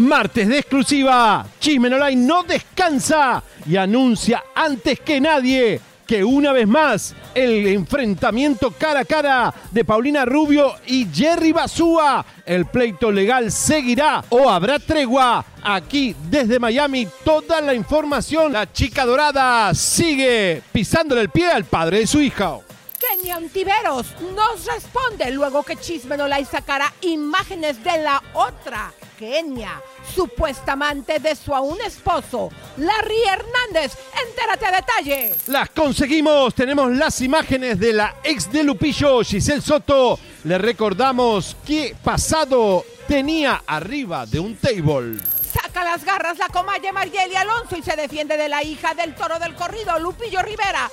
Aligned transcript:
Martes 0.00 0.48
de 0.48 0.58
exclusiva. 0.58 1.46
Chismen 1.60 1.92
Online 1.92 2.26
no 2.26 2.42
descansa 2.42 3.42
y 3.66 3.76
anuncia 3.76 4.42
antes 4.54 5.00
que 5.00 5.20
nadie 5.20 5.80
que 6.06 6.24
una 6.24 6.52
vez 6.52 6.66
más 6.66 7.14
el 7.34 7.68
enfrentamiento 7.68 8.72
cara 8.72 9.00
a 9.00 9.04
cara 9.04 9.54
de 9.70 9.84
Paulina 9.84 10.24
Rubio 10.24 10.74
y 10.86 11.06
Jerry 11.12 11.52
Basúa. 11.52 12.24
El 12.44 12.66
pleito 12.66 13.12
legal 13.12 13.52
seguirá 13.52 14.24
o 14.30 14.50
habrá 14.50 14.78
tregua. 14.80 15.44
Aquí 15.62 16.16
desde 16.28 16.58
Miami 16.58 17.06
toda 17.22 17.60
la 17.60 17.74
información. 17.74 18.52
La 18.52 18.72
chica 18.72 19.04
dorada 19.04 19.72
sigue 19.74 20.62
pisándole 20.72 21.20
el 21.20 21.28
pie 21.28 21.52
al 21.52 21.64
padre 21.64 21.98
de 22.00 22.06
su 22.08 22.20
hija. 22.20 22.58
Kenia 23.00 23.36
Antiveros 23.36 24.14
nos 24.36 24.66
responde 24.66 25.30
luego 25.30 25.62
que 25.62 25.76
Chisme 25.76 26.18
no 26.18 26.28
la 26.28 26.44
sacará 26.44 26.92
imágenes 27.00 27.82
de 27.82 27.96
la 28.02 28.22
otra 28.34 28.92
Kenia, 29.18 29.80
supuesta 30.14 30.72
amante 30.72 31.18
de 31.18 31.34
su 31.34 31.54
aún 31.54 31.78
esposo, 31.80 32.50
Larry 32.76 33.22
Hernández. 33.22 33.96
Entérate 34.26 34.66
a 34.66 34.70
detalle. 34.72 35.34
Las 35.46 35.70
conseguimos. 35.70 36.54
Tenemos 36.54 36.90
las 36.92 37.20
imágenes 37.20 37.78
de 37.78 37.92
la 37.92 38.16
ex 38.22 38.50
de 38.50 38.64
Lupillo, 38.64 39.22
Giselle 39.22 39.60
Soto. 39.60 40.18
Le 40.44 40.58
recordamos 40.58 41.56
qué 41.66 41.96
pasado 42.02 42.84
tenía 43.08 43.62
arriba 43.66 44.24
de 44.26 44.40
un 44.40 44.56
table. 44.56 45.18
Saca 45.52 45.84
las 45.84 46.04
garras 46.04 46.38
la 46.38 46.48
comalle 46.48 46.92
Marieli 46.92 47.36
Alonso 47.36 47.76
y 47.76 47.82
se 47.82 47.96
defiende 47.96 48.36
de 48.36 48.48
la 48.48 48.62
hija 48.62 48.94
del 48.94 49.14
toro 49.14 49.38
del 49.38 49.54
corrido, 49.54 49.98
Lupillo 49.98 50.40
Rivera, 50.42 50.90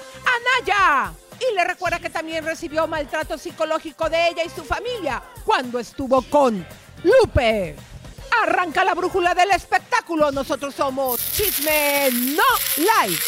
Anaya. 0.59 1.13
Y 1.40 1.56
le 1.56 1.64
recuerda 1.64 2.00
que 2.00 2.10
también 2.10 2.44
recibió 2.44 2.88
maltrato 2.88 3.38
psicológico 3.38 4.10
de 4.10 4.30
ella 4.30 4.44
y 4.44 4.50
su 4.50 4.64
familia 4.64 5.22
cuando 5.46 5.80
estuvo 5.80 6.22
con 6.24 6.66
Lupe. 7.04 7.76
Arranca 8.44 8.84
la 8.84 8.94
brújula 8.94 9.34
del 9.34 9.52
espectáculo. 9.52 10.32
Nosotros 10.32 10.74
somos 10.74 11.20
Chisme 11.34 12.10
No 12.12 12.44
Live. 12.78 13.20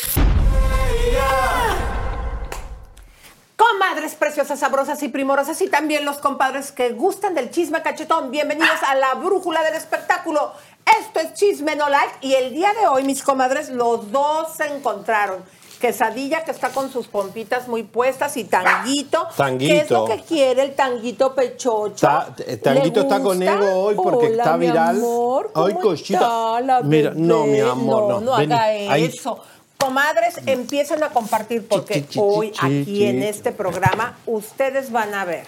Comadres 3.56 4.16
preciosas, 4.16 4.60
sabrosas 4.60 5.04
y 5.04 5.10
primorosas 5.10 5.62
y 5.62 5.68
también 5.68 6.06
los 6.06 6.18
compadres 6.20 6.72
que 6.72 6.92
gustan 6.92 7.36
del 7.36 7.52
chisme 7.52 7.82
cachetón. 7.82 8.32
Bienvenidos 8.32 8.82
a 8.88 8.96
la 8.96 9.16
brújula 9.16 9.64
del 9.64 9.76
espectáculo. 9.76 10.54
Esto 11.00 11.20
es 11.20 11.34
Chisme 11.34 11.76
No 11.76 11.90
Live 11.90 12.14
y 12.22 12.34
el 12.36 12.54
día 12.54 12.74
de 12.74 12.88
hoy, 12.88 13.04
mis 13.04 13.22
comadres, 13.22 13.70
los 13.70 14.12
dos 14.12 14.56
se 14.56 14.66
encontraron. 14.66 15.44
Quesadilla 15.80 16.44
que 16.44 16.52
está 16.52 16.70
con 16.70 16.92
sus 16.92 17.08
pompitas 17.08 17.68
muy 17.68 17.84
puestas 17.84 18.36
y 18.38 18.44
tanguito. 18.44 19.28
Tanguito. 19.36 19.74
¿Qué 19.74 19.80
es 19.82 19.90
lo 19.90 20.06
que 20.06 20.20
quiere 20.22 20.64
el 20.64 20.76
tanguito 20.76 21.34
pechocho? 21.34 22.08
Eh, 22.46 22.58
Tanguito 22.58 23.00
¿Le 23.00 23.06
está 23.08 23.22
con 23.22 23.42
ego 23.42 23.84
hoy 23.84 23.96
porque 23.96 24.28
Hola, 24.28 24.44
está 24.44 24.58
mi 24.58 24.66
viral. 24.68 24.98
amor, 24.98 25.52
¿cómo 25.54 25.68
Ay, 25.68 25.74
cosita. 25.76 26.20
está 26.20 26.62
la 26.62 26.82
Mira, 26.82 27.14
no, 27.16 27.46
mi 27.46 27.60
amor, 27.62 28.10
no. 28.10 28.20
No, 28.22 28.36
haga 28.36 28.64
Ahí. 28.64 29.06
eso. 29.06 29.40
Comadres, 29.78 30.42
empiecen 30.46 31.02
a 31.04 31.10
compartir 31.10 31.66
porque 31.66 32.06
hoy 32.18 32.52
aquí 32.60 33.06
en 33.06 33.24
este 33.24 33.54
programa 33.54 34.18
ustedes 34.26 34.92
van 34.92 35.14
a 35.14 35.24
ver 35.24 35.46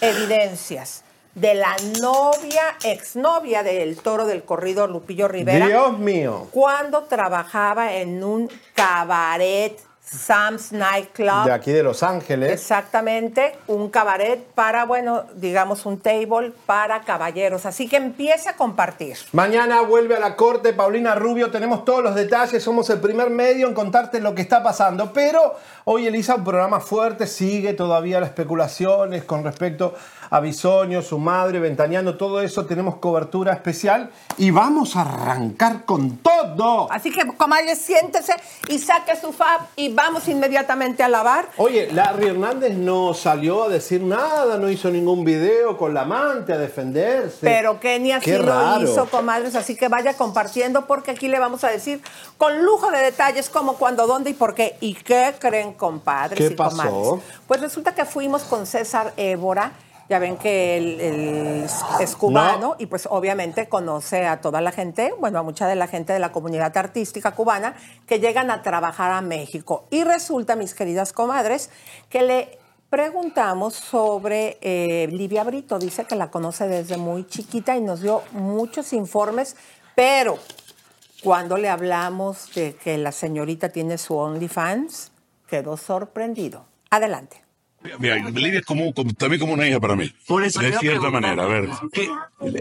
evidencias 0.00 1.02
de 1.36 1.54
la 1.54 1.76
novia, 2.00 2.76
exnovia 2.82 3.62
del 3.62 3.98
toro 3.98 4.26
del 4.26 4.42
corrido 4.42 4.86
Lupillo 4.86 5.28
Rivera 5.28 5.66
Dios 5.66 5.98
mío. 5.98 6.48
cuando 6.50 7.02
trabajaba 7.02 7.92
en 7.92 8.24
un 8.24 8.50
cabaret 8.74 9.78
Sam's 10.06 10.70
Nightclub. 10.70 11.46
De 11.46 11.52
aquí 11.52 11.72
de 11.72 11.82
Los 11.82 12.04
Ángeles. 12.04 12.52
Exactamente, 12.52 13.56
un 13.66 13.90
cabaret 13.90 14.40
para, 14.54 14.84
bueno, 14.84 15.24
digamos 15.34 15.84
un 15.84 15.98
table 15.98 16.52
para 16.64 17.00
caballeros. 17.00 17.66
Así 17.66 17.88
que 17.88 17.96
empiece 17.96 18.48
a 18.48 18.56
compartir. 18.56 19.16
Mañana 19.32 19.80
vuelve 19.80 20.14
a 20.14 20.20
la 20.20 20.36
corte 20.36 20.72
Paulina 20.72 21.16
Rubio, 21.16 21.50
tenemos 21.50 21.84
todos 21.84 22.04
los 22.04 22.14
detalles, 22.14 22.62
somos 22.62 22.88
el 22.90 23.00
primer 23.00 23.30
medio 23.30 23.66
en 23.66 23.74
contarte 23.74 24.20
lo 24.20 24.34
que 24.34 24.42
está 24.42 24.62
pasando, 24.62 25.12
pero 25.12 25.56
hoy 25.84 26.06
Elisa, 26.06 26.36
un 26.36 26.44
programa 26.44 26.78
fuerte, 26.78 27.26
sigue 27.26 27.72
todavía 27.74 28.20
las 28.20 28.28
especulaciones 28.28 29.24
con 29.24 29.42
respecto 29.42 29.96
a 30.30 30.40
Bisoño, 30.40 31.02
su 31.02 31.18
madre, 31.18 31.60
ventaneando, 31.60 32.16
todo 32.16 32.40
eso, 32.40 32.66
tenemos 32.66 32.96
cobertura 32.96 33.52
especial 33.52 34.10
y 34.38 34.50
vamos 34.50 34.96
a 34.96 35.02
arrancar 35.02 35.84
con 35.84 36.18
todo. 36.18 36.90
Así 36.90 37.10
que, 37.10 37.26
comadre, 37.36 37.76
siéntese 37.76 38.34
y 38.68 38.78
saque 38.78 39.16
su 39.16 39.32
fab 39.32 39.60
y 39.76 39.92
vamos 39.92 40.28
inmediatamente 40.28 41.02
a 41.02 41.08
lavar. 41.08 41.48
Oye, 41.56 41.90
Larry 41.92 42.28
Hernández 42.28 42.76
no 42.76 43.14
salió 43.14 43.64
a 43.64 43.68
decir 43.68 44.02
nada, 44.02 44.58
no 44.58 44.68
hizo 44.70 44.90
ningún 44.90 45.24
video 45.24 45.76
con 45.76 45.94
la 45.94 46.02
amante 46.02 46.52
a 46.52 46.58
defenderse. 46.58 47.38
Pero 47.40 47.80
Kenia 47.80 48.18
sí 48.20 48.26
Qué 48.32 48.38
lo 48.38 48.46
raro. 48.46 48.82
hizo, 48.84 49.06
comadres, 49.06 49.54
así 49.54 49.76
que 49.76 49.88
vaya 49.88 50.14
compartiendo 50.14 50.86
porque 50.86 51.12
aquí 51.12 51.28
le 51.28 51.38
vamos 51.38 51.64
a 51.64 51.68
decir 51.68 52.00
con 52.38 52.64
lujo 52.64 52.90
de 52.90 52.98
detalles 52.98 53.48
cómo, 53.50 53.74
cuándo, 53.74 54.06
dónde 54.06 54.30
y 54.30 54.34
por 54.34 54.54
qué. 54.54 54.76
¿Y 54.80 54.94
qué 54.94 55.34
creen, 55.38 55.72
compadres 55.72 56.38
¿Qué 56.38 56.52
y 56.54 56.56
pasó? 56.56 56.76
comadres? 56.76 57.24
Pues 57.46 57.60
resulta 57.60 57.94
que 57.94 58.04
fuimos 58.04 58.42
con 58.42 58.66
César 58.66 59.12
Évora. 59.16 59.72
Ya 60.08 60.18
ven 60.20 60.36
que 60.36 60.76
él, 60.76 61.00
él 61.00 61.66
es- 62.00 62.14
cubano 62.16 62.58
No. 62.68 62.76
y 62.78 62.86
pues 62.86 63.08
obviamente 63.10 63.68
conoce 63.68 64.26
a 64.26 64.40
toda 64.40 64.60
la 64.60 64.70
gente, 64.70 65.12
bueno, 65.18 65.38
a 65.40 65.42
mucha 65.42 65.66
de 65.66 65.74
la 65.74 65.88
gente 65.88 66.12
de 66.12 66.18
la 66.20 66.30
comunidad 66.30 66.76
artística 66.76 67.32
cubana 67.32 67.74
que 68.06 68.20
llegan 68.20 68.50
a 68.50 68.62
trabajar 68.62 69.10
a 69.10 69.20
México. 69.20 69.86
Y 69.90 70.04
resulta, 70.04 70.54
mis 70.54 70.74
queridas 70.74 71.12
comadres, 71.12 71.70
que 72.08 72.22
le 72.22 72.58
preguntamos 72.88 73.74
sobre 73.74 74.58
eh, 74.60 75.08
Livia 75.10 75.42
Brito. 75.42 75.78
Dice 75.78 76.04
que 76.04 76.14
la 76.14 76.30
conoce 76.30 76.68
desde 76.68 76.96
muy 76.96 77.26
chiquita 77.26 77.76
y 77.76 77.80
nos 77.80 78.00
dio 78.00 78.22
muchos 78.30 78.92
informes, 78.92 79.56
pero 79.96 80.38
cuando 81.24 81.56
le 81.56 81.68
hablamos 81.68 82.54
de 82.54 82.76
que 82.76 82.96
la 82.96 83.10
señorita 83.10 83.70
tiene 83.70 83.98
su 83.98 84.16
OnlyFans, 84.16 85.10
quedó 85.48 85.76
sorprendido. 85.76 86.64
Adelante. 86.90 87.42
Mira, 87.98 88.16
Livia 88.30 88.60
es 88.60 88.64
como, 88.66 88.92
como- 88.94 89.12
también 89.14 89.40
como 89.40 89.52
una 89.54 89.66
hija 89.68 89.80
para 89.80 89.96
mí. 89.96 90.12
Por 90.26 90.42
eso 90.44 90.60
de 90.60 90.72
cierta 90.78 91.10
manera. 91.10 91.44
A 91.44 91.46
ver, 91.46 91.68
¿qué? 91.92 92.08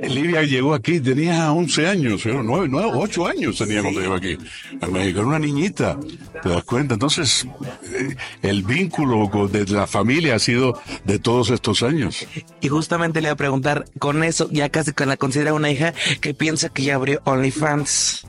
Livia 0.08 0.44
llegó 0.44 0.74
aquí, 0.74 1.00
tenía 1.00 1.52
11 1.52 1.88
años, 1.88 2.22
pero 2.24 2.44
9, 2.44 2.68
9, 2.70 2.92
8 2.94 3.28
años 3.28 3.58
tenía 3.58 3.82
cuando 3.82 4.00
llegó 4.02 4.14
aquí 4.16 4.38
a 4.82 4.88
México. 4.88 5.20
Era 5.20 5.28
una 5.28 5.40
niñita, 5.40 5.98
¿te 6.42 6.50
das 6.50 6.64
cuenta? 6.64 6.94
Entonces, 6.96 7.48
eh, 7.94 8.16
el 8.42 8.64
vínculo 8.64 9.30
con- 9.30 9.52
de 9.52 9.66
la 9.66 9.88
familia 9.88 10.36
ha 10.36 10.40
sido 10.40 10.80
de 11.04 11.20
todos 11.20 11.50
estos 11.50 11.84
años. 11.84 12.26
Y 12.62 12.68
justamente 12.70 13.22
le 13.22 13.28
iba 13.28 13.34
a 13.34 13.38
preguntar, 13.38 13.86
con 14.00 14.24
eso, 14.24 14.50
ya 14.52 14.70
casi 14.70 14.94
que 14.94 15.06
la 15.06 15.18
considera 15.18 15.54
una 15.54 15.70
hija, 15.72 15.94
que 16.22 16.34
piensa 16.34 16.70
que 16.70 16.84
ya 16.84 16.96
abrió 16.96 17.22
OnlyFans. 17.26 18.28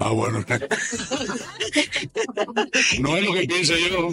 Ah, 0.00 0.10
bueno. 0.10 0.42
no 3.00 3.16
es 3.16 3.24
lo 3.26 3.32
que 3.34 3.46
pienso 3.46 3.74
yo, 3.76 4.08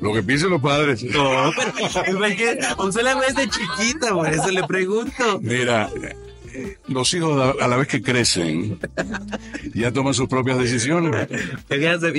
lo 0.00 0.12
que 0.14 0.22
piensan 0.22 0.50
los 0.50 0.60
padres. 0.62 1.02
No, 1.04 1.52
pero 1.56 2.24
es 2.24 2.36
que 2.36 2.58
usted 2.78 3.02
la 3.02 3.14
ve 3.14 3.26
desde 3.28 3.48
chiquita, 3.50 4.12
por 4.14 4.28
eso 4.28 4.50
le 4.50 4.62
pregunto. 4.64 5.40
Mira, 5.42 5.90
los 6.88 7.12
hijos 7.14 7.54
a- 7.60 7.68
la 7.68 7.76
vez 7.76 7.88
que 7.88 8.02
crecen, 8.02 8.78
ya 9.74 9.92
toman 9.92 10.14
sus 10.14 10.28
propias 10.28 10.58
decisiones. 10.58 11.28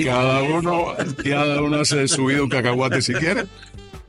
Cada 0.04 0.42
uno, 0.42 0.94
cada 1.24 1.62
uno 1.62 1.76
hace 1.80 1.96
de 1.96 2.08
su 2.08 2.26
vida 2.26 2.42
un 2.42 2.48
cacahuate 2.48 3.02
si 3.02 3.14
quiere. 3.14 3.46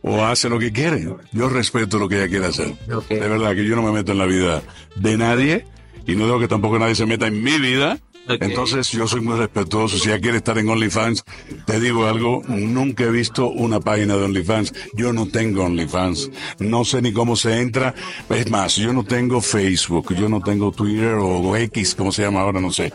o 0.03 0.23
hace 0.23 0.47
lo 0.47 0.57
que 0.59 0.71
quiere. 0.71 1.09
Yo 1.33 1.49
respeto 1.49 1.97
lo 1.99 2.07
que 2.07 2.15
ella 2.17 2.29
quiere 2.29 2.45
hacer. 2.45 2.73
De 3.09 3.27
verdad 3.27 3.55
que 3.55 3.65
yo 3.65 3.75
no 3.75 3.81
me 3.81 3.91
meto 3.91 4.11
en 4.13 4.19
la 4.19 4.25
vida 4.25 4.61
de 4.95 5.17
nadie 5.17 5.65
y 6.05 6.15
no 6.15 6.25
digo 6.25 6.39
que 6.39 6.47
tampoco 6.47 6.79
nadie 6.79 6.95
se 6.95 7.05
meta 7.05 7.27
en 7.27 7.43
mi 7.43 7.57
vida. 7.59 7.97
Entonces 8.27 8.91
yo 8.91 9.07
soy 9.07 9.21
muy 9.21 9.37
respetuoso. 9.37 9.97
Si 9.97 10.09
ella 10.09 10.19
quiere 10.19 10.37
estar 10.37 10.57
en 10.57 10.69
OnlyFans, 10.69 11.23
te 11.65 11.79
digo 11.79 12.07
algo, 12.07 12.41
nunca 12.47 13.05
he 13.05 13.11
visto 13.11 13.49
una 13.49 13.79
página 13.79 14.15
de 14.15 14.23
OnlyFans. 14.25 14.73
Yo 14.93 15.13
no 15.13 15.27
tengo 15.27 15.63
OnlyFans. 15.63 16.29
No 16.59 16.85
sé 16.85 17.01
ni 17.01 17.13
cómo 17.13 17.35
se 17.35 17.59
entra. 17.61 17.93
Es 18.29 18.49
más, 18.49 18.75
yo 18.75 18.93
no 18.93 19.03
tengo 19.03 19.41
Facebook, 19.41 20.13
yo 20.15 20.29
no 20.29 20.41
tengo 20.41 20.71
Twitter 20.71 21.15
o 21.15 21.55
X, 21.55 21.95
como 21.95 22.11
se 22.11 22.23
llama 22.23 22.41
ahora, 22.41 22.59
no 22.59 22.71
sé. 22.71 22.91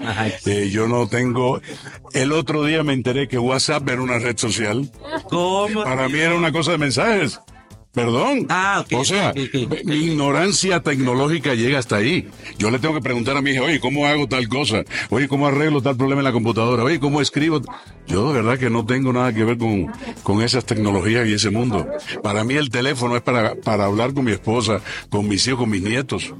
Eh, 0.46 0.70
yo 0.70 0.86
no 0.88 1.06
tengo... 1.08 1.60
El 2.12 2.32
otro 2.32 2.64
día 2.64 2.82
me 2.82 2.92
enteré 2.92 3.28
que 3.28 3.38
WhatsApp 3.38 3.88
era 3.88 4.02
una 4.02 4.18
red 4.18 4.36
social. 4.36 4.90
¿Cómo? 5.30 5.82
Para 5.82 6.08
mí 6.08 6.18
era 6.18 6.34
una 6.34 6.52
cosa 6.52 6.72
de 6.72 6.78
mensajes. 6.78 7.40
Perdón. 7.92 8.46
Ah, 8.48 8.82
ok, 8.84 9.00
O 9.00 9.04
sea, 9.04 9.34
mi 9.84 9.96
ignorancia 9.96 10.80
tecnológica 10.80 11.54
llega 11.54 11.78
hasta 11.78 11.96
ahí. 11.96 12.26
Yo 12.56 12.70
le 12.70 12.78
tengo 12.78 12.94
que 12.94 13.02
preguntar 13.02 13.36
a 13.36 13.42
mi 13.42 13.50
hija, 13.50 13.62
oye, 13.62 13.80
¿cómo 13.80 14.06
hago 14.06 14.26
tal 14.26 14.48
cosa? 14.48 14.82
Oye, 15.10 15.28
¿cómo 15.28 15.46
arreglo 15.46 15.82
tal 15.82 15.96
problema 15.98 16.20
en 16.20 16.24
la 16.24 16.32
computadora? 16.32 16.84
Oye, 16.84 16.98
¿cómo 16.98 17.20
escribo? 17.20 17.60
Yo 18.06 18.28
de 18.32 18.40
verdad 18.40 18.58
que 18.58 18.70
no 18.70 18.86
tengo 18.86 19.12
nada 19.12 19.34
que 19.34 19.44
ver 19.44 19.58
con, 19.58 19.92
con 20.22 20.40
esas 20.40 20.64
tecnologías 20.64 21.28
y 21.28 21.34
ese 21.34 21.50
mundo. 21.50 21.86
Para 22.22 22.44
mí 22.44 22.54
el 22.54 22.70
teléfono 22.70 23.14
es 23.14 23.22
para, 23.22 23.56
para 23.56 23.84
hablar 23.84 24.14
con 24.14 24.24
mi 24.24 24.32
esposa, 24.32 24.80
con 25.10 25.28
mis 25.28 25.46
hijos, 25.46 25.60
con 25.60 25.70
mis 25.70 25.82
nietos. 25.82 26.32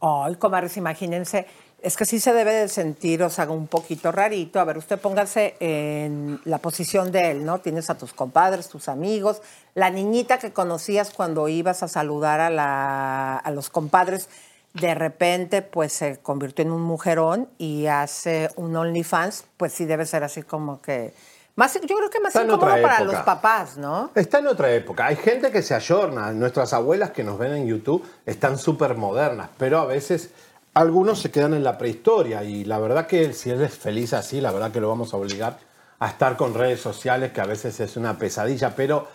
Ay, 0.00 0.36
comadres, 0.36 0.76
imagínense. 0.78 1.46
Es 1.80 1.96
que 1.96 2.04
sí 2.04 2.18
se 2.18 2.32
debe 2.32 2.52
de 2.52 2.68
sentir, 2.68 3.22
o 3.22 3.30
sea, 3.30 3.48
un 3.48 3.68
poquito 3.68 4.10
rarito. 4.10 4.58
A 4.58 4.64
ver, 4.64 4.78
usted 4.78 4.98
póngase 4.98 5.54
en 5.60 6.40
la 6.44 6.58
posición 6.58 7.12
de 7.12 7.30
él, 7.30 7.44
¿no? 7.44 7.60
Tienes 7.60 7.88
a 7.88 7.96
tus 7.96 8.12
compadres, 8.12 8.68
tus 8.68 8.88
amigos, 8.88 9.42
la 9.74 9.88
niñita 9.88 10.38
que 10.38 10.52
conocías 10.52 11.10
cuando 11.10 11.48
ibas 11.48 11.84
a 11.84 11.88
saludar 11.88 12.40
a, 12.40 12.50
la, 12.50 13.36
a 13.36 13.50
los 13.52 13.70
compadres, 13.70 14.28
de 14.74 14.94
repente, 14.94 15.62
pues 15.62 15.92
se 15.92 16.18
convirtió 16.18 16.64
en 16.64 16.72
un 16.72 16.82
mujerón 16.82 17.48
y 17.58 17.86
hace 17.86 18.50
un 18.56 18.76
OnlyFans, 18.76 19.44
pues 19.56 19.72
sí 19.72 19.84
debe 19.86 20.04
ser 20.04 20.24
así 20.24 20.42
como 20.42 20.80
que. 20.82 21.12
Más, 21.56 21.74
yo 21.74 21.96
creo 21.96 22.08
que 22.08 22.20
más 22.20 22.36
Está 22.36 22.44
incómodo 22.44 22.80
para 22.80 23.00
los 23.00 23.16
papás, 23.16 23.76
¿no? 23.76 24.12
Está 24.14 24.38
en 24.38 24.46
otra 24.46 24.70
época. 24.70 25.06
Hay 25.06 25.16
gente 25.16 25.50
que 25.50 25.60
se 25.62 25.74
ayorna. 25.74 26.32
Nuestras 26.32 26.72
abuelas 26.72 27.10
que 27.10 27.24
nos 27.24 27.36
ven 27.36 27.52
en 27.52 27.66
YouTube 27.66 28.04
están 28.26 28.58
súper 28.58 28.94
modernas, 28.94 29.50
pero 29.58 29.80
a 29.80 29.84
veces 29.84 30.30
algunos 30.78 31.18
se 31.20 31.30
quedan 31.32 31.54
en 31.54 31.64
la 31.64 31.76
prehistoria. 31.76 32.44
Y 32.44 32.64
la 32.64 32.78
verdad 32.78 33.06
que 33.08 33.32
si 33.32 33.50
él 33.50 33.60
es 33.62 33.74
feliz 33.74 34.12
así, 34.12 34.40
la 34.40 34.52
verdad 34.52 34.70
que 34.70 34.80
lo 34.80 34.88
vamos 34.88 35.12
a 35.12 35.16
obligar 35.16 35.58
a 35.98 36.08
estar 36.08 36.36
con 36.36 36.54
redes 36.54 36.80
sociales, 36.80 37.32
que 37.32 37.40
a 37.40 37.46
veces 37.46 37.80
es 37.80 37.96
una 37.96 38.16
pesadilla, 38.16 38.76
pero 38.76 39.08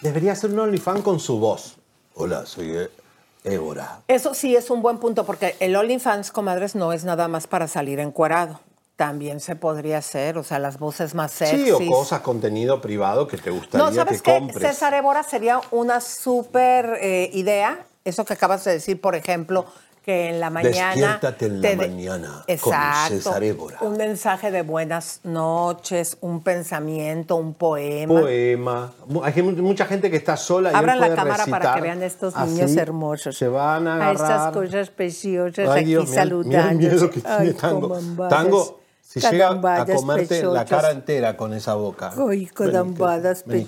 debería 0.00 0.34
ser 0.34 0.50
un 0.50 0.60
OnlyFans 0.60 1.02
con 1.02 1.20
su 1.20 1.38
voz. 1.38 1.76
Hola, 2.14 2.46
soy 2.46 2.70
E- 2.70 2.90
Évora. 3.44 4.00
Eso 4.08 4.32
sí 4.32 4.56
es 4.56 4.70
un 4.70 4.80
buen 4.80 4.96
punto, 4.96 5.26
porque 5.26 5.56
el 5.60 5.76
OnlyFans, 5.76 6.32
comadres, 6.32 6.74
no 6.74 6.94
es 6.94 7.04
nada 7.04 7.28
más 7.28 7.46
para 7.46 7.68
salir 7.68 8.00
encuerado. 8.00 8.60
También 8.96 9.40
se 9.40 9.56
podría 9.56 9.98
hacer, 9.98 10.38
o 10.38 10.42
sea, 10.42 10.58
las 10.58 10.78
voces 10.78 11.14
más 11.14 11.32
sexys. 11.32 11.64
Sí, 11.64 11.70
o 11.70 11.86
cosas, 11.90 12.20
contenido 12.20 12.80
privado 12.80 13.26
que 13.26 13.36
te 13.36 13.50
gustaría 13.50 13.86
No, 13.86 13.92
¿sabes 13.94 14.22
que 14.22 14.32
qué? 14.32 14.38
compres. 14.38 14.62
César 14.70 14.94
Évora 14.94 15.22
sería 15.22 15.60
una 15.70 16.00
súper 16.00 16.98
eh, 17.00 17.30
idea. 17.34 17.86
Eso 18.04 18.24
que 18.24 18.32
acabas 18.32 18.64
de 18.64 18.72
decir, 18.72 18.98
por 19.00 19.14
ejemplo, 19.14 19.66
que 20.10 20.28
en 20.30 20.40
la 20.40 20.50
mañana... 20.50 20.88
Despiértate 20.88 21.46
en 21.46 21.62
la 21.62 21.68
te 21.68 21.76
de- 21.76 21.88
mañana 21.88 22.28
con 22.44 22.44
Exacto. 22.54 23.14
César 23.14 23.44
Évora. 23.44 23.78
Un 23.82 23.96
mensaje 23.96 24.50
de 24.50 24.62
buenas 24.62 25.20
noches, 25.22 26.16
un 26.20 26.42
pensamiento, 26.42 27.36
un 27.36 27.54
poema. 27.54 28.20
poema. 28.20 28.92
Hay 29.22 29.42
mu- 29.42 29.52
mucha 29.62 29.86
gente 29.86 30.10
que 30.10 30.16
está 30.16 30.36
sola 30.36 30.72
y 30.72 30.74
Abran 30.74 30.98
la 30.98 31.06
puede 31.06 31.16
cámara 31.16 31.46
para 31.46 31.74
que 31.74 31.80
vean 31.80 32.02
estos 32.02 32.34
niños 32.36 32.74
hermosos. 32.76 33.36
Se 33.36 33.46
van 33.46 33.86
a 33.86 33.92
A 33.92 34.10
agarrar. 34.10 34.14
estas 34.14 34.52
cosas 34.52 34.90
preciosas 34.90 35.68
Ay, 35.68 35.80
aquí 35.82 35.84
Dios, 35.90 36.04
miedo 36.04 36.14
saludando. 36.20 37.10
que 37.10 37.20
tiene 37.20 37.52
Tango. 37.52 37.98
Tango, 38.28 38.80
si 39.02 39.20
llega 39.20 39.50
a 39.50 39.86
comerte 39.86 40.42
la 40.42 40.64
cara 40.64 40.90
entera 40.90 41.36
con 41.36 41.54
esa 41.54 41.74
boca. 41.74 42.12
Ay, 42.28 42.48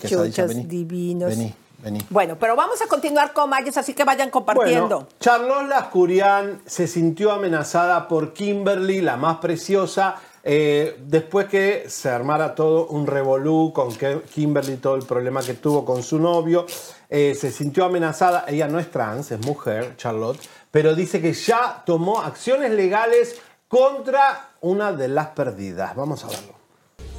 pechosas 0.00 0.48
vení. 0.48 0.64
divinos. 0.64 1.28
Vení, 1.30 1.54
vení. 1.82 2.00
Bueno, 2.10 2.36
pero 2.38 2.56
vamos 2.56 2.80
a 2.80 2.86
continuar 2.86 3.32
con 3.32 3.50
Mayes, 3.50 3.76
así 3.76 3.92
que 3.92 4.04
vayan 4.04 4.30
compartiendo. 4.30 5.00
Bueno, 5.00 5.08
Charlotte 5.20 5.68
Lascurian 5.68 6.62
se 6.64 6.86
sintió 6.86 7.32
amenazada 7.32 8.08
por 8.08 8.32
Kimberly, 8.32 9.00
la 9.00 9.16
más 9.16 9.38
preciosa, 9.38 10.16
eh, 10.44 10.96
después 11.06 11.46
que 11.46 11.84
se 11.88 12.08
armara 12.08 12.54
todo 12.54 12.86
un 12.86 13.06
revolú 13.06 13.72
con 13.72 13.90
Kimberly, 14.34 14.76
todo 14.76 14.96
el 14.96 15.02
problema 15.04 15.42
que 15.42 15.54
tuvo 15.54 15.84
con 15.84 16.02
su 16.02 16.18
novio. 16.18 16.66
eh, 17.14 17.34
se 17.34 17.50
sintió 17.52 17.84
amenazada, 17.84 18.46
ella 18.48 18.68
no 18.68 18.78
es 18.78 18.90
trans, 18.90 19.30
es 19.32 19.40
mujer, 19.44 19.96
Charlotte, 19.98 20.40
pero 20.70 20.94
dice 20.94 21.20
que 21.20 21.34
ya 21.34 21.82
tomó 21.84 22.22
acciones 22.22 22.70
legales 22.70 23.38
contra 23.68 24.52
una 24.62 24.92
de 24.92 25.08
las 25.08 25.28
perdidas. 25.28 25.94
Vamos 25.94 26.24
a 26.24 26.28
verlo. 26.28 26.54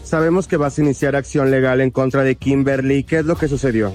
Sabemos 0.03 0.47
que 0.47 0.57
vas 0.57 0.77
a 0.77 0.81
iniciar 0.81 1.15
acción 1.15 1.51
legal 1.51 1.79
en 1.79 1.91
contra 1.91 2.23
de 2.23 2.35
Kimberly. 2.35 3.03
¿Qué 3.03 3.19
es 3.19 3.25
lo 3.25 3.35
que 3.35 3.47
sucedió? 3.47 3.93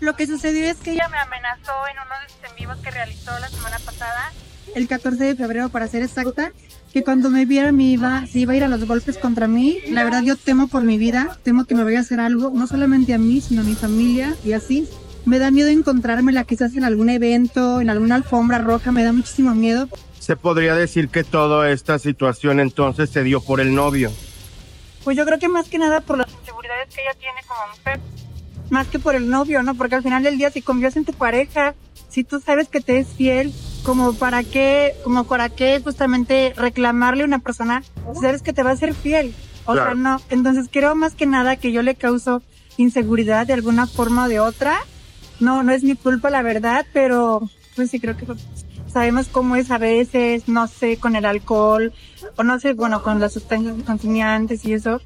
Lo 0.00 0.14
que 0.14 0.26
sucedió 0.26 0.64
es 0.66 0.76
que 0.78 0.92
ella 0.92 1.08
me 1.08 1.18
amenazó 1.18 1.72
en 1.90 1.96
uno 2.04 2.14
de 2.22 2.32
sus 2.32 2.50
en 2.50 2.56
vivos 2.56 2.76
que 2.78 2.90
realizó 2.90 3.38
la 3.38 3.48
semana 3.48 3.78
pasada, 3.78 4.32
el 4.74 4.88
14 4.88 5.24
de 5.24 5.36
febrero 5.36 5.68
para 5.70 5.88
ser 5.88 6.02
exacta, 6.02 6.52
que 6.92 7.02
cuando 7.02 7.30
me 7.30 7.46
viera 7.46 7.72
me 7.72 7.84
iba, 7.84 8.26
se 8.26 8.40
iba 8.40 8.52
a 8.52 8.56
ir 8.56 8.64
a 8.64 8.68
los 8.68 8.84
golpes 8.84 9.16
contra 9.16 9.48
mí. 9.48 9.78
La 9.88 10.04
verdad 10.04 10.22
yo 10.22 10.36
temo 10.36 10.68
por 10.68 10.82
mi 10.82 10.98
vida, 10.98 11.38
temo 11.42 11.64
que 11.64 11.74
me 11.74 11.84
vaya 11.84 11.98
a 11.98 12.02
hacer 12.02 12.20
algo, 12.20 12.50
no 12.54 12.66
solamente 12.66 13.14
a 13.14 13.18
mí, 13.18 13.40
sino 13.40 13.62
a 13.62 13.64
mi 13.64 13.74
familia 13.74 14.34
y 14.44 14.52
así. 14.52 14.88
Me 15.24 15.38
da 15.38 15.50
miedo 15.50 15.68
encontrármela 15.68 16.44
quizás 16.44 16.76
en 16.76 16.84
algún 16.84 17.10
evento, 17.10 17.80
en 17.80 17.90
alguna 17.90 18.14
alfombra 18.16 18.58
roja, 18.58 18.92
me 18.92 19.02
da 19.02 19.12
muchísimo 19.12 19.54
miedo. 19.54 19.88
Se 20.20 20.36
podría 20.36 20.74
decir 20.74 21.08
que 21.08 21.24
toda 21.24 21.70
esta 21.70 21.98
situación 21.98 22.60
entonces 22.60 23.10
se 23.10 23.22
dio 23.22 23.40
por 23.40 23.60
el 23.60 23.74
novio. 23.74 24.12
Pues 25.04 25.16
yo 25.16 25.24
creo 25.24 25.38
que 25.38 25.48
más 25.48 25.68
que 25.68 25.78
nada 25.78 26.00
por 26.00 26.18
las 26.18 26.30
inseguridades 26.32 26.94
que 26.94 27.00
ella 27.00 27.14
tiene 27.18 27.40
como 27.46 27.60
mujer, 27.76 28.00
más 28.70 28.86
que 28.88 28.98
por 28.98 29.14
el 29.14 29.28
novio, 29.28 29.62
¿no? 29.62 29.74
Porque 29.74 29.96
al 29.96 30.02
final 30.02 30.22
del 30.22 30.38
día 30.38 30.50
si 30.50 30.62
confías 30.62 30.96
en 30.96 31.04
tu 31.04 31.12
pareja, 31.12 31.74
si 32.08 32.24
tú 32.24 32.40
sabes 32.40 32.68
que 32.68 32.80
te 32.80 32.98
es 32.98 33.08
fiel, 33.08 33.52
como 33.84 34.14
para 34.14 34.42
qué, 34.42 34.94
como 35.04 35.24
para 35.24 35.48
qué 35.48 35.80
justamente 35.82 36.52
reclamarle 36.56 37.22
a 37.22 37.26
una 37.26 37.38
persona, 37.38 37.82
si 38.14 38.20
sabes 38.20 38.42
que 38.42 38.52
te 38.52 38.62
va 38.62 38.72
a 38.72 38.76
ser 38.76 38.94
fiel. 38.94 39.34
O 39.64 39.74
sea, 39.74 39.94
no. 39.94 40.20
Entonces 40.30 40.68
creo 40.70 40.94
más 40.94 41.14
que 41.14 41.26
nada 41.26 41.56
que 41.56 41.72
yo 41.72 41.82
le 41.82 41.94
causo 41.94 42.42
inseguridad 42.76 43.46
de 43.46 43.52
alguna 43.52 43.86
forma 43.86 44.24
o 44.24 44.28
de 44.28 44.40
otra. 44.40 44.78
No, 45.40 45.62
no 45.62 45.72
es 45.72 45.82
mi 45.82 45.96
culpa 45.96 46.30
la 46.30 46.42
verdad, 46.42 46.86
pero 46.92 47.48
pues 47.74 47.90
sí 47.90 48.00
creo 48.00 48.16
que 48.16 48.26
sabemos 48.96 49.28
cómo 49.28 49.56
es 49.56 49.70
a 49.70 49.78
veces, 49.78 50.48
no 50.48 50.66
sé, 50.68 50.96
con 50.96 51.16
el 51.16 51.26
alcohol, 51.26 51.92
o 52.36 52.42
no 52.42 52.58
sé, 52.58 52.72
bueno, 52.72 53.02
con 53.02 53.20
las 53.20 53.34
sustancias 53.34 53.74
consumiantes 53.84 54.64
y 54.64 54.72
eso, 54.72 55.02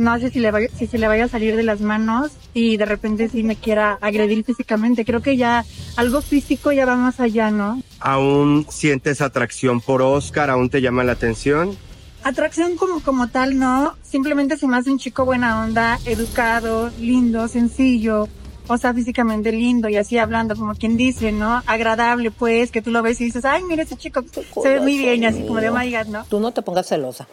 no 0.00 0.18
sé 0.18 0.30
si, 0.30 0.40
le 0.40 0.50
vaya, 0.50 0.68
si 0.74 0.86
se 0.86 0.96
le 0.96 1.06
vaya 1.08 1.26
a 1.26 1.28
salir 1.28 1.56
de 1.56 1.62
las 1.62 1.82
manos 1.82 2.32
y 2.54 2.78
de 2.78 2.86
repente 2.86 3.28
si 3.28 3.42
me 3.42 3.54
quiera 3.54 3.98
agredir 4.00 4.42
físicamente. 4.44 5.04
Creo 5.04 5.20
que 5.20 5.36
ya 5.36 5.66
algo 5.96 6.22
físico 6.22 6.72
ya 6.72 6.86
va 6.86 6.96
más 6.96 7.20
allá, 7.20 7.50
¿no? 7.50 7.82
¿Aún 8.00 8.66
sientes 8.70 9.20
atracción 9.20 9.82
por 9.82 10.00
Oscar? 10.00 10.48
¿Aún 10.48 10.70
te 10.70 10.80
llama 10.80 11.04
la 11.04 11.12
atención? 11.12 11.76
Atracción 12.24 12.76
como, 12.76 13.02
como 13.02 13.28
tal, 13.28 13.58
no. 13.58 13.94
Simplemente 14.02 14.56
se 14.56 14.66
me 14.66 14.78
hace 14.78 14.90
un 14.90 14.98
chico 14.98 15.26
buena 15.26 15.62
onda, 15.62 15.98
educado, 16.06 16.90
lindo, 16.98 17.46
sencillo. 17.48 18.26
O 18.68 18.78
sea, 18.78 18.94
físicamente 18.94 19.52
lindo 19.52 19.90
y 19.90 19.98
así 19.98 20.16
hablando, 20.16 20.56
como 20.56 20.74
quien 20.76 20.96
dice, 20.96 21.30
¿no? 21.30 21.62
Agradable, 21.66 22.30
pues, 22.30 22.70
que 22.70 22.80
tú 22.80 22.90
lo 22.90 23.02
ves 23.02 23.20
y 23.20 23.24
dices, 23.24 23.44
ay, 23.44 23.64
mira 23.64 23.82
ese 23.82 23.96
chico, 23.96 24.24
se 24.62 24.68
ve 24.68 24.80
muy 24.80 24.96
bien, 24.96 25.24
y 25.24 25.26
así 25.26 25.42
como 25.42 25.60
de, 25.60 25.68
oh 25.68 25.76
my 25.76 25.92
God, 25.92 26.06
¿no? 26.06 26.24
Tú 26.24 26.40
no 26.40 26.52
te 26.52 26.62
pongas 26.62 26.86
celosa. 26.86 27.28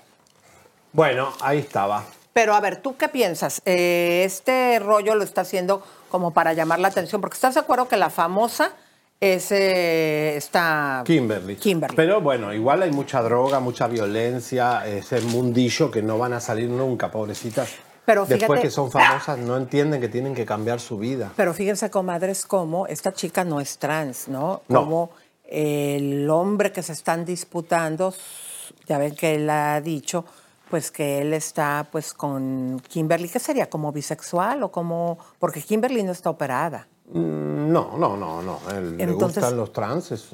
Bueno, 0.91 1.31
ahí 1.39 1.59
estaba. 1.59 2.03
Pero 2.37 2.53
a 2.53 2.59
ver, 2.59 2.77
¿tú 2.83 2.95
qué 2.97 3.09
piensas? 3.09 3.63
Eh, 3.65 4.21
este 4.23 4.77
rollo 4.77 5.15
lo 5.15 5.23
está 5.23 5.41
haciendo 5.41 5.81
como 6.11 6.29
para 6.33 6.53
llamar 6.53 6.77
la 6.77 6.89
atención, 6.89 7.19
porque 7.19 7.33
estás 7.33 7.55
de 7.55 7.61
acuerdo 7.61 7.87
que 7.87 7.97
la 7.97 8.11
famosa 8.11 8.73
es 9.19 9.51
eh, 9.51 10.37
esta 10.37 11.01
Kimberly. 11.03 11.55
Kimberly. 11.55 11.95
Pero 11.95 12.21
bueno, 12.21 12.53
igual 12.53 12.83
hay 12.83 12.91
mucha 12.91 13.23
droga, 13.23 13.59
mucha 13.59 13.87
violencia, 13.87 14.85
ese 14.85 15.19
mundillo 15.21 15.89
que 15.89 16.03
no 16.03 16.19
van 16.19 16.33
a 16.33 16.39
salir 16.39 16.69
nunca, 16.69 17.09
pobrecitas. 17.09 17.71
Pero 18.05 18.27
Después 18.27 18.59
fíjate- 18.59 18.61
que 18.61 18.69
son 18.69 18.91
famosas, 18.91 19.39
no 19.39 19.57
entienden 19.57 19.99
que 19.99 20.07
tienen 20.07 20.35
que 20.35 20.45
cambiar 20.45 20.79
su 20.79 20.99
vida. 20.99 21.31
Pero 21.35 21.55
fíjense, 21.55 21.89
comadres, 21.89 22.45
cómo 22.45 22.85
esta 22.85 23.13
chica 23.13 23.45
no 23.45 23.59
es 23.59 23.79
trans, 23.79 24.27
¿no? 24.27 24.61
No. 24.67 24.81
Como 24.81 25.09
el 25.43 26.29
hombre 26.29 26.71
que 26.71 26.83
se 26.83 26.93
están 26.93 27.25
disputando, 27.25 28.13
ya 28.87 28.99
ven 28.99 29.15
que 29.15 29.33
él 29.33 29.49
ha 29.49 29.81
dicho, 29.81 30.23
pues 30.69 30.91
que 30.91 31.21
él 31.21 31.33
está 31.33 31.87
pues 31.91 32.13
con 32.13 32.81
Kimberly, 32.87 33.29
¿qué 33.29 33.39
sería? 33.39 33.69
¿Como 33.69 33.91
bisexual 33.91 34.63
o 34.63 34.71
como...? 34.71 35.17
Porque 35.39 35.61
Kimberly 35.61 36.03
no 36.03 36.11
está 36.11 36.29
operada. 36.29 36.87
Mm, 37.11 37.71
No, 37.71 37.97
no, 37.97 38.15
no, 38.17 38.41
no. 38.41 38.59
Él 38.75 38.97
le 38.97 39.03
Entonces- 39.03 39.43
gustan 39.43 39.57
los 39.57 39.71
trans. 39.73 40.11
es- 40.11 40.33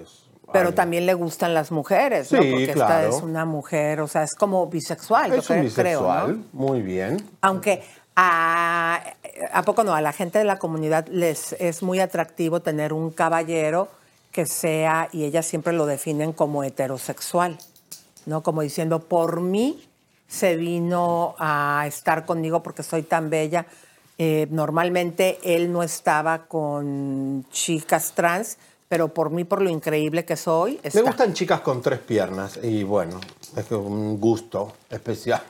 es- 0.00 0.22
Pero 0.52 0.74
también 0.74 1.06
le 1.06 1.14
gustan 1.14 1.54
las 1.54 1.70
mujeres, 1.72 2.30
¿no? 2.30 2.42
Sí, 2.42 2.50
Porque 2.50 2.64
esta 2.64 2.74
claro. 2.86 3.08
es 3.08 3.22
una 3.22 3.44
mujer, 3.46 4.00
o 4.02 4.06
sea, 4.08 4.22
es 4.22 4.34
como 4.34 4.66
bisexual, 4.66 5.30
yo 5.30 5.38
Es 5.38 5.48
un 5.48 5.56
cre- 5.56 5.62
bisexual, 5.62 6.24
creo, 6.26 6.36
¿no? 6.36 6.44
muy 6.52 6.82
bien. 6.82 7.16
Aunque, 7.40 7.82
ah, 8.16 9.02
¿A 9.52 9.62
poco 9.62 9.82
no? 9.82 9.94
A 9.94 10.00
la 10.02 10.12
gente 10.12 10.38
de 10.38 10.44
la 10.44 10.58
comunidad 10.58 11.06
les 11.08 11.54
es 11.54 11.82
muy 11.82 12.00
atractivo 12.00 12.60
tener 12.60 12.92
un 12.92 13.10
caballero 13.10 13.88
que 14.30 14.44
sea, 14.46 15.08
y 15.12 15.24
ellas 15.24 15.46
siempre 15.46 15.72
lo 15.72 15.86
definen 15.86 16.32
como 16.34 16.62
heterosexual, 16.64 17.58
¿no? 18.26 18.42
Como 18.42 18.62
diciendo, 18.62 19.00
por 19.00 19.40
mí 19.40 19.88
se 20.28 20.56
vino 20.56 21.34
a 21.38 21.84
estar 21.86 22.24
conmigo 22.24 22.62
porque 22.62 22.82
soy 22.82 23.02
tan 23.02 23.28
bella. 23.30 23.66
Eh, 24.18 24.46
normalmente 24.50 25.38
él 25.42 25.72
no 25.72 25.82
estaba 25.82 26.46
con 26.46 27.44
chicas 27.50 28.12
trans, 28.14 28.56
pero 28.88 29.08
por 29.08 29.30
mí, 29.30 29.44
por 29.44 29.62
lo 29.62 29.70
increíble 29.70 30.24
que 30.24 30.36
soy, 30.36 30.78
está. 30.82 31.00
Me 31.00 31.06
gustan 31.06 31.32
chicas 31.34 31.60
con 31.60 31.82
tres 31.82 31.98
piernas 31.98 32.58
y 32.62 32.82
bueno, 32.82 33.20
es 33.56 33.70
un 33.70 34.18
gusto 34.20 34.72
especial. 34.90 35.42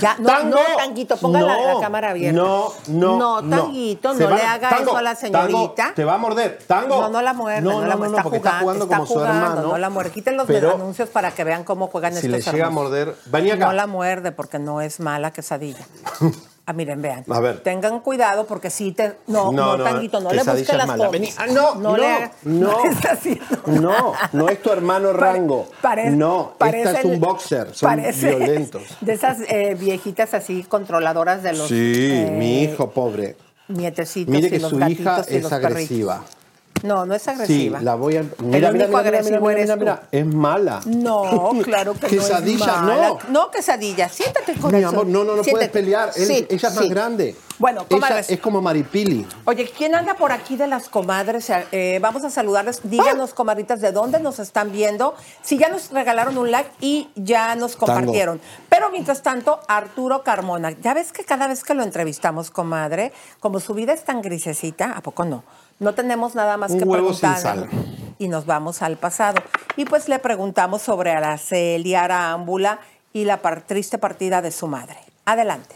Ya, 0.00 0.16
no, 0.18 0.42
no, 0.44 0.56
Tanguito, 0.76 1.16
ponga 1.16 1.40
la, 1.42 1.56
la 1.74 1.80
cámara 1.80 2.10
abierta. 2.10 2.40
No, 2.40 2.72
no, 2.88 3.40
No, 3.42 3.56
Tanguito, 3.56 4.14
no 4.14 4.28
va- 4.30 4.36
le 4.36 4.42
haga 4.42 4.68
Tango, 4.70 4.90
eso 4.90 4.96
a 4.96 5.02
la 5.02 5.14
señorita. 5.14 5.74
Tango, 5.76 5.94
te 5.94 6.04
va 6.04 6.14
a 6.14 6.18
morder. 6.18 6.58
Tango. 6.66 7.00
No, 7.02 7.08
no 7.08 7.22
la 7.22 7.32
muerde, 7.32 7.60
no, 7.62 7.80
la 7.84 7.96
muerde. 7.96 8.16
está, 8.16 8.22
porque 8.22 8.38
jugando, 8.38 8.48
está 8.48 8.60
jugando 8.60 8.88
como 8.88 9.06
su 9.06 9.12
jugando, 9.14 9.46
hermano. 9.46 9.68
No 9.68 9.78
la 9.78 9.90
muerde. 9.90 10.10
Quiten 10.10 10.36
los 10.36 10.46
Pero 10.46 10.74
anuncios 10.74 11.08
para 11.08 11.30
que 11.32 11.44
vean 11.44 11.64
cómo 11.64 11.88
juegan 11.88 12.12
si 12.12 12.18
estos 12.26 12.30
le 12.30 12.38
llega 12.38 12.64
a 12.64 12.68
hermosos. 12.68 12.90
morder, 12.90 13.16
vení 13.26 13.50
acá. 13.50 13.66
No 13.66 13.72
la 13.72 13.86
muerde 13.86 14.32
porque 14.32 14.58
no 14.58 14.80
es 14.80 15.00
mala 15.00 15.30
quesadilla. 15.32 15.84
Ah, 16.64 16.72
miren, 16.72 17.02
vean. 17.02 17.24
A 17.28 17.40
ver. 17.40 17.60
Tengan 17.60 17.98
cuidado 18.00 18.46
porque 18.46 18.70
si 18.70 18.92
te. 18.92 19.16
No, 19.26 19.46
no, 19.46 19.52
No, 19.52 19.76
no, 19.78 19.84
Tanguito, 19.84 20.20
no 20.20 20.30
le 20.30 20.44
busques 20.44 20.68
es 20.68 20.76
las. 20.76 21.10
Vení. 21.10 21.28
Ah, 21.36 21.46
no, 21.48 21.74
no, 21.74 21.96
le 21.96 22.06
hagas- 22.06 22.30
no. 22.44 22.84
es 22.84 23.04
así. 23.04 23.40
No, 23.66 24.12
no 24.32 24.48
es 24.48 24.62
tu 24.62 24.70
hermano 24.70 25.12
Rango. 25.12 25.68
Pare- 25.80 26.10
no, 26.10 26.54
parece 26.58 26.84
esta 26.88 26.98
es 27.00 27.04
un 27.04 27.18
boxer. 27.20 27.74
Son 27.74 27.88
parece 27.90 28.36
violentos. 28.36 28.82
De 29.00 29.12
esas 29.12 29.38
eh, 29.48 29.76
viejitas 29.78 30.34
así 30.34 30.62
controladoras 30.62 31.42
de 31.42 31.52
los. 31.52 31.66
Sí, 31.68 32.10
eh, 32.12 32.30
mi 32.30 32.62
hijo 32.62 32.90
pobre. 32.90 33.36
Nietecitos 33.66 34.32
Mire 34.32 34.46
y 34.46 34.50
que 34.50 34.58
los 34.60 34.70
su 34.70 34.76
hija 34.80 35.24
y 35.28 35.36
es 35.36 35.42
los 35.42 35.52
agresiva. 35.52 36.18
perritos. 36.18 36.41
No, 36.82 37.06
no 37.06 37.14
es 37.14 37.22
Sí, 37.22 37.30
agresiva. 37.30 37.80
la 37.80 37.94
voy 37.94 38.16
a. 38.16 38.20
El 38.20 38.28
Mira, 38.40 38.70
único 38.70 38.72
mira, 38.72 38.86
mira, 38.88 38.98
agresivo 39.00 39.40
mira, 39.46 39.52
eres 39.60 39.76
mira, 39.78 40.00
tú. 40.00 40.06
es 40.10 40.26
mala. 40.26 40.80
No, 40.86 41.50
claro 41.64 41.94
que 41.94 42.06
Quesadilla, 42.08 42.66
no 42.66 42.72
es 42.72 42.80
mala. 42.98 43.08
no. 43.08 43.18
No, 43.28 43.50
quesadilla. 43.50 44.08
Siéntate, 44.08 44.54
Mi 44.54 44.60
corazón. 44.60 44.84
amor, 44.86 45.06
no, 45.06 45.24
no, 45.24 45.36
no 45.36 45.42
puedes 45.42 45.68
pelear. 45.70 46.10
Él- 46.16 46.26
Sí, 46.26 46.46
ella 46.50 46.68
es 46.68 46.74
más 46.74 46.84
sí. 46.84 46.88
grande. 46.90 47.36
Bueno, 47.58 47.82
ella 47.82 47.88
comadres. 48.00 48.28
es 48.30 48.40
como 48.40 48.60
Maripili. 48.60 49.24
Oye, 49.44 49.70
¿quién 49.76 49.94
anda 49.94 50.14
por 50.14 50.32
aquí 50.32 50.56
de 50.56 50.66
las 50.66 50.88
comadres? 50.88 51.46
Eh, 51.70 51.98
vamos 52.02 52.24
a 52.24 52.30
saludarles. 52.30 52.80
Díganos, 52.82 53.34
comadritas, 53.34 53.80
de 53.80 53.92
dónde 53.92 54.18
nos 54.18 54.40
están 54.40 54.72
viendo. 54.72 55.14
Si 55.42 55.58
ya 55.58 55.68
nos 55.68 55.90
regalaron 55.92 56.36
un 56.38 56.50
like 56.50 56.70
y 56.80 57.08
ya 57.14 57.54
nos 57.54 57.76
compartieron. 57.76 58.40
Pero 58.68 58.90
mientras 58.90 59.22
tanto, 59.22 59.60
Arturo 59.68 60.24
Carmona. 60.24 60.72
Ya 60.72 60.92
ves 60.94 61.12
que 61.12 61.24
cada 61.24 61.46
vez 61.46 61.62
que 61.62 61.74
lo 61.74 61.84
entrevistamos, 61.84 62.50
comadre, 62.50 63.12
como 63.38 63.60
su 63.60 63.74
vida 63.74 63.92
es 63.92 64.02
tan 64.02 64.22
grisecita, 64.22 64.92
¿a 64.96 65.00
poco 65.02 65.24
no? 65.24 65.44
No 65.82 65.92
tenemos 65.94 66.34
nada 66.34 66.56
más 66.56 66.70
Un 66.70 66.78
que 66.78 66.84
huevo 66.84 67.12
sin 67.12 67.28
preguntarle. 67.30 67.66
sal. 67.70 67.80
Y 68.18 68.28
nos 68.28 68.46
vamos 68.46 68.82
al 68.82 68.96
pasado. 68.96 69.42
Y 69.76 69.84
pues 69.84 70.08
le 70.08 70.18
preguntamos 70.20 70.80
sobre 70.82 71.10
Araceli 71.10 71.94
Arámbula 71.94 72.78
y 73.12 73.24
la 73.24 73.42
par- 73.42 73.66
triste 73.66 73.98
partida 73.98 74.40
de 74.42 74.52
su 74.52 74.68
madre. 74.68 74.96
Adelante. 75.24 75.74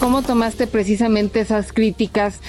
¿Cómo 0.00 0.22
tomaste 0.22 0.66
precisamente 0.68 1.40
esas 1.40 1.72
críticas? 1.72 2.40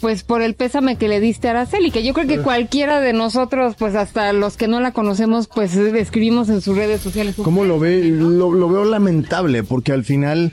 Pues 0.00 0.22
por 0.22 0.42
el 0.42 0.54
pésame 0.54 0.96
que 0.96 1.08
le 1.08 1.18
diste 1.20 1.48
a 1.48 1.50
Araceli, 1.50 1.90
que 1.90 2.04
yo 2.04 2.14
creo 2.14 2.26
que 2.28 2.40
cualquiera 2.40 3.00
de 3.00 3.12
nosotros, 3.12 3.74
pues 3.78 3.94
hasta 3.96 4.32
los 4.32 4.56
que 4.56 4.68
no 4.68 4.78
la 4.80 4.92
conocemos, 4.92 5.48
pues 5.48 5.74
escribimos 5.74 6.48
en 6.48 6.60
sus 6.60 6.76
redes 6.76 7.00
sociales. 7.00 7.34
¿Cómo 7.42 7.64
lo 7.64 7.78
ve? 7.80 8.04
Lo, 8.04 8.52
lo 8.52 8.68
veo 8.68 8.84
lamentable 8.84 9.64
porque 9.64 9.92
al 9.92 10.04
final 10.04 10.52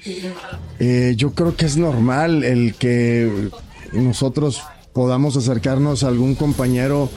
eh, 0.79 1.13
yo 1.15 1.33
creo 1.35 1.55
que 1.55 1.65
es 1.67 1.77
normal 1.77 2.43
el 2.43 2.73
que 2.75 3.49
nosotros 3.93 4.63
podamos 4.95 5.35
acercarnos 5.35 6.03
a 6.03 6.07
algún 6.07 6.35
compañero, 6.35 7.09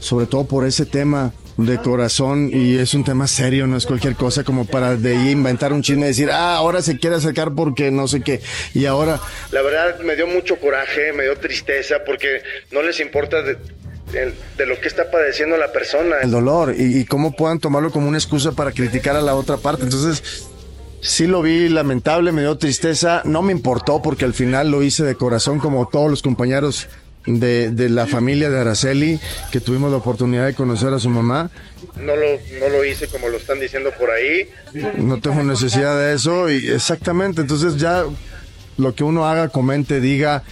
sobre 0.00 0.24
todo 0.24 0.46
por 0.46 0.66
ese 0.66 0.86
tema 0.86 1.34
de 1.58 1.76
corazón 1.78 2.50
y 2.52 2.76
es 2.78 2.94
un 2.94 3.04
tema 3.04 3.26
serio, 3.28 3.66
no 3.66 3.76
es 3.76 3.84
cualquier 3.84 4.14
cosa 4.16 4.42
como 4.42 4.64
para 4.64 4.96
de 4.96 5.16
ahí 5.18 5.30
inventar 5.32 5.72
un 5.74 5.82
chisme 5.82 6.06
y 6.06 6.08
decir, 6.08 6.30
ah, 6.30 6.56
ahora 6.56 6.80
se 6.80 6.98
quiere 6.98 7.16
acercar 7.16 7.52
porque 7.54 7.90
no 7.90 8.08
sé 8.08 8.22
qué. 8.22 8.40
Y 8.72 8.86
ahora... 8.86 9.20
La 9.52 9.60
verdad 9.60 10.00
me 10.00 10.16
dio 10.16 10.26
mucho 10.26 10.56
coraje, 10.58 11.12
me 11.12 11.24
dio 11.24 11.36
tristeza 11.38 11.96
porque 12.06 12.40
no 12.72 12.80
les 12.82 13.00
importa 13.00 13.42
de, 13.42 13.54
de- 14.12 14.32
de 14.56 14.66
lo 14.66 14.80
que 14.80 14.88
está 14.88 15.10
padeciendo 15.10 15.58
la 15.58 15.72
persona. 15.72 16.16
el 16.22 16.30
dolor 16.30 16.74
y, 16.76 17.00
y 17.00 17.04
cómo 17.04 17.32
puedan 17.36 17.58
tomarlo 17.58 17.90
como 17.90 18.08
una 18.08 18.16
excusa 18.18 18.52
para 18.52 18.72
criticar 18.72 19.14
a 19.14 19.20
la 19.20 19.34
otra 19.34 19.58
parte. 19.58 19.82
Entonces, 19.84 20.46
sí 21.02 21.26
lo 21.26 21.42
vi 21.42 21.68
lamentable, 21.68 22.32
me 22.32 22.40
dio 22.42 22.56
tristeza, 22.56 23.20
no 23.26 23.42
me 23.42 23.52
importó 23.52 24.00
porque 24.00 24.24
al 24.24 24.32
final 24.32 24.70
lo 24.70 24.82
hice 24.82 25.04
de 25.04 25.14
corazón 25.16 25.58
como 25.58 25.86
todos 25.88 26.10
los 26.10 26.22
compañeros 26.22 26.88
de, 27.26 27.70
de 27.70 27.88
la 27.88 28.06
familia 28.06 28.50
de 28.50 28.60
Araceli, 28.60 29.20
que 29.50 29.60
tuvimos 29.60 29.90
la 29.90 29.98
oportunidad 29.98 30.46
de 30.46 30.54
conocer 30.54 30.92
a 30.92 30.98
su 30.98 31.10
mamá. 31.10 31.50
No 31.96 32.14
lo, 32.16 32.26
no 32.60 32.68
lo 32.68 32.84
hice 32.84 33.08
como 33.08 33.28
lo 33.28 33.36
están 33.36 33.60
diciendo 33.60 33.90
por 33.98 34.10
ahí. 34.10 34.48
No 34.98 35.20
tengo 35.20 35.42
necesidad 35.42 35.98
de 35.98 36.14
eso 36.14 36.50
y 36.50 36.68
exactamente, 36.68 37.40
entonces 37.40 37.76
ya 37.76 38.04
lo 38.76 38.94
que 38.94 39.04
uno 39.04 39.26
haga, 39.26 39.48
comente, 39.48 40.00
diga, 40.00 40.42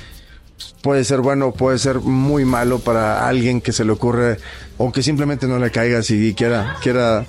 puede 0.82 1.04
ser 1.04 1.20
bueno, 1.20 1.52
puede 1.52 1.78
ser 1.78 1.96
muy 2.00 2.44
malo 2.44 2.78
para 2.78 3.26
alguien 3.28 3.60
que 3.60 3.72
se 3.72 3.84
le 3.84 3.92
ocurre 3.92 4.38
o 4.78 4.92
que 4.92 5.02
simplemente 5.02 5.46
no 5.46 5.58
le 5.58 5.70
caiga 5.70 6.02
si 6.02 6.34
quiera, 6.34 6.76
quiera 6.82 7.26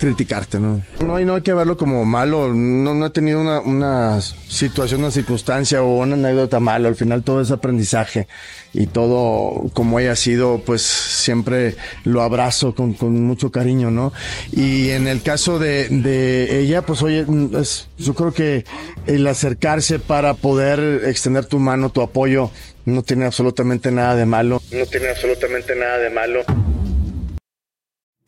criticarte, 0.00 0.58
¿no? 0.58 0.82
No 1.04 1.16
hay, 1.16 1.26
no 1.26 1.34
hay 1.34 1.42
que 1.42 1.52
verlo 1.52 1.76
como 1.76 2.06
malo, 2.06 2.52
no, 2.54 2.94
no 2.94 3.06
he 3.06 3.10
tenido 3.10 3.38
una, 3.38 3.60
una 3.60 4.20
situación, 4.20 5.00
una 5.00 5.10
circunstancia 5.10 5.82
o 5.82 5.98
una 5.98 6.14
anécdota 6.14 6.58
mala, 6.58 6.88
al 6.88 6.96
final 6.96 7.22
todo 7.22 7.42
es 7.42 7.50
aprendizaje 7.50 8.26
y 8.72 8.86
todo 8.86 9.70
como 9.74 9.98
haya 9.98 10.16
sido, 10.16 10.62
pues 10.64 10.80
siempre 10.80 11.76
lo 12.04 12.22
abrazo 12.22 12.74
con, 12.74 12.94
con 12.94 13.22
mucho 13.24 13.52
cariño, 13.52 13.90
¿no? 13.90 14.12
Y 14.52 14.88
en 14.88 15.06
el 15.06 15.20
caso 15.20 15.58
de, 15.58 15.88
de 15.90 16.60
ella, 16.60 16.80
pues 16.80 17.02
oye, 17.02 17.26
es, 17.60 17.88
yo 17.98 18.14
creo 18.14 18.32
que 18.32 18.64
el 19.06 19.26
acercarse 19.26 19.98
para 19.98 20.32
poder 20.32 21.02
extender 21.08 21.44
tu 21.44 21.58
mano, 21.58 21.90
tu 21.90 22.00
apoyo, 22.00 22.50
no 22.86 23.02
tiene 23.02 23.26
absolutamente 23.26 23.90
nada 23.90 24.16
de 24.16 24.24
malo. 24.24 24.62
No 24.72 24.86
tiene 24.86 25.10
absolutamente 25.10 25.76
nada 25.76 25.98
de 25.98 26.08
malo. 26.08 26.40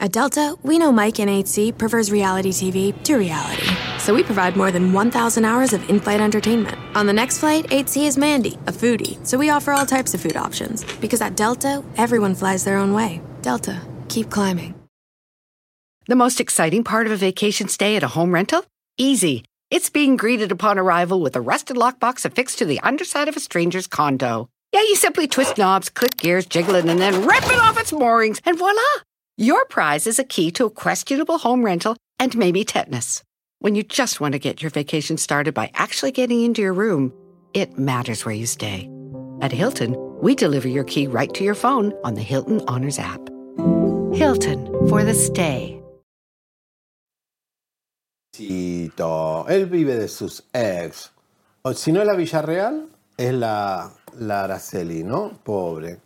At 0.03 0.11
Delta, 0.11 0.57
we 0.65 0.81
know 0.81 0.91
Mike 0.91 1.21
in 1.21 1.29
8C 1.29 1.79
prefers 1.79 2.11
reality 2.11 2.51
TV 2.51 2.93
to 3.05 3.15
reality. 3.15 3.69
So 4.01 4.13
we 4.13 4.25
provide 4.25 4.57
more 4.57 4.73
than 4.73 4.93
1,000 4.93 5.45
hours 5.45 5.73
of 5.73 5.89
in 5.89 6.01
flight 6.01 6.21
entertainment. 6.21 6.77
On 6.97 7.07
the 7.07 7.13
next 7.13 7.39
flight, 7.39 7.67
8C 7.69 8.09
is 8.09 8.19
Mandy, 8.19 8.55
a 8.67 8.73
foodie. 8.73 9.25
So 9.25 9.39
we 9.39 9.51
offer 9.51 9.71
all 9.71 9.87
types 9.87 10.13
of 10.13 10.21
food 10.21 10.37
options. 10.37 10.83
Because 10.97 11.21
at 11.21 11.37
Delta, 11.37 11.85
everyone 11.97 12.35
flies 12.35 12.65
their 12.65 12.79
own 12.79 12.95
way. 12.95 13.23
Delta, 13.43 13.81
keep 14.09 14.29
climbing. 14.29 14.75
The 16.09 16.17
most 16.17 16.41
exciting 16.41 16.83
part 16.83 17.07
of 17.07 17.13
a 17.13 17.17
vacation 17.17 17.69
stay 17.69 17.95
at 17.95 18.03
a 18.03 18.09
home 18.09 18.35
rental? 18.35 18.65
Easy. 18.99 19.45
It's 19.71 19.89
being 19.89 20.17
greeted 20.17 20.51
upon 20.51 20.81
arrival 20.81 21.21
with 21.21 21.37
a 21.37 21.41
rusted 21.41 21.77
lockbox 21.77 22.25
affixed 22.25 22.59
to 22.59 22.65
the 22.65 22.81
underside 22.81 23.29
of 23.29 23.37
a 23.37 23.41
stranger's 23.41 23.87
condo. 23.87 24.49
Yeah, 24.73 24.81
you 24.81 24.97
simply 24.97 25.29
twist 25.29 25.59
knobs, 25.59 25.91
click 25.91 26.17
gears, 26.17 26.47
jiggle 26.47 26.75
it, 26.75 26.87
and 26.87 26.99
then 26.99 27.25
rip 27.25 27.45
it 27.45 27.61
off 27.61 27.79
its 27.79 27.93
moorings, 27.93 28.41
and 28.45 28.59
voila! 28.59 28.83
Your 29.39 29.65
prize 29.65 30.07
is 30.07 30.19
a 30.19 30.25
key 30.25 30.51
to 30.53 30.67
a 30.67 30.71
questionable 30.71 31.39
home 31.39 31.65
rental 31.65 31.97
and 32.19 32.37
maybe 32.37 32.67
tetanus. 32.67 33.23
When 33.61 33.75
you 33.75 33.83
just 33.83 34.21
want 34.21 34.33
to 34.33 34.39
get 34.39 34.61
your 34.61 34.71
vacation 34.71 35.17
started 35.17 35.55
by 35.55 35.71
actually 35.73 36.13
getting 36.13 36.43
into 36.43 36.61
your 36.61 36.75
room, 36.75 37.15
it 37.55 37.79
matters 37.79 38.27
where 38.27 38.35
you 38.35 38.45
stay. 38.45 38.91
At 39.41 39.51
Hilton, 39.51 39.97
we 40.21 40.35
deliver 40.35 40.69
your 40.69 40.85
key 40.85 41.07
right 41.07 41.33
to 41.33 41.45
your 41.45 41.55
phone 41.55 41.95
on 42.05 42.13
the 42.13 42.21
Hilton 42.21 42.61
Honors 42.69 42.99
app. 42.99 43.21
Hilton 44.13 44.67
for 44.91 45.03
the 45.03 45.15
stay. 45.15 45.81
Él 48.39 49.67
vive 49.67 49.97
de 49.97 50.09
sus 50.09 50.43
ex. 50.53 51.11
O 51.63 51.73
si 51.73 51.91
no 51.91 52.03
es 52.03 52.07
la 52.07 52.17
Villarreal, 52.17 52.87
es 53.17 53.33
la, 53.33 53.91
la 54.19 54.45
Araceli, 54.45 55.05
¿no? 55.05 55.39
Pobre. 55.43 56.01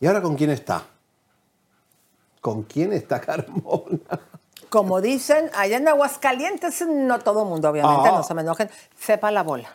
¿Y 0.00 0.06
ahora 0.06 0.22
con 0.22 0.36
quién 0.36 0.50
está? 0.50 0.84
¿Con 2.40 2.62
quién 2.64 2.92
está 2.92 3.20
Carmona? 3.20 3.98
Como 4.68 5.00
dicen, 5.00 5.50
allá 5.56 5.78
en 5.78 5.88
Aguascalientes, 5.88 6.84
no 6.86 7.18
todo 7.20 7.42
el 7.42 7.48
mundo, 7.48 7.70
obviamente, 7.70 8.08
Ah. 8.08 8.18
no 8.18 8.22
se 8.22 8.34
me 8.34 8.42
enojen, 8.42 8.68
sepa 8.98 9.30
la 9.30 9.42
bola. 9.42 9.68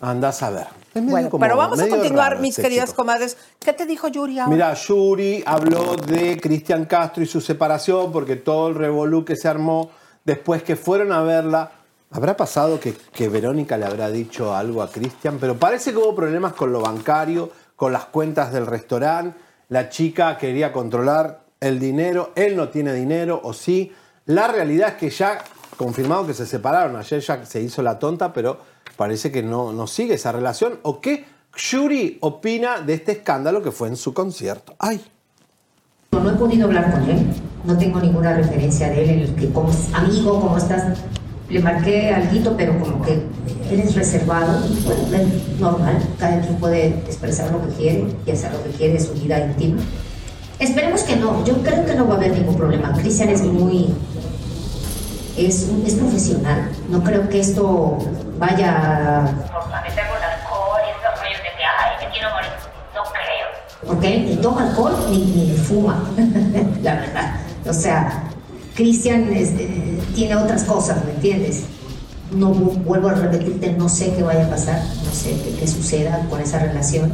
Andás 0.00 0.42
a 0.42 0.50
medio 0.50 0.66
Bueno, 1.10 1.30
como- 1.30 1.40
pero 1.40 1.56
vamos 1.56 1.80
a 1.80 1.88
continuar, 1.88 2.32
raro 2.32 2.42
mis 2.42 2.50
este 2.50 2.62
queridas 2.62 2.90
chico. 2.90 2.96
comadres. 3.02 3.36
¿Qué 3.60 3.72
te 3.72 3.86
dijo 3.86 4.08
Yuri 4.08 4.38
ahora? 4.38 4.50
Mira, 4.52 4.74
Yuri 4.74 5.42
habló 5.46 5.96
de 5.96 6.38
Cristian 6.40 6.84
Castro 6.84 7.22
y 7.22 7.26
su 7.26 7.40
separación 7.40 8.12
porque 8.12 8.36
todo 8.36 8.68
el 8.68 8.74
revolú 8.74 9.24
que 9.24 9.36
se 9.36 9.48
armó 9.48 9.90
después 10.24 10.62
que 10.62 10.76
fueron 10.76 11.12
a 11.12 11.22
verla. 11.22 11.70
¿Habrá 12.10 12.36
pasado 12.36 12.78
que, 12.78 12.92
que 12.94 13.28
Verónica 13.28 13.76
le 13.78 13.86
habrá 13.86 14.10
dicho 14.10 14.54
algo 14.54 14.82
a 14.82 14.90
Cristian? 14.90 15.38
Pero 15.40 15.56
parece 15.56 15.92
que 15.92 15.98
hubo 15.98 16.14
problemas 16.14 16.52
con 16.52 16.70
lo 16.72 16.80
bancario, 16.80 17.50
con 17.76 17.92
las 17.92 18.04
cuentas 18.06 18.52
del 18.52 18.66
restaurante. 18.66 19.38
La 19.70 19.88
chica 19.88 20.36
quería 20.36 20.72
controlar 20.72 21.43
el 21.64 21.78
dinero, 21.80 22.32
él 22.34 22.56
no 22.56 22.68
tiene 22.68 22.92
dinero, 22.92 23.40
o 23.42 23.52
sí. 23.52 23.92
La 24.26 24.48
realidad 24.48 24.90
es 24.90 24.94
que 24.94 25.10
ya 25.10 25.42
confirmado 25.76 26.26
que 26.26 26.34
se 26.34 26.46
separaron. 26.46 26.96
Ayer 26.96 27.20
ya 27.20 27.44
se 27.44 27.60
hizo 27.60 27.82
la 27.82 27.98
tonta, 27.98 28.32
pero 28.32 28.58
parece 28.96 29.32
que 29.32 29.42
no, 29.42 29.72
no 29.72 29.86
sigue 29.86 30.14
esa 30.14 30.32
relación. 30.32 30.78
¿O 30.82 31.00
qué 31.00 31.24
Yuri 31.56 32.18
opina 32.20 32.80
de 32.80 32.94
este 32.94 33.12
escándalo 33.12 33.62
que 33.62 33.70
fue 33.70 33.88
en 33.88 33.96
su 33.96 34.12
concierto. 34.12 34.74
¡Ay! 34.78 35.00
No 36.12 36.30
he 36.30 36.34
podido 36.34 36.66
hablar 36.66 36.92
con 36.92 37.02
él, 37.08 37.26
no 37.64 37.76
tengo 37.76 38.00
ninguna 38.00 38.34
referencia 38.34 38.88
de 38.88 39.04
él, 39.04 39.10
en 39.10 39.18
el 39.20 39.34
que 39.34 39.50
como 39.50 39.70
amigo, 39.92 40.40
¿cómo 40.40 40.56
estás? 40.56 40.98
Le 41.48 41.60
marqué 41.60 42.10
algo, 42.10 42.56
pero 42.56 42.78
como 42.78 43.04
que 43.04 43.14
él 43.70 43.80
es 43.80 43.94
reservado, 43.94 44.60
bueno, 44.84 45.28
normal, 45.58 46.02
cada 46.18 46.40
quien 46.40 46.56
puede 46.56 46.86
expresar 46.86 47.50
lo 47.52 47.66
que 47.66 47.74
quiere 47.74 48.06
y 48.26 48.30
hacer 48.30 48.52
lo 48.52 48.62
que 48.64 48.70
quiere 48.70 49.00
su 49.00 49.12
vida 49.14 49.38
íntima. 49.44 49.82
Esperemos 50.64 51.02
que 51.02 51.16
no, 51.16 51.44
yo 51.44 51.62
creo 51.62 51.84
que 51.84 51.94
no 51.94 52.06
va 52.08 52.14
a 52.14 52.16
haber 52.16 52.32
ningún 52.32 52.56
problema. 52.56 52.92
Cristian 52.94 53.28
es 53.28 53.42
muy, 53.42 53.94
es, 55.36 55.68
es 55.86 55.94
profesional, 55.94 56.70
no 56.88 57.02
creo 57.02 57.28
que 57.28 57.40
esto 57.40 57.98
vaya 58.38 59.18
a 59.18 59.22
meter 59.82 60.04
con 60.08 60.22
alcohol 60.22 60.80
y 60.86 60.90
esos 60.90 61.20
rollos 61.20 61.38
de 61.38 61.50
que, 61.56 61.64
ay, 61.64 62.06
me 62.06 62.12
quiero 62.12 62.30
morir, 62.30 62.50
no 62.94 63.02
creo. 63.12 63.86
Porque 63.86 64.14
él 64.16 64.26
ni 64.30 64.36
toma 64.36 64.68
alcohol 64.68 64.94
ni, 65.10 65.18
ni 65.18 65.56
fuma, 65.56 66.02
la 66.82 66.94
verdad. 66.94 67.34
O 67.68 67.72
sea, 67.72 68.24
Cristian 68.74 69.28
eh, 69.34 70.00
tiene 70.14 70.34
otras 70.36 70.64
cosas, 70.64 71.04
¿me 71.04 71.12
entiendes? 71.12 71.64
No 72.32 72.52
vu- 72.52 72.82
vuelvo 72.84 73.08
a 73.08 73.14
repetirte, 73.14 73.72
no 73.72 73.88
sé 73.88 74.14
qué 74.14 74.22
vaya 74.22 74.46
a 74.46 74.50
pasar, 74.50 74.80
no 75.04 75.12
sé 75.12 75.30
qué, 75.42 75.56
qué 75.60 75.66
suceda 75.68 76.26
con 76.30 76.40
esa 76.40 76.58
relación, 76.58 77.12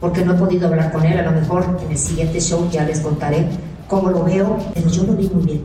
porque 0.00 0.24
no 0.24 0.34
he 0.34 0.38
podido 0.38 0.68
hablar 0.68 0.92
con 0.92 1.04
él. 1.04 1.18
A 1.18 1.22
lo 1.22 1.32
mejor 1.32 1.78
en 1.84 1.90
el 1.90 1.98
siguiente 1.98 2.40
show 2.40 2.68
ya 2.70 2.84
les 2.84 3.00
contaré 3.00 3.46
cómo 3.86 4.10
lo 4.10 4.24
veo, 4.24 4.56
pero 4.74 4.88
yo 4.88 5.04
lo 5.04 5.14
vi 5.14 5.28
muy 5.28 5.44
bien. 5.44 5.64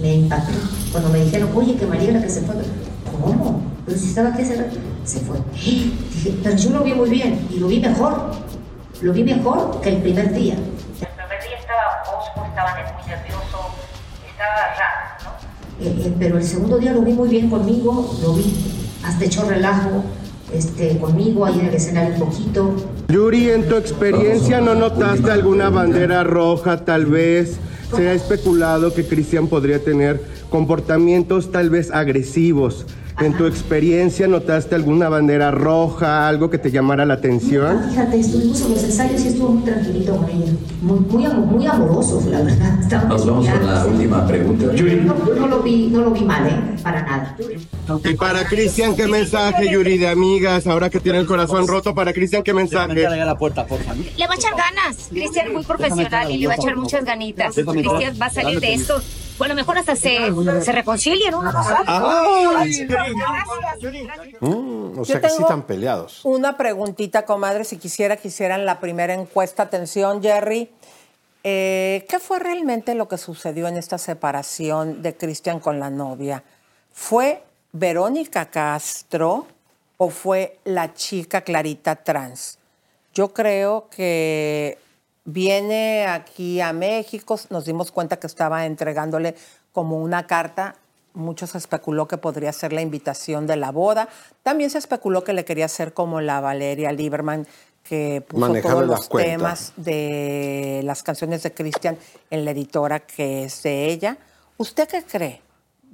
Me 0.00 0.14
impactó. 0.14 0.52
Cuando 0.90 1.10
me 1.10 1.24
dijeron, 1.24 1.50
oye, 1.54 1.76
que 1.76 1.86
María 1.86 2.12
la 2.12 2.22
que 2.22 2.28
se 2.28 2.40
fue, 2.40 2.54
¿cómo? 3.20 3.60
Pero 3.86 3.98
si 3.98 4.08
estaba 4.08 4.30
aquí 4.30 4.42
rato, 4.42 4.76
se 5.04 5.20
fue. 5.20 5.36
Dije, 5.54 6.34
pero 6.42 6.56
yo 6.56 6.70
lo 6.70 6.82
vi 6.82 6.94
muy 6.94 7.10
bien 7.10 7.46
y 7.50 7.58
lo 7.58 7.68
vi 7.68 7.80
mejor. 7.80 8.32
Lo 9.00 9.12
vi 9.12 9.24
mejor 9.24 9.80
que 9.80 9.90
el 9.90 9.96
primer 9.96 10.32
día. 10.32 10.54
El 10.54 11.08
primer 11.08 11.42
día 11.42 11.58
estaba 11.58 12.02
osco, 12.16 12.44
estaba 12.46 12.72
muy 12.72 13.10
nervioso, 13.10 13.58
estaba 14.30 14.56
raro, 14.78 15.24
¿no? 15.24 15.84
Eh, 15.84 16.06
eh, 16.06 16.14
pero 16.18 16.38
el 16.38 16.44
segundo 16.44 16.78
día 16.78 16.92
lo 16.92 17.02
vi 17.02 17.12
muy 17.12 17.28
bien 17.28 17.50
conmigo, 17.50 18.14
lo 18.22 18.34
vi 18.34 18.54
hasta 19.04 19.24
echó 19.24 19.44
relajo 19.48 20.04
este, 20.52 20.98
conmigo 20.98 21.44
ahí 21.44 21.58
en 21.58 21.66
el 21.66 21.74
escenario 21.74 22.14
un 22.14 22.20
poquito. 22.20 22.74
Yuri, 23.08 23.50
en 23.50 23.68
tu 23.68 23.76
experiencia, 23.76 24.60
¿no 24.60 24.74
notaste 24.74 25.30
alguna 25.30 25.68
bandera 25.68 26.24
roja 26.24 26.84
tal 26.84 27.06
vez? 27.06 27.58
Se 27.94 28.08
ha 28.08 28.14
especulado 28.14 28.94
que 28.94 29.04
Cristian 29.04 29.48
podría 29.48 29.78
tener 29.78 30.20
comportamientos 30.48 31.52
tal 31.52 31.68
vez 31.68 31.90
agresivos. 31.90 32.86
En 33.20 33.36
tu 33.36 33.46
experiencia, 33.46 34.26
¿notaste 34.26 34.74
alguna 34.74 35.08
bandera 35.08 35.50
roja, 35.50 36.28
algo 36.28 36.50
que 36.50 36.58
te 36.58 36.70
llamara 36.70 37.04
la 37.04 37.14
atención? 37.14 37.82
fíjate, 37.90 38.20
estuvimos 38.20 38.60
en 38.62 38.70
los 38.70 38.84
ensayos 38.84 39.20
y 39.24 39.28
estuvo 39.28 39.48
muy 39.50 39.62
tranquilito 39.64 40.16
con 40.16 40.28
ella. 40.28 40.52
Muy, 40.80 40.98
muy, 41.00 41.28
muy 41.28 41.66
amorosos, 41.66 42.24
la 42.26 42.42
verdad. 42.42 43.06
Nos 43.08 43.26
vamos 43.26 43.48
con 43.48 43.66
la 43.66 43.86
última 43.86 44.26
pregunta. 44.26 44.66
No, 44.66 45.34
no 45.34 45.46
lo 45.46 45.62
vi, 45.62 45.88
no 45.88 46.00
lo 46.00 46.10
vi 46.10 46.20
mal, 46.22 46.46
¿eh? 46.46 46.76
Para 46.82 47.02
nada. 47.02 47.36
Y 48.04 48.14
para 48.14 48.44
Cristian, 48.44 48.96
¿qué 48.96 49.06
mensaje, 49.06 49.70
Yuri, 49.70 49.98
de 49.98 50.08
amigas, 50.08 50.66
ahora 50.66 50.90
que 50.90 51.00
tiene 51.00 51.18
el 51.18 51.26
corazón 51.26 51.66
roto? 51.66 51.94
Para 51.94 52.12
Cristian, 52.12 52.42
¿qué 52.42 52.52
mensaje? 52.54 53.02
la 53.02 53.38
puerta, 53.38 53.66
por 53.66 53.80
favor. 53.80 54.04
Le 54.16 54.26
va 54.26 54.32
a 54.32 54.36
echar 54.36 54.52
ganas. 54.56 55.08
Cristian 55.10 55.46
es 55.48 55.52
muy 55.52 55.64
profesional 55.64 56.30
y 56.30 56.38
le 56.38 56.46
va 56.46 56.54
a 56.54 56.56
echar 56.56 56.76
muchas 56.76 57.04
ganitas. 57.04 57.54
Cristian 57.54 58.14
va 58.20 58.26
a 58.26 58.30
salir 58.30 58.60
de 58.60 58.74
esto. 58.74 59.00
Bueno, 59.42 59.56
mejor 59.56 59.76
hasta 59.76 59.96
se, 59.96 60.32
se 60.62 60.70
reconcilian. 60.70 61.34
Ay. 61.88 62.86
Mm, 64.38 65.00
o 65.00 65.04
sea 65.04 65.20
que 65.20 65.28
sí 65.30 65.42
están 65.42 65.62
peleados. 65.62 66.24
Una 66.24 66.56
preguntita, 66.56 67.24
comadre, 67.24 67.64
si 67.64 67.76
quisiera 67.76 68.16
que 68.16 68.28
hicieran 68.28 68.64
la 68.64 68.78
primera 68.78 69.14
encuesta. 69.14 69.64
Atención, 69.64 70.22
Jerry. 70.22 70.70
Eh, 71.42 72.06
¿Qué 72.08 72.20
fue 72.20 72.38
realmente 72.38 72.94
lo 72.94 73.08
que 73.08 73.18
sucedió 73.18 73.66
en 73.66 73.76
esta 73.76 73.98
separación 73.98 75.02
de 75.02 75.16
Cristian 75.16 75.58
con 75.58 75.80
la 75.80 75.90
novia? 75.90 76.44
¿Fue 76.92 77.42
Verónica 77.72 78.46
Castro 78.46 79.48
o 79.96 80.10
fue 80.10 80.58
la 80.62 80.94
chica 80.94 81.40
Clarita 81.40 81.96
Trans? 81.96 82.58
Yo 83.12 83.34
creo 83.34 83.88
que 83.90 84.78
viene 85.24 86.06
aquí 86.06 86.60
a 86.60 86.72
México, 86.72 87.38
nos 87.50 87.64
dimos 87.64 87.92
cuenta 87.92 88.18
que 88.18 88.26
estaba 88.26 88.66
entregándole 88.66 89.34
como 89.72 89.98
una 89.98 90.26
carta. 90.26 90.76
Muchos 91.14 91.54
especuló 91.54 92.08
que 92.08 92.16
podría 92.16 92.52
ser 92.52 92.72
la 92.72 92.80
invitación 92.80 93.46
de 93.46 93.56
la 93.56 93.70
boda. 93.70 94.08
También 94.42 94.70
se 94.70 94.78
especuló 94.78 95.24
que 95.24 95.32
le 95.32 95.44
quería 95.44 95.66
hacer 95.66 95.92
como 95.92 96.20
la 96.20 96.40
Valeria 96.40 96.90
Lieberman, 96.92 97.46
que 97.82 98.24
puso 98.26 98.54
todos 98.62 98.86
los 98.86 99.08
temas 99.08 99.72
de 99.76 100.80
las 100.84 101.02
canciones 101.02 101.42
de 101.42 101.52
Cristian 101.52 101.98
en 102.30 102.44
la 102.44 102.52
editora 102.52 103.00
que 103.00 103.44
es 103.44 103.62
de 103.62 103.86
ella. 103.86 104.16
¿Usted 104.56 104.88
qué 104.88 105.02
cree? 105.02 105.42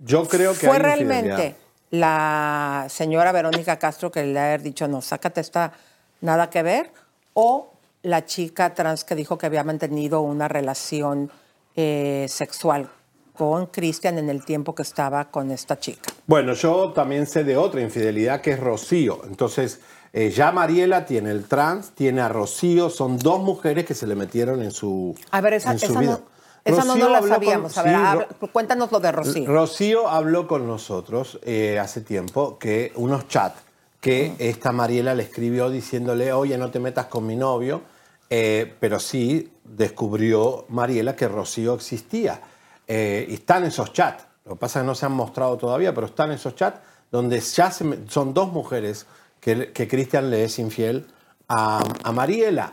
Yo 0.05 0.29
creo 0.29 0.53
que 0.53 0.67
¿Fue 0.67 0.77
hay 0.77 0.83
realmente 0.83 1.57
la 1.91 2.87
señora 2.89 3.33
Verónica 3.33 3.79
Castro 3.79 4.13
que 4.13 4.25
le 4.25 4.39
ha 4.39 4.59
dicho, 4.59 4.87
no, 4.87 5.01
sácate 5.01 5.41
esta 5.41 5.73
nada 6.21 6.51
que 6.51 6.63
ver? 6.63 6.93
¿O 7.33 7.73
la 8.09 8.25
chica 8.25 8.75
trans 8.75 9.05
que 9.05 9.15
dijo 9.15 9.37
que 9.39 9.47
había 9.47 9.65
mantenido 9.65 10.21
una 10.21 10.49
relación 10.49 11.31
eh, 11.77 12.27
sexual 12.29 12.89
con 13.37 13.67
Cristian 13.67 14.19
en 14.19 14.29
el 14.31 14.45
tiempo 14.45 14.75
que 14.75 14.83
estaba 14.83 15.31
con 15.31 15.51
esta 15.51 15.79
chica? 15.79 16.11
Bueno, 16.27 16.55
yo 16.55 16.93
también 16.93 17.27
sé 17.27 17.45
de 17.45 17.57
otra 17.57 17.81
infidelidad 17.81 18.41
que 18.41 18.53
es 18.53 18.61
Rocío. 18.61 19.21
Entonces, 19.29 19.81
eh, 20.13 20.31
ya 20.31 20.51
Mariela 20.51 21.07
tiene 21.07 21.31
el 21.31 21.45
trans, 21.45 21.91
tiene 21.91 22.21
a 22.21 22.29
Rocío, 22.29 22.91
son 22.91 23.19
dos 23.19 23.41
mujeres 23.41 23.85
que 23.85 23.95
se 23.95 24.07
le 24.07 24.15
metieron 24.17 24.63
en 24.63 24.71
su, 24.73 25.15
A 25.31 25.41
ver, 25.41 25.53
esa, 25.55 25.73
en 25.73 25.79
su 25.79 25.87
esa 25.87 26.01
vida. 26.01 26.11
no, 26.13 26.21
esa 26.65 26.83
Rocío 26.85 27.05
no 27.05 27.09
la 27.11 27.21
con- 27.21 27.29
sabíamos. 27.29 27.79
A 27.79 27.83
ver, 27.83 27.95
habla- 27.95 28.29
cuéntanos 28.53 28.91
lo 28.91 28.99
de 29.01 29.13
Rocío. 29.13 29.47
Rocío 29.47 30.09
habló 30.09 30.49
con 30.49 30.67
nosotros 30.67 31.39
eh, 31.45 31.79
hace 31.79 32.01
tiempo 32.01 32.59
que 32.59 32.93
unos 32.97 33.29
chats 33.29 33.61
que 34.01 34.35
esta 34.39 34.73
Mariela 34.73 35.15
le 35.15 35.25
escribió 35.25 35.71
diciéndole, 35.71 36.33
oye, 36.33 36.57
no 36.59 36.71
te 36.71 36.79
metas 36.81 37.07
con 37.07 37.27
mi 37.27 37.37
novio, 37.37 37.83
eh, 38.31 38.75
pero 38.81 38.99
sí 38.99 39.53
descubrió 39.65 40.67
Mariela 40.69 41.17
que 41.17 41.29
Rocío 41.29 41.75
existía. 41.75 42.41
Eh, 42.87 43.27
y 43.29 43.35
están 43.35 43.65
esos 43.65 43.93
chats. 43.93 44.25
Lo 44.45 44.53
que 44.53 44.61
pasa 44.61 44.79
es 44.79 44.83
que 44.83 44.87
no 44.87 44.95
se 44.95 45.07
han 45.07 45.13
mostrado 45.13 45.57
todavía, 45.59 45.95
pero 45.95 46.07
están 46.07 46.31
esos 46.31 46.55
chats 46.55 46.81
donde 47.11 47.41
ya 47.41 47.71
son 47.71 48.35
dos 48.35 48.53
mujeres 48.53 49.07
que, 49.41 49.73
que 49.73 49.89
Cristian 49.89 50.31
le 50.31 50.45
es 50.45 50.59
infiel 50.59 51.07
a, 51.49 51.83
a 52.03 52.13
Mariela. 52.13 52.73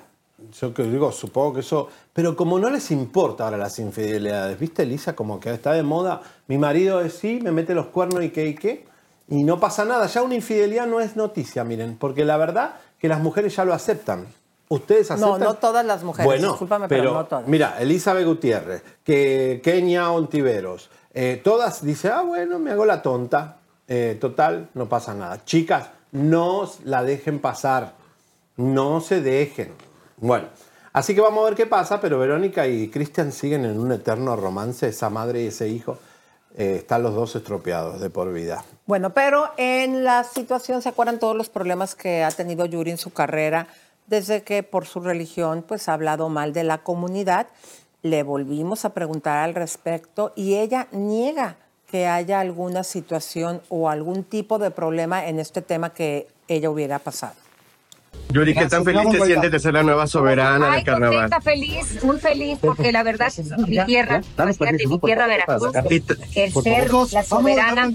Yo 0.59 0.73
que 0.73 0.83
digo, 0.83 1.11
supongo 1.11 1.53
que 1.53 1.59
eso. 1.61 1.89
Pero 2.13 2.35
como 2.35 2.59
no 2.59 2.69
les 2.69 2.91
importa 2.91 3.45
ahora 3.45 3.57
las 3.57 3.79
infidelidades, 3.79 4.59
¿viste, 4.59 4.83
Elisa? 4.83 5.15
Como 5.15 5.39
que 5.39 5.53
está 5.53 5.73
de 5.73 5.83
moda. 5.83 6.21
Mi 6.47 6.57
marido 6.57 7.01
es 7.01 7.13
sí, 7.13 7.39
me 7.41 7.51
mete 7.51 7.73
los 7.73 7.87
cuernos 7.87 8.23
y 8.23 8.29
qué 8.29 8.47
y 8.47 8.55
qué. 8.55 8.85
Y 9.29 9.43
no 9.43 9.59
pasa 9.59 9.85
nada. 9.85 10.07
Ya 10.07 10.21
una 10.21 10.35
infidelidad 10.35 10.87
no 10.87 10.99
es 10.99 11.15
noticia, 11.15 11.63
miren. 11.63 11.97
Porque 11.97 12.25
la 12.25 12.37
verdad 12.37 12.75
que 12.99 13.07
las 13.07 13.21
mujeres 13.21 13.55
ya 13.55 13.65
lo 13.65 13.73
aceptan. 13.73 14.27
¿Ustedes 14.67 15.09
No, 15.11 15.15
aceptan? 15.15 15.39
no 15.41 15.53
todas 15.55 15.85
las 15.85 16.03
mujeres, 16.03 16.25
Bueno, 16.25 16.49
discúlpame, 16.49 16.87
pero, 16.87 17.01
pero, 17.03 17.13
no 17.13 17.25
todas. 17.25 17.47
mira, 17.47 17.75
Elizabeth 17.79 18.25
Gutiérrez, 18.25 18.83
que 19.03 19.61
Kenia 19.63 20.09
Ontiveros, 20.11 20.89
eh, 21.13 21.39
todas 21.43 21.83
dicen, 21.85 22.11
ah, 22.15 22.21
bueno, 22.23 22.57
me 22.59 22.71
hago 22.71 22.85
la 22.85 23.01
tonta. 23.01 23.57
Eh, 23.87 24.17
total, 24.19 24.69
no 24.73 24.89
pasa 24.89 25.13
nada. 25.13 25.45
Chicas, 25.45 25.89
no 26.11 26.69
la 26.83 27.03
dejen 27.03 27.39
pasar. 27.39 27.93
No 28.57 28.99
se 29.01 29.21
dejen. 29.21 29.73
Bueno, 30.17 30.47
así 30.93 31.13
que 31.13 31.21
vamos 31.21 31.41
a 31.43 31.45
ver 31.49 31.55
qué 31.55 31.67
pasa, 31.67 32.01
pero 32.01 32.17
Verónica 32.17 32.65
y 32.67 32.89
Cristian 32.89 33.31
siguen 33.31 33.65
en 33.65 33.77
un 33.79 33.91
eterno 33.91 34.35
romance. 34.35 34.87
Esa 34.87 35.09
madre 35.11 35.43
y 35.43 35.47
ese 35.47 35.67
hijo 35.67 35.99
eh, 36.57 36.77
están 36.79 37.03
los 37.03 37.13
dos 37.13 37.35
estropeados 37.35 37.99
de 38.01 38.09
por 38.09 38.33
vida. 38.33 38.65
Bueno, 38.87 39.11
pero 39.13 39.51
en 39.57 40.03
la 40.03 40.23
situación, 40.23 40.81
¿se 40.81 40.89
acuerdan 40.89 41.19
todos 41.19 41.35
los 41.35 41.49
problemas 41.49 41.93
que 41.95 42.23
ha 42.23 42.31
tenido 42.31 42.65
Yuri 42.65 42.91
en 42.91 42.97
su 42.97 43.11
carrera? 43.13 43.67
Desde 44.07 44.43
que 44.43 44.63
por 44.63 44.85
su 44.85 44.99
religión 44.99 45.63
pues 45.67 45.89
ha 45.89 45.93
hablado 45.93 46.29
mal 46.29 46.53
de 46.53 46.63
la 46.63 46.79
comunidad. 46.79 47.47
Le 48.01 48.23
volvimos 48.23 48.85
a 48.85 48.93
preguntar 48.93 49.37
al 49.37 49.55
respecto 49.55 50.31
y 50.35 50.55
ella 50.55 50.87
niega 50.91 51.57
que 51.87 52.07
haya 52.07 52.39
alguna 52.39 52.83
situación 52.83 53.61
o 53.69 53.89
algún 53.89 54.23
tipo 54.23 54.59
de 54.59 54.71
problema 54.71 55.27
en 55.27 55.39
este 55.39 55.61
tema 55.61 55.93
que 55.93 56.27
ella 56.47 56.69
hubiera 56.69 56.99
pasado. 56.99 57.44
Yuri, 58.31 58.53
¿qué 58.53 58.65
tan 58.65 58.83
feliz 58.83 59.09
te 59.11 59.25
sientes 59.25 59.51
de 59.51 59.59
ser 59.59 59.73
la 59.73 59.83
nueva 59.83 60.07
soberana 60.07 60.71
Ay, 60.71 60.75
del 60.77 60.83
carnaval? 60.85 61.29
contenta, 61.29 61.41
feliz, 61.41 62.03
muy 62.03 62.17
feliz, 62.17 62.57
porque 62.59 62.91
la 62.91 63.03
verdad 63.03 63.27
es 63.27 63.57
mi 63.67 63.85
tierra, 63.85 64.21
mi 64.89 64.99
tierra 64.99 65.27
Veracruz, 65.27 65.73
el 66.35 66.51
ser 66.51 66.91
la 67.13 67.23
soberana, 67.23 67.91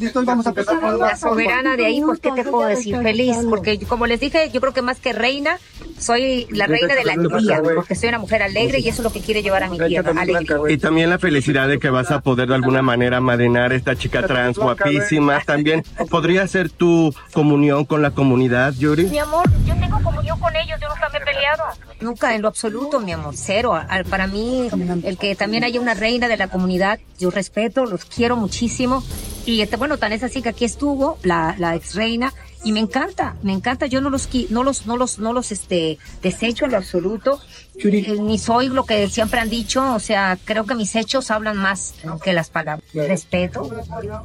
la 0.99 1.17
soberana 1.17 1.77
de 1.77 1.87
ahí, 1.87 2.01
pues 2.01 2.21
qué 2.21 2.31
te 2.33 2.45
puedo 2.45 2.69
decir, 2.69 2.97
feliz, 3.03 3.37
porque 3.49 3.79
como 3.81 4.07
les 4.07 4.21
dije, 4.21 4.51
yo 4.51 4.61
creo 4.61 4.73
que 4.73 4.83
más 4.83 4.99
que 4.99 5.13
reina, 5.13 5.59
soy 5.99 6.47
la 6.51 6.67
reina 6.67 6.95
de 6.95 7.05
la 7.05 7.13
alegría, 7.13 7.63
porque 7.63 7.95
soy 7.95 8.09
una 8.09 8.19
mujer 8.19 8.43
alegre 8.43 8.79
y 8.79 8.89
eso 8.89 9.03
es 9.03 9.05
lo 9.05 9.13
que 9.13 9.21
quiere 9.21 9.43
llevar 9.43 9.65
a 9.65 9.69
mi 9.69 9.79
tierra, 9.79 10.13
alegría. 10.17 10.59
Y 10.69 10.79
también 10.79 11.11
la 11.11 11.19
felicidad 11.19 11.69
de 11.69 11.79
que 11.79 11.91
vas 11.91 12.11
a 12.11 12.21
poder 12.21 12.49
de 12.49 12.55
alguna 12.55 12.83
manera 12.83 13.21
madrinar 13.21 13.73
a 13.73 13.75
esta 13.75 13.97
chica 13.97 14.27
trans 14.27 14.57
guapísima. 14.57 15.41
También 15.45 15.85
podría 16.09 16.47
ser 16.49 16.71
tu 16.71 17.15
comunión 17.33 17.85
con 17.85 18.01
la 18.03 18.13
comunidad, 18.13 18.73
Yuri. 18.75 19.05
Mi 19.05 19.19
amor, 19.19 19.45
yo 19.67 19.75
tengo 19.75 20.01
comunión 20.11 20.39
con 20.41 20.55
ellos, 20.57 20.79
yo 20.81 20.89
nunca 20.89 21.09
me 21.11 21.19
he 21.19 21.21
peleado. 21.23 21.65
Nunca, 22.01 22.35
en 22.35 22.43
lo 22.43 22.49
absoluto, 22.49 23.01
mi 23.01 23.13
amor, 23.13 23.35
cero. 23.37 23.75
Al- 23.75 24.05
Para 24.05 24.27
mí, 24.27 24.69
el 25.05 25.17
que 25.19 25.35
también 25.35 25.65
haya 25.65 25.81
una 25.81 25.95
reina 25.95 26.29
de 26.29 26.37
la 26.37 26.49
comunidad, 26.49 26.99
yo 27.19 27.31
respeto, 27.31 27.85
los 27.85 28.05
quiero 28.05 28.37
muchísimo. 28.37 29.03
Y 29.47 29.63
este, 29.63 29.77
bueno, 29.77 29.97
tan 29.99 30.13
es 30.13 30.23
así 30.23 30.43
que 30.43 30.51
aquí 30.51 30.65
estuvo 30.65 31.19
la, 31.23 31.55
la 31.59 31.75
ex 31.75 31.95
reina 31.95 32.33
y 32.63 32.73
me 32.73 32.81
encanta, 32.81 33.37
me 33.43 33.53
encanta. 33.55 33.87
Yo 33.87 34.01
no 34.03 34.11
los, 34.11 34.29
no 34.51 34.63
los, 34.63 34.87
no 34.87 34.97
los, 34.99 35.19
no 35.19 35.33
los, 35.33 35.51
este, 35.51 35.99
desecho 36.23 36.67
en 36.67 36.73
lo 36.73 36.77
absoluto. 36.77 37.41
Eh, 37.83 38.17
Ni 38.21 38.39
soy 38.39 38.69
lo 38.69 38.85
que 38.85 39.09
siempre 39.09 39.41
han 39.41 39.49
dicho, 39.49 39.95
o 39.95 39.99
sea, 40.01 40.37
creo 40.45 40.67
que 40.67 40.75
mis 40.75 40.95
hechos 40.95 41.31
hablan 41.31 41.57
más 41.57 41.95
que 42.23 42.35
las 42.35 42.51
palabras. 42.51 42.85
Respeto, 42.93 43.71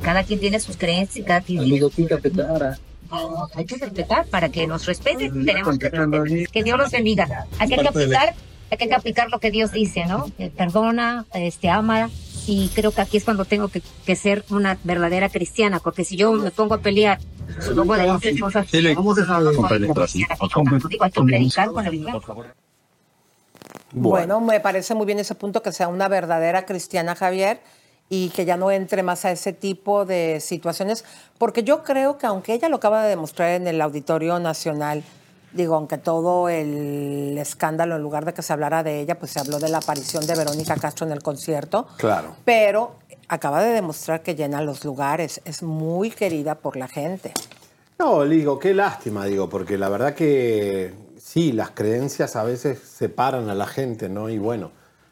cada 0.01 0.23
quien 0.25 0.39
tiene 0.41 0.59
sus 0.59 0.75
creencias, 0.75 1.25
cada 1.25 1.39
quien 1.41 1.63
tiene 1.63 1.79
hay 3.55 3.65
que 3.65 3.77
respetar 3.77 4.25
para 4.27 4.49
que 4.49 4.67
nos 4.67 4.85
respeten 4.85 5.45
tenemos 5.45 5.77
que 5.77 6.63
Dios 6.63 6.77
los 6.77 6.91
bendiga 6.91 7.45
hay 7.59 7.69
que 7.69 7.87
aplicar 7.87 8.33
hay 8.71 8.77
que 8.77 8.93
aplicar 8.93 9.29
lo 9.29 9.39
que 9.39 9.51
Dios 9.51 9.71
dice 9.71 10.05
no 10.05 10.25
Eh, 10.37 10.51
perdona 10.55 11.25
este 11.33 11.69
ama 11.69 12.09
y 12.47 12.69
creo 12.75 12.91
que 12.91 13.01
aquí 13.01 13.17
es 13.17 13.23
cuando 13.23 13.45
tengo 13.45 13.69
que, 13.69 13.81
que 14.05 14.15
ser 14.15 14.43
una 14.49 14.77
verdadera 14.83 15.29
cristiana 15.29 15.79
porque 15.79 16.03
si 16.03 16.15
yo 16.15 16.33
me 16.33 16.51
pongo 16.51 16.75
a 16.75 16.79
pelear 16.79 17.19
pongo 17.75 17.93
a 17.93 17.97
decir 17.97 18.39
cosas 18.39 18.67
Vamos 18.95 19.17
a 19.19 19.25
de. 21.89 22.05
Bueno, 23.93 24.41
me 24.41 24.59
parece 24.59 24.93
muy 24.93 25.05
bien 25.05 25.19
ese 25.19 25.35
punto 25.35 25.61
que 25.61 25.71
sea 25.71 25.87
una 25.87 26.09
verdadera 26.09 26.65
cristiana, 26.65 27.15
Javier, 27.15 27.61
y 28.09 28.29
que 28.29 28.45
ya 28.45 28.55
no 28.57 28.69
entre 28.71 29.01
más 29.03 29.25
a 29.25 29.31
ese 29.31 29.51
tipo 29.53 30.05
de 30.05 30.39
situaciones, 30.39 31.03
porque 31.37 31.63
yo 31.63 31.83
creo 31.83 32.17
que 32.17 32.27
aunque 32.27 32.53
ella 32.53 32.69
lo 32.69 32.77
acaba 32.77 33.03
de 33.03 33.09
demostrar 33.09 33.51
en 33.51 33.67
el 33.67 33.81
Auditorio 33.81 34.37
Nacional, 34.39 35.03
digo, 35.53 35.75
aunque 35.75 35.97
todo 35.97 36.49
el 36.49 37.37
escándalo, 37.39 37.95
en 37.95 38.01
lugar 38.01 38.25
de 38.25 38.33
que 38.33 38.41
se 38.41 38.53
hablara 38.53 38.83
de 38.83 38.99
ella, 39.01 39.17
pues 39.17 39.31
se 39.31 39.39
habló 39.39 39.57
de 39.57 39.69
la 39.69 39.77
aparición 39.77 40.27
de 40.27 40.35
Verónica 40.35 40.75
Castro 40.75 41.07
en 41.07 41.13
el 41.13 41.23
concierto, 41.23 41.87
Claro. 41.97 42.35
pero 42.45 42.95
acaba 43.27 43.63
de 43.63 43.71
demostrar 43.71 44.21
que 44.21 44.35
llena 44.35 44.61
los 44.61 44.83
lugares, 44.85 45.41
es 45.45 45.63
muy 45.63 46.11
querida 46.11 46.55
por 46.55 46.75
la 46.75 46.87
gente. 46.87 47.33
No, 47.97 48.23
digo, 48.25 48.59
qué 48.59 48.73
lástima, 48.73 49.25
digo, 49.25 49.47
porque 49.49 49.77
la 49.77 49.87
verdad 49.89 50.13
que 50.13 50.93
sí, 51.17 51.53
las 51.53 51.71
creencias 51.71 52.35
a 52.35 52.43
veces 52.43 52.77
separan 52.79 53.49
a 53.49 53.55
la 53.55 53.65
gente, 53.65 54.09
¿no? 54.09 54.29
Y 54.29 54.37
bueno, 54.37 54.71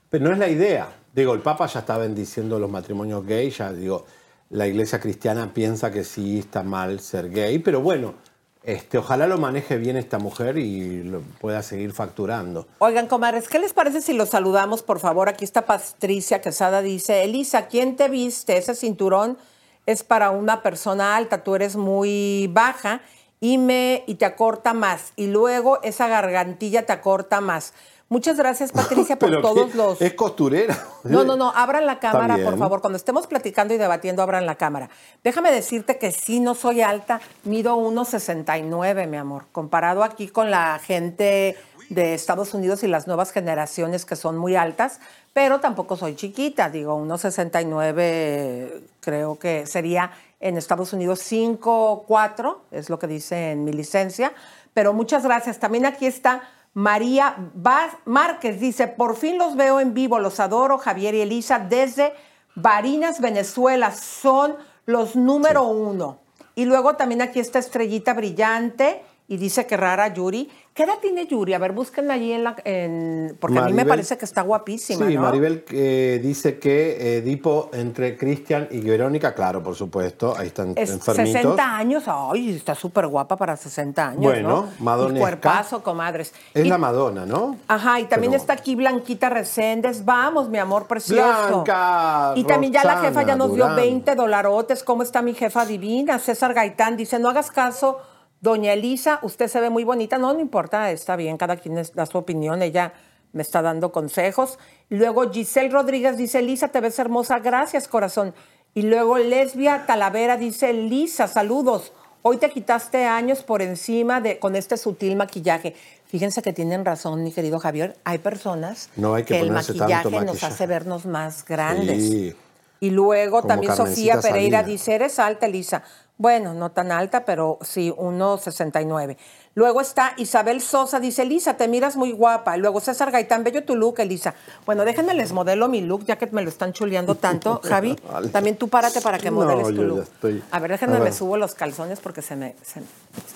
pero 0.10 0.26
no 0.26 0.34
es 0.34 0.38
la 0.38 0.50
idea. 0.50 0.90
Digo, 1.14 1.34
el 1.34 1.42
Papa 1.42 1.68
ya 1.68 1.82
está 1.82 1.98
bendiciendo 1.98 2.58
los 2.58 2.72
matrimonios 2.72 3.24
gay, 3.26 3.52
ya 3.52 3.72
digo, 3.72 4.06
la 4.50 4.66
iglesia 4.68 5.00
cristiana 5.00 5.54
piensa 5.54 5.92
que 5.92 6.04
sí 6.04 6.40
está 6.40 6.64
mal 6.64 7.00
ser 7.00 7.30
gay, 7.30 7.60
pero 7.60 7.82
bueno, 7.82 8.16
este, 8.64 8.98
ojalá 8.98 9.28
lo 9.28 9.38
maneje 9.38 9.78
bien 9.78 9.96
esta 9.96 10.18
mujer 10.18 10.58
y 10.58 11.04
lo 11.04 11.22
pueda 11.40 11.62
seguir 11.62 11.92
facturando. 11.92 12.66
Oigan, 12.80 13.08
comadres, 13.08 13.48
¿qué 13.48 13.60
les 13.60 13.74
parece 13.74 14.02
si 14.02 14.14
los 14.14 14.30
saludamos, 14.30 14.82
por 14.82 15.00
favor? 15.00 15.30
Aquí 15.30 15.46
está 15.46 15.66
Patricia 15.68 16.42
Quesada, 16.42 16.82
dice, 16.82 17.24
Elisa, 17.24 17.68
¿quién 17.68 17.96
te 17.96 18.10
viste? 18.10 18.58
Ese 18.58 18.74
cinturón 18.74 19.38
es 19.86 20.04
para 20.04 20.32
una 20.32 20.64
persona 20.64 21.16
alta, 21.16 21.44
tú 21.44 21.54
eres 21.56 21.76
muy 21.76 22.50
baja 22.52 23.02
y, 23.40 23.58
me, 23.58 24.04
y 24.08 24.16
te 24.16 24.26
acorta 24.26 24.74
más. 24.74 25.12
Y 25.16 25.28
luego 25.28 25.82
esa 25.84 26.08
gargantilla 26.08 26.86
te 26.86 26.94
acorta 26.94 27.42
más. 27.42 27.74
Muchas 28.14 28.38
gracias, 28.38 28.72
Patricia, 28.72 29.18
por 29.18 29.42
todos 29.42 29.72
¿qué? 29.72 29.78
los... 29.78 30.00
Es 30.00 30.14
costurera. 30.14 30.78
No, 31.04 31.24
no, 31.26 31.36
no, 31.36 31.52
abran 31.54 31.86
la 31.86 32.00
cámara, 32.00 32.38
por 32.38 32.58
favor. 32.58 32.80
Cuando 32.80 32.96
estemos 32.96 33.28
platicando 33.28 33.74
y 33.74 33.78
debatiendo, 33.78 34.22
abran 34.22 34.46
la 34.46 34.56
cámara. 34.56 34.90
Déjame 35.22 35.52
decirte 35.52 35.98
que 35.98 36.12
sí, 36.12 36.40
no 36.40 36.56
soy 36.56 36.82
alta, 36.82 37.20
mido 37.44 37.76
1,69, 37.76 39.08
mi 39.08 39.18
amor, 39.18 39.46
comparado 39.52 40.04
aquí 40.04 40.30
con 40.30 40.50
la 40.50 40.80
gente 40.80 41.58
de 41.90 42.14
Estados 42.14 42.54
Unidos 42.54 42.84
y 42.84 42.88
las 42.88 43.08
nuevas 43.08 43.32
generaciones 43.32 44.06
que 44.06 44.16
son 44.16 44.38
muy 44.38 44.56
altas, 44.56 45.00
pero 45.34 45.60
tampoco 45.60 45.98
soy 45.98 46.16
chiquita, 46.16 46.70
digo, 46.70 46.98
1,69 46.98 48.84
creo 49.02 49.38
que 49.40 49.66
sería 49.66 50.12
en 50.40 50.56
Estados 50.58 50.94
Unidos 50.94 51.20
5,4, 51.30 52.58
es 52.72 52.90
lo 52.90 52.98
que 52.98 53.08
dice 53.08 53.52
en 53.52 53.66
mi 53.66 53.74
licencia, 53.74 54.32
pero 54.74 54.94
muchas 54.94 55.24
gracias. 55.24 55.60
También 55.60 55.86
aquí 55.86 56.06
está 56.06 56.44
María 56.74 57.36
Vaz- 57.54 57.98
Márquez 58.06 58.60
dice, 58.60 58.88
por 58.88 59.16
fin 59.16 59.38
los 59.38 59.56
veo 59.56 59.80
en 59.80 59.94
vivo, 59.94 60.20
los 60.20 60.40
adoro, 60.40 60.78
Javier 60.78 61.14
y 61.16 61.22
Elisa, 61.22 61.60
desde 61.60 62.14
Barinas, 62.56 63.22
Venezuela, 63.22 63.92
son 63.92 64.56
los 64.86 65.16
número 65.16 65.64
uno. 65.64 66.20
Y 66.56 66.66
luego 66.66 66.96
también 66.96 67.22
aquí 67.22 67.40
está 67.40 67.60
Estrellita 67.60 68.14
Brillante 68.14 69.04
y 69.28 69.38
dice 69.38 69.66
que 69.66 69.78
rara 69.78 70.14
Yuri. 70.14 70.52
¿Qué 70.74 70.84
edad 70.84 70.96
tiene 71.00 71.28
Yuri? 71.28 71.54
A 71.54 71.60
ver, 71.60 71.72
búsquenla 71.72 72.16
allí 72.16 72.32
en 72.32 72.44
la... 72.44 72.56
en- 72.66 73.38
porque 73.40 73.60
a 73.60 73.66
mí 73.66 73.74
me 73.74 73.86
parece 73.86 74.18
que 74.18 74.26
está 74.26 74.42
guapísima, 74.42 75.06
Sí, 75.08 75.14
¿no? 75.14 75.22
Maribel 75.22 75.64
eh, 75.70 76.20
dice 76.24 76.58
que 76.58 77.18
Edipo 77.18 77.70
entre 77.74 78.18
Cristian 78.18 78.68
y 78.72 78.80
Verónica, 78.80 79.36
claro, 79.36 79.62
por 79.62 79.76
supuesto, 79.76 80.34
ahí 80.36 80.48
están 80.48 80.74
Es 80.76 80.90
enfermitos. 80.90 81.32
60 81.42 81.76
años, 81.78 82.04
ay, 82.08 82.56
está 82.56 82.74
súper 82.74 83.06
guapa 83.06 83.38
para 83.38 83.56
60 83.56 84.08
años, 84.08 84.22
Bueno, 84.24 84.50
¿no? 84.50 84.70
madonesca. 84.80 85.18
Y 85.18 85.22
cuerpazo, 85.22 85.84
comadres. 85.84 86.34
Es 86.56 86.66
Y- 86.66 86.70
la 86.70 86.80
Madonna, 86.80 87.28
¿no? 87.28 87.56
Ajá, 87.68 88.00
y 88.00 88.06
también 88.06 88.32
Pero- 88.32 88.42
está 88.42 88.54
aquí 88.54 88.76
Blanquita 88.76 89.30
Reséndez. 89.30 90.04
Vamos, 90.04 90.50
mi 90.50 90.58
amor 90.58 90.88
precioso. 90.88 91.64
Blanca, 91.66 92.34
Y 92.36 92.46
también 92.46 92.74
ya 92.74 92.84
la 92.84 92.98
jefa 92.98 93.22
ya 93.22 93.36
nos 93.36 93.54
dio 93.54 93.66
Durán. 93.66 93.76
20 93.76 94.16
dolarotes. 94.16 94.82
¿Cómo 94.84 95.04
está 95.04 95.22
mi 95.22 95.36
jefa 95.36 95.68
divina? 95.68 96.18
César 96.18 96.56
Gaitán 96.56 96.98
dice, 96.98 97.20
no 97.20 97.30
hagas 97.30 97.52
caso, 97.52 98.00
doña 98.44 98.74
Elisa, 98.74 99.20
usted 99.22 99.48
se 99.48 99.62
ve 99.62 99.70
muy 99.70 99.86
bonita. 99.86 100.18
No, 100.18 100.34
no 100.34 100.42
importa, 100.42 100.92
está 100.92 101.16
bien, 101.16 101.38
cada 101.38 101.56
quien 101.56 101.82
da 101.96 102.06
su 102.06 102.18
opinión. 102.18 102.62
Ella 102.62 102.94
me 103.32 103.42
está 103.42 103.62
dando 103.62 103.94
consejos. 103.94 104.60
Luego 104.90 105.32
Giselle 105.32 105.70
Rodríguez 105.70 106.18
dice, 106.18 106.40
Elisa, 106.40 106.68
te 106.68 106.82
ves 106.82 107.00
hermosa. 107.00 107.40
Gracias, 107.40 107.88
corazón. 107.88 108.36
Y 108.74 108.82
luego 108.82 109.18
Lesbia 109.18 109.86
Talavera 109.88 110.36
dice, 110.36 110.72
Elisa, 110.72 111.28
saludos. 111.30 111.94
Hoy 112.22 112.38
te 112.38 112.50
quitaste 112.50 113.06
años 113.06 113.44
por 113.44 113.62
encima 113.62 114.20
de 114.20 114.40
con 114.40 114.58
este 114.58 114.76
sutil 114.76 115.16
maquillaje. 115.16 115.74
Fíjense 116.06 116.42
que 116.42 116.52
tienen 116.52 116.84
razón, 116.84 117.24
mi 117.24 117.32
querido 117.32 117.60
Javier. 117.60 117.98
Hay 118.04 118.18
personas 118.18 118.90
No 118.98 119.16
hay 119.16 119.24
que 119.24 119.40
el 119.40 119.52
maquillaje, 119.52 120.10
nos 120.10 120.44
hace 120.44 120.68
vernos 120.68 121.06
más 121.06 121.46
grandes. 121.46 122.04
Sí. 122.04 122.36
Y 122.82 122.90
luego 122.90 123.38
Como 123.38 123.48
también 123.48 123.74
Sofía 123.74 124.20
Pereira 124.20 124.64
dice, 124.64 124.96
eres 124.96 125.18
alta, 125.18 125.46
Elisa. 125.46 125.84
Bueno, 126.18 126.54
no 126.54 126.72
tan 126.72 126.92
alta, 126.92 127.26
pero 127.26 127.58
sí, 127.62 127.92
1,69. 127.98 129.18
Luego 129.56 129.82
está 129.82 130.14
Isabel 130.18 130.62
Sosa, 130.62 131.00
dice, 131.00 131.24
Elisa, 131.24 131.56
te 131.56 131.68
miras 131.68 131.96
muy 131.96 132.12
guapa. 132.12 132.56
Luego 132.58 132.80
César 132.80 133.12
Gaitán, 133.12 133.44
bello 133.44 133.64
tu 133.64 133.76
look, 133.76 134.00
Elisa. 134.00 134.34
Bueno, 134.66 134.86
déjenme 134.86 135.14
les 135.16 135.32
modelo 135.34 135.68
mi 135.70 135.82
look, 135.82 136.06
ya 136.06 136.18
que 136.18 136.28
me 136.28 136.42
lo 136.44 136.50
están 136.50 136.72
chuleando 136.72 137.16
tanto. 137.16 137.60
Javi, 137.68 137.96
también 138.32 138.58
tú 138.58 138.68
párate 138.70 139.02
para 139.02 139.18
que 139.18 139.30
No, 139.32 139.38
modeles 139.38 139.68
tu 139.76 139.84
look. 139.84 140.02
estoy- 140.04 140.44
A 140.52 140.60
ver, 140.60 140.72
déjenme 140.72 140.98
A 140.98 141.00
me 141.00 141.12
subo 141.12 141.36
los 141.38 141.56
calzones 141.56 142.00
porque 142.00 142.22
se 142.22 142.36
me... 142.36 142.56
se 142.62 142.80
me- 142.82 142.86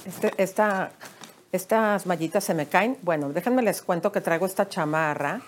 este- 0.05 0.33
esta, 0.41 0.91
estas 1.51 2.05
mallitas 2.05 2.43
se 2.43 2.53
me 2.53 2.67
caen. 2.67 2.97
Bueno, 3.01 3.29
déjenme 3.29 3.61
les 3.63 3.81
cuento 3.81 4.11
que 4.11 4.21
traigo 4.21 4.45
esta 4.45 4.69
chamarra, 4.69 5.41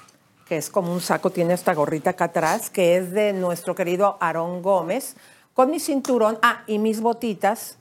que 0.47 0.57
es 0.57 0.69
como 0.69 0.91
un 0.91 0.99
saco, 1.01 1.29
tiene 1.29 1.53
esta 1.53 1.73
gorrita 1.73 2.11
acá 2.11 2.25
atrás, 2.25 2.69
que 2.69 2.97
es 2.97 3.11
de 3.11 3.33
nuestro 3.33 3.75
querido 3.75 4.17
Aarón 4.19 4.61
Gómez, 4.63 5.15
con 5.59 5.71
mi 5.71 5.81
cinturón, 5.81 6.39
ah, 6.41 6.63
y 6.67 6.79
mis 6.79 7.01
botitas 7.01 7.75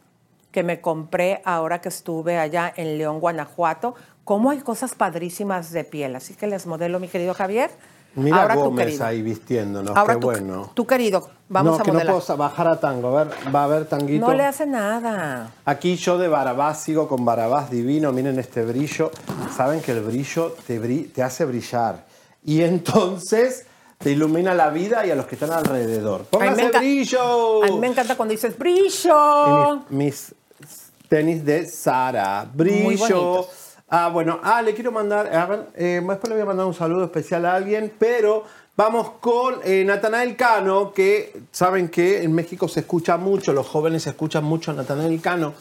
que 0.51 0.65
me 0.65 0.81
compré 0.81 1.41
ahora 1.45 1.81
que 1.81 1.89
estuve 1.89 2.37
allá 2.37 2.73
en 2.75 2.99
León, 2.99 3.21
Guanajuato. 3.21 3.95
Cómo 4.25 4.51
hay 4.51 4.59
cosas 4.59 4.97
padrísimas 4.97 5.71
de 5.71 5.85
piel. 5.85 6.17
Así 6.17 6.35
que 6.35 6.49
les 6.49 6.67
modelo, 6.67 6.99
mi 6.99 7.07
querido 7.07 7.35
Javier. 7.35 7.71
Mira 8.17 8.43
ahora 8.43 8.57
Gómez 8.57 9.01
ahí 9.01 9.23
vistiéndonos, 9.23 9.97
Ahora 9.97 10.15
qué 10.15 10.21
tú, 10.21 10.27
bueno. 10.27 10.73
tú, 10.75 10.89
querido, 10.89 11.31
vamos 11.49 11.77
no, 11.77 11.81
a 11.81 11.85
que 11.85 11.93
modelar. 11.93 12.15
no 12.17 12.21
puedo 12.21 12.37
bajar 12.37 12.67
a 12.67 12.81
tango. 12.81 13.17
A 13.17 13.23
ver, 13.23 13.35
va 13.55 13.61
a 13.61 13.65
haber 13.67 13.85
tanguito. 13.85 14.27
No 14.27 14.35
le 14.35 14.45
hace 14.45 14.67
nada. 14.67 15.53
Aquí 15.65 15.95
yo 15.95 16.19
de 16.19 16.27
Barabás 16.27 16.83
sigo 16.83 17.07
con 17.07 17.25
Barabás 17.25 17.71
divino. 17.71 18.11
Miren 18.11 18.41
este 18.41 18.65
brillo. 18.65 19.13
Saben 19.57 19.81
que 19.83 19.93
el 19.93 20.01
brillo 20.01 20.57
te, 20.67 20.83
bri- 20.83 21.13
te 21.13 21.23
hace 21.23 21.45
brillar. 21.45 22.05
Y 22.45 22.63
entonces 22.63 23.67
te 23.99 24.13
ilumina 24.13 24.55
la 24.55 24.71
vida 24.71 25.05
y 25.05 25.11
a 25.11 25.17
los 25.17 25.27
que 25.27 25.35
están 25.35 25.51
alrededor. 25.53 26.25
¡Póngase 26.25 26.71
brillo! 26.71 27.65
A 27.65 27.67
mí 27.67 27.79
me 27.79 27.89
encanta 27.89 28.17
cuando 28.17 28.33
dices 28.33 28.57
brillo. 28.57 29.83
Y 29.91 29.95
mis, 29.95 30.35
mis 30.61 30.93
tenis 31.09 31.45
de 31.45 31.67
Sara. 31.67 32.49
Brillo. 32.53 33.33
Muy. 33.35 33.45
Ah, 33.89 34.09
bueno. 34.09 34.39
Ah, 34.43 34.63
le 34.63 34.75
quiero 34.75 34.93
mandar. 34.93 35.35
a 35.35 35.47
ver, 35.47 35.69
eh, 35.75 36.01
después 36.07 36.29
le 36.29 36.35
voy 36.37 36.43
a 36.43 36.47
mandar 36.47 36.67
un 36.67 36.75
saludo 36.75 37.05
especial 37.05 37.45
a 37.45 37.55
alguien, 37.55 37.93
pero 37.99 38.45
vamos 38.77 39.13
con 39.21 39.57
eh, 39.65 39.83
Natanael 39.85 40.37
Cano, 40.37 40.93
que 40.93 41.37
saben 41.51 41.89
que 41.89 42.23
en 42.23 42.33
México 42.33 42.69
se 42.69 42.81
escucha 42.81 43.17
mucho, 43.17 43.53
los 43.53 43.67
jóvenes 43.67 44.07
escuchan 44.07 44.45
mucho 44.45 44.71
a 44.71 44.75
Natanael 44.75 45.21
Cano. 45.21 45.55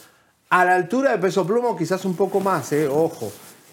A 0.49 0.63
la 0.63 0.75
altura 0.75 1.11
de 1.11 1.17
Peso 1.17 1.45
Plomo, 1.45 1.75
quizás 1.75 2.05
un 2.05 2.15
poco 2.15 2.39
más, 2.39 2.71
eh, 2.71 2.87
ojo. 2.87 3.31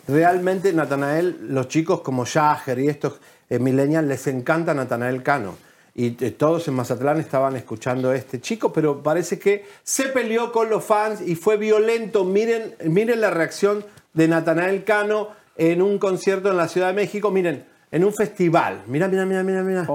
realmente 0.09 0.73
Natanael, 0.73 1.49
los 1.49 1.69
chicos 1.69 2.01
como 2.01 2.25
Jagger 2.25 2.79
y 2.79 2.89
estos 2.89 3.15
eh, 3.49 3.59
millennials 3.59 4.07
les 4.07 4.27
encanta 4.27 4.75
Natanael 4.75 5.23
Cano. 5.23 5.57
Y 5.95 6.17
eh, 6.25 6.33
todos 6.33 6.67
en 6.67 6.75
Mazatlán 6.75 7.21
estaban 7.21 7.55
escuchando 7.55 8.11
a 8.11 8.17
este 8.17 8.41
chico, 8.41 8.73
pero 8.73 9.03
parece 9.03 9.39
que 9.39 9.65
se 9.85 10.05
peleó 10.09 10.51
con 10.51 10.69
los 10.69 10.85
fans 10.85 11.21
y 11.21 11.37
fue 11.37 11.57
violento. 11.57 12.25
Miren, 12.25 12.75
miren 12.85 13.21
la 13.21 13.31
reacción 13.31 13.85
de 14.13 14.27
Natanael 14.27 14.83
Cano 14.85 15.29
en 15.57 15.83
un 15.83 15.99
concierto 15.99 16.51
en 16.51 16.57
la 16.57 16.67
Ciudad 16.67 16.89
de 16.89 16.95
México. 16.95 17.31
Miren, 17.31 17.65
en 17.93 18.03
un 18.03 18.13
festival. 18.13 18.83
Mira, 18.89 19.07
mira, 19.07 19.25
mira, 19.25 19.45
mira, 19.45 19.63
mira. 19.63 19.87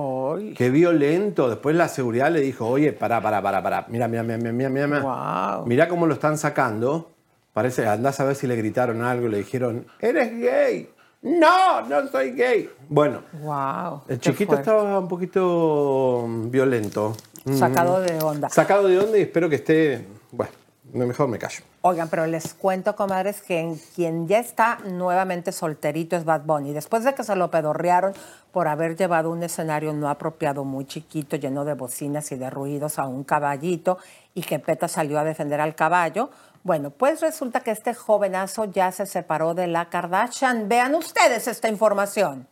Qué 0.55 0.69
violento. 0.69 1.49
Después 1.49 1.75
la 1.75 1.89
seguridad 1.89 2.31
le 2.31 2.39
dijo, 2.39 2.65
oye, 2.65 2.93
para, 2.93 3.21
para, 3.21 3.41
para, 3.41 3.61
para. 3.61 3.85
Mira, 3.89 4.07
mira, 4.07 4.23
mira, 4.23 4.37
mira, 4.37 4.69
mira. 4.69 4.87
Mira, 4.87 5.61
mira 5.65 5.87
cómo 5.89 6.07
lo 6.07 6.13
están 6.13 6.37
sacando. 6.37 7.11
Parece, 7.51 7.85
andás 7.87 8.21
a 8.21 8.23
ver 8.23 8.35
si 8.35 8.47
le 8.47 8.55
gritaron 8.55 9.01
algo, 9.01 9.27
le 9.27 9.39
dijeron, 9.39 9.85
eres 9.99 10.31
gay. 10.39 10.89
No, 11.21 11.81
no 11.81 12.07
soy 12.07 12.31
gay. 12.31 12.69
Bueno, 12.87 13.21
Wow. 13.41 14.03
el 14.07 14.19
chiquito 14.19 14.53
fuerte. 14.53 14.61
estaba 14.69 14.99
un 14.99 15.07
poquito 15.07 16.25
mm, 16.27 16.49
violento. 16.49 17.15
Sacado 17.57 17.99
Mm. 17.99 18.03
de 18.05 18.23
onda. 18.23 18.49
Sacado 18.49 18.87
de 18.87 18.99
onda 18.99 19.17
y 19.17 19.21
espero 19.21 19.49
que 19.49 19.55
esté, 19.55 20.05
bueno, 20.31 20.51
mejor 20.93 21.27
me 21.27 21.37
callo. 21.37 21.61
Oigan, 21.81 22.09
pero 22.09 22.25
les 22.25 22.53
cuento, 22.53 22.95
comadres, 22.95 23.41
que 23.41 23.59
en 23.59 23.75
quien 23.95 24.27
ya 24.27 24.39
está 24.39 24.79
nuevamente 24.85 25.51
solterito 25.51 26.15
es 26.15 26.25
Bad 26.25 26.41
Bunny. 26.43 26.73
Después 26.73 27.03
de 27.03 27.13
que 27.15 27.23
se 27.23 27.35
lo 27.35 27.49
pedorrearon 27.51 28.13
por 28.51 28.67
haber 28.67 28.95
llevado 28.97 29.29
un 29.31 29.43
escenario 29.43 29.93
no 29.93 30.09
apropiado 30.09 30.63
muy 30.65 30.85
chiquito, 30.85 31.35
lleno 31.37 31.63
de 31.65 31.73
bocinas 31.75 32.31
y 32.31 32.35
de 32.37 32.49
ruidos 32.49 32.97
a 32.99 33.07
un 33.07 33.23
caballito, 33.23 33.97
y 34.33 34.41
que 34.41 34.59
Peta 34.59 34.87
salió 34.87 35.19
a 35.19 35.23
defender 35.23 35.61
al 35.61 35.75
caballo, 35.75 36.29
bueno, 36.63 36.91
pues 36.91 37.21
resulta 37.21 37.61
que 37.61 37.71
este 37.71 37.93
jovenazo 37.93 38.65
ya 38.65 38.91
se 38.91 39.05
separó 39.05 39.53
de 39.53 39.67
la 39.67 39.89
Kardashian. 39.89 40.67
Vean 40.69 40.95
ustedes 40.95 41.47
esta 41.47 41.69
información. 41.69 42.47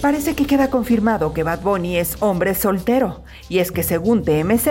Parece 0.00 0.34
que 0.34 0.46
queda 0.46 0.68
confirmado 0.68 1.32
que 1.32 1.42
Bad 1.44 1.60
Bunny 1.60 1.96
es 1.96 2.20
hombre 2.20 2.54
soltero. 2.54 3.22
Y 3.48 3.60
es 3.60 3.72
que 3.72 3.82
según 3.82 4.22
TMZ, 4.22 4.68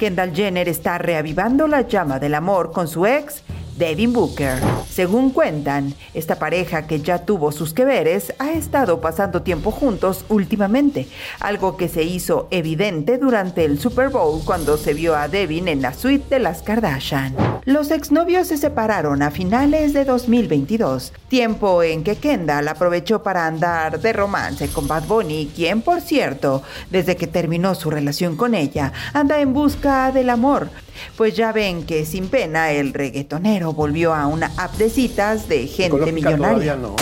Kendall 0.00 0.34
Jenner 0.34 0.68
está 0.68 0.98
reavivando 0.98 1.68
la 1.68 1.82
llama 1.82 2.18
del 2.18 2.34
amor 2.34 2.72
con 2.72 2.88
su 2.88 3.06
ex, 3.06 3.44
Devin 3.76 4.12
Booker. 4.12 4.58
Según 4.88 5.30
cuentan, 5.30 5.94
esta 6.14 6.38
pareja 6.38 6.86
que 6.86 7.00
ya 7.00 7.24
tuvo 7.24 7.50
sus 7.50 7.74
que 7.74 7.84
veres 7.84 8.32
ha 8.38 8.52
estado 8.52 9.00
pasando 9.00 9.42
tiempo 9.42 9.70
juntos 9.70 10.24
últimamente, 10.28 11.08
algo 11.40 11.76
que 11.76 11.88
se 11.88 12.04
hizo 12.04 12.46
evidente 12.50 13.18
durante 13.18 13.64
el 13.64 13.80
Super 13.80 14.10
Bowl 14.10 14.42
cuando 14.44 14.76
se 14.76 14.94
vio 14.94 15.16
a 15.16 15.28
Devin 15.28 15.68
en 15.68 15.82
la 15.82 15.92
suite 15.94 16.26
de 16.28 16.40
las 16.40 16.62
Kardashian. 16.62 17.34
Los 17.64 17.90
exnovios 17.90 18.48
se 18.48 18.58
separaron 18.58 19.22
a 19.22 19.30
finales 19.30 19.92
de 19.92 20.04
2022, 20.04 21.12
tiempo 21.28 21.82
en 21.82 22.04
que 22.04 22.16
Kendall 22.16 22.68
aprovechó 22.68 23.22
para 23.22 23.46
andar 23.46 24.00
de 24.00 24.12
romance 24.12 24.68
con 24.68 24.86
Bad 24.86 25.04
Bunny, 25.04 25.50
quien 25.54 25.82
por 25.82 26.00
cierto, 26.00 26.62
desde 26.90 27.16
que 27.16 27.26
terminó 27.26 27.74
su 27.74 27.90
relación 27.90 28.36
con 28.36 28.54
ella, 28.54 28.92
anda 29.12 29.40
en 29.40 29.52
busca 29.52 30.12
del 30.12 30.30
amor. 30.30 30.68
Pues 31.16 31.34
ya 31.34 31.52
ven 31.52 31.84
que 31.84 32.04
sin 32.04 32.28
pena 32.28 32.70
el 32.70 32.92
reggaetonero 32.92 33.63
volvió 33.72 34.12
a 34.14 34.26
una 34.26 34.50
app 34.58 34.72
de 34.74 34.90
citas 34.90 35.48
de 35.48 35.66
gente 35.66 35.86
Ecológica 35.96 36.30
millonaria. 36.30 36.76
no. 36.76 36.94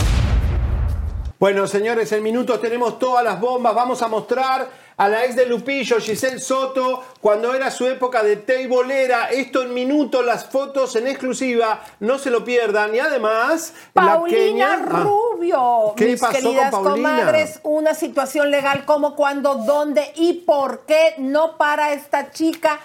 Bueno, 1.38 1.66
señores, 1.66 2.12
en 2.12 2.22
minutos 2.22 2.60
tenemos 2.60 3.00
todas 3.00 3.24
las 3.24 3.40
bombas. 3.40 3.74
Vamos 3.74 4.00
a 4.02 4.06
mostrar 4.06 4.68
a 4.96 5.08
la 5.08 5.24
ex 5.24 5.34
de 5.34 5.46
Lupillo, 5.46 5.98
Giselle 5.98 6.38
Soto, 6.38 7.02
cuando 7.20 7.52
era 7.52 7.68
su 7.72 7.84
época 7.88 8.22
de 8.22 8.36
teibolera. 8.36 9.28
Esto 9.28 9.62
en 9.62 9.74
minutos, 9.74 10.24
las 10.24 10.44
fotos 10.44 10.94
en 10.94 11.08
exclusiva. 11.08 11.80
No 11.98 12.18
se 12.20 12.30
lo 12.30 12.44
pierdan. 12.44 12.94
Y 12.94 13.00
además, 13.00 13.74
la 13.94 14.02
Paulina 14.14 14.38
queña- 14.38 14.72
Ah, 14.88 15.02
Rubio, 15.02 15.94
¿Qué 15.96 16.06
mis 16.06 16.20
pasó 16.20 16.32
con 16.34 16.42
queridas 16.42 16.70
Paulina? 16.70 16.92
comadres, 17.16 17.58
una 17.64 17.94
situación 17.94 18.52
legal, 18.52 18.84
cómo, 18.84 19.16
cuándo, 19.16 19.56
dónde 19.56 20.12
y 20.14 20.34
por 20.46 20.82
qué 20.86 21.16
no 21.18 21.56
para 21.56 21.92
esta 21.92 22.30
chica 22.30 22.78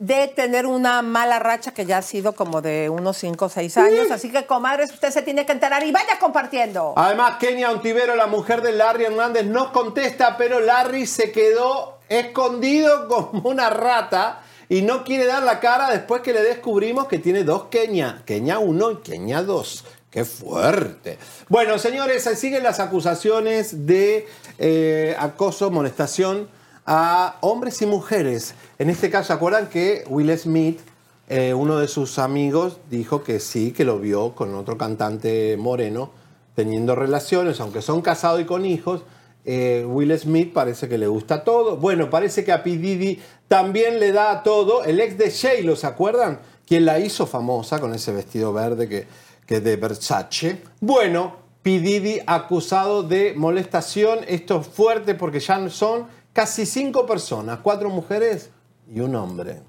de 0.00 0.28
tener 0.28 0.64
una 0.64 1.02
mala 1.02 1.38
racha 1.38 1.72
que 1.72 1.84
ya 1.84 1.98
ha 1.98 2.02
sido 2.02 2.34
como 2.34 2.62
de 2.62 2.88
unos 2.88 3.18
5 3.18 3.44
o 3.44 3.48
6 3.50 3.76
años. 3.76 4.10
Así 4.10 4.32
que, 4.32 4.46
comadres, 4.46 4.90
usted 4.92 5.10
se 5.10 5.20
tiene 5.20 5.44
que 5.44 5.52
enterar 5.52 5.84
y 5.84 5.92
vaya 5.92 6.18
compartiendo. 6.18 6.94
Además, 6.96 7.36
Kenia 7.38 7.70
Ontivero, 7.70 8.16
la 8.16 8.26
mujer 8.26 8.62
de 8.62 8.72
Larry 8.72 9.04
Hernández, 9.04 9.44
nos 9.44 9.68
contesta, 9.68 10.38
pero 10.38 10.58
Larry 10.58 11.06
se 11.06 11.30
quedó 11.30 11.98
escondido 12.08 13.08
como 13.08 13.50
una 13.50 13.68
rata 13.68 14.40
y 14.70 14.80
no 14.80 15.04
quiere 15.04 15.26
dar 15.26 15.42
la 15.42 15.60
cara 15.60 15.90
después 15.90 16.22
que 16.22 16.32
le 16.32 16.42
descubrimos 16.42 17.06
que 17.06 17.18
tiene 17.18 17.44
dos 17.44 17.64
Kenia. 17.64 18.22
Kenia 18.24 18.58
1 18.58 18.90
y 18.92 18.96
Kenia 18.96 19.42
2. 19.42 19.84
¡Qué 20.10 20.24
fuerte! 20.24 21.18
Bueno, 21.50 21.78
señores, 21.78 22.22
se 22.22 22.36
siguen 22.36 22.62
las 22.62 22.80
acusaciones 22.80 23.86
de 23.86 24.26
eh, 24.58 25.14
acoso, 25.18 25.70
molestación 25.70 26.48
a 26.92 27.36
hombres 27.42 27.80
y 27.82 27.86
mujeres. 27.86 28.56
En 28.80 28.90
este 28.90 29.10
caso, 29.10 29.28
¿se 29.28 29.32
acuerdan 29.32 29.68
que 29.68 30.02
Will 30.08 30.36
Smith 30.36 30.80
eh, 31.28 31.54
uno 31.54 31.78
de 31.78 31.86
sus 31.86 32.18
amigos 32.18 32.78
dijo 32.90 33.22
que 33.22 33.38
sí, 33.38 33.70
que 33.70 33.84
lo 33.84 34.00
vio 34.00 34.34
con 34.34 34.52
otro 34.56 34.76
cantante 34.76 35.56
moreno 35.56 36.10
teniendo 36.56 36.96
relaciones, 36.96 37.60
aunque 37.60 37.80
son 37.80 38.02
casados 38.02 38.40
y 38.40 38.44
con 38.44 38.66
hijos. 38.66 39.02
eh, 39.44 39.86
Will 39.88 40.18
Smith 40.18 40.52
parece 40.52 40.88
que 40.88 40.98
le 40.98 41.06
gusta 41.06 41.44
todo. 41.44 41.76
Bueno, 41.76 42.10
parece 42.10 42.44
que 42.44 42.50
a 42.50 42.64
P. 42.64 43.20
También 43.46 44.00
le 44.00 44.10
da 44.10 44.42
todo. 44.42 44.82
El 44.82 44.98
ex 44.98 45.16
de 45.16 45.30
J-Lo, 45.30 45.76
¿se 45.76 45.86
acuerdan? 45.86 46.40
Quien 46.66 46.84
la 46.84 46.98
hizo 46.98 47.24
famosa 47.24 47.78
con 47.78 47.94
ese 47.94 48.10
vestido 48.10 48.52
verde 48.52 48.88
que, 48.88 49.06
que 49.46 49.60
de 49.60 49.76
Versace. 49.76 50.60
Bueno, 50.80 51.36
P. 51.62 52.24
Acusado 52.26 53.04
de 53.04 53.34
molestación. 53.36 54.18
Esto 54.26 54.60
es 54.60 54.66
fuerte 54.66 55.14
porque 55.14 55.38
ya 55.38 55.70
son 55.70 56.06
casi 56.32 56.66
cinco 56.66 57.06
personas, 57.06 57.60
cuatro 57.62 57.90
mujeres 57.90 58.50
y 58.92 59.00
un 59.00 59.14
hombre. 59.14 59.60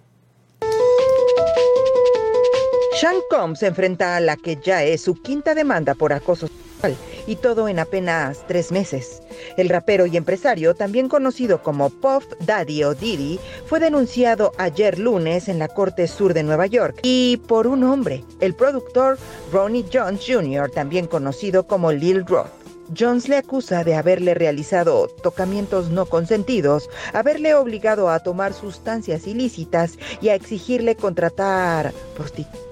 Sean 3.00 3.15
Combs 3.30 3.63
enfrenta 3.63 4.15
a 4.15 4.19
la 4.19 4.36
que 4.36 4.58
ya 4.58 4.84
es 4.84 5.02
su 5.02 5.19
quinta 5.19 5.56
demanda 5.56 5.95
por 5.95 6.13
acoso 6.13 6.47
sexual 6.47 6.95
y 7.26 7.36
todo 7.36 7.67
en 7.67 7.80
apenas 7.80 8.45
tres 8.47 8.71
meses. 8.71 9.21
El 9.58 9.69
rapero 9.69 10.06
y 10.06 10.17
empresario, 10.17 10.76
también 10.76 11.10
conocido 11.10 11.63
como 11.63 11.89
Puff 11.89 12.26
Daddy 12.41 12.84
o 12.84 12.93
Diddy, 12.93 13.39
fue 13.65 13.80
denunciado 13.80 14.52
ayer 14.58 15.00
lunes 15.00 15.47
en 15.47 15.58
la 15.58 15.67
Corte 15.67 16.08
Sur 16.08 16.34
de 16.34 16.43
Nueva 16.43 16.67
York 16.67 17.00
y 17.02 17.38
por 17.47 17.65
un 17.65 17.84
hombre, 17.84 18.24
el 18.39 18.54
productor 18.54 19.17
Ronnie 19.52 19.86
Jones 19.91 20.24
Jr., 20.28 20.69
también 20.69 21.08
conocido 21.08 21.65
como 21.65 21.91
Lil 21.91 22.26
Roth. 22.26 22.61
Jones 22.97 23.30
le 23.30 23.38
acusa 23.38 23.84
de 23.84 23.95
haberle 23.95 24.34
realizado 24.34 25.08
tocamientos 25.08 25.89
no 25.89 26.06
consentidos, 26.06 26.89
haberle 27.13 27.56
obligado 27.56 28.10
a 28.10 28.19
tomar 28.19 28.54
sustancias 28.54 29.27
ilícitas 29.27 29.97
y 30.21 30.30
a 30.30 30.36
exigirle 30.36 30.95
contratar 30.95 31.93
prostitutas. 32.15 32.71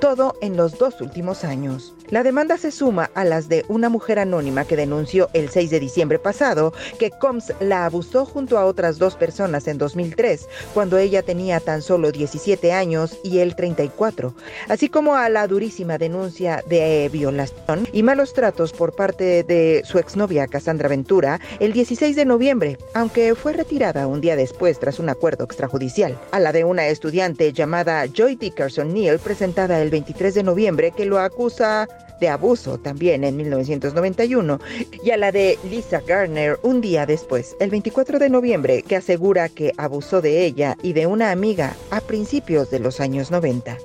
Todo 0.00 0.34
en 0.40 0.56
los 0.56 0.78
dos 0.78 1.00
últimos 1.00 1.44
años. 1.44 1.94
La 2.08 2.22
demanda 2.22 2.56
se 2.56 2.70
suma 2.70 3.10
a 3.14 3.24
las 3.24 3.48
de 3.48 3.64
una 3.68 3.88
mujer 3.88 4.20
anónima 4.20 4.64
que 4.64 4.76
denunció 4.76 5.28
el 5.32 5.48
6 5.48 5.70
de 5.70 5.80
diciembre 5.80 6.18
pasado 6.20 6.72
que 7.00 7.10
Combs 7.10 7.52
la 7.58 7.84
abusó 7.84 8.24
junto 8.24 8.58
a 8.58 8.64
otras 8.64 8.98
dos 8.98 9.16
personas 9.16 9.66
en 9.66 9.78
2003, 9.78 10.48
cuando 10.72 10.98
ella 10.98 11.22
tenía 11.22 11.58
tan 11.58 11.82
solo 11.82 12.12
17 12.12 12.72
años 12.72 13.18
y 13.24 13.38
él 13.38 13.56
34, 13.56 14.34
así 14.68 14.88
como 14.88 15.16
a 15.16 15.28
la 15.28 15.48
durísima 15.48 15.98
denuncia 15.98 16.62
de 16.68 17.08
violación 17.12 17.88
y 17.92 18.02
malos 18.02 18.32
tratos 18.34 18.72
por 18.72 18.94
parte 18.94 19.42
de 19.42 19.82
su 19.84 19.98
exnovia 19.98 20.46
Cassandra 20.46 20.88
Ventura 20.88 21.40
el 21.58 21.72
16 21.72 22.14
de 22.14 22.24
noviembre, 22.24 22.78
aunque 22.94 23.34
fue 23.34 23.52
retirada 23.52 24.06
un 24.06 24.20
día 24.20 24.36
después 24.36 24.78
tras 24.78 24.98
un 24.98 25.08
acuerdo 25.08 25.44
extrajudicial. 25.44 26.18
A 26.30 26.38
la 26.38 26.52
de 26.52 26.64
una 26.64 26.86
estudiante 26.86 27.52
llamada 27.52 28.06
Joy 28.06 28.36
Dickerson 28.36 28.94
Neal, 28.94 29.18
presentada 29.18 29.65
el 29.70 29.90
23 29.90 30.34
de 30.34 30.42
noviembre, 30.42 30.92
que 30.92 31.04
lo 31.04 31.18
acusa 31.18 31.88
de 32.20 32.28
abuso 32.28 32.78
también 32.78 33.24
en 33.24 33.36
1991, 33.36 34.60
y 35.04 35.10
a 35.10 35.16
la 35.16 35.32
de 35.32 35.58
Lisa 35.68 36.00
Garner 36.06 36.58
un 36.62 36.80
día 36.80 37.06
después, 37.06 37.56
el 37.60 37.70
24 37.70 38.18
de 38.18 38.30
noviembre, 38.30 38.82
que 38.82 38.96
asegura 38.96 39.48
que 39.48 39.72
abusó 39.76 40.22
de 40.22 40.44
ella 40.44 40.76
y 40.82 40.92
de 40.92 41.06
una 41.06 41.30
amiga 41.30 41.76
a 41.90 42.00
principios 42.00 42.70
de 42.70 42.78
los 42.78 43.00
años 43.00 43.30
90. 43.30 43.76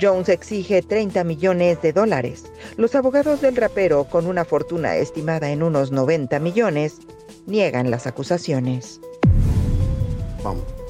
Jones 0.00 0.28
exige 0.28 0.82
30 0.82 1.22
millones 1.22 1.80
de 1.82 1.92
dólares. 1.92 2.44
Los 2.76 2.94
abogados 2.94 3.40
del 3.40 3.56
rapero, 3.56 4.04
con 4.04 4.26
una 4.26 4.44
fortuna 4.44 4.96
estimada 4.96 5.50
en 5.50 5.62
unos 5.62 5.92
90 5.92 6.40
millones, 6.40 6.98
niegan 7.46 7.90
las 7.90 8.06
acusaciones. 8.06 9.00
Vamos. 10.42 10.81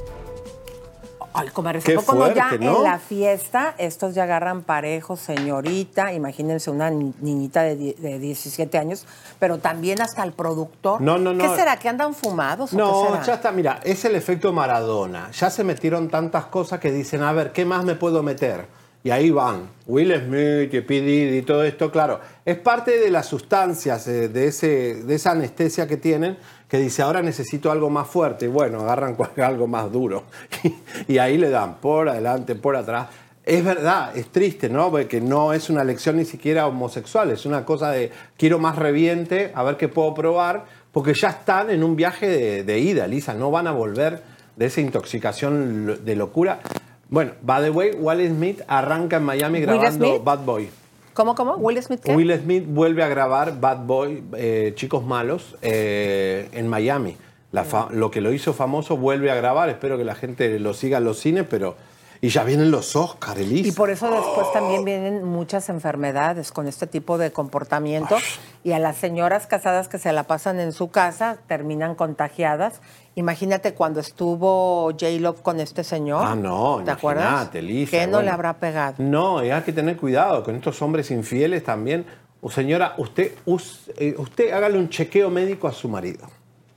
Ay, 1.35 1.49
comadres, 1.49 1.83
Qué 1.85 1.93
¿a 1.95 1.97
poco 1.97 2.15
no 2.15 2.35
ya 2.35 2.49
fuerte, 2.49 2.65
¿no? 2.65 2.77
en 2.79 2.83
la 2.85 2.99
fiesta 2.99 3.75
estos 3.79 4.15
ya 4.15 4.25
agarran 4.25 4.63
parejos, 4.63 5.19
señorita, 5.21 6.13
imagínense 6.13 6.71
una 6.71 6.91
ni- 6.91 7.15
niñita 7.21 7.63
de, 7.63 7.95
de 7.99 8.19
17 8.19 8.77
años, 8.79 9.07
pero 9.39 9.59
también 9.59 10.01
hasta 10.03 10.23
el 10.25 10.33
productor. 10.33 11.01
No, 11.01 11.19
no, 11.19 11.33
no. 11.33 11.43
¿Qué 11.43 11.57
será? 11.57 11.77
¿Que 11.79 11.89
andan 11.89 12.15
fumados 12.15 12.73
o 12.73 12.77
qué 12.77 12.83
No, 12.83 13.07
será? 13.07 13.23
ya 13.23 13.35
está, 13.35 13.51
mira, 13.53 13.81
es 13.83 14.05
el 14.05 14.15
efecto 14.15 14.53
Maradona. 14.53 15.31
Ya 15.33 15.49
se 15.51 15.65
metieron 15.65 16.09
tantas 16.09 16.45
cosas 16.47 16.81
que 16.81 16.93
dicen, 16.93 17.23
a 17.23 17.33
ver, 17.33 17.53
¿qué 17.53 17.65
más 17.65 17.85
me 17.85 17.95
puedo 17.95 18.23
meter? 18.23 18.67
Y 19.05 19.11
ahí 19.11 19.31
van. 19.31 19.69
Will 19.87 20.15
Smith 20.15 20.73
y. 20.73 20.81
Diddy 20.81 21.39
y 21.39 21.43
todo 21.43 21.65
esto, 21.65 21.91
claro. 21.91 22.21
Es 22.45 22.57
parte 22.59 22.99
de 23.01 23.11
las 23.11 23.27
sustancias, 23.27 24.07
eh, 24.07 24.29
de, 24.29 24.47
ese, 24.47 25.03
de 25.03 25.15
esa 25.17 25.33
anestesia 25.33 25.89
que 25.89 25.97
tienen, 25.97 26.39
que 26.73 26.79
dice, 26.79 27.03
ahora 27.03 27.21
necesito 27.21 27.71
algo 27.71 27.91
más 27.91 28.09
fuerte. 28.09 28.47
Y 28.47 28.49
bueno, 28.49 28.81
agarran 28.81 29.15
algo 29.45 29.67
más 29.67 29.93
duro. 29.93 30.25
y 31.07 31.19
ahí 31.19 31.37
le 31.37 31.51
dan 31.51 31.75
por 31.83 32.09
adelante, 32.09 32.55
por 32.55 32.77
atrás. 32.77 33.09
Es 33.45 33.63
verdad, 33.63 34.17
es 34.17 34.29
triste, 34.29 34.71
¿no? 34.71 34.91
Porque 34.91 35.21
no 35.21 35.53
es 35.53 35.69
una 35.69 35.83
elección 35.83 36.17
ni 36.17 36.25
siquiera 36.25 36.67
homosexual, 36.67 37.31
es 37.31 37.45
una 37.45 37.67
cosa 37.67 37.91
de 37.91 38.11
quiero 38.39 38.59
más 38.59 38.77
reviente, 38.77 39.53
a 39.55 39.63
ver 39.65 39.77
qué 39.77 39.89
puedo 39.89 40.15
probar, 40.15 40.65
porque 40.93 41.13
ya 41.13 41.29
están 41.29 41.69
en 41.69 41.85
un 41.85 41.95
viaje 41.95 42.27
de, 42.27 42.65
de 42.65 42.79
ida, 42.79 43.07
Lisa, 43.07 43.35
no 43.35 43.51
van 43.51 43.67
a 43.67 43.73
volver 43.73 44.23
de 44.57 44.65
esa 44.65 44.81
intoxicación 44.81 46.03
de 46.03 46.17
locura. 46.17 46.61
Bueno, 47.11 47.33
by 47.43 47.65
the 47.65 47.71
way, 47.71 47.91
Will 47.99 48.27
Smith 48.29 48.63
arranca 48.67 49.19
en 49.19 49.25
Miami 49.25 49.59
¿Will 49.59 49.67
grabando? 49.67 50.21
Bad 50.21 50.45
Boy. 50.47 50.71
¿Cómo, 51.15 51.35
cómo? 51.35 51.57
¿Will 51.57 51.83
Smith 51.83 52.01
qué? 52.01 52.15
Will 52.15 52.33
Smith 52.39 52.65
vuelve 52.67 53.03
a 53.03 53.09
grabar 53.09 53.61
Bad 53.61 53.85
Boy, 53.85 54.23
eh, 54.37 54.73
Chicos 54.75 55.05
Malos, 55.05 55.57
eh, 55.63 56.49
en 56.53 56.69
Miami. 56.69 57.17
Lo 57.91 58.11
que 58.11 58.21
lo 58.21 58.33
hizo 58.33 58.55
famoso 58.55 58.97
vuelve 58.97 59.31
a 59.31 59.35
grabar. 59.35 59.69
Espero 59.69 59.99
que 59.99 60.05
la 60.05 60.15
gente 60.15 60.59
lo 60.59 60.75
siga 60.75 60.99
en 60.99 61.05
los 61.05 61.19
cines, 61.19 61.47
pero. 61.49 61.77
Y 62.25 62.29
ya 62.29 62.45
vienen 62.45 62.71
los 62.71 62.95
Oscars, 62.95 63.41
Elisa. 63.41 63.69
Y 63.69 63.73
por 63.73 63.91
eso 63.91 64.09
después 64.09 64.53
también 64.53 64.85
vienen 64.85 65.25
muchas 65.25 65.69
enfermedades 65.69 66.53
con 66.53 66.69
este 66.69 66.87
tipo 66.87 67.19
de 67.19 67.33
comportamiento. 67.33 68.17
Y 68.63 68.71
a 68.71 68.79
las 68.79 68.97
señoras 68.97 69.49
casadas 69.49 69.89
que 69.89 69.99
se 69.99 70.13
la 70.13 70.23
pasan 70.23 70.61
en 70.61 70.71
su 70.73 70.89
casa 70.93 71.39
terminan 71.49 71.97
contagiadas. 71.97 72.81
Imagínate 73.17 73.75
cuando 73.75 73.99
estuvo 73.99 74.93
J-Love 74.93 75.43
con 75.43 75.59
este 75.59 75.83
señor. 75.83 76.25
Ah, 76.25 76.37
no, 76.37 76.81
¿Te 76.85 76.93
acuerdas? 76.93 77.53
Lisa, 77.55 77.91
¿Qué 77.91 78.07
no 78.07 78.13
bueno. 78.19 78.27
le 78.27 78.31
habrá 78.31 78.53
pegado? 78.55 78.95
No, 78.99 79.45
y 79.45 79.51
hay 79.51 79.63
que 79.63 79.73
tener 79.73 79.97
cuidado 79.97 80.45
con 80.45 80.55
estos 80.55 80.81
hombres 80.81 81.11
infieles 81.11 81.65
también. 81.65 82.07
O 82.41 82.49
señora, 82.53 82.95
usted, 82.99 83.33
us- 83.47 83.91
eh, 83.97 84.15
usted 84.17 84.53
hágale 84.53 84.79
un 84.79 84.89
chequeo 84.89 85.29
médico 85.29 85.67
a 85.67 85.73
su 85.73 85.89
marido. 85.89 86.29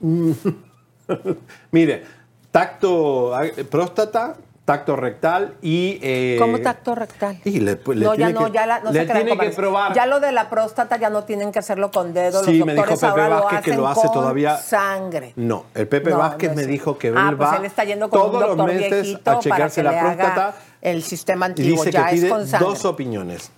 Mire, 1.70 2.02
tacto, 2.50 3.40
eh, 3.42 3.64
próstata, 3.64 4.36
tacto 4.66 4.96
rectal 4.96 5.54
y... 5.62 5.98
eh, 6.02 6.36
¿Cómo 6.38 6.58
tacto 6.60 6.94
rectal? 6.94 7.38
Y 7.44 7.60
le, 7.60 7.78
le 7.86 8.04
no, 8.04 8.14
ya 8.14 8.26
tiene 8.26 8.32
no, 8.32 8.46
que, 8.46 8.52
ya 8.52 8.66
la, 8.66 8.80
no 8.80 8.90
le 8.92 8.98
se 9.00 9.04
crean, 9.06 9.18
tiene 9.18 9.30
que 9.30 9.36
comadres. 9.36 9.56
probar. 9.56 9.94
Ya 9.94 10.06
lo 10.06 10.20
de 10.20 10.32
la 10.32 10.50
próstata 10.50 10.98
ya 10.98 11.08
no 11.08 11.22
tienen 11.24 11.52
que 11.52 11.60
hacerlo 11.60 11.90
con 11.92 12.12
dedos. 12.12 12.44
Sí, 12.44 12.58
Los 12.58 12.66
me 12.66 12.72
dijo 12.74 12.84
doctores 12.84 13.00
Pepe 13.00 13.06
ahora 13.22 13.28
lo 13.28 13.44
Vázquez 13.44 13.60
que 13.62 13.70
hacen 13.70 13.80
lo 13.80 13.88
hace 13.88 14.00
con 14.02 14.12
todavía- 14.12 14.56
sangre. 14.58 15.32
No, 15.36 15.66
el 15.74 15.86
Pepe 15.88 16.10
No, 16.10 16.18
Vázquez 16.18 16.50
no 16.50 16.56
me 16.56 16.66
dijo 16.66 16.98
que 16.98 17.08
él 17.08 17.14
Ah, 17.16 17.32
pues 17.36 17.48
va 17.48 17.56
él 17.56 17.64
está 17.64 17.84
yendo 17.84 18.10
con 18.10 18.20
un 18.20 18.26
todos 18.26 18.40
los 18.40 18.48
doctor 18.56 18.74
meses 18.74 19.02
viejito 19.02 19.30
a 19.30 19.38
que 19.40 19.48
la 19.82 20.00
próstata 20.00 20.54
el 20.82 21.02
sistema 21.02 21.46
y 21.46 21.48
antiguo. 21.50 21.84
dice 21.84 21.92
ya 21.92 22.06
que 22.06 22.14
es 22.16 22.20
pide 22.20 22.28
con 22.28 22.46
sangre. 22.46 22.68
dos 22.68 22.84
opiniones. 22.84 23.50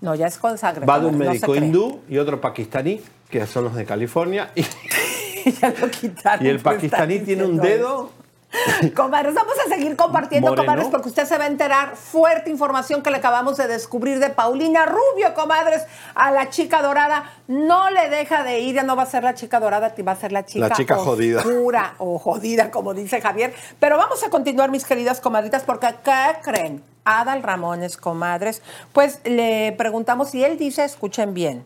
No, 0.00 0.14
ya 0.14 0.26
es 0.26 0.38
con 0.38 0.56
sangre. 0.56 0.86
Va 0.86 0.98
de 0.98 1.06
un 1.06 1.18
médico 1.18 1.54
hindú 1.54 2.00
y 2.08 2.16
otro 2.16 2.40
pakistaní, 2.40 3.02
que 3.28 3.46
son 3.46 3.64
los 3.64 3.74
de 3.74 3.84
California, 3.84 4.50
y, 4.54 4.64
Quitaron, 5.90 6.44
y 6.46 6.48
el 6.48 6.58
pues, 6.60 6.74
pakistaní 6.76 7.18
tiene 7.20 7.44
un 7.44 7.58
dedo 7.58 8.10
Comadres, 8.96 9.34
vamos 9.34 9.54
a 9.64 9.68
seguir 9.68 9.96
compartiendo, 9.96 10.50
Moreno. 10.50 10.66
comadres, 10.66 10.88
porque 10.90 11.08
usted 11.08 11.24
se 11.24 11.38
va 11.38 11.44
a 11.44 11.46
enterar 11.46 11.96
fuerte 11.96 12.50
información 12.50 13.02
que 13.02 13.10
le 13.10 13.18
acabamos 13.18 13.56
de 13.56 13.68
descubrir 13.68 14.18
de 14.18 14.30
Paulina 14.30 14.86
Rubio, 14.86 15.34
comadres, 15.34 15.86
a 16.14 16.30
la 16.30 16.50
chica 16.50 16.82
dorada. 16.82 17.30
No 17.46 17.90
le 17.90 18.08
deja 18.10 18.42
de 18.42 18.60
ir, 18.60 18.74
ya 18.74 18.82
no 18.82 18.96
va 18.96 19.04
a 19.04 19.06
ser 19.06 19.22
la 19.22 19.34
chica 19.34 19.60
dorada, 19.60 19.94
va 20.06 20.12
a 20.12 20.16
ser 20.16 20.32
la 20.32 20.44
chica, 20.44 20.68
La 20.68 20.74
chica 20.74 20.96
jodida. 20.96 21.40
oscura 21.40 21.94
o 21.98 22.18
jodida, 22.18 22.70
como 22.70 22.94
dice 22.94 23.20
Javier. 23.20 23.54
Pero 23.78 23.96
vamos 23.96 24.22
a 24.24 24.30
continuar, 24.30 24.70
mis 24.70 24.84
queridas 24.84 25.20
comadritas, 25.20 25.62
porque 25.62 25.88
¿qué 26.04 26.36
creen? 26.42 26.82
Adal 27.04 27.42
Ramones, 27.42 27.96
comadres, 27.96 28.62
pues 28.92 29.20
le 29.24 29.72
preguntamos 29.78 30.34
y 30.34 30.44
él 30.44 30.58
dice, 30.58 30.84
escuchen 30.84 31.34
bien, 31.34 31.64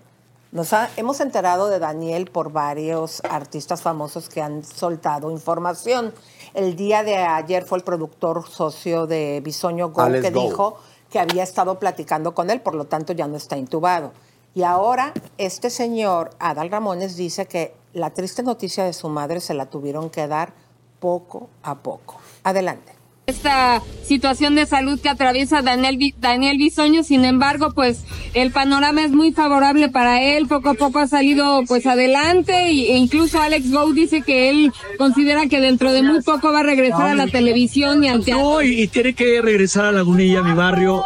nos 0.54 0.72
ha- 0.72 0.88
hemos 0.96 1.20
enterado 1.20 1.68
de 1.68 1.78
Daniel 1.78 2.30
por 2.30 2.50
varios 2.52 3.20
artistas 3.28 3.82
famosos 3.82 4.28
que 4.30 4.40
han 4.40 4.64
soltado 4.64 5.30
información. 5.30 6.14
El 6.54 6.76
día 6.76 7.02
de 7.02 7.16
ayer 7.16 7.64
fue 7.66 7.76
el 7.78 7.84
productor 7.84 8.48
socio 8.48 9.06
de 9.06 9.40
Bisoño 9.44 9.90
Go 9.90 10.02
Alex 10.02 10.24
que 10.24 10.30
Go. 10.30 10.40
dijo 10.42 10.76
que 11.10 11.18
había 11.18 11.42
estado 11.42 11.78
platicando 11.78 12.34
con 12.34 12.48
él, 12.50 12.60
por 12.60 12.74
lo 12.76 12.86
tanto 12.86 13.12
ya 13.12 13.26
no 13.26 13.36
está 13.36 13.56
intubado. 13.58 14.12
Y 14.54 14.62
ahora 14.62 15.12
este 15.38 15.68
señor, 15.68 16.30
Adal 16.38 16.70
Ramones, 16.70 17.16
dice 17.16 17.46
que 17.46 17.74
la 17.92 18.10
triste 18.10 18.42
noticia 18.44 18.84
de 18.84 18.92
su 18.92 19.08
madre 19.08 19.40
se 19.40 19.54
la 19.54 19.66
tuvieron 19.66 20.08
que 20.08 20.28
dar 20.28 20.52
poco 21.00 21.50
a 21.64 21.74
poco. 21.74 22.16
Adelante. 22.44 22.93
Esta 23.26 23.82
situación 24.04 24.54
de 24.54 24.66
salud 24.66 25.00
que 25.00 25.08
atraviesa 25.08 25.62
Daniel, 25.62 25.98
Daniel 26.18 26.58
Bisoño, 26.58 27.02
sin 27.02 27.24
embargo, 27.24 27.72
pues 27.74 28.04
el 28.34 28.50
panorama 28.50 29.02
es 29.02 29.12
muy 29.12 29.32
favorable 29.32 29.88
para 29.88 30.22
él, 30.22 30.46
poco 30.46 30.70
a 30.70 30.74
poco 30.74 30.98
ha 30.98 31.06
salido 31.06 31.62
pues 31.66 31.86
adelante 31.86 32.52
e 32.66 32.96
incluso 32.96 33.40
Alex 33.40 33.70
Go 33.70 33.92
dice 33.94 34.20
que 34.20 34.50
él 34.50 34.72
considera 34.98 35.46
que 35.48 35.60
dentro 35.60 35.92
de 35.92 36.02
muy 36.02 36.20
poco 36.20 36.52
va 36.52 36.60
a 36.60 36.64
regresar 36.64 37.08
a 37.08 37.14
la 37.14 37.26
televisión 37.26 38.04
y 38.04 38.08
al 38.08 38.24
teatro. 38.24 38.44
No, 38.44 38.62
y, 38.62 38.86
tiene 38.88 39.14
que 39.14 39.40
regresar 39.40 39.86
a 39.86 39.92
Lagunilla, 39.92 40.42
mi 40.42 40.52
barrio, 40.52 41.02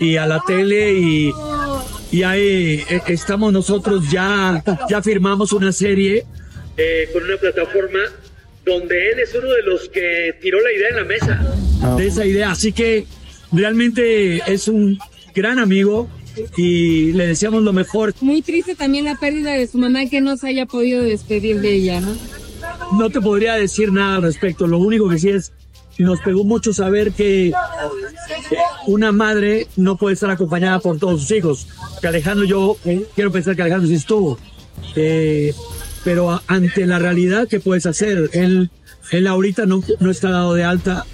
y 0.00 0.16
a 0.16 0.26
la 0.26 0.40
tele 0.44 0.94
y, 0.94 1.32
y 2.10 2.22
ahí 2.24 2.84
eh, 2.88 3.02
estamos 3.06 3.52
nosotros 3.52 4.10
ya, 4.10 4.62
ya 4.88 5.02
firmamos 5.02 5.52
una 5.52 5.70
serie 5.70 6.26
eh, 6.76 7.08
con 7.12 7.22
una 7.22 7.36
plataforma 7.36 8.00
donde 8.70 9.10
él 9.10 9.18
es 9.18 9.34
uno 9.34 9.50
de 9.50 9.62
los 9.62 9.88
que 9.88 10.34
tiró 10.40 10.60
la 10.60 10.72
idea 10.72 10.88
en 10.90 10.96
la 10.96 11.04
mesa 11.04 11.56
de 11.96 12.06
esa 12.06 12.24
idea, 12.24 12.50
así 12.50 12.72
que 12.72 13.06
realmente 13.52 14.42
es 14.46 14.68
un 14.68 14.98
gran 15.34 15.58
amigo 15.58 16.08
y 16.56 17.12
le 17.12 17.26
deseamos 17.26 17.62
lo 17.62 17.72
mejor. 17.72 18.14
Muy 18.20 18.42
triste 18.42 18.74
también 18.74 19.04
la 19.04 19.16
pérdida 19.16 19.52
de 19.52 19.66
su 19.66 19.78
mamá 19.78 20.06
que 20.06 20.20
no 20.20 20.36
se 20.36 20.48
haya 20.48 20.66
podido 20.66 21.02
despedir 21.02 21.60
de 21.60 21.74
ella, 21.74 22.00
¿no? 22.00 22.14
No 22.98 23.10
te 23.10 23.20
podría 23.20 23.54
decir 23.54 23.92
nada 23.92 24.16
al 24.16 24.22
respecto. 24.22 24.66
Lo 24.66 24.78
único 24.78 25.08
que 25.08 25.18
sí 25.18 25.30
es, 25.30 25.52
nos 25.98 26.20
pegó 26.20 26.44
mucho 26.44 26.72
saber 26.72 27.12
que 27.12 27.52
una 28.86 29.12
madre 29.12 29.66
no 29.76 29.96
puede 29.96 30.14
estar 30.14 30.30
acompañada 30.30 30.80
por 30.80 30.98
todos 30.98 31.20
sus 31.20 31.30
hijos. 31.30 31.68
Que 32.00 32.08
Alejandro, 32.08 32.46
yo 32.46 32.76
eh, 32.84 33.04
quiero 33.14 33.32
pensar 33.32 33.56
que 33.56 33.62
Alejandro 33.62 33.88
sí 33.88 33.94
estuvo. 33.94 34.38
Eh, 34.96 35.54
pero 36.04 36.40
ante 36.46 36.86
la 36.86 36.98
realidad, 36.98 37.48
¿qué 37.48 37.60
puedes 37.60 37.86
hacer? 37.86 38.30
Él, 38.32 38.70
él 39.10 39.26
ahorita 39.26 39.66
no, 39.66 39.82
no 40.00 40.10
está 40.10 40.30
dado 40.30 40.54
de 40.54 40.64
alta 40.64 41.04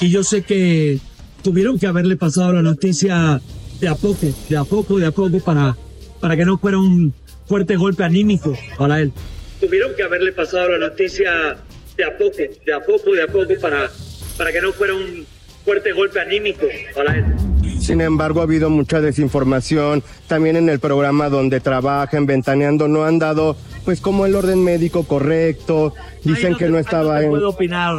y 0.00 0.10
yo 0.10 0.22
sé 0.22 0.42
que 0.42 0.98
tuvieron 1.42 1.78
que 1.78 1.86
haberle 1.86 2.16
pasado 2.16 2.52
la 2.52 2.62
noticia 2.62 3.40
de 3.80 3.88
a 3.88 3.94
poco, 3.94 4.26
de 4.48 4.56
a 4.56 4.64
poco, 4.64 4.98
de 4.98 5.06
a 5.06 5.10
poco 5.10 5.40
para, 5.40 5.76
para 6.20 6.36
que 6.36 6.44
no 6.44 6.58
fuera 6.58 6.78
un 6.78 7.12
fuerte 7.46 7.76
golpe 7.76 8.04
anímico 8.04 8.56
para 8.78 9.00
él 9.00 9.12
tuvieron 9.60 9.94
que 9.94 10.02
haberle 10.02 10.32
pasado 10.32 10.70
la 10.70 10.88
noticia 10.88 11.56
de 11.96 12.04
a 12.04 12.16
poco, 12.16 12.36
de 12.64 12.72
a 12.72 12.80
poco, 12.80 13.12
de 13.12 13.22
a 13.22 13.26
poco 13.26 13.60
para, 13.60 13.90
para 14.36 14.52
que 14.52 14.60
no 14.60 14.72
fuera 14.72 14.94
un 14.94 15.26
fuerte 15.64 15.92
golpe 15.92 16.18
anímico 16.18 16.66
para 16.94 17.14
él. 17.14 17.49
Sin 17.90 18.00
embargo, 18.00 18.40
ha 18.40 18.44
habido 18.44 18.70
mucha 18.70 19.00
desinformación. 19.00 20.02
También 20.28 20.54
en 20.56 20.68
el 20.68 20.78
programa 20.78 21.28
donde 21.28 21.58
trabajan, 21.60 22.24
ventaneando, 22.24 22.86
no 22.86 23.04
han 23.04 23.18
dado, 23.18 23.56
pues, 23.84 24.00
como 24.00 24.26
el 24.26 24.34
orden 24.36 24.62
médico 24.62 25.02
correcto. 25.04 25.92
Dicen 26.24 26.54
que 26.54 26.68
no 26.68 26.78
estaba 26.78 27.16
No 27.16 27.20
en. 27.22 27.30
puedo 27.30 27.48
opinar. 27.50 27.96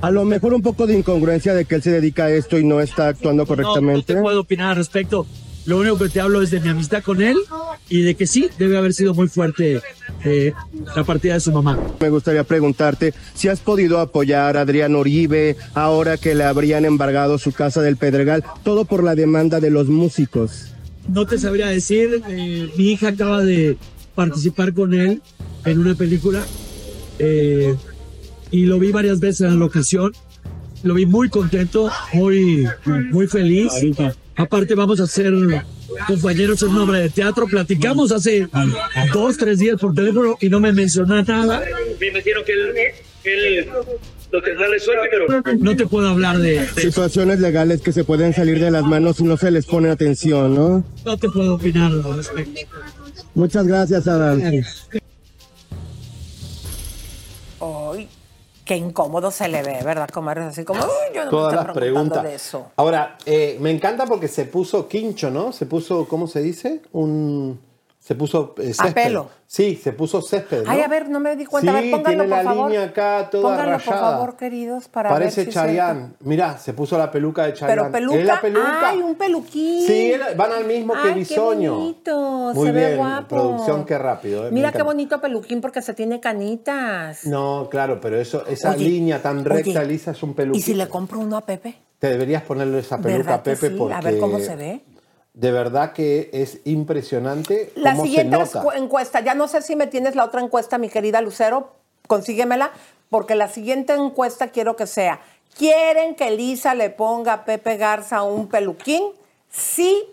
A 0.00 0.10
lo 0.10 0.24
mejor 0.24 0.54
un 0.54 0.62
poco 0.62 0.86
de 0.86 0.98
incongruencia 0.98 1.54
de 1.54 1.64
que 1.66 1.74
él 1.76 1.82
se 1.82 1.90
dedica 1.90 2.24
a 2.24 2.30
esto 2.30 2.58
y 2.58 2.64
no 2.64 2.80
está 2.80 3.08
actuando 3.08 3.42
No, 3.42 3.44
no 3.44 3.46
correctamente. 3.48 4.14
te 4.14 4.20
puedo 4.20 4.40
opinar 4.40 4.70
al 4.70 4.76
respecto. 4.76 5.26
Lo 5.66 5.78
único 5.78 5.98
que 5.98 6.08
te 6.10 6.20
hablo 6.20 6.42
es 6.42 6.50
de 6.50 6.60
mi 6.60 6.68
amistad 6.68 7.02
con 7.02 7.22
él 7.22 7.36
y 7.88 8.02
de 8.02 8.14
que 8.14 8.26
sí, 8.26 8.48
debe 8.58 8.76
haber 8.76 8.92
sido 8.92 9.14
muy 9.14 9.28
fuerte 9.28 9.80
eh, 10.24 10.52
la 10.94 11.04
partida 11.04 11.34
de 11.34 11.40
su 11.40 11.52
mamá. 11.52 11.78
Me 12.00 12.10
gustaría 12.10 12.44
preguntarte 12.44 13.14
si 13.34 13.48
has 13.48 13.60
podido 13.60 13.98
apoyar 14.00 14.56
a 14.58 14.62
Adrián 14.62 14.94
Uribe 14.94 15.56
ahora 15.72 16.18
que 16.18 16.34
le 16.34 16.44
habrían 16.44 16.84
embargado 16.84 17.38
su 17.38 17.52
casa 17.52 17.80
del 17.80 17.96
Pedregal, 17.96 18.44
todo 18.62 18.84
por 18.84 19.02
la 19.02 19.14
demanda 19.14 19.58
de 19.60 19.70
los 19.70 19.88
músicos. 19.88 20.72
No 21.08 21.26
te 21.26 21.38
sabría 21.38 21.68
decir, 21.68 22.22
eh, 22.28 22.70
mi 22.76 22.92
hija 22.92 23.08
acaba 23.08 23.42
de 23.42 23.78
participar 24.14 24.74
con 24.74 24.92
él 24.92 25.22
en 25.64 25.78
una 25.78 25.94
película 25.94 26.42
eh, 27.18 27.74
y 28.50 28.66
lo 28.66 28.78
vi 28.78 28.92
varias 28.92 29.18
veces 29.18 29.50
en 29.50 29.58
la 29.58 29.64
ocasión. 29.64 30.12
Lo 30.82 30.92
vi 30.92 31.06
muy 31.06 31.30
contento, 31.30 31.90
muy, 32.12 32.68
muy 33.10 33.26
feliz. 33.26 33.72
Aparte 34.36 34.74
vamos 34.74 35.00
a 35.00 35.06
ser 35.06 35.32
compañeros 36.06 36.62
en 36.62 36.76
obra 36.76 36.98
de 36.98 37.10
teatro. 37.10 37.46
Platicamos 37.46 38.12
hace 38.12 38.48
dos, 39.12 39.36
tres 39.36 39.58
días 39.58 39.80
por 39.80 39.94
teléfono 39.94 40.36
y 40.40 40.48
no 40.48 40.60
me 40.60 40.72
mencionó 40.72 41.22
nada. 41.22 41.62
Me 42.00 42.08
imagino 42.08 42.44
que 42.44 42.52
él, 42.52 42.74
él 43.24 43.68
lo 44.30 44.42
tendrá 44.42 44.66
pero 45.10 45.56
no 45.58 45.76
te 45.76 45.86
puedo 45.86 46.08
hablar 46.08 46.38
de, 46.38 46.60
de 46.60 46.82
Situaciones 46.82 47.38
legales 47.38 47.80
que 47.80 47.92
se 47.92 48.02
pueden 48.02 48.34
salir 48.34 48.58
de 48.58 48.70
las 48.70 48.82
manos 48.82 49.20
y 49.20 49.24
no 49.24 49.36
se 49.36 49.50
les 49.52 49.64
pone 49.66 49.90
atención, 49.90 50.54
¿no? 50.54 50.84
No 51.04 51.16
te 51.16 51.28
puedo 51.28 51.54
opinar 51.54 51.92
al 51.92 52.16
respecto. 52.16 52.60
Muchas 53.34 53.66
gracias, 53.66 54.08
Adán. 54.08 54.64
Qué 58.64 58.76
incómodo 58.76 59.30
se 59.30 59.48
le 59.48 59.62
ve, 59.62 59.80
¿verdad, 59.84 60.08
comadre? 60.08 60.44
Así 60.44 60.64
como, 60.64 60.82
"Uy, 60.84 61.14
yo 61.14 61.24
no 61.26 61.30
Todas 61.30 61.52
me 61.52 61.56
las 61.56 61.66
estoy 61.66 61.80
preguntando 61.80 62.10
preguntas. 62.14 62.22
de 62.22 62.34
eso. 62.34 62.66
Ahora, 62.76 63.18
eh, 63.26 63.58
me 63.60 63.70
encanta 63.70 64.06
porque 64.06 64.26
se 64.28 64.46
puso 64.46 64.88
quincho, 64.88 65.30
¿no? 65.30 65.52
Se 65.52 65.66
puso, 65.66 66.08
¿cómo 66.08 66.26
se 66.26 66.40
dice? 66.40 66.80
Un. 66.92 67.60
Se 68.04 68.14
puso 68.14 68.54
eh, 68.58 68.74
césped. 68.74 68.92
pelo. 68.92 69.30
Sí, 69.46 69.80
se 69.82 69.94
puso 69.94 70.20
césped. 70.20 70.64
¿no? 70.64 70.70
Ay, 70.70 70.82
a 70.82 70.88
ver, 70.88 71.08
no 71.08 71.20
me 71.20 71.36
di 71.36 71.46
cuenta. 71.46 71.72
Sí, 71.72 71.78
a 71.78 71.80
ver, 71.80 71.90
pónganlo, 71.90 72.04
tiene 72.10 72.22
por 72.24 72.28
la 72.36 72.42
favor. 72.44 72.70
línea 72.70 72.84
acá 72.86 73.28
toda 73.30 73.42
Pónganlo, 73.56 73.78
por 73.78 73.86
rayada. 73.94 74.10
favor, 74.12 74.36
queridos, 74.36 74.88
para 74.88 75.08
Parece 75.08 75.40
ver 75.40 75.46
si. 75.46 75.54
Chayanne. 75.58 76.08
Mirá, 76.20 76.58
se 76.58 76.74
puso 76.74 76.98
la 76.98 77.10
peluca 77.10 77.46
de 77.46 77.54
Chayanne. 77.54 77.80
Pero 77.80 77.90
peluca. 77.90 78.18
¿Es 78.18 78.26
la 78.26 78.40
peluca? 78.42 78.90
Ay, 78.90 78.98
un 79.00 79.14
peluquín. 79.14 79.86
Sí, 79.86 80.12
van 80.36 80.52
al 80.52 80.66
mismo 80.66 80.92
que 80.92 80.98
Ay, 81.08 81.14
Bisoño. 81.14 81.60
Qué 81.72 81.78
bonito. 81.78 82.52
Muy 82.54 82.66
se 82.66 82.72
bien, 82.72 82.90
ve 82.90 82.96
guapo. 82.96 83.28
producción, 83.28 83.84
qué 83.86 83.96
rápido. 83.96 84.48
eh, 84.48 84.50
Mira 84.52 84.70
qué 84.70 84.82
bonito 84.82 85.18
peluquín 85.22 85.62
porque 85.62 85.80
se 85.80 85.94
tiene 85.94 86.20
canitas. 86.20 87.24
No, 87.24 87.68
claro, 87.70 88.00
pero 88.02 88.20
eso, 88.20 88.44
esa 88.46 88.72
Oye, 88.72 88.84
línea 88.84 89.22
tan 89.22 89.46
recta, 89.46 89.80
oye, 89.80 89.86
lisa, 89.88 90.10
es 90.10 90.22
un 90.22 90.34
peluquín. 90.34 90.60
¿Y 90.60 90.62
si 90.62 90.74
le 90.74 90.88
compro 90.90 91.20
uno 91.20 91.38
a 91.38 91.40
Pepe? 91.40 91.74
Te 91.98 92.08
deberías 92.10 92.42
ponerle 92.42 92.80
esa 92.80 92.98
peluca 92.98 93.16
¿Verdad 93.16 93.34
a 93.36 93.42
que 93.42 93.50
Pepe 93.52 93.68
sí? 93.70 93.74
porque 93.78 93.94
A 93.94 94.00
ver 94.02 94.18
cómo 94.18 94.38
se 94.40 94.56
ve. 94.56 94.84
De 95.34 95.50
verdad 95.52 95.92
que 95.92 96.30
es 96.32 96.60
impresionante 96.64 97.72
La 97.74 97.90
cómo 97.92 98.04
siguiente 98.04 98.36
se 98.36 98.42
nota. 98.56 98.62
escu- 98.62 98.76
encuesta, 98.76 99.20
ya 99.20 99.34
no 99.34 99.48
sé 99.48 99.62
si 99.62 99.76
me 99.76 99.86
tienes 99.86 100.14
la 100.14 100.24
otra 100.24 100.40
encuesta, 100.40 100.78
mi 100.78 100.88
querida 100.88 101.20
Lucero, 101.20 101.72
consíguemela, 102.06 102.70
porque 103.10 103.34
la 103.34 103.48
siguiente 103.48 103.92
encuesta 103.94 104.48
quiero 104.48 104.76
que 104.76 104.86
sea, 104.86 105.20
¿quieren 105.58 106.14
que 106.14 106.28
Elisa 106.28 106.74
le 106.74 106.90
ponga 106.90 107.32
a 107.32 107.44
Pepe 107.44 107.76
Garza 107.76 108.22
un 108.22 108.48
peluquín? 108.48 109.02
Sí, 109.50 110.04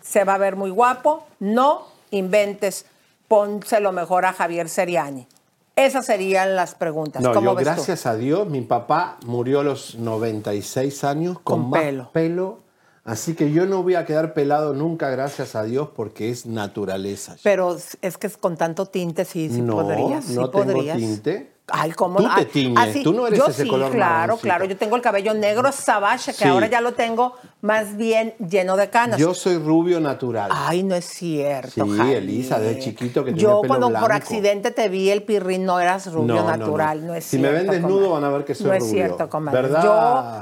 se 0.00 0.24
va 0.24 0.34
a 0.34 0.38
ver 0.38 0.56
muy 0.56 0.70
guapo, 0.70 1.24
no 1.40 1.86
inventes, 2.10 2.86
pónselo 3.28 3.92
mejor 3.92 4.24
a 4.26 4.32
Javier 4.32 4.68
Seriani. 4.68 5.26
Esas 5.76 6.06
serían 6.06 6.54
las 6.54 6.74
preguntas. 6.76 7.20
No, 7.22 7.32
¿Cómo 7.34 7.50
yo 7.50 7.54
ves 7.56 7.64
tú? 7.66 7.72
gracias 7.74 8.06
a 8.06 8.14
Dios, 8.14 8.46
mi 8.48 8.60
papá 8.60 9.18
murió 9.26 9.60
a 9.60 9.64
los 9.64 9.96
96 9.96 11.02
años 11.04 11.38
con, 11.40 11.62
Con 11.62 11.70
más 11.70 11.80
pelo. 11.82 12.10
pelo. 12.12 12.58
Así 13.04 13.34
que 13.34 13.52
yo 13.52 13.66
no 13.66 13.82
voy 13.82 13.96
a 13.96 14.06
quedar 14.06 14.32
pelado 14.32 14.72
nunca, 14.72 15.10
gracias 15.10 15.54
a 15.54 15.62
Dios, 15.62 15.90
porque 15.94 16.30
es 16.30 16.46
naturaleza. 16.46 17.36
Pero 17.42 17.76
es 18.00 18.16
que 18.16 18.30
con 18.30 18.56
tanto 18.56 18.86
tinte 18.86 19.26
sí, 19.26 19.50
sí 19.50 19.60
no, 19.60 19.74
podrías. 19.74 20.24
sí 20.24 20.34
no 20.34 20.48
tengo 20.50 20.64
podrías. 20.64 20.96
tinte. 20.96 21.53
Ay, 21.68 21.92
¿cómo? 21.92 22.18
Tú 22.18 22.24
te 22.24 22.30
Ay, 22.40 22.44
tiñes, 22.44 22.88
así- 22.90 23.02
tú 23.02 23.14
no 23.14 23.26
eres 23.26 23.38
yo 23.38 23.46
ese 23.46 23.62
sí, 23.62 23.68
color 23.70 23.90
claro, 23.90 24.36
claro. 24.36 24.66
Yo 24.66 24.76
tengo 24.76 24.96
el 24.96 25.02
cabello 25.02 25.32
negro 25.32 25.72
sabache, 25.72 26.32
que 26.32 26.44
Sí. 26.44 26.48
ahora 26.48 26.66
ya 26.66 26.82
lo 26.82 26.92
tengo 26.92 27.34
más 27.62 27.96
bien 27.96 28.34
lleno 28.38 28.76
de 28.76 28.90
canas. 28.90 29.18
Yo 29.18 29.32
soy 29.32 29.56
rubio 29.56 29.98
natural. 29.98 30.50
Ay, 30.54 30.82
no 30.82 30.94
es 30.94 31.06
cierto, 31.06 31.70
sí, 31.86 31.96
Javier. 31.96 32.18
Elisa, 32.18 32.58
de 32.58 32.78
chiquito 32.80 33.24
que 33.24 33.32
Yo 33.32 33.62
pelo 33.62 33.68
cuando 33.68 33.88
blanco. 33.88 34.04
por 34.06 34.14
accidente 34.14 34.72
te 34.72 34.90
vi 34.90 35.08
el 35.08 35.22
pirrín, 35.22 35.64
no 35.64 35.80
eras 35.80 36.12
rubio 36.12 36.34
No, 36.34 36.42
no, 36.42 36.50
no. 36.50 36.56
natural, 36.58 37.06
no, 37.06 37.14
es 37.14 37.24
Si 37.24 37.38
cierto. 37.38 37.46
me 37.50 37.58
ven 37.62 37.70
desnudo 37.70 37.94
comadre. 38.08 38.12
van 38.12 38.24
a 38.24 38.36
ver 38.36 38.44
que 38.44 38.54
soy 38.54 38.66
No 38.66 38.72
es 38.74 38.80
rubio. 38.82 38.92
cierto, 38.94 39.28
comadre. 39.30 39.62
¿Verdad? 39.62 39.82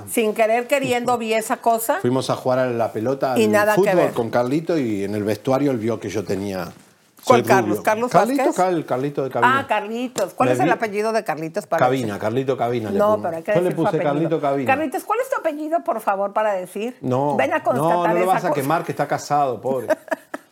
Yo, 0.03 0.11
sin 0.13 0.35
querer 0.35 0.67
queriendo, 0.67 1.17
vi 1.19 1.35
esa 1.35 1.59
cosa. 1.59 1.99
Fuimos 2.01 2.31
a 2.31 2.35
jugar 2.35 2.59
a 2.59 2.67
la 2.67 2.91
pelota 2.93 3.39
Y 3.39 3.45
al 3.45 3.53
nada 3.53 3.75
que 3.77 3.83
fútbol 3.83 3.95
ver. 3.95 4.13
con 4.13 4.29
Carlito 4.29 4.77
y 4.77 5.05
en 5.05 5.15
el 5.15 5.23
vestuario 5.23 5.71
él 5.71 5.79
vio 5.79 6.01
que 6.01 6.09
yo 6.09 6.25
tenía. 6.25 6.73
¿Cuál 7.25 7.43
Carlos? 7.45 7.81
¿Carlos 7.83 8.11
Carlito, 8.11 8.43
Vázquez? 8.45 8.57
Cal- 8.57 8.85
Carlito 8.85 9.23
de 9.25 9.31
Cabina. 9.31 9.59
Ah, 9.61 9.67
Carlitos. 9.69 10.35
¿Cuál 10.35 10.49
Me 10.49 10.53
es 10.55 10.61
el 10.61 10.67
vi- 10.67 10.71
apellido 10.73 11.13
de 11.13 11.23
Carlitos 11.25 11.67
para 11.67 11.85
Cabina, 11.87 12.19
Carlito 12.19 12.57
Cabina. 12.57 12.91
le 12.91 12.99
No, 12.99 13.11
pongo. 13.13 13.23
pero 13.23 13.37
hay 13.37 13.43
que 13.43 13.53
Yo 13.53 13.61
decir 13.61 13.65
le 13.65 13.71
su 13.71 13.77
puse 13.77 13.89
apellido. 13.89 14.13
Carlito 14.13 14.41
Cabina. 14.41 14.75
Carlitos, 14.75 15.05
¿cuál 15.05 15.19
es 15.23 15.31
tu 15.31 15.37
apellido, 15.37 15.85
por 15.85 16.01
favor, 16.01 16.33
para 16.33 16.53
decir? 16.55 16.97
No, 17.01 17.37
Ven 17.37 17.53
a 17.53 17.59
no, 17.59 17.65
constatar 17.65 18.09
no 18.09 18.15
lo 18.15 18.21
esa 18.25 18.27
vas 18.33 18.45
a 18.45 18.49
cosa. 18.49 18.61
quemar 18.61 18.85
que 18.85 18.93
está 18.93 19.07
casado, 19.07 19.61
pobre. 19.61 19.87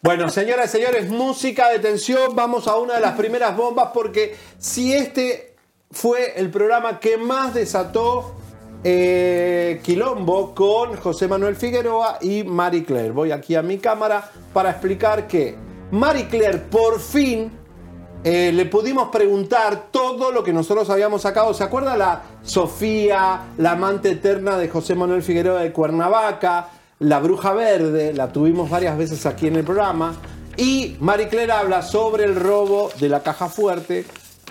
Bueno, 0.03 0.31
señoras 0.31 0.75
y 0.75 0.79
señores, 0.79 1.11
música 1.11 1.69
de 1.69 1.79
tensión. 1.79 2.35
Vamos 2.35 2.67
a 2.69 2.77
una 2.77 2.95
de 2.95 3.01
las 3.01 3.13
primeras 3.17 3.55
bombas 3.55 3.91
porque 3.93 4.35
si 4.57 4.95
este 4.95 5.55
fue 5.91 6.41
el 6.41 6.49
programa 6.51 6.99
que 6.99 7.19
más 7.19 7.53
desató 7.53 8.35
eh, 8.83 9.79
quilombo 9.85 10.55
con 10.55 10.97
José 10.97 11.29
Manuel 11.29 11.55
Figueroa 11.55 12.17
y 12.23 12.45
Marie 12.45 12.83
Claire. 12.85 13.11
Voy 13.11 13.31
aquí 13.31 13.55
a 13.55 13.61
mi 13.63 13.77
cámara 13.77 14.27
para 14.55 14.71
explicar 14.71 15.27
que 15.27 15.55
Marie 15.93 16.29
Claire 16.29 16.59
por 16.59 17.01
fin 17.01 17.51
eh, 18.23 18.53
le 18.53 18.67
pudimos 18.67 19.09
preguntar 19.09 19.89
todo 19.91 20.31
lo 20.31 20.45
que 20.45 20.53
nosotros 20.53 20.89
habíamos 20.91 21.23
sacado. 21.23 21.55
¿Se 21.55 21.65
acuerda 21.65 21.97
la 21.97 22.23
Sofía, 22.43 23.41
la 23.57 23.73
amante 23.73 24.11
eterna 24.11 24.59
de 24.59 24.69
José 24.69 24.95
Manuel 24.95 25.23
Figueroa 25.23 25.63
de 25.63 25.73
Cuernavaca, 25.73 26.69
la 26.99 27.19
bruja 27.19 27.53
verde? 27.55 28.13
La 28.13 28.31
tuvimos 28.31 28.69
varias 28.69 28.97
veces 28.99 29.25
aquí 29.27 29.47
en 29.47 29.57
el 29.57 29.65
programa. 29.65 30.15
Y 30.57 30.97
Marie 31.01 31.29
Claire 31.29 31.53
habla 31.53 31.81
sobre 31.83 32.25
el 32.25 32.37
robo 32.37 32.91
de 33.01 33.09
la 33.09 33.23
caja 33.23 33.49
fuerte, 33.49 34.05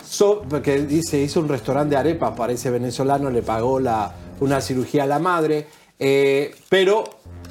so- 0.03 0.41
que 0.63 0.81
dice, 0.81 1.19
hizo 1.19 1.39
un 1.39 1.47
restaurante 1.49 1.93
de 1.93 1.99
arepas 1.99 2.31
para 2.35 2.53
ese 2.53 2.71
venezolano, 2.71 3.29
le 3.29 3.43
pagó 3.43 3.79
una 4.39 4.61
cirugía 4.61 5.03
a 5.03 5.07
la 5.07 5.19
madre, 5.19 5.67
eh, 5.99 6.55
pero 6.69 7.03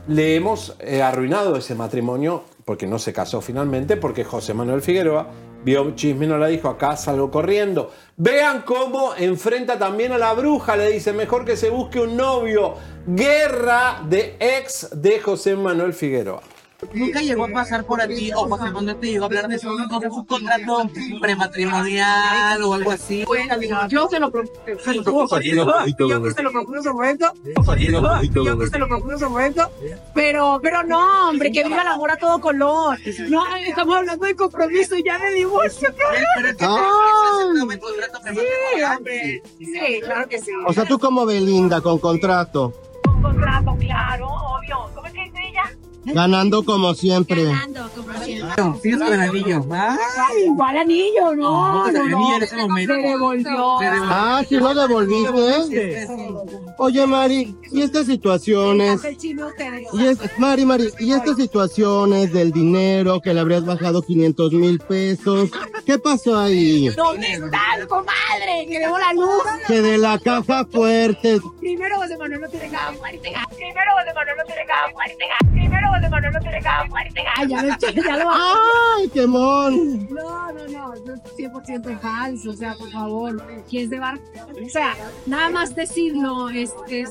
le 0.09 0.35
hemos 0.35 0.75
eh, 0.81 1.01
arruinado 1.03 1.55
ese 1.57 1.77
matrimonio 1.77 2.43
porque 2.69 2.87
no 2.87 2.99
se 2.99 3.15
casó 3.15 3.41
finalmente, 3.41 3.97
porque 3.97 4.25
José 4.25 4.53
Manuel 4.53 4.83
Figueroa 4.83 5.31
vio 5.65 5.95
chisme 5.95 6.27
no 6.27 6.37
la 6.37 6.49
dijo, 6.49 6.69
acá 6.69 6.99
salgo 6.99 7.31
corriendo. 7.31 7.91
Vean 8.19 8.61
cómo 8.61 9.15
enfrenta 9.17 9.79
también 9.79 10.13
a 10.13 10.19
la 10.19 10.35
bruja, 10.35 10.77
le 10.77 10.93
dice, 10.93 11.15
mejor 11.15 11.47
que 11.47 11.57
se 11.57 11.71
busque 11.71 11.99
un 11.99 12.15
novio. 12.15 12.75
Guerra 13.07 14.03
de 14.07 14.37
ex 14.39 14.91
de 15.01 15.19
José 15.19 15.57
Manuel 15.57 15.95
Figueroa. 15.95 16.43
Nunca 16.95 17.21
llegó 17.21 17.45
a 17.45 17.49
pasar 17.49 17.85
por 17.85 18.01
aquí, 18.01 18.31
o 18.33 18.49
José 18.49 18.71
Manuel 18.71 18.97
te 19.01 19.09
llegó 19.09 19.25
a 19.25 19.27
hablar 19.27 19.49
de 19.49 19.57
eso, 19.57 19.73
¿no? 19.73 19.99
de 19.99 20.07
un 20.07 20.25
contrato 20.25 20.89
prematrimonial 21.21 22.63
o 22.63 22.73
algo 22.75 22.93
así. 22.93 23.25
Yo 23.89 24.09
se 24.09 24.21
lo 24.21 24.31
propongo. 24.31 25.41
Yo 26.09 26.23
que 26.23 26.31
se 26.31 26.43
lo 26.43 26.53
propongo 26.53 26.77
en 26.77 26.83
su 26.85 26.93
momento. 26.95 27.33
Yo 28.45 28.59
que 28.59 28.67
se 28.69 28.79
lo 28.79 28.87
propongo 28.87 29.13
en 29.13 29.19
su 29.19 29.29
momento. 29.31 29.71
Pero, 30.15 30.61
pero 30.63 30.85
no, 30.85 31.31
hombre, 31.31 31.51
que 31.51 31.65
viva 31.65 31.83
el 31.83 31.89
amor 31.89 32.13
a 32.13 32.17
todo 32.17 32.41
color. 32.41 32.97
No, 33.29 33.57
estamos 33.57 33.97
hablando 33.97 34.25
de 34.25 34.37
compromiso 34.37 34.95
y 34.95 35.03
ya 35.05 35.19
de 35.19 35.33
divorcio, 35.35 35.89
cabrón. 35.97 36.57
Sí, 38.77 38.83
hombre. 38.83 39.43
Sí, 39.59 40.01
claro 40.01 40.29
que 40.29 40.39
sí. 40.41 40.53
O 40.65 40.73
sea, 40.73 40.85
tú 40.85 40.97
como 41.01 41.27
Belinda, 41.27 41.81
con 41.81 41.99
contrato, 41.99 42.73
Un 43.05 43.21
contrato, 43.23 43.77
claro, 43.81 44.29
obvio. 44.29 44.79
¿Cómo 46.65 46.91
es 46.91 47.01
que 47.01 47.35
dice 47.35 47.41
ella? 47.41 47.53
ganando 47.53 47.91
como 47.91 48.19
siempre. 48.25 48.57
Con 48.57 49.13
el 49.13 49.21
anillo. 49.21 49.67
Ay, 49.71 50.45
igual 50.45 50.77
anillo, 50.77 51.35
no, 51.35 51.91
No, 51.91 51.93
no, 51.93 52.09
no. 52.09 52.39
Se 52.41 52.93
devolvió. 52.95 53.79
Ah, 54.05 54.43
sí 54.49 54.57
lo 54.57 54.75
devolviste. 54.75 56.07
Oye, 56.79 57.07
Mari, 57.07 57.57
¿y 57.73 57.83
estas 57.83 58.07
situaciones? 58.07 59.05
El 59.05 59.17
chino 59.17 59.49
te 59.57 59.87
Y 59.93 60.07
es, 60.07 60.19
Mari, 60.39 60.65
Mari, 60.65 60.91
¿y 61.01 61.13
estas 61.13 61.37
situaciones 61.37 62.33
del 62.33 62.53
dinero 62.53 63.21
que 63.21 63.35
le 63.35 63.41
habrías 63.41 63.65
bajado 63.65 64.03
500 64.03 64.53
mil 64.53 64.79
pesos? 64.79 65.51
¿Qué 65.85 65.99
pasó 65.99 66.39
ahí? 66.39 66.89
¿Dónde 66.89 67.33
estás, 67.33 67.87
comadre? 67.89 68.67
Que 68.69 68.79
debo 68.79 68.99
la 68.99 69.13
luz. 69.13 69.43
Que 69.67 69.83
de 69.83 69.99
la 69.99 70.19
caja 70.19 70.65
fuerte. 70.67 71.41
Primero 71.61 71.97
José 71.97 72.17
Manuel 72.17 72.41
no 72.43 72.49
tiene 72.49 72.69
caja 72.69 72.93
fuerte. 72.93 73.33
Primero 73.57 73.91
José 73.99 74.15
Manuel 74.15 74.37
no 74.39 74.45
tiene 74.45 74.67
caja 74.67 74.93
fuerte. 74.93 75.25
Primero 75.53 75.89
José 75.99 76.11
Manuel 76.11 76.33
no 76.33 76.41
tiene 76.41 76.61
caja 76.61 76.87
fuerte. 76.89 77.21
Ay, 77.37 77.49
ya 77.49 77.63
lo 77.63 77.69
ya 78.05 78.17
lo 78.17 78.31
¡Ay, 78.31 79.09
qué 79.13 79.27
mon! 79.27 80.09
No, 80.09 80.53
no, 80.53 80.69
no, 80.69 80.95
eso 80.95 81.15
es 81.15 81.37
100% 81.37 82.01
falso, 82.01 82.51
o 82.51 82.53
sea, 82.53 82.75
por 82.75 82.91
favor, 82.91 83.43
¿quién 83.69 83.91
se 83.91 83.99
va? 83.99 84.19
O 84.65 84.69
sea, 84.69 84.95
nada 85.27 85.51
más 85.51 85.75
decirlo 85.75 86.51
es, 86.51 86.73
es 86.89 87.11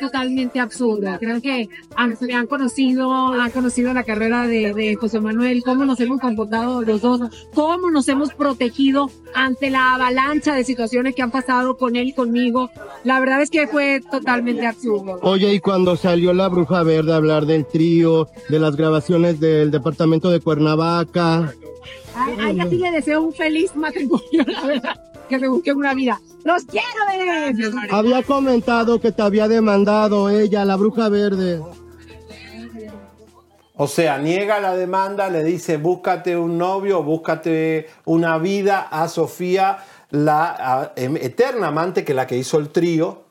totalmente 0.00 0.60
absurdo. 0.60 1.18
Creo 1.18 1.40
que 1.40 1.68
han, 1.96 2.16
me 2.20 2.34
han 2.34 2.46
conocido, 2.46 3.12
han 3.12 3.50
conocido 3.50 3.92
la 3.92 4.04
carrera 4.04 4.46
de, 4.46 4.72
de 4.72 4.96
José 4.96 5.20
Manuel, 5.20 5.62
cómo 5.62 5.84
nos 5.84 6.00
hemos 6.00 6.20
comportado 6.20 6.82
los 6.82 7.00
dos, 7.00 7.20
cómo 7.54 7.90
nos 7.90 8.08
hemos 8.08 8.32
protegido 8.32 9.10
ante 9.34 9.70
la 9.70 9.94
avalancha 9.94 10.54
de 10.54 10.64
situaciones 10.64 11.14
que 11.14 11.22
han 11.22 11.30
pasado 11.30 11.76
con 11.76 11.96
él 11.96 12.08
y 12.08 12.12
conmigo. 12.12 12.70
La 13.04 13.20
verdad 13.20 13.42
es 13.42 13.50
que 13.50 13.66
fue 13.66 14.00
totalmente 14.10 14.66
absurdo. 14.66 15.18
Oye, 15.22 15.52
y 15.54 15.60
cuando 15.60 15.96
salió 15.96 16.32
la 16.32 16.48
bruja 16.48 16.82
verde 16.82 17.12
a 17.12 17.16
hablar 17.16 17.46
del 17.46 17.66
trío, 17.66 18.21
de 18.48 18.58
las 18.58 18.76
grabaciones 18.76 19.40
del 19.40 19.70
departamento 19.70 20.30
de 20.30 20.40
Cuernavaca. 20.40 21.52
Ay, 22.14 22.36
ay, 22.40 22.60
a 22.60 22.68
ti 22.68 22.76
le 22.76 22.90
deseo 22.90 23.22
un 23.22 23.32
feliz 23.32 23.74
matrimonio, 23.74 24.44
la 24.46 24.66
verdad. 24.66 25.00
Que 25.28 25.38
me 25.38 25.48
busquen 25.48 25.76
una 25.76 25.94
vida. 25.94 26.20
¡Los 26.44 26.64
quiero, 26.64 26.86
bebés! 27.10 27.72
Había 27.90 28.22
comentado 28.22 29.00
que 29.00 29.12
te 29.12 29.22
había 29.22 29.48
demandado 29.48 30.28
ella, 30.28 30.64
la 30.64 30.76
bruja 30.76 31.08
verde. 31.08 31.60
O 33.74 33.86
sea, 33.88 34.18
niega 34.18 34.60
la 34.60 34.76
demanda, 34.76 35.30
le 35.30 35.42
dice 35.42 35.78
búscate 35.78 36.36
un 36.36 36.58
novio, 36.58 37.02
búscate 37.02 37.86
una 38.04 38.36
vida 38.38 38.80
a 38.90 39.08
Sofía, 39.08 39.78
la 40.10 40.50
a- 40.58 40.92
em- 40.96 41.16
eterna 41.16 41.68
amante 41.68 42.04
que 42.04 42.12
la 42.12 42.26
que 42.26 42.36
hizo 42.36 42.58
el 42.58 42.68
trío 42.68 43.21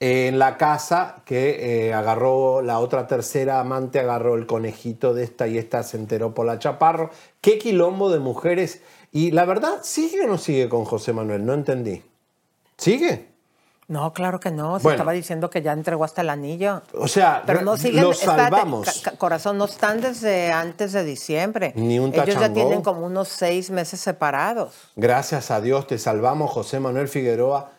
en 0.00 0.38
la 0.38 0.56
casa, 0.56 1.22
que 1.24 1.86
eh, 1.88 1.94
agarró 1.94 2.62
la 2.62 2.78
otra 2.78 3.06
tercera 3.08 3.58
amante, 3.58 3.98
agarró 3.98 4.36
el 4.36 4.46
conejito 4.46 5.12
de 5.14 5.24
esta 5.24 5.48
y 5.48 5.58
esta 5.58 5.82
se 5.82 5.96
enteró 5.96 6.34
por 6.34 6.46
la 6.46 6.58
chaparro. 6.58 7.10
Qué 7.40 7.58
quilombo 7.58 8.08
de 8.10 8.20
mujeres. 8.20 8.80
Y 9.10 9.32
la 9.32 9.44
verdad, 9.44 9.80
¿sigue 9.82 10.22
o 10.24 10.28
no 10.28 10.38
sigue 10.38 10.68
con 10.68 10.84
José 10.84 11.12
Manuel? 11.12 11.44
No 11.44 11.54
entendí. 11.54 12.02
¿Sigue? 12.76 13.26
No, 13.88 14.12
claro 14.12 14.38
que 14.38 14.50
no. 14.50 14.78
Se 14.78 14.82
Bueno. 14.82 14.96
estaba 14.96 15.12
diciendo 15.12 15.48
que 15.48 15.62
ya 15.62 15.72
entregó 15.72 16.04
hasta 16.04 16.20
el 16.20 16.28
anillo. 16.28 16.82
O 16.94 17.08
sea, 17.08 17.42
Pero 17.46 17.62
no 17.62 17.76
siguen. 17.78 18.04
lo 18.04 18.10
espérate, 18.12 18.42
salvamos. 18.42 19.02
corazón, 19.16 19.56
no 19.56 19.64
están 19.64 20.02
desde 20.02 20.52
antes 20.52 20.92
de 20.92 21.04
diciembre. 21.04 21.72
Ni 21.74 21.98
un 21.98 22.12
Ellos 22.12 22.26
ya 22.26 22.34
tachangó. 22.34 22.54
tienen 22.54 22.82
como 22.82 23.06
unos 23.06 23.28
seis 23.28 23.70
meses 23.70 23.98
separados. 23.98 24.74
Gracias 24.94 25.50
a 25.50 25.62
Dios 25.62 25.86
te 25.86 25.96
salvamos, 25.98 26.50
José 26.50 26.80
Manuel 26.80 27.08
Figueroa. 27.08 27.72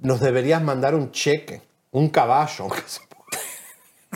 Nos 0.00 0.20
deberías 0.20 0.62
mandar 0.62 0.94
un 0.94 1.10
cheque, 1.10 1.62
un 1.90 2.08
caballo. 2.08 2.68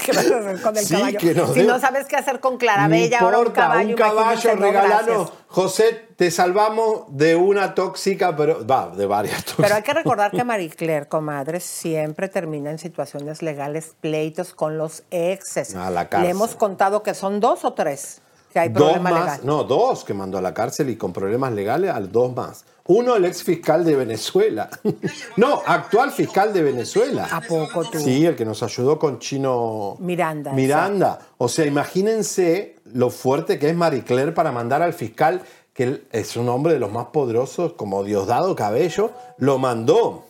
¿Qué 0.05 0.13
vas 0.13 0.31
a 0.31 0.39
hacer 0.39 0.61
con 0.61 0.77
el 0.77 0.85
Sí, 0.85 0.95
caballo? 0.95 1.19
que 1.19 1.35
si 1.55 1.63
no 1.67 1.79
sabes 1.81 2.07
qué 2.07 2.17
hacer 2.17 2.39
con 2.41 2.59
Clarabella, 2.59 3.21
ahora 3.21 3.39
un 3.39 3.51
caballo. 3.51 3.89
un 3.89 3.95
caballo, 3.95 4.51
gracias. 4.59 5.33
José, 5.49 6.09
te 6.17 6.31
salvamos 6.31 7.05
de 7.09 7.35
una 7.35 7.75
tóxica, 7.75 8.37
pero 8.37 8.67
va, 8.67 8.89
de 8.95 9.07
varias 9.07 9.37
tóxicas. 9.45 9.57
Pero 9.65 9.75
hay 9.75 9.83
que 9.83 9.95
recordar 9.95 10.31
que 10.33 10.45
Marie 10.45 10.69
Claire, 10.71 11.09
comadre, 11.09 11.61
siempre 11.61 12.29
termina 12.29 12.71
en 12.71 12.79
situaciones 12.79 13.41
legales, 13.43 13.95
pleitos 14.01 14.53
con 14.53 14.77
los 14.77 15.03
exes. 15.11 15.75
A 15.75 15.91
la 15.91 16.09
cárcel. 16.09 16.27
Le 16.27 16.31
hemos 16.31 16.55
contado 16.55 17.03
que 17.03 17.15
son 17.15 17.41
dos 17.41 17.65
o 17.65 17.73
tres 17.73 18.21
que 18.53 18.61
hay 18.61 18.69
dos 18.69 18.83
problema 18.93 19.11
más, 19.11 19.21
legal. 19.21 19.41
no, 19.45 19.65
dos 19.65 20.05
que 20.05 20.15
mandó 20.15 20.39
a 20.39 20.43
la 20.43 20.53
cárcel 20.55 20.89
y 20.91 20.97
con 20.97 21.13
problemas 21.13 21.53
legales, 21.53 21.91
al 21.91 22.13
dos 22.13 22.35
más. 22.35 22.65
Uno, 22.89 23.17
el 23.17 23.25
ex 23.25 23.43
fiscal 23.43 23.85
de 23.85 23.97
Venezuela. 23.97 24.69
no, 25.37 25.61
actual 25.67 26.13
fiscal 26.13 26.53
de 26.53 26.63
Venezuela. 26.63 27.29
¿A 27.31 27.41
poco 27.41 27.85
tú? 27.85 27.99
Sí, 27.99 28.25
el 28.25 28.37
que 28.37 28.45
nos 28.45 28.63
ayudó 28.63 28.99
con 28.99 29.19
Chino 29.19 29.97
Miranda. 29.99 30.53
Miranda. 30.53 31.19
O 31.39 31.49
sea, 31.49 31.67
imagínense 31.67 32.77
lo 32.93 33.11
fuerte 33.11 33.59
que 33.59 33.69
es 33.69 33.77
Marie 33.77 34.05
Claire 34.05 34.33
para 34.33 34.53
mandar 34.53 34.83
al 34.83 34.93
fiscal, 34.93 35.43
que 35.73 35.83
él 35.83 36.07
es 36.13 36.37
un 36.37 36.49
hombre 36.49 36.75
de 36.75 36.79
los 36.79 36.93
más 36.93 37.07
poderosos, 37.07 37.73
como 37.73 38.05
Diosdado 38.05 38.55
Cabello, 38.55 39.11
lo 39.39 39.59
mandó. 39.59 40.25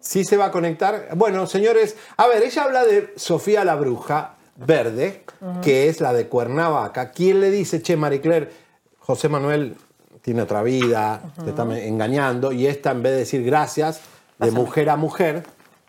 Sí 0.00 0.24
se 0.24 0.36
va 0.36 0.46
a 0.46 0.50
conectar. 0.50 1.10
Bueno, 1.16 1.46
señores, 1.46 1.96
a 2.16 2.26
ver, 2.26 2.42
ella 2.42 2.64
habla 2.64 2.84
de 2.84 3.12
Sofía 3.16 3.64
la 3.64 3.76
Bruja 3.76 4.36
Verde, 4.56 5.24
que 5.62 5.88
es 5.88 6.00
la 6.00 6.12
de 6.12 6.26
Cuernavaca. 6.28 7.12
¿Quién 7.12 7.40
le 7.40 7.50
dice, 7.50 7.80
che, 7.80 7.96
Marie 7.96 8.20
Claire, 8.20 8.50
José 8.98 9.28
Manuel 9.28 9.76
tiene 10.28 10.42
otra 10.42 10.62
vida, 10.62 11.22
te 11.42 11.48
está 11.48 11.62
engañando, 11.62 12.52
y 12.52 12.66
esta 12.66 12.90
en 12.90 13.02
vez 13.02 13.12
de 13.12 13.18
decir 13.20 13.42
gracias, 13.42 14.02
de 14.38 14.50
mujer 14.50 14.90
a 14.90 14.96
mujer, 14.96 15.42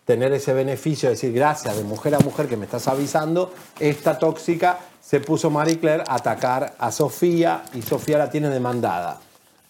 tener 0.06 0.32
ese 0.32 0.54
beneficio 0.54 1.10
de 1.10 1.14
decir 1.14 1.34
gracias 1.34 1.76
de 1.76 1.84
mujer 1.84 2.14
a 2.14 2.20
mujer 2.20 2.48
que 2.48 2.56
me 2.56 2.64
estás 2.64 2.88
avisando, 2.88 3.52
esta 3.78 4.18
tóxica 4.18 4.78
se 4.98 5.20
puso 5.20 5.50
Marie 5.50 5.78
Claire 5.78 6.04
a 6.08 6.14
atacar 6.14 6.72
a 6.78 6.90
Sofía 6.90 7.64
y 7.74 7.82
Sofía 7.82 8.16
la 8.16 8.30
tiene 8.30 8.48
demandada. 8.48 9.18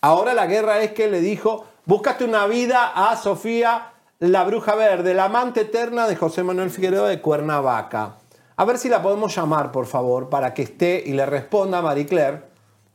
Ahora 0.02 0.34
la 0.34 0.46
guerra 0.46 0.80
es 0.82 0.92
que 0.92 1.08
le 1.08 1.20
dijo, 1.20 1.64
búscate 1.84 2.22
una 2.22 2.46
vida 2.46 2.92
a 2.94 3.16
Sofía 3.16 3.88
la 4.20 4.44
bruja 4.44 4.76
verde, 4.76 5.14
la 5.14 5.24
amante 5.24 5.62
eterna 5.62 6.06
de 6.06 6.14
José 6.14 6.44
Manuel 6.44 6.70
Figueroa 6.70 7.08
de 7.08 7.20
Cuernavaca. 7.20 8.18
A 8.56 8.64
ver 8.64 8.78
si 8.78 8.88
la 8.88 9.02
podemos 9.02 9.34
llamar, 9.34 9.72
por 9.72 9.86
favor, 9.86 10.28
para 10.28 10.54
que 10.54 10.62
esté 10.62 11.02
y 11.04 11.12
le 11.12 11.26
responda 11.26 11.78
a 11.78 11.82
Marie 11.82 12.06
Claire, 12.06 12.49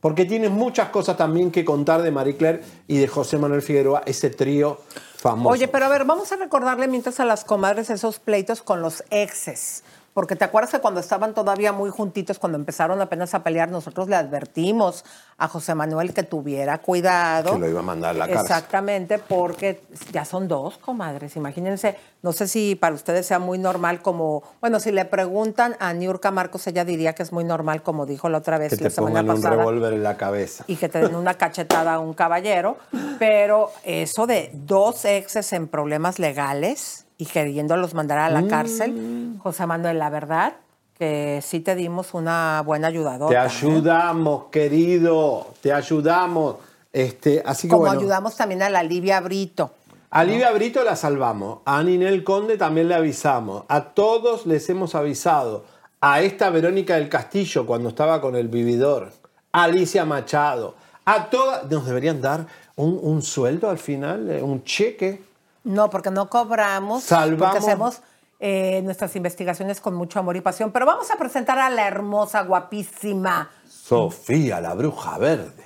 porque 0.06 0.24
tienes 0.24 0.52
muchas 0.52 0.90
cosas 0.90 1.16
también 1.16 1.50
que 1.50 1.64
contar 1.64 2.00
de 2.00 2.12
Marie 2.12 2.36
Claire 2.36 2.62
y 2.86 2.96
de 2.96 3.08
José 3.08 3.38
Manuel 3.38 3.60
Figueroa, 3.60 4.04
ese 4.06 4.30
trío 4.30 4.78
famoso. 5.16 5.48
Oye, 5.52 5.66
pero 5.66 5.86
a 5.86 5.88
ver, 5.88 6.04
vamos 6.04 6.30
a 6.30 6.36
recordarle 6.36 6.86
mientras 6.86 7.18
a 7.18 7.24
las 7.24 7.42
comadres 7.42 7.90
esos 7.90 8.20
pleitos 8.20 8.62
con 8.62 8.80
los 8.82 9.02
exes. 9.10 9.82
Porque 10.16 10.34
te 10.34 10.46
acuerdas 10.46 10.70
que 10.70 10.78
cuando 10.78 10.98
estaban 11.00 11.34
todavía 11.34 11.72
muy 11.72 11.90
juntitos, 11.90 12.38
cuando 12.38 12.56
empezaron 12.56 13.02
apenas 13.02 13.34
a 13.34 13.42
pelear, 13.42 13.70
nosotros 13.70 14.08
le 14.08 14.16
advertimos 14.16 15.04
a 15.36 15.46
José 15.46 15.74
Manuel 15.74 16.14
que 16.14 16.22
tuviera 16.22 16.78
cuidado. 16.78 17.52
que 17.52 17.58
lo 17.58 17.68
iba 17.68 17.80
a 17.80 17.82
mandar 17.82 18.12
a 18.16 18.18
la 18.20 18.26
cárcel. 18.26 18.46
Exactamente, 18.46 19.18
porque 19.18 19.82
ya 20.12 20.24
son 20.24 20.48
dos 20.48 20.78
comadres. 20.78 21.36
Imagínense, 21.36 21.98
no 22.22 22.32
sé 22.32 22.48
si 22.48 22.76
para 22.76 22.94
ustedes 22.94 23.26
sea 23.26 23.38
muy 23.38 23.58
normal 23.58 24.00
como, 24.00 24.42
bueno, 24.62 24.80
si 24.80 24.90
le 24.90 25.04
preguntan 25.04 25.76
a 25.80 25.92
Niurka 25.92 26.30
Marcos, 26.30 26.66
ella 26.66 26.86
diría 26.86 27.12
que 27.12 27.22
es 27.22 27.30
muy 27.30 27.44
normal, 27.44 27.82
como 27.82 28.06
dijo 28.06 28.30
la 28.30 28.38
otra 28.38 28.56
vez 28.56 28.70
que 28.70 28.84
la 28.84 28.88
te 28.88 28.94
semana 28.94 29.20
pongan 29.20 29.36
un 29.36 29.58
revólver 29.58 29.92
en 29.92 30.02
la 30.02 30.16
cabeza. 30.16 30.64
y 30.66 30.76
que 30.76 30.88
te 30.88 30.98
den 30.98 31.14
una 31.14 31.34
cachetada 31.34 31.92
a 31.92 31.98
un 31.98 32.14
caballero, 32.14 32.78
pero 33.18 33.70
eso 33.84 34.26
de 34.26 34.50
dos 34.54 35.04
exes 35.04 35.52
en 35.52 35.68
problemas 35.68 36.18
legales 36.18 37.05
y 37.18 37.26
queriéndolos 37.26 37.94
mandar 37.94 38.18
a 38.18 38.30
la 38.30 38.42
Mm. 38.42 38.48
cárcel, 38.48 39.34
José 39.42 39.66
Manuel, 39.66 39.98
la 39.98 40.10
verdad 40.10 40.54
que 40.98 41.40
sí 41.42 41.60
te 41.60 41.74
dimos 41.74 42.14
una 42.14 42.62
buena 42.64 42.88
ayudadora. 42.88 43.28
Te 43.30 43.36
ayudamos, 43.36 44.44
querido, 44.50 45.46
te 45.62 45.72
ayudamos. 45.72 46.56
Este, 46.92 47.42
así 47.44 47.68
que 47.68 47.72
Como 47.72 47.82
bueno. 47.84 47.98
ayudamos 48.00 48.36
también 48.36 48.62
a 48.62 48.70
la 48.70 48.82
Livia 48.82 49.20
Brito. 49.20 49.70
A 50.10 50.24
Livia 50.24 50.50
Brito 50.52 50.82
la 50.84 50.96
salvamos, 50.96 51.58
a 51.66 51.82
Ninel 51.82 52.24
Conde 52.24 52.56
también 52.56 52.88
le 52.88 52.94
avisamos, 52.94 53.64
a 53.68 53.82
todos 53.84 54.46
les 54.46 54.68
hemos 54.70 54.94
avisado, 54.94 55.64
a 56.00 56.22
esta 56.22 56.48
Verónica 56.48 56.94
del 56.94 57.08
Castillo 57.10 57.66
cuando 57.66 57.90
estaba 57.90 58.20
con 58.22 58.34
el 58.36 58.48
vividor, 58.48 59.10
a 59.52 59.64
Alicia 59.64 60.06
Machado, 60.06 60.74
a 61.04 61.28
todas, 61.28 61.70
nos 61.70 61.84
deberían 61.84 62.22
dar 62.22 62.46
un, 62.76 62.98
un 63.02 63.20
sueldo 63.20 63.68
al 63.68 63.78
final, 63.78 64.30
eh, 64.30 64.42
un 64.42 64.62
cheque. 64.64 65.22
No, 65.66 65.90
porque 65.90 66.10
no 66.12 66.30
cobramos, 66.30 67.02
Salvamos. 67.02 67.38
porque 67.54 67.58
hacemos 67.58 68.00
eh, 68.38 68.80
nuestras 68.82 69.16
investigaciones 69.16 69.80
con 69.80 69.94
mucho 69.96 70.20
amor 70.20 70.36
y 70.36 70.40
pasión. 70.40 70.70
Pero 70.70 70.86
vamos 70.86 71.10
a 71.10 71.16
presentar 71.16 71.58
a 71.58 71.68
la 71.68 71.88
hermosa, 71.88 72.42
guapísima. 72.42 73.50
Sofía, 73.68 74.60
la 74.60 74.74
bruja 74.74 75.18
verde. 75.18 75.64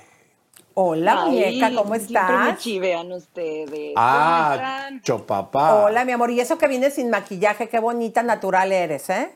Hola, 0.73 1.23
Ay, 1.25 1.29
muñeca, 1.31 1.67
¿cómo 1.75 1.95
Siempre 1.95 2.21
me 2.21 2.27
estás? 2.47 2.57
chivean 2.59 3.11
ustedes. 3.11 3.93
¿Cómo 3.93 3.93
Ah, 3.97 4.51
están? 4.55 5.01
chopapá. 5.01 5.83
Hola, 5.83 6.03
mi 6.03 6.13
amor. 6.13 6.31
Y 6.31 6.39
eso 6.39 6.57
que 6.57 6.67
viene 6.67 6.89
sin 6.89 7.09
maquillaje, 7.11 7.69
qué 7.69 7.79
bonita, 7.79 8.23
natural 8.23 8.71
eres, 8.71 9.07
¿eh? 9.11 9.31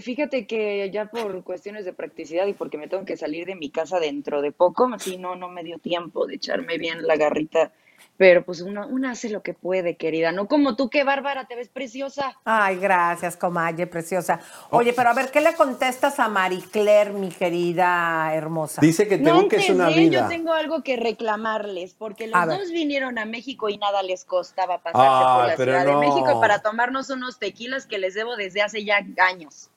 Fíjate 0.00 0.46
que 0.46 0.88
ya 0.90 1.06
por 1.06 1.42
cuestiones 1.42 1.84
de 1.84 1.92
practicidad 1.92 2.46
y 2.46 2.52
porque 2.54 2.78
me 2.78 2.86
tengo 2.88 3.04
que 3.04 3.16
salir 3.16 3.44
de 3.46 3.56
mi 3.56 3.70
casa 3.70 3.98
dentro 3.98 4.40
de 4.40 4.52
poco, 4.52 4.88
así 4.94 5.18
no, 5.18 5.34
no 5.34 5.48
me 5.48 5.64
dio 5.64 5.78
tiempo 5.78 6.26
de 6.26 6.36
echarme 6.36 6.78
bien 6.78 7.06
la 7.06 7.16
garrita. 7.16 7.72
Pero 8.16 8.44
pues 8.44 8.60
uno, 8.60 8.86
uno 8.88 9.10
hace 9.10 9.28
lo 9.28 9.42
que 9.42 9.54
puede, 9.54 9.96
querida. 9.96 10.30
No 10.30 10.46
como 10.46 10.76
tú, 10.76 10.88
que 10.88 11.02
bárbara, 11.02 11.46
te 11.46 11.56
ves 11.56 11.68
preciosa. 11.68 12.36
Ay, 12.44 12.76
gracias, 12.76 13.36
comadre, 13.36 13.88
preciosa. 13.88 14.38
Oye, 14.70 14.92
pero 14.92 15.10
a 15.10 15.14
ver, 15.14 15.30
¿qué 15.30 15.40
le 15.40 15.54
contestas 15.54 16.20
a 16.20 16.28
Marie 16.28 16.62
Claire, 16.70 17.10
mi 17.12 17.30
querida 17.30 18.32
hermosa? 18.32 18.80
Dice 18.80 19.08
que 19.08 19.18
te 19.18 19.24
No 19.24 19.40
busques 19.42 19.68
una 19.70 19.88
vida. 19.88 20.22
Yo 20.22 20.28
tengo 20.28 20.52
algo 20.52 20.82
que 20.82 20.96
reclamarles, 20.96 21.94
porque 21.94 22.30
A 22.32 22.46
los 22.46 22.46
ver. 22.46 22.58
dos 22.60 22.70
vinieron 22.70 23.18
a 23.18 23.24
México 23.24 23.68
y 23.68 23.78
nada 23.78 24.02
les 24.02 24.24
costaba 24.24 24.78
pasarse 24.78 25.24
por 25.34 25.46
la 25.46 25.56
Ciudad 25.56 25.84
no. 25.84 26.00
de 26.00 26.06
México 26.06 26.40
para 26.40 26.60
tomarnos 26.62 27.10
unos 27.10 27.38
tequilas 27.38 27.86
que 27.86 27.98
les 27.98 28.14
debo 28.14 28.36
desde 28.36 28.62
hace 28.62 28.84
ya 28.84 29.04
años. 29.18 29.70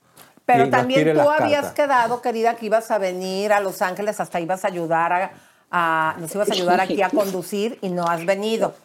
Pero 0.45 0.69
también 0.69 1.13
tú 1.13 1.29
habías 1.29 1.65
cartas. 1.65 1.73
quedado, 1.73 2.21
querida, 2.21 2.55
que 2.55 2.67
ibas 2.67 2.89
a 2.89 2.97
venir 2.97 3.51
a 3.51 3.59
Los 3.59 3.81
Ángeles, 3.81 4.21
hasta 4.21 4.39
ibas 4.39 4.63
a 4.63 4.69
ayudar 4.69 5.11
a, 5.11 5.31
a- 5.71 6.15
nos 6.19 6.33
ibas 6.33 6.49
a 6.49 6.53
ayudar 6.53 6.79
aquí 6.79 7.01
a 7.01 7.09
conducir 7.09 7.77
y 7.81 7.89
no 7.89 8.05
has 8.07 8.25
venido. 8.25 8.75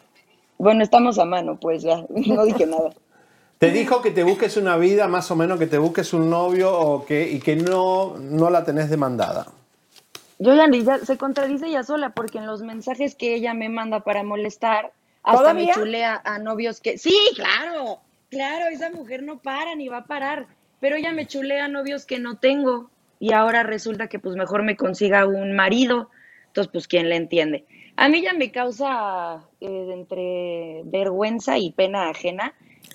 Bueno, 0.57 0.83
estamos 0.83 1.19
a 1.19 1.25
mano, 1.25 1.57
pues 1.59 1.83
ya, 1.83 2.05
no 2.09 2.45
dije 2.45 2.65
nada. 2.65 2.91
Te 3.59 3.71
dijo 3.71 4.01
que 4.01 4.11
te 4.11 4.23
busques 4.23 4.57
una 4.57 4.75
vida, 4.75 5.07
más 5.07 5.31
o 5.31 5.35
menos, 5.35 5.57
que 5.57 5.67
te 5.67 5.77
busques 5.77 6.13
un 6.13 6.29
novio 6.29 6.77
o 6.77 7.05
que, 7.05 7.29
y 7.29 7.39
que 7.39 7.55
no, 7.55 8.17
no 8.19 8.49
la 8.49 8.65
tenés 8.65 8.89
demandada. 8.89 9.47
Yo 10.39 10.53
ya, 10.53 10.67
ya 10.69 10.97
se 11.05 11.17
contradice 11.17 11.67
ella 11.67 11.83
sola 11.83 12.09
porque 12.09 12.39
en 12.39 12.45
los 12.45 12.61
mensajes 12.61 13.15
que 13.15 13.35
ella 13.35 13.53
me 13.53 13.69
manda 13.69 14.01
para 14.01 14.23
molestar, 14.23 14.91
hasta 15.23 15.39
¿Todavía? 15.39 15.67
me 15.67 15.73
chulea 15.73 16.21
a 16.25 16.39
novios 16.39 16.81
que... 16.81 16.97
Sí, 16.97 17.17
claro, 17.35 17.99
claro, 18.29 18.65
esa 18.69 18.89
mujer 18.89 19.23
no 19.23 19.37
para 19.37 19.75
ni 19.75 19.87
va 19.87 19.99
a 19.99 20.05
parar, 20.05 20.47
pero 20.81 20.97
ella 20.97 21.13
me 21.13 21.27
chulea 21.27 21.65
a 21.65 21.67
novios 21.69 22.05
que 22.05 22.19
no 22.19 22.35
tengo 22.35 22.89
y 23.21 23.31
ahora 23.31 23.63
resulta 23.63 24.07
que 24.07 24.19
pues 24.19 24.35
mejor 24.35 24.63
me 24.63 24.75
consiga 24.75 25.25
un 25.25 25.55
marido, 25.55 26.09
pues 26.71 26.87
quién 26.87 27.09
le 27.09 27.15
entiende. 27.15 27.65
A 27.95 28.09
mí 28.09 28.21
ya 28.21 28.33
me 28.33 28.51
causa 28.51 29.43
eh, 29.61 29.89
entre 29.91 30.81
vergüenza 30.85 31.57
y 31.57 31.71
pena 31.71 32.09
ajena 32.09 32.53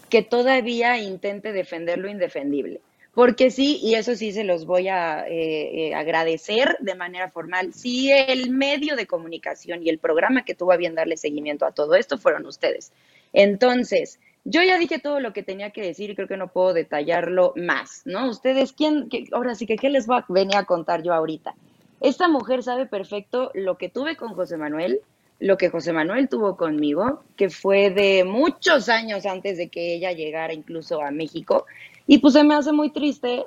que 0.09 0.23
todavía 0.23 0.99
intente 0.99 1.53
defender 1.53 1.99
lo 1.99 2.09
indefendible. 2.09 2.81
Porque 3.15 3.51
sí, 3.51 3.81
y 3.83 3.95
eso 3.95 4.15
sí 4.15 4.33
se 4.33 4.45
los 4.45 4.65
voy 4.65 4.89
a 4.89 5.27
eh, 5.27 5.89
eh, 5.89 5.95
agradecer 5.95 6.77
de 6.81 6.95
manera 6.95 7.31
formal, 7.31 7.75
sí 7.75 8.13
el 8.13 8.51
medio 8.51 8.95
de 8.95 9.07
comunicación 9.07 9.83
y 9.83 9.89
el 9.89 9.99
programa 9.99 10.45
que 10.45 10.55
tuvo 10.55 10.73
a 10.73 10.77
bien 10.77 10.95
darle 10.95 11.17
seguimiento 11.17 11.67
a 11.67 11.73
todo 11.73 11.95
esto 11.95 12.19
fueron 12.19 12.47
ustedes. 12.47 12.93
Entonces, 13.33 14.21
yo 14.45 14.63
ya 14.63 14.79
dije 14.79 14.99
todo 14.99 15.21
lo 15.21 15.33
que 15.33 15.43
tenía 15.43 15.71
que 15.71 15.83
decir 15.83 16.11
y 16.11 16.15
creo 16.15 16.29
que 16.29 16.37
no 16.37 16.53
puedo 16.53 16.73
detallarlo 16.73 17.53
más, 17.57 18.03
¿no? 18.05 18.31
Ustedes, 18.31 18.73
¿quién? 18.73 19.09
ahora 19.33 19.55
sí 19.55 19.67
que, 19.67 19.77
¿qué 19.77 19.91
les 19.91 20.07
voy 20.07 20.19
a 20.19 20.25
venir 20.29 20.57
a 20.57 20.65
contar 20.65 21.03
yo 21.03 21.13
ahorita? 21.13 21.55
Esta 22.01 22.29
mujer 22.29 22.63
sabe 22.63 22.87
perfecto 22.87 23.51
lo 23.55 23.77
que 23.77 23.89
tuve 23.89 24.17
con 24.17 24.35
José 24.35 24.57
Manuel, 24.57 25.01
lo 25.41 25.57
que 25.57 25.71
José 25.71 25.93
Manuel 25.93 26.29
tuvo 26.29 26.57
conmigo, 26.57 27.23
que 27.37 27.51
fue 27.51 27.91
de 27.91 28.25
muchos 28.25 28.89
años 28.89 29.27
antes 29.27 29.57
de 29.57 29.69
que 29.69 29.95
ella 29.95 30.13
llegara 30.13 30.53
incluso 30.53 31.03
a 31.03 31.11
México. 31.11 31.67
Y 32.07 32.19
pues 32.19 32.35
se 32.35 32.45
me 32.45 32.55
hace 32.55 32.73
muy 32.73 32.91
triste 32.91 33.45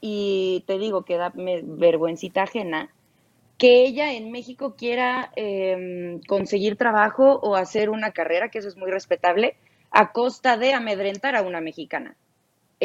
y 0.00 0.64
te 0.66 0.78
digo 0.78 1.04
que 1.04 1.16
da 1.16 1.32
vergüencita 1.34 2.42
ajena 2.42 2.90
que 3.58 3.84
ella 3.84 4.12
en 4.12 4.30
México 4.30 4.74
quiera 4.76 5.30
eh, 5.36 6.20
conseguir 6.26 6.76
trabajo 6.76 7.38
o 7.42 7.56
hacer 7.56 7.88
una 7.88 8.10
carrera, 8.10 8.50
que 8.50 8.58
eso 8.58 8.68
es 8.68 8.76
muy 8.76 8.90
respetable, 8.90 9.56
a 9.90 10.12
costa 10.12 10.56
de 10.56 10.72
amedrentar 10.72 11.36
a 11.36 11.42
una 11.42 11.60
mexicana. 11.60 12.16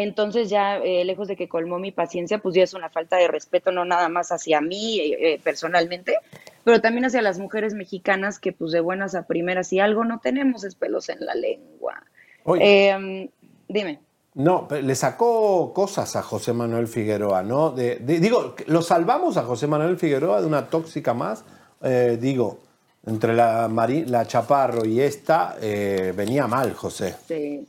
Entonces 0.01 0.49
ya, 0.49 0.77
eh, 0.77 1.03
lejos 1.05 1.27
de 1.27 1.35
que 1.35 1.47
colmó 1.49 1.79
mi 1.79 1.91
paciencia, 1.91 2.39
pues 2.39 2.55
ya 2.55 2.63
es 2.63 2.73
una 2.73 2.89
falta 2.89 3.17
de 3.17 3.27
respeto, 3.27 3.71
no 3.71 3.85
nada 3.85 4.09
más 4.09 4.31
hacia 4.31 4.61
mí 4.61 4.99
eh, 4.99 5.33
eh, 5.33 5.41
personalmente, 5.43 6.15
pero 6.63 6.81
también 6.81 7.05
hacia 7.05 7.21
las 7.21 7.39
mujeres 7.39 7.73
mexicanas 7.73 8.39
que 8.39 8.51
pues 8.53 8.71
de 8.71 8.79
buenas 8.79 9.15
a 9.15 9.27
primeras, 9.27 9.67
si 9.67 9.79
algo 9.79 10.03
no 10.05 10.19
tenemos 10.19 10.63
es 10.63 10.75
pelos 10.75 11.09
en 11.09 11.25
la 11.25 11.35
lengua. 11.35 12.03
Oye. 12.43 12.89
Em, 12.89 13.29
dime. 13.67 13.99
No, 14.35 14.67
pero 14.67 14.81
le 14.85 14.95
sacó 14.95 15.73
cosas 15.73 16.15
a 16.15 16.21
José 16.21 16.53
Manuel 16.53 16.87
Figueroa, 16.87 17.43
¿no? 17.43 17.71
De- 17.71 17.97
de- 17.97 18.19
digo, 18.19 18.55
lo 18.67 18.81
salvamos 18.81 19.37
a 19.37 19.43
José 19.43 19.67
Manuel 19.67 19.97
Figueroa 19.97 20.39
de 20.39 20.47
una 20.47 20.67
tóxica 20.67 21.13
más. 21.13 21.43
Eh, 21.81 22.17
digo, 22.21 22.59
entre 23.05 23.33
la, 23.33 23.67
Mari- 23.67 24.05
la 24.05 24.25
Chaparro 24.27 24.85
y 24.85 25.01
esta, 25.01 25.57
eh, 25.61 26.13
venía 26.15 26.45
mal 26.47 26.73
José. 26.73 27.15
Sí. 27.27 27.65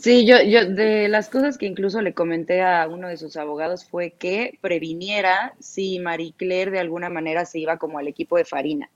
Sí, 0.00 0.26
yo, 0.26 0.42
yo, 0.42 0.66
de 0.66 1.08
las 1.08 1.28
cosas 1.30 1.56
que 1.56 1.64
incluso 1.66 2.02
le 2.02 2.12
comenté 2.12 2.62
a 2.62 2.86
uno 2.86 3.08
de 3.08 3.16
sus 3.16 3.36
abogados 3.36 3.84
fue 3.86 4.10
que 4.10 4.58
previniera 4.60 5.54
si 5.58 5.98
Marie 6.00 6.34
Claire 6.36 6.70
de 6.70 6.80
alguna 6.80 7.08
manera 7.08 7.46
se 7.46 7.58
iba 7.60 7.78
como 7.78 7.98
al 7.98 8.06
equipo 8.08 8.36
de 8.36 8.44
Farina. 8.44 8.90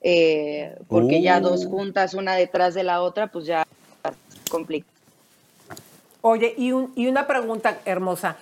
Eh, 0.00 0.76
porque 0.88 1.22
ya 1.22 1.40
dos 1.40 1.64
Uh. 1.64 1.70
juntas, 1.70 2.14
una 2.14 2.36
detrás 2.36 2.74
de 2.74 2.84
la 2.84 3.00
otra, 3.02 3.28
pues 3.28 3.46
ya 3.46 3.66
complica. 4.50 4.86
Oye, 6.20 6.54
y, 6.56 6.72
un- 6.72 6.92
y 6.94 7.08
una 7.08 7.26
pregunta 7.26 7.80
hermosa. 7.84 8.36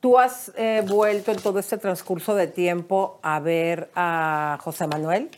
¿Tú 0.00 0.16
has 0.18 0.52
eh, 0.56 0.84
vuelto 0.86 1.32
en 1.32 1.38
todo 1.42 1.58
este 1.58 1.76
transcurso 1.76 2.36
de 2.36 2.46
tiempo 2.46 3.18
a 3.22 3.40
ver 3.40 3.88
a 3.96 4.58
José 4.60 4.86
Manuel? 4.86 5.28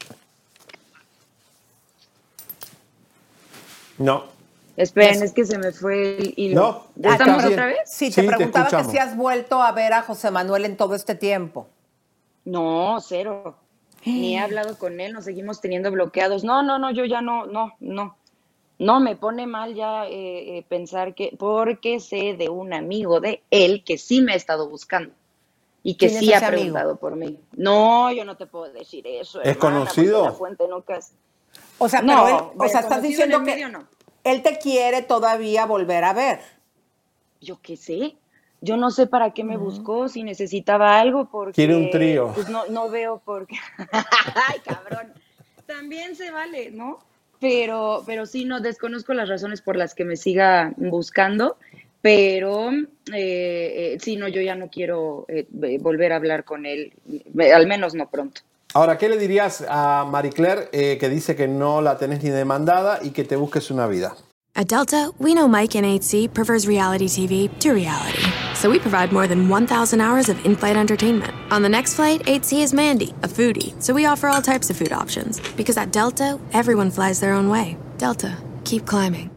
No. 3.97 4.25
Esperen, 4.81 5.22
es 5.22 5.33
que 5.33 5.45
se 5.45 5.59
me 5.59 5.72
fue 5.72 6.16
el 6.18 6.35
hilo. 6.37 6.61
No, 6.61 6.87
¿Ya 6.97 7.11
está 7.12 7.24
estamos 7.24 7.45
otra 7.45 7.66
vez? 7.66 7.78
Sí, 7.85 8.07
Sí, 8.11 8.14
te 8.14 8.22
te 8.22 8.28
preguntaba 8.28 8.68
que 8.70 8.85
si 8.85 8.99
has 8.99 9.16
vuelto 9.16 9.62
a 9.62 9.72
ver 9.72 9.93
a 9.93 10.03
José 10.03 10.31
Manuel 10.31 10.64
en 10.64 10.76
todo 10.76 10.95
este 10.95 11.14
tiempo. 11.14 11.68
No, 12.45 12.99
cero. 13.01 13.57
Ni 14.05 14.37
he 14.37 14.39
hablado 14.43 14.78
con 14.78 15.01
él, 15.01 15.12
nos 15.12 15.24
seguimos 15.24 15.61
teniendo 15.61 15.91
bloqueados. 15.91 16.45
No, 16.45 16.62
no, 16.62 16.78
no, 16.78 16.91
yo 16.91 17.05
ya 17.05 17.20
no, 17.20 17.47
no, 17.47 17.74
no. 17.81 18.16
No, 18.78 18.99
me 19.01 19.14
pone 19.14 19.47
mal 19.47 19.74
ya 19.74 20.07
eh, 20.07 20.59
eh, 20.59 20.64
pensar 20.66 21.14
que, 21.14 21.37
porque 21.39 22.01
sé 22.01 22.35
de 22.39 22.49
un 22.49 22.72
amigo 22.72 23.20
de 23.20 23.43
él 23.51 23.85
que 23.85 23.99
sí 23.99 24.22
me 24.22 24.33
ha 24.33 24.37
estado 24.37 24.70
buscando 24.70 25.12
y 25.83 25.97
que 25.97 26.07
¿Quién 26.07 26.18
es 26.20 26.24
sí 26.24 26.33
ha 26.33 26.39
amigo? 26.39 26.53
preguntado 26.53 26.97
por 26.97 27.14
mí. 27.16 27.39
No, 27.53 28.11
yo 28.11 28.24
no 28.24 28.39
te 28.39 28.47
puedo 28.47 28.72
decir 28.72 29.07
eso. 29.07 29.43
¿Es 29.43 29.49
hermana, 29.57 29.81
conocido? 29.81 30.24
La 30.24 30.33
fuente 30.33 30.66
nunca 30.66 30.97
es- 30.97 31.12
O 31.76 31.91
sea, 31.91 32.01
No, 32.01 32.24
pero 32.24 32.39
él, 32.55 32.59
o 32.59 32.68
sea, 32.68 32.81
estás 32.81 33.03
diciendo 33.03 33.39
que 33.41 33.45
medio, 33.45 33.68
no. 33.68 33.85
Él 34.25 34.43
te 34.43 34.59
quiere 34.59 35.03
todavía 35.03 35.66
volver 35.66 36.05
a 36.05 36.12
ver. 36.12 36.41
Yo 37.41 37.59
qué 37.62 37.77
sé. 37.77 38.16
Yo 38.62 38.77
no 38.77 38.91
sé 38.91 39.07
para 39.07 39.33
qué 39.33 39.43
me 39.43 39.57
buscó, 39.57 40.09
si 40.09 40.23
necesitaba 40.23 41.01
algo, 41.01 41.31
porque... 41.31 41.55
Quiere 41.55 41.77
un 41.77 41.91
trío. 41.91 42.33
Pues 42.35 42.51
no, 42.51 42.66
no 42.66 42.91
veo 42.91 43.18
por 43.25 43.47
qué. 43.47 43.57
Ay, 44.49 44.61
cabrón. 44.62 45.14
También 45.66 46.14
se 46.14 46.31
vale, 46.31 46.71
¿no? 46.71 46.99
Pero, 47.41 48.03
pero 48.05 48.27
sí, 48.27 48.45
no, 48.45 48.61
desconozco 48.61 49.14
las 49.14 49.31
razones 49.31 49.62
por 49.62 49.77
las 49.77 49.95
que 49.95 50.05
me 50.05 50.16
siga 50.16 50.75
buscando, 50.77 51.57
pero 52.03 52.71
eh, 52.71 52.85
eh, 53.14 53.97
sí, 53.99 54.16
no, 54.16 54.29
yo 54.29 54.43
ya 54.43 54.55
no 54.55 54.68
quiero 54.68 55.25
eh, 55.29 55.47
volver 55.81 56.12
a 56.12 56.16
hablar 56.16 56.45
con 56.45 56.66
él, 56.66 56.93
al 57.55 57.66
menos 57.66 57.95
no 57.95 58.11
pronto. 58.11 58.43
Ahora, 58.73 58.99
¿qué 58.99 59.09
le 59.09 59.18
dirías 59.18 59.64
a 59.68 60.07
Marie 60.09 60.31
Claire 60.31 60.68
eh, 60.73 60.97
que 60.99 61.09
dice 61.09 61.35
que 61.35 61.49
no 61.49 61.81
la 61.81 61.99
tenés 61.99 62.23
ni 62.23 62.31
demandada 62.31 63.01
y 63.03 63.11
que 63.11 63.25
te 63.25 63.37
busques 63.37 63.71
una 63.71 63.87
vida? 63.89 64.14
At 64.55 64.68
Delta, 64.68 65.11
we 65.18 65.33
know 65.35 65.49
Mike 65.49 65.77
in 65.77 65.85
8C 65.85 66.33
prefers 66.33 66.66
reality 66.66 67.07
TV 67.07 67.49
to 67.61 67.73
reality. 67.73 68.23
So 68.55 68.68
we 68.71 68.79
provide 68.79 69.12
more 69.12 69.27
than 69.27 69.49
1,000 69.49 70.01
hours 70.01 70.29
of 70.29 70.45
in 70.45 70.55
flight 70.55 70.77
entertainment. 70.77 71.33
On 71.51 71.62
the 71.62 71.68
next 71.68 71.95
flight, 71.95 72.23
8C 72.27 72.62
is 72.62 72.73
Mandy, 72.73 73.14
a 73.23 73.29
foodie. 73.29 73.75
So 73.83 73.95
we 73.95 74.07
offer 74.07 74.29
all 74.29 74.43
types 74.43 74.71
of 74.71 74.77
food 74.77 74.93
options. 74.93 75.41
Because 75.57 75.77
at 75.77 75.93
Delta, 75.93 76.39
everyone 76.53 76.91
flies 76.91 77.21
their 77.21 77.33
own 77.33 77.49
way. 77.49 77.77
Delta, 77.99 78.37
keep 78.64 78.87
climbing. 78.87 79.31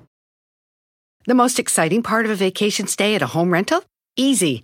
The 1.26 1.36
most 1.36 1.58
exciting 1.58 2.04
part 2.04 2.26
of 2.26 2.32
a 2.32 2.36
vacation 2.36 2.86
stay 2.88 3.16
at 3.16 3.22
a 3.22 3.28
home 3.28 3.54
rental? 3.54 3.84
Easy. 4.18 4.64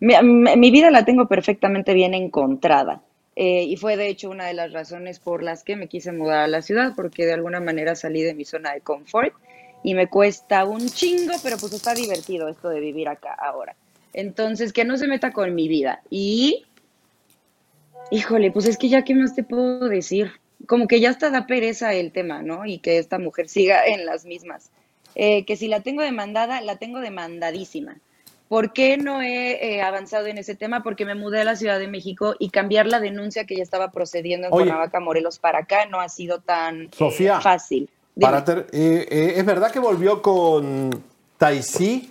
Mi, 0.00 0.70
vida 0.70 0.90
la 0.90 1.04
tengo 1.04 1.26
perfectamente 1.26 1.94
bien 1.94 2.14
encontrada. 2.14 3.02
eh, 3.34 3.64
y 3.64 3.76
fue 3.76 3.96
de 3.96 4.08
hecho 4.08 4.30
una 4.30 4.46
de 4.46 4.54
las 4.54 4.72
razones 4.72 5.18
por 5.18 5.42
las 5.42 5.62
que 5.62 5.76
me 5.76 5.88
quise 5.88 6.12
mudar 6.12 6.40
a 6.40 6.48
la 6.48 6.62
ciudad, 6.62 6.92
porque 6.96 7.26
de 7.26 7.34
alguna 7.34 7.60
manera 7.60 7.94
salí 7.94 8.22
de 8.22 8.34
mi 8.34 8.44
zona 8.44 8.72
de 8.72 8.80
confort 8.80 9.34
y 9.82 9.94
me 9.94 10.08
cuesta 10.08 10.64
un 10.64 10.88
chingo, 10.88 11.34
pero 11.42 11.56
pues 11.58 11.72
está 11.72 11.94
divertido 11.94 12.48
esto 12.48 12.68
de 12.68 12.80
vivir 12.80 13.08
acá 13.08 13.34
ahora. 13.34 13.76
Entonces, 14.12 14.72
que 14.72 14.84
no 14.84 14.96
se 14.96 15.06
meta 15.06 15.32
con 15.32 15.54
mi 15.54 15.68
vida. 15.68 16.02
Y, 16.10 16.64
híjole, 18.10 18.50
pues 18.50 18.66
es 18.66 18.78
que 18.78 18.88
ya, 18.88 19.04
¿qué 19.04 19.14
más 19.14 19.34
te 19.34 19.44
puedo 19.44 19.88
decir? 19.88 20.32
Como 20.66 20.88
que 20.88 21.00
ya 21.00 21.10
hasta 21.10 21.30
da 21.30 21.46
pereza 21.46 21.92
el 21.92 22.12
tema, 22.12 22.42
¿no? 22.42 22.64
Y 22.64 22.78
que 22.78 22.98
esta 22.98 23.18
mujer 23.18 23.48
siga 23.48 23.86
en 23.86 24.06
las 24.06 24.24
mismas. 24.24 24.70
Eh, 25.14 25.44
que 25.44 25.56
si 25.56 25.68
la 25.68 25.80
tengo 25.80 26.02
demandada, 26.02 26.60
la 26.62 26.76
tengo 26.76 27.00
demandadísima. 27.00 27.98
¿Por 28.48 28.72
qué 28.72 28.96
no 28.96 29.22
he 29.22 29.74
eh, 29.74 29.82
avanzado 29.82 30.26
en 30.26 30.38
ese 30.38 30.54
tema? 30.54 30.82
Porque 30.84 31.04
me 31.04 31.16
mudé 31.16 31.40
a 31.40 31.44
la 31.44 31.56
Ciudad 31.56 31.80
de 31.80 31.88
México 31.88 32.36
y 32.38 32.50
cambiar 32.50 32.86
la 32.86 33.00
denuncia 33.00 33.44
que 33.44 33.56
ya 33.56 33.62
estaba 33.62 33.90
procediendo 33.90 34.46
en 34.46 34.52
Oye. 34.52 34.64
Cuernavaca, 34.66 35.00
Morelos 35.00 35.38
para 35.40 35.60
acá 35.60 35.86
no 35.86 36.00
ha 36.00 36.08
sido 36.08 36.38
tan 36.38 36.90
eh, 36.98 37.30
fácil. 37.42 37.90
Para 38.20 38.44
ter- 38.44 38.68
eh, 38.72 39.06
eh, 39.10 39.34
¿Es 39.36 39.44
verdad 39.44 39.72
que 39.72 39.80
volvió 39.80 40.22
con 40.22 41.02
Taisí? 41.38 42.10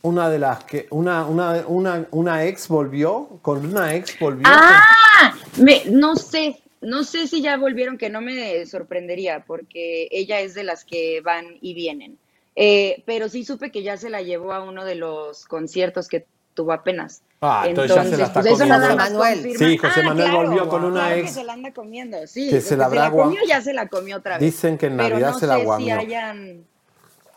Una 0.00 0.28
de 0.30 0.38
las 0.38 0.64
que. 0.64 0.86
Una, 0.90 1.26
una, 1.26 1.64
una, 1.66 2.08
una 2.10 2.44
ex 2.44 2.66
volvió. 2.66 3.28
Con 3.42 3.66
una 3.66 3.94
ex 3.94 4.18
volvió. 4.18 4.46
¡Ah! 4.46 5.34
Me, 5.58 5.82
no 5.90 6.16
sé, 6.16 6.60
no 6.80 7.04
sé 7.04 7.28
si 7.28 7.40
ya 7.42 7.56
volvieron, 7.56 7.98
que 7.98 8.10
no 8.10 8.20
me 8.20 8.64
sorprendería, 8.66 9.44
porque 9.46 10.08
ella 10.10 10.40
es 10.40 10.54
de 10.54 10.64
las 10.64 10.84
que 10.84 11.20
van 11.20 11.44
y 11.60 11.74
vienen. 11.74 12.18
Eh, 12.56 13.02
pero 13.06 13.28
sí 13.28 13.44
supe 13.44 13.70
que 13.70 13.82
ya 13.82 13.96
se 13.96 14.10
la 14.10 14.22
llevó 14.22 14.52
a 14.52 14.62
uno 14.62 14.84
de 14.84 14.94
los 14.94 15.46
conciertos 15.46 16.08
que 16.08 16.26
tuvo 16.54 16.72
apenas. 16.72 17.22
Ah, 17.40 17.64
entonces 17.66 17.96
ya 17.96 18.04
se 18.04 18.16
la 18.18 18.24
está 18.26 18.40
pues 18.40 18.52
eso 18.54 18.66
nada 18.66 18.94
más 18.94 19.10
Manuel. 19.12 19.56
Sí, 19.58 19.78
José 19.78 20.00
Ah, 20.02 20.08
Manuel 20.08 20.30
claro, 20.30 20.46
volvió 20.48 20.68
con 20.68 20.84
una 20.84 21.00
claro 21.00 21.16
ex. 21.16 21.28
que 21.28 21.34
se 21.34 21.44
la 21.44 21.52
anda 21.54 21.72
comiendo, 21.72 22.26
sí. 22.26 22.48
Que 22.50 22.56
lo 22.56 22.60
se 22.60 22.62
la 22.62 22.68
se 22.68 22.76
la 22.76 22.84
habrá 23.06 23.10
guam- 23.10 23.24
comió, 23.24 23.40
ya 23.48 23.60
se 23.62 23.72
la 23.72 23.88
comió 23.88 24.16
otra 24.18 24.38
vez. 24.38 24.40
Dicen 24.44 24.76
que 24.78 24.86
en 24.86 24.96
Pero 24.96 25.08
Navidad 25.10 25.30
no 25.32 25.38
se 25.38 25.46
la 25.46 25.54
sé 25.54 25.60
si 25.60 25.64
guamió. 25.66 25.98
hayan... 25.98 26.64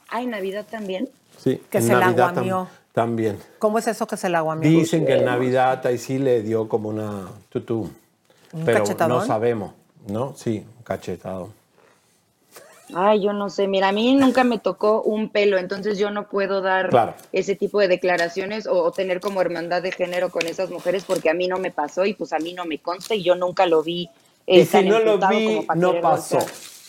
Ay, 0.09 0.28
Navidad 0.28 0.66
también. 0.70 1.09
Sí, 1.41 1.61
Que 1.70 1.78
en 1.80 1.84
se 1.88 1.93
la 1.95 2.07
tam- 2.11 2.34
guamió. 2.34 2.68
también. 2.93 3.39
¿Cómo 3.57 3.80
es 3.80 3.88
eso 3.88 4.05
que 4.05 4.18
se 4.18 4.30
la 4.30 4.41
guamió? 4.41 4.70
Dicen 4.70 5.05
que 5.05 5.13
en 5.16 5.26
Navidad 5.26 5.82
Taisí 5.82 6.20
le 6.20 6.41
dio 6.43 6.68
como 6.68 6.89
una 6.89 7.28
tutú. 7.49 7.89
¿Un 8.51 8.66
Pero 8.66 8.80
cachetadón? 8.80 9.18
no 9.20 9.26
sabemos, 9.26 9.74
¿no? 10.07 10.34
Sí, 10.38 10.63
un 10.78 10.84
cachetado. 10.84 11.49
Ay, 12.93 13.23
yo 13.23 13.33
no 13.33 13.49
sé, 13.49 13.67
mira, 13.67 13.88
a 13.89 13.91
mí 13.91 14.13
nunca 14.15 14.43
me 14.43 14.59
tocó 14.59 15.01
un 15.01 15.29
pelo, 15.29 15.57
entonces 15.57 15.97
yo 15.97 16.11
no 16.11 16.27
puedo 16.29 16.61
dar 16.61 16.89
Claro. 16.89 17.15
ese 17.31 17.55
tipo 17.55 17.79
de 17.79 17.88
declaraciones 17.88 18.67
o, 18.67 18.83
o 18.83 18.91
tener 18.91 19.19
como 19.21 19.41
hermandad 19.41 19.81
de 19.81 19.91
género 19.91 20.29
con 20.29 20.45
esas 20.45 20.69
mujeres 20.69 21.03
porque 21.03 21.29
a 21.31 21.33
mí 21.33 21.47
no 21.47 21.57
me 21.57 21.71
pasó 21.71 22.05
y 22.05 22.13
pues 22.13 22.31
a 22.33 22.38
mí 22.38 22.53
no 22.53 22.65
me 22.65 22.77
consta 22.79 23.15
y 23.15 23.23
yo 23.23 23.36
nunca 23.36 23.65
lo 23.65 23.81
vi. 23.81 24.09
eh, 24.45 24.59
Y 24.59 24.65
si 24.65 24.71
tan 24.71 24.88
no 24.88 24.99
lo 24.99 25.17
vi, 25.29 25.65
no 25.75 25.99
pasó. 25.99 26.38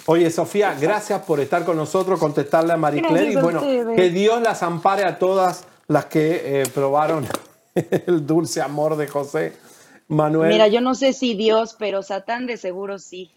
Oye, 0.09 0.31
Sofía, 0.31 0.77
gracias 0.79 1.23
por 1.23 1.41
estar 1.41 1.65
con 1.65 1.77
nosotros, 1.77 2.21
contestarle 2.21 2.75
a 2.75 2.77
Marie 2.77 3.03
Claire. 3.03 3.33
Y 3.33 3.37
bueno, 3.37 3.61
ustedes. 3.61 3.97
que 3.97 4.11
Dios 4.11 4.41
las 4.43 4.63
ampare 4.63 5.05
a 5.05 5.19
todas 5.19 5.65
las 5.89 6.05
que 6.05 6.61
eh, 6.61 6.65
probaron 6.75 7.27
el 7.75 8.27
dulce 8.27 8.61
amor 8.61 8.97
de 8.97 9.09
José 9.09 9.55
Manuel. 10.09 10.51
Mira, 10.51 10.69
yo 10.69 10.81
no 10.81 10.95
sé 10.95 11.13
si 11.15 11.35
Dios, 11.35 11.75
pero 11.79 12.03
Satán 12.03 12.47
de 12.47 12.57
seguro 12.59 12.99
sí. 12.99 13.31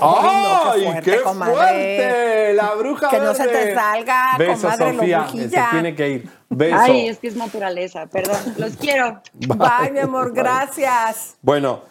¡Ay, 0.00 0.84
fuerte, 0.84 1.10
qué 1.10 1.20
comadre. 1.22 1.54
fuerte! 1.54 2.54
La 2.54 2.74
bruja 2.74 3.08
Que 3.10 3.18
no 3.18 3.34
se 3.34 3.46
te 3.48 3.74
salga, 3.74 4.36
Besos, 4.38 4.60
comadre, 4.62 4.92
lo 4.92 4.98
Sofía, 5.00 5.18
brujilla. 5.20 5.64
se 5.64 5.70
tiene 5.70 5.94
que 5.94 6.08
ir. 6.08 6.30
Beso. 6.48 6.76
Ay, 6.80 7.08
es 7.08 7.18
que 7.18 7.28
es 7.28 7.36
naturaleza, 7.36 8.06
perdón. 8.06 8.36
Los 8.56 8.76
quiero. 8.76 9.20
Bye, 9.34 9.90
mi 9.92 9.98
amor, 9.98 10.32
gracias. 10.32 11.36
Bueno, 11.42 11.82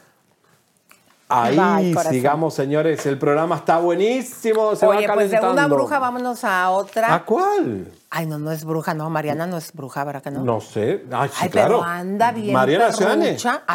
Ahí 1.29 1.57
Bye, 1.93 2.03
sigamos, 2.09 2.53
señores. 2.53 3.05
El 3.05 3.17
programa 3.17 3.55
está 3.55 3.79
buenísimo. 3.79 4.75
Se 4.75 4.85
Oye, 4.85 5.07
va 5.07 5.13
pues 5.15 5.31
de 5.31 5.39
una 5.39 5.67
bruja 5.67 5.97
vámonos 5.97 6.43
a 6.43 6.69
otra. 6.69 7.13
¿A 7.15 7.23
cuál? 7.25 7.87
Ay, 8.11 8.27
no, 8.27 8.37
no 8.37 8.51
es 8.51 8.63
bruja, 8.65 8.93
no. 8.93 9.09
Mariana 9.09 9.47
no 9.47 9.57
es 9.57 9.73
bruja, 9.73 10.03
¿verdad 10.03 10.21
que 10.21 10.29
no? 10.29 10.43
No 10.43 10.61
sé. 10.61 11.03
Ay, 11.11 11.29
sí, 11.29 11.35
Ay, 11.39 11.49
claro. 11.49 11.79
pero 11.79 11.83
anda 11.89 12.31
bien 12.31 12.53
Mariana 12.53 12.87
así. 12.87 13.03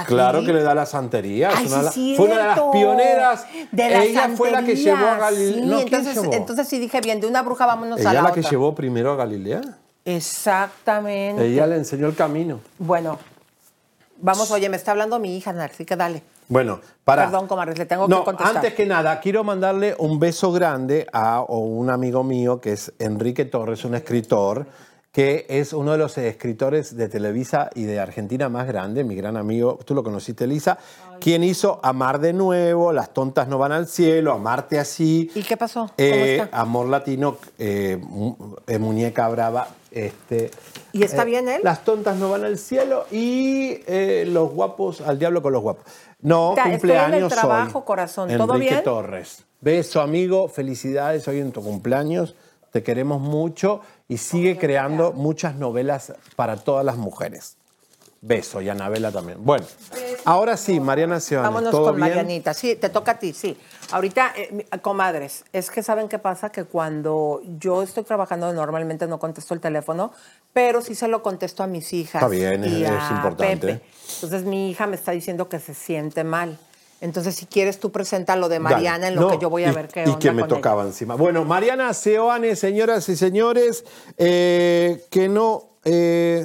Claro 0.07 0.41
que 0.45 0.53
le 0.53 0.63
da 0.63 0.75
la 0.75 0.87
santería. 0.87 1.51
Ay, 1.57 1.67
una 1.67 1.91
sí, 1.91 2.13
la- 2.13 2.17
fue 2.17 2.27
una 2.27 2.37
de 2.39 2.45
las 2.49 2.61
pioneras. 2.71 3.47
De 3.73 3.91
la 3.91 4.05
Ella 4.05 4.29
fue 4.37 4.51
la 4.53 4.63
que 4.63 4.77
llevó 4.77 5.07
a 5.07 5.17
Galilea. 5.17 5.55
sí, 5.55 5.61
No, 5.63 5.77
¿quién 5.79 5.87
entonces, 5.89 6.15
llevó? 6.23 6.33
entonces 6.35 6.69
sí 6.69 6.79
dije 6.79 7.01
bien, 7.01 7.21
de 7.21 7.27
una 7.27 7.43
bruja 7.43 7.67
vámonos 7.67 7.99
a 7.99 8.03
Ella 8.03 8.13
la, 8.13 8.23
la 8.23 8.33
que 8.33 8.41
otra. 8.41 8.51
llevó 8.51 8.75
primero 8.75 9.11
a 9.13 9.17
Galilea. 9.17 9.63
Exactamente. 10.05 11.45
Ella 11.47 11.67
le 11.67 11.77
enseñó 11.77 12.07
el 12.07 12.15
camino. 12.15 12.61
Bueno, 12.79 13.19
vamos, 14.21 14.51
oye, 14.53 14.69
me 14.69 14.77
está 14.77 14.93
hablando 14.93 15.19
mi 15.19 15.37
hija, 15.37 15.51
así 15.65 15.85
que 15.85 15.97
dale. 15.97 16.23
Bueno, 16.49 16.81
para. 17.05 17.25
Perdón, 17.27 17.47
comadres, 17.47 17.79
le 17.79 17.87
tengo 17.87 18.09
No, 18.09 18.21
que 18.21 18.25
contestar. 18.25 18.57
antes 18.57 18.75
que 18.75 18.87
nada, 18.87 19.21
quiero 19.21 19.45
mandarle 19.45 19.95
un 19.99 20.19
beso 20.19 20.51
grande 20.53 21.07
a 21.13 21.43
un 21.43 21.91
amigo 21.91 22.25
mío 22.25 22.61
que 22.61 22.73
es 22.73 22.93
Enrique 22.99 23.45
Torres, 23.45 23.85
un 23.85 23.95
escritor 23.95 24.67
que 25.13 25.47
es 25.49 25.73
uno 25.73 25.93
de 25.93 25.99
los 25.99 26.17
escritores 26.19 26.97
de 26.97 27.09
Televisa 27.09 27.71
y 27.75 27.85
de 27.85 27.99
Argentina 27.99 28.49
más 28.49 28.67
grande, 28.69 29.05
mi 29.05 29.17
gran 29.17 29.37
amigo, 29.37 29.79
tú 29.85 29.95
lo 29.95 30.05
conociste, 30.05 30.45
Elisa, 30.45 30.79
quien 31.19 31.43
hizo 31.43 31.81
Amar 31.83 32.21
de 32.21 32.33
nuevo, 32.33 32.93
Las 32.93 33.13
tontas 33.15 33.49
no 33.49 33.59
van 33.59 33.73
al 33.73 33.89
cielo, 33.89 34.33
Amarte 34.33 34.79
así, 34.79 35.31
¿Y 35.35 35.43
qué 35.43 35.57
pasó? 35.57 35.87
¿Cómo 35.87 35.93
eh, 35.97 36.37
está? 36.43 36.57
Amor 36.61 36.87
latino, 36.89 37.39
eh, 37.59 38.01
eh, 38.67 38.79
Muñeca 38.79 39.29
Brava, 39.29 39.69
este... 39.91 40.51
¿Y 40.99 41.03
está 41.05 41.23
eh, 41.23 41.27
bien 41.27 41.49
él? 41.49 41.61
Las 41.63 41.85
tontas 41.85 42.17
no 42.17 42.31
van 42.31 42.45
al 42.45 42.59
cielo 42.59 43.07
y 43.11 43.81
eh, 43.87 44.25
los 44.27 44.51
guapos, 44.51 45.01
al 45.03 45.19
diablo 45.19 45.43
con 45.43 45.53
los 45.53 45.63
guapos. 45.63 45.85
No, 46.21 46.55
Ta- 46.57 46.63
estoy 46.73 46.91
en 46.91 46.97
el 46.97 47.01
cumpleaños 47.01 47.33
trabajo, 47.33 47.79
hoy. 47.81 47.85
corazón. 47.85 48.37
¿Todo 48.37 48.55
Enrique 48.55 48.73
bien? 48.73 48.85
Torres. 48.85 49.45
Beso, 49.61 50.01
amigo. 50.01 50.49
Felicidades 50.49 51.29
hoy 51.29 51.41
en 51.41 51.53
tu 51.53 51.63
cumpleaños. 51.63 52.35
Te 52.73 52.83
queremos 52.83 53.21
mucho 53.21 53.81
y 54.09 54.17
sigue 54.17 54.57
creando 54.59 55.13
muchas 55.13 55.57
novelas 55.57 56.15
para 56.37 56.57
todas 56.57 56.85
las 56.85 56.97
mujeres. 56.97 57.58
Beso 58.21 58.61
y 58.61 58.69
Anabela 58.69 59.13
también. 59.13 59.39
Bueno, 59.45 59.65
ahora 60.25 60.57
sí, 60.57 60.81
Mariana 60.81 61.21
Seoane, 61.21 61.49
Vámonos 61.49 61.71
¿todo 61.71 61.85
con 61.85 61.97
bien? 61.97 62.09
Marianita. 62.09 62.53
Sí, 62.53 62.75
te 62.75 62.89
toca 62.89 63.13
a 63.13 63.19
ti, 63.19 63.33
sí. 63.33 63.57
Ahorita, 63.93 64.33
eh, 64.37 64.67
comadres, 64.83 65.45
es 65.53 65.71
que 65.71 65.83
saben 65.85 66.09
qué 66.09 66.19
pasa, 66.19 66.51
que 66.51 66.65
cuando 66.65 67.41
yo 67.59 67.83
estoy 67.83 68.03
trabajando 68.05 68.53
normalmente 68.53 69.07
no 69.07 69.19
contesto 69.21 69.55
el 69.55 69.61
teléfono, 69.61 70.13
pero 70.53 70.81
sí 70.83 70.95
se 70.97 71.07
lo 71.07 71.23
contesto 71.23 71.63
a 71.63 71.69
mis 71.69 71.93
hijas. 71.93 72.23
Está 72.23 72.29
bien, 72.29 72.65
y 72.65 72.83
es 72.85 72.91
a 72.91 73.11
importante. 73.15 73.67
Pepe. 73.75 73.83
Entonces 74.15 74.43
mi 74.45 74.71
hija 74.71 74.87
me 74.89 74.97
está 74.97 75.13
diciendo 75.13 75.49
que 75.49 75.61
se 75.61 75.75
siente 75.75 76.25
mal. 76.25 76.59
Entonces, 77.01 77.37
si 77.37 77.47
quieres, 77.47 77.79
tú 77.79 77.93
presenta 77.93 78.35
lo 78.35 78.49
de 78.49 78.57
Dale. 78.59 78.75
Mariana 78.75 79.07
en 79.07 79.15
lo 79.15 79.21
No, 79.21 79.29
que 79.29 79.39
yo 79.39 79.49
voy 79.49 79.63
a 79.63 79.71
y- 79.71 79.75
ver 79.75 79.87
qué 79.87 80.01
Y 80.03 80.07
onda 80.09 80.19
que 80.19 80.33
me 80.33 80.41
con 80.43 80.51
ella. 80.51 80.57
tocaba 80.57 80.83
encima. 80.83 81.15
Bueno, 81.15 81.45
Mariana 81.45 81.95
Seoane, 81.95 82.57
señoras 82.57 83.09
y 83.09 83.15
señores, 83.17 83.85
eh, 84.17 85.05
que 85.09 85.29
no... 85.29 85.79
eh, 85.85 86.45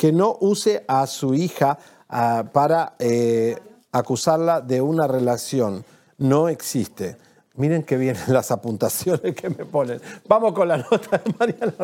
que 0.00 0.12
no 0.12 0.38
use 0.40 0.82
a 0.88 1.06
su 1.06 1.34
hija 1.34 1.78
ah, 2.08 2.44
para 2.54 2.94
eh, 2.98 3.54
acusarla 3.92 4.62
de 4.62 4.80
una 4.80 5.06
relación. 5.06 5.84
No 6.16 6.48
existe. 6.48 7.18
Miren 7.56 7.82
que 7.82 7.98
vienen 7.98 8.22
las 8.28 8.50
apuntaciones 8.50 9.34
que 9.34 9.50
me 9.50 9.66
ponen. 9.66 10.00
Vamos 10.26 10.54
con 10.54 10.68
la 10.68 10.78
nota 10.78 11.18
de 11.18 11.34
Mariana. 11.38 11.74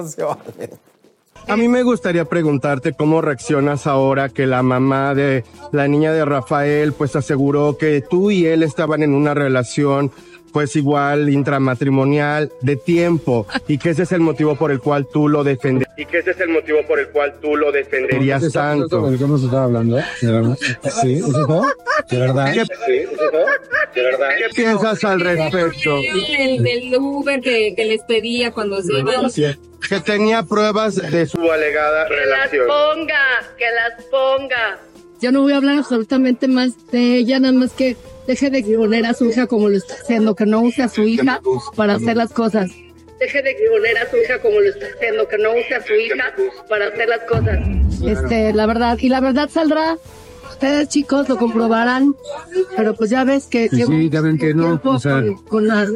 A 1.46 1.56
mí 1.58 1.68
me 1.68 1.82
gustaría 1.82 2.24
preguntarte 2.24 2.94
cómo 2.94 3.20
reaccionas 3.20 3.86
ahora 3.86 4.30
que 4.30 4.46
la 4.46 4.62
mamá 4.62 5.14
de 5.14 5.44
la 5.72 5.86
niña 5.86 6.10
de 6.14 6.24
Rafael 6.24 6.94
pues 6.94 7.16
aseguró 7.16 7.76
que 7.76 8.00
tú 8.00 8.30
y 8.30 8.46
él 8.46 8.62
estaban 8.62 9.02
en 9.02 9.12
una 9.12 9.34
relación 9.34 10.10
pues 10.56 10.74
igual 10.74 11.28
intramatrimonial 11.28 12.50
de 12.62 12.76
tiempo 12.76 13.46
y 13.68 13.76
que 13.76 13.90
ese 13.90 14.04
es 14.04 14.12
el 14.12 14.20
motivo 14.20 14.56
por 14.56 14.70
el 14.70 14.80
cual 14.80 15.06
tú 15.06 15.28
lo 15.28 15.44
defenderías. 15.44 15.92
Y 15.98 16.06
que 16.06 16.20
ese 16.20 16.30
es 16.30 16.40
el 16.40 16.48
motivo 16.48 16.78
por 16.86 16.98
el 16.98 17.08
cual 17.08 17.34
tú 17.42 17.56
lo 17.56 17.70
defenderías 17.70 18.50
tanto. 18.54 19.10
¿De 19.10 19.18
qué 19.18 19.24
nos 19.24 19.42
estaba 19.42 19.64
hablando? 19.64 19.96
¿De 19.96 20.32
verdad? 20.32 20.56
Sí, 21.02 21.16
¿es 21.16 21.28
eso? 21.28 21.66
¿De 22.10 22.18
verdad? 22.18 22.54
¿De 22.54 24.02
verdad? 24.02 24.28
¿Qué 24.38 24.48
piensas 24.54 25.04
al 25.04 25.20
respecto? 25.20 25.98
El 26.38 26.62
del 26.62 26.96
Uber 26.96 27.38
que, 27.42 27.74
que 27.76 27.84
les 27.84 28.02
pedía 28.04 28.50
cuando 28.50 28.80
se 28.80 28.98
iban. 28.98 29.30
Que 29.86 30.00
tenía 30.00 30.42
pruebas 30.42 30.94
de 30.94 31.26
su 31.26 31.52
alegada 31.52 32.08
relación. 32.08 32.66
ponga, 32.66 33.44
que 33.58 33.66
las 33.66 34.04
ponga. 34.06 34.78
Yo 35.20 35.32
no 35.32 35.42
voy 35.42 35.52
a 35.52 35.58
hablar 35.58 35.76
absolutamente 35.76 36.48
más 36.48 36.72
de 36.90 37.16
ella, 37.16 37.40
nada 37.40 37.52
más 37.52 37.72
que 37.72 37.94
deje 38.26 38.50
de 38.50 38.62
poner 38.62 39.06
a 39.06 39.14
su 39.14 39.26
hija 39.26 39.46
como 39.46 39.68
lo 39.68 39.76
está 39.76 39.94
haciendo, 39.94 40.34
que 40.34 40.46
no 40.46 40.60
use 40.60 40.82
a 40.82 40.88
su 40.88 41.02
hija 41.02 41.40
para 41.74 41.94
hacer 41.94 42.16
las 42.16 42.32
cosas. 42.32 42.70
Deje 43.18 43.42
de 43.42 43.56
poner 43.70 43.98
a 43.98 44.10
su 44.10 44.16
hija 44.16 44.38
como 44.40 44.60
lo 44.60 44.68
está 44.68 44.86
haciendo, 44.94 45.28
que 45.28 45.38
no 45.38 45.52
use 45.52 45.74
a 45.74 45.82
su 45.82 45.94
hija 45.94 46.34
para 46.68 46.88
hacer 46.88 47.08
las 47.08 47.20
cosas. 47.20 47.58
Este, 48.06 48.52
la 48.52 48.66
verdad, 48.66 48.98
y 49.00 49.08
la 49.08 49.20
verdad 49.20 49.48
saldrá. 49.48 49.96
Ustedes 50.56 50.88
chicos 50.88 51.28
lo 51.28 51.36
comprobarán, 51.36 52.14
pero 52.78 52.94
pues 52.94 53.10
ya 53.10 53.24
ves 53.24 53.46
que 53.46 53.68
Sí, 53.68 53.82
sí, 53.84 54.08
ya 54.08 54.22
ven 54.22 54.38
que 54.38 54.54
no, 54.54 54.80
o 54.82 54.98
sea- 54.98 55.20
con, 55.20 55.34
con 55.44 55.66
la- 55.68 55.86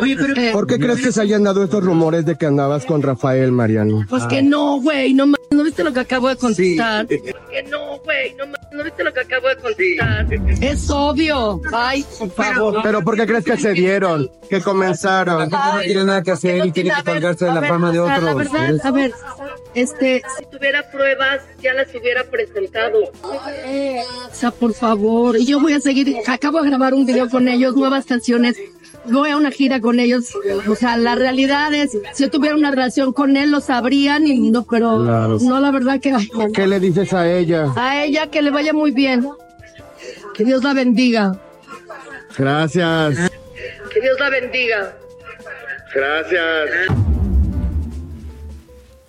Oye, 0.00 0.16
pero 0.16 0.34
Eh, 0.40 0.52
¿por 0.54 0.66
qué 0.66 0.78
crees 0.78 1.02
que 1.02 1.12
se 1.12 1.20
hayan 1.20 1.42
dado 1.44 1.62
estos 1.64 1.84
rumores 1.84 2.24
de 2.24 2.36
que 2.38 2.46
andabas 2.46 2.86
con 2.86 3.02
Rafael, 3.02 3.52
Mariano? 3.52 4.06
Pues 4.08 4.24
que 4.24 4.42
no, 4.42 4.80
güey, 4.80 5.12
no 5.12 5.26
¿no 5.50 5.62
viste 5.62 5.84
lo 5.84 5.92
que 5.92 6.00
acabo 6.00 6.28
de 6.30 6.36
contestar? 6.36 7.06
Que 7.06 7.62
no, 7.70 7.98
güey, 7.98 8.34
no 8.34 8.46
¿no 8.72 8.82
viste 8.82 9.04
lo 9.04 9.12
que 9.12 9.20
acabo 9.20 9.48
de 9.48 9.56
contestar? 9.56 10.26
Es 10.60 10.90
obvio. 10.90 11.60
Ay, 11.72 12.04
por 12.18 12.30
favor. 12.30 12.80
Pero 12.82 13.02
¿por 13.04 13.16
qué 13.16 13.26
crees 13.26 13.44
que 13.44 13.56
se 13.58 13.72
dieron? 13.72 14.28
Que 14.50 14.60
comenzaron. 14.62 15.48
No 15.50 15.80
tiene 15.82 16.04
nada 16.04 16.22
que 16.22 16.32
hacer 16.32 16.66
y 16.66 16.72
tiene 16.72 16.90
que 16.96 17.04
colgarse 17.04 17.44
de 17.44 17.52
la 17.52 17.62
fama 17.62 17.92
de 17.92 18.00
otros. 18.00 18.22
La 18.24 18.34
verdad, 18.34 18.80
a 18.82 18.90
ver, 18.90 19.12
este, 19.74 20.22
si 20.38 20.44
tuviera 20.46 20.90
pruebas, 20.90 21.42
ya 21.62 21.72
las 21.74 21.88
hubiera 21.94 22.24
presentado. 22.24 22.98
O 24.30 24.34
sea, 24.34 24.50
por 24.50 24.74
favor, 24.74 25.36
y 25.36 25.46
yo 25.46 25.60
voy 25.60 25.72
a 25.74 25.80
seguir, 25.80 26.16
acabo 26.26 26.60
de 26.62 26.68
grabar 26.68 26.94
un 26.94 27.06
video 27.06 27.28
con 27.30 27.48
ellos, 27.48 27.76
nuevas 27.76 28.04
canciones, 28.04 28.56
voy 29.06 29.30
a 29.30 29.36
una 29.36 29.50
gira 29.50 29.80
con 29.80 30.00
ellos. 30.00 30.30
O 30.68 30.74
sea, 30.74 30.96
la 30.96 31.14
realidad 31.14 31.72
es, 31.74 31.92
si 32.12 32.24
yo 32.24 32.30
tuviera 32.30 32.56
una 32.56 32.70
relación 32.70 33.12
con 33.12 33.36
él, 33.36 33.50
lo 33.50 33.60
sabrían 33.60 34.26
y 34.26 34.50
no, 34.50 34.64
pero 34.64 35.02
Claro. 35.04 35.38
no, 35.40 35.60
la 35.60 35.70
verdad 35.70 36.00
que... 36.00 36.14
¿Qué 36.54 36.66
le 36.66 36.80
dices 36.80 37.12
a 37.12 37.30
ella? 37.30 37.72
A 37.76 38.04
ella 38.04 38.28
que 38.30 38.42
le 38.42 38.50
vaya 38.50 38.72
muy 38.72 38.90
bien. 38.90 39.28
Que 40.34 40.44
Dios 40.44 40.64
la 40.64 40.74
bendiga. 40.74 41.38
Gracias. 42.36 43.30
Que 43.92 44.00
Dios 44.00 44.18
la 44.18 44.30
bendiga. 44.30 44.96
Gracias. 45.94 46.90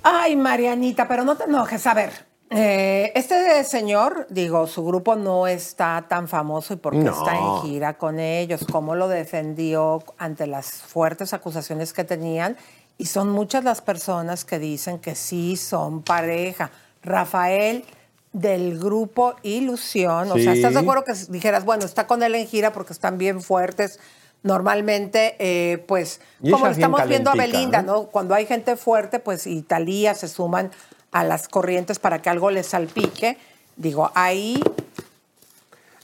Ay, 0.03 0.35
Marianita, 0.35 1.07
pero 1.07 1.23
no 1.23 1.35
te 1.35 1.45
enojes. 1.45 1.85
A 1.87 1.95
ver, 1.95 2.11
eh, 2.55 3.11
este 3.15 3.63
señor, 3.63 4.27
digo, 4.29 4.65
su 4.67 4.85
grupo 4.85 5.15
no 5.15 5.45
está 5.47 6.05
tan 6.07 6.27
famoso 6.27 6.73
y 6.73 6.77
porque 6.77 6.99
No. 6.99 7.11
está 7.11 7.35
en 7.37 7.61
gira 7.61 7.97
con 7.97 8.19
ellos, 8.19 8.65
cómo 8.71 8.95
lo 8.95 9.07
defendió 9.07 10.03
ante 10.17 10.47
las 10.47 10.71
fuertes 10.71 11.33
acusaciones 11.33 11.93
que 11.93 12.03
tenían. 12.03 12.57
Y 12.97 13.07
son 13.07 13.29
muchas 13.29 13.63
las 13.65 13.81
personas 13.81 14.45
que 14.45 14.57
dicen 14.57 14.99
que 14.99 15.15
sí 15.15 15.57
son 15.57 16.01
pareja. 16.01 16.71
Rafael 17.03 17.83
del 18.31 18.79
grupo 18.79 19.35
Ilusión, 19.43 20.31
o 20.31 20.35
sea. 20.37 20.53
¿estás 20.53 20.73
de 20.73 20.79
acuerdo 20.79 21.03
que 21.03 21.13
dijeras, 21.29 21.65
bueno, 21.65 21.85
está 21.85 22.07
con 22.07 22.23
él 22.23 22.35
en 22.35 22.47
gira 22.47 22.71
porque 22.73 22.93
están 22.93 23.17
bien 23.17 23.41
fuertes? 23.41 23.99
Normalmente, 24.43 25.35
eh, 25.39 25.83
pues, 25.87 26.21
Y 26.41 26.51
como 26.51 26.67
estamos 26.67 27.07
viendo 27.07 27.31
a 27.31 27.35
Belinda, 27.35 27.81
¿no? 27.81 28.05
Cuando 28.07 28.35
hay 28.35 28.45
gente 28.45 28.75
fuerte, 28.77 29.19
pues 29.19 29.47
Italia 29.47 30.13
se 30.15 30.27
suman 30.27 30.71
a 31.15 31.23
las 31.23 31.47
corrientes 31.47 31.97
para 31.97 32.21
que 32.21 32.29
algo 32.29 32.51
les 32.51 32.67
salpique. 32.67 33.37
Digo, 33.77 34.11
ahí 34.15 34.61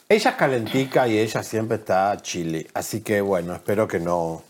Ella 0.08 0.30
es 0.32 0.36
calentica 0.38 1.06
y 1.06 1.18
ella 1.18 1.44
siempre 1.44 1.78
está 1.78 2.18
chile. 2.22 2.68
Así 2.74 3.02
que 3.02 3.20
bueno, 3.20 3.54
espero 3.54 3.90
que 3.90 4.00
no, 4.00 4.42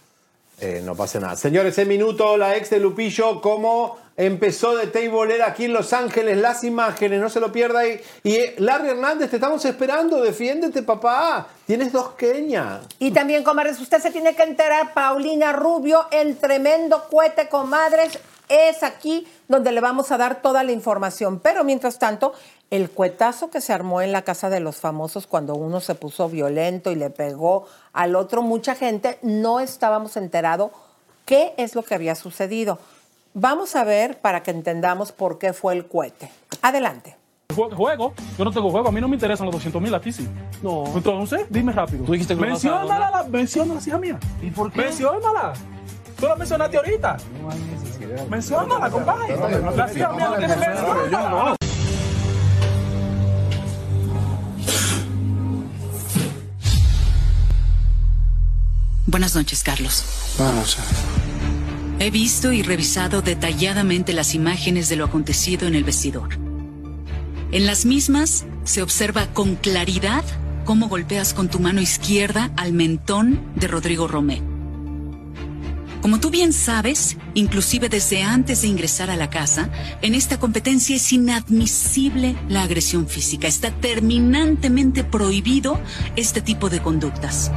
eh, 0.59 0.83
no 0.85 0.95
pase 0.95 1.19
nada. 1.19 1.35
Señores, 1.35 1.79
en 1.79 1.87
minuto, 1.87 2.37
la 2.37 2.55
ex 2.55 2.69
de 2.69 2.79
Lupillo, 2.79 3.41
cómo 3.41 3.97
empezó 4.15 4.75
de 4.75 4.85
Teibolera 4.85 5.47
aquí 5.47 5.65
en 5.65 5.73
Los 5.73 5.93
Ángeles, 5.93 6.37
las 6.37 6.63
imágenes, 6.63 7.19
no 7.19 7.29
se 7.29 7.39
lo 7.39 7.51
pierda. 7.51 7.87
Y, 7.87 7.99
y 8.21 8.35
eh, 8.35 8.55
Larry 8.59 8.89
Hernández, 8.89 9.31
te 9.31 9.37
estamos 9.37 9.65
esperando, 9.65 10.21
defiéndete, 10.21 10.83
papá. 10.83 11.47
Tienes 11.65 11.91
dos 11.91 12.11
Kenia. 12.11 12.81
Y 12.99 13.09
también, 13.09 13.43
comadres, 13.43 13.79
usted 13.79 13.99
se 13.99 14.11
tiene 14.11 14.35
que 14.35 14.43
enterar, 14.43 14.93
Paulina 14.93 15.53
Rubio, 15.53 16.05
el 16.11 16.37
tremendo 16.37 17.07
cohete, 17.09 17.49
comadres, 17.49 18.19
es 18.51 18.83
aquí 18.83 19.25
donde 19.47 19.71
le 19.71 19.79
vamos 19.81 20.11
a 20.11 20.17
dar 20.17 20.41
toda 20.41 20.63
la 20.63 20.71
información. 20.73 21.39
Pero 21.39 21.63
mientras 21.63 21.97
tanto, 21.99 22.33
el 22.69 22.89
cuetazo 22.89 23.49
que 23.49 23.61
se 23.61 23.73
armó 23.73 24.01
en 24.01 24.11
la 24.11 24.21
casa 24.23 24.49
de 24.49 24.59
los 24.59 24.77
famosos 24.77 25.25
cuando 25.27 25.55
uno 25.55 25.79
se 25.79 25.95
puso 25.95 26.27
violento 26.29 26.91
y 26.91 26.95
le 26.95 27.09
pegó 27.09 27.65
al 27.93 28.15
otro, 28.15 28.41
mucha 28.41 28.75
gente 28.75 29.17
no 29.21 29.59
estábamos 29.59 30.17
enterado 30.17 30.71
qué 31.25 31.53
es 31.57 31.75
lo 31.75 31.83
que 31.83 31.95
había 31.95 32.15
sucedido. 32.15 32.77
Vamos 33.33 33.75
a 33.77 33.83
ver 33.85 34.19
para 34.19 34.43
que 34.43 34.51
entendamos 34.51 35.11
por 35.13 35.37
qué 35.37 35.53
fue 35.53 35.73
el 35.73 35.87
cohete. 35.87 36.29
Adelante. 36.61 37.15
Jue- 37.55 37.73
Juego, 37.73 38.13
yo 38.37 38.45
no 38.45 38.51
tengo 38.51 38.69
juego, 38.71 38.87
a 38.89 38.91
mí 38.91 39.01
no 39.01 39.07
me 39.09 39.15
interesan 39.15 39.45
los 39.45 39.53
200 39.55 39.81
mil, 39.81 39.93
a 39.93 39.99
ti 40.01 40.11
sí. 40.13 40.27
No. 40.61 40.85
Entonces, 40.95 41.45
dime 41.49 41.71
rápido. 41.73 42.05
Tú 42.05 42.13
dijiste 42.13 42.35
que 42.35 42.41
Menciónala, 42.41 43.09
la, 43.11 43.23
menciónala, 43.23 43.79
hija 43.85 43.97
mía. 43.97 44.19
¿Y 44.41 44.51
por 44.51 44.71
qué? 44.71 44.81
Menciónala. 44.83 45.53
Tú 46.17 46.27
la 46.27 46.35
mencionaste 46.35 46.77
ahorita. 46.77 47.17
No 47.41 47.49
hay 47.51 47.59
necesidad. 47.59 47.90
Menciónala, 48.29 48.89
compadre. 48.89 49.35
La 49.37 49.93
hija 49.93 50.11
mía 50.13 50.29
no 50.29 50.37
tiene 50.37 50.55
menciónala. 50.55 51.55
Buenas 59.07 59.35
noches, 59.35 59.63
Carlos. 59.63 60.05
Vamos 60.37 60.77
He 61.99 62.11
visto 62.11 62.53
y 62.53 62.63
revisado 62.63 63.21
detalladamente 63.21 64.13
las 64.13 64.33
imágenes 64.33 64.89
de 64.89 64.95
lo 64.95 65.05
acontecido 65.05 65.67
en 65.67 65.75
el 65.75 65.83
vestidor. 65.83 66.29
En 67.51 67.65
las 67.65 67.85
mismas 67.85 68.45
se 68.63 68.81
observa 68.81 69.27
con 69.27 69.55
claridad 69.55 70.23
cómo 70.65 70.87
golpeas 70.87 71.33
con 71.33 71.49
tu 71.49 71.59
mano 71.59 71.81
izquierda 71.81 72.51
al 72.55 72.73
mentón 72.73 73.41
de 73.55 73.67
Rodrigo 73.67 74.07
Romé. 74.07 74.50
Como 76.01 76.19
tú 76.19 76.31
bien 76.31 76.51
sabes, 76.51 77.15
inclusive 77.35 77.87
desde 77.87 78.23
antes 78.23 78.63
de 78.63 78.67
ingresar 78.67 79.11
a 79.11 79.15
la 79.15 79.29
casa, 79.29 79.69
en 80.01 80.15
esta 80.15 80.39
competencia 80.39 80.95
es 80.95 81.13
inadmisible 81.13 82.35
la 82.49 82.63
agresión 82.63 83.07
física. 83.07 83.47
Está 83.47 83.69
terminantemente 83.69 85.03
prohibido 85.03 85.79
este 86.15 86.41
tipo 86.41 86.69
de 86.69 86.81
conductas. 86.81 87.51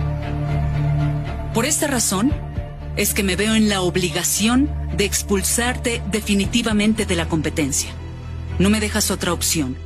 Por 1.54 1.64
esta 1.64 1.86
razón, 1.86 2.32
es 2.96 3.14
que 3.14 3.22
me 3.22 3.34
veo 3.34 3.54
en 3.54 3.68
la 3.68 3.80
obligación 3.80 4.70
de 4.96 5.04
expulsarte 5.04 6.02
definitivamente 6.12 7.06
de 7.06 7.16
la 7.16 7.28
competencia. 7.28 7.90
No 8.58 8.68
me 8.70 8.78
dejas 8.78 9.10
otra 9.10 9.32
opción. 9.32 9.76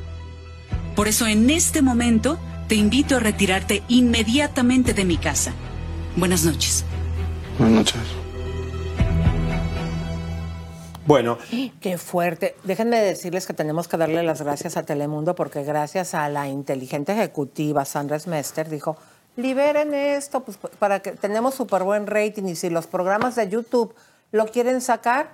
Por 0.97 1.07
eso 1.07 1.27
en 1.27 1.49
este 1.49 1.81
momento 1.81 2.39
te 2.67 2.75
invito 2.75 3.17
a 3.17 3.21
retirarte 3.21 3.83
inmediatamente 3.89 4.95
de 4.95 5.05
mi 5.05 5.17
casa. 5.17 5.53
Buenas 6.17 6.45
noches. 6.45 6.85
Buenas 7.57 7.77
noches. 7.77 8.28
Bueno, 11.09 11.39
Qué 11.81 11.97
fuerte. 11.97 12.55
Déjenme 12.65 13.01
decirles 13.01 13.47
que 13.47 13.55
tenemos 13.55 13.89
que 13.89 13.97
darle 13.97 14.23
las 14.23 14.43
gracias 14.43 14.77
a 14.77 14.83
Telemundo 14.83 15.35
porque 15.35 15.65
gracias 15.65 16.13
a 16.13 16.29
la 16.29 16.49
inteligente 16.49 17.13
ejecutiva 17.13 17.87
Sandra 17.87 18.19
Smester 18.19 18.69
dijo, 18.69 18.99
liberen 19.35 19.95
esto, 19.95 20.41
pues 20.45 20.59
para 20.79 21.01
que 21.01 21.13
tenemos 21.13 21.55
súper 21.55 21.83
buen 21.83 22.07
rating 22.07 22.43
y 22.45 22.57
si 22.57 22.69
los 22.69 22.87
programas 22.87 23.37
de 23.37 23.49
YouTube 23.49 23.95
lo 24.33 24.49
quieren 24.49 24.83
sacar, 24.83 25.31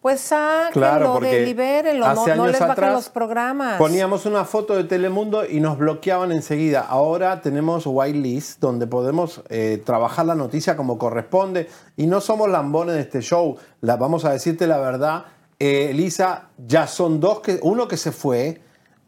pues 0.00 0.20
sáquenlo, 0.20 0.72
Claro, 0.72 1.12
porque 1.14 1.40
de, 1.40 1.46
libérenlo, 1.46 2.06
no, 2.06 2.14
no 2.14 2.32
años 2.32 2.46
les 2.46 2.60
bajen 2.60 2.70
atrás 2.70 2.92
los 2.92 3.08
programas. 3.08 3.78
Poníamos 3.78 4.26
una 4.26 4.44
foto 4.44 4.76
de 4.76 4.84
Telemundo 4.84 5.44
y 5.44 5.60
nos 5.60 5.76
bloqueaban 5.76 6.30
enseguida. 6.30 6.80
Ahora 6.80 7.40
tenemos 7.40 7.84
whitelist 7.84 8.60
donde 8.60 8.86
podemos 8.86 9.42
eh, 9.48 9.82
trabajar 9.84 10.26
la 10.26 10.36
noticia 10.36 10.76
como 10.76 10.98
corresponde 10.98 11.68
y 11.96 12.06
no 12.06 12.20
somos 12.20 12.48
lambones 12.48 12.94
de 12.94 13.00
este 13.00 13.20
show. 13.22 13.56
La, 13.80 13.96
vamos 13.96 14.24
a 14.24 14.30
decirte 14.30 14.68
la 14.68 14.78
verdad, 14.78 15.24
eh, 15.58 15.88
Elisa, 15.90 16.50
ya 16.64 16.86
son 16.86 17.18
dos, 17.18 17.40
que, 17.40 17.58
uno 17.62 17.88
que 17.88 17.96
se 17.96 18.12
fue 18.12 18.60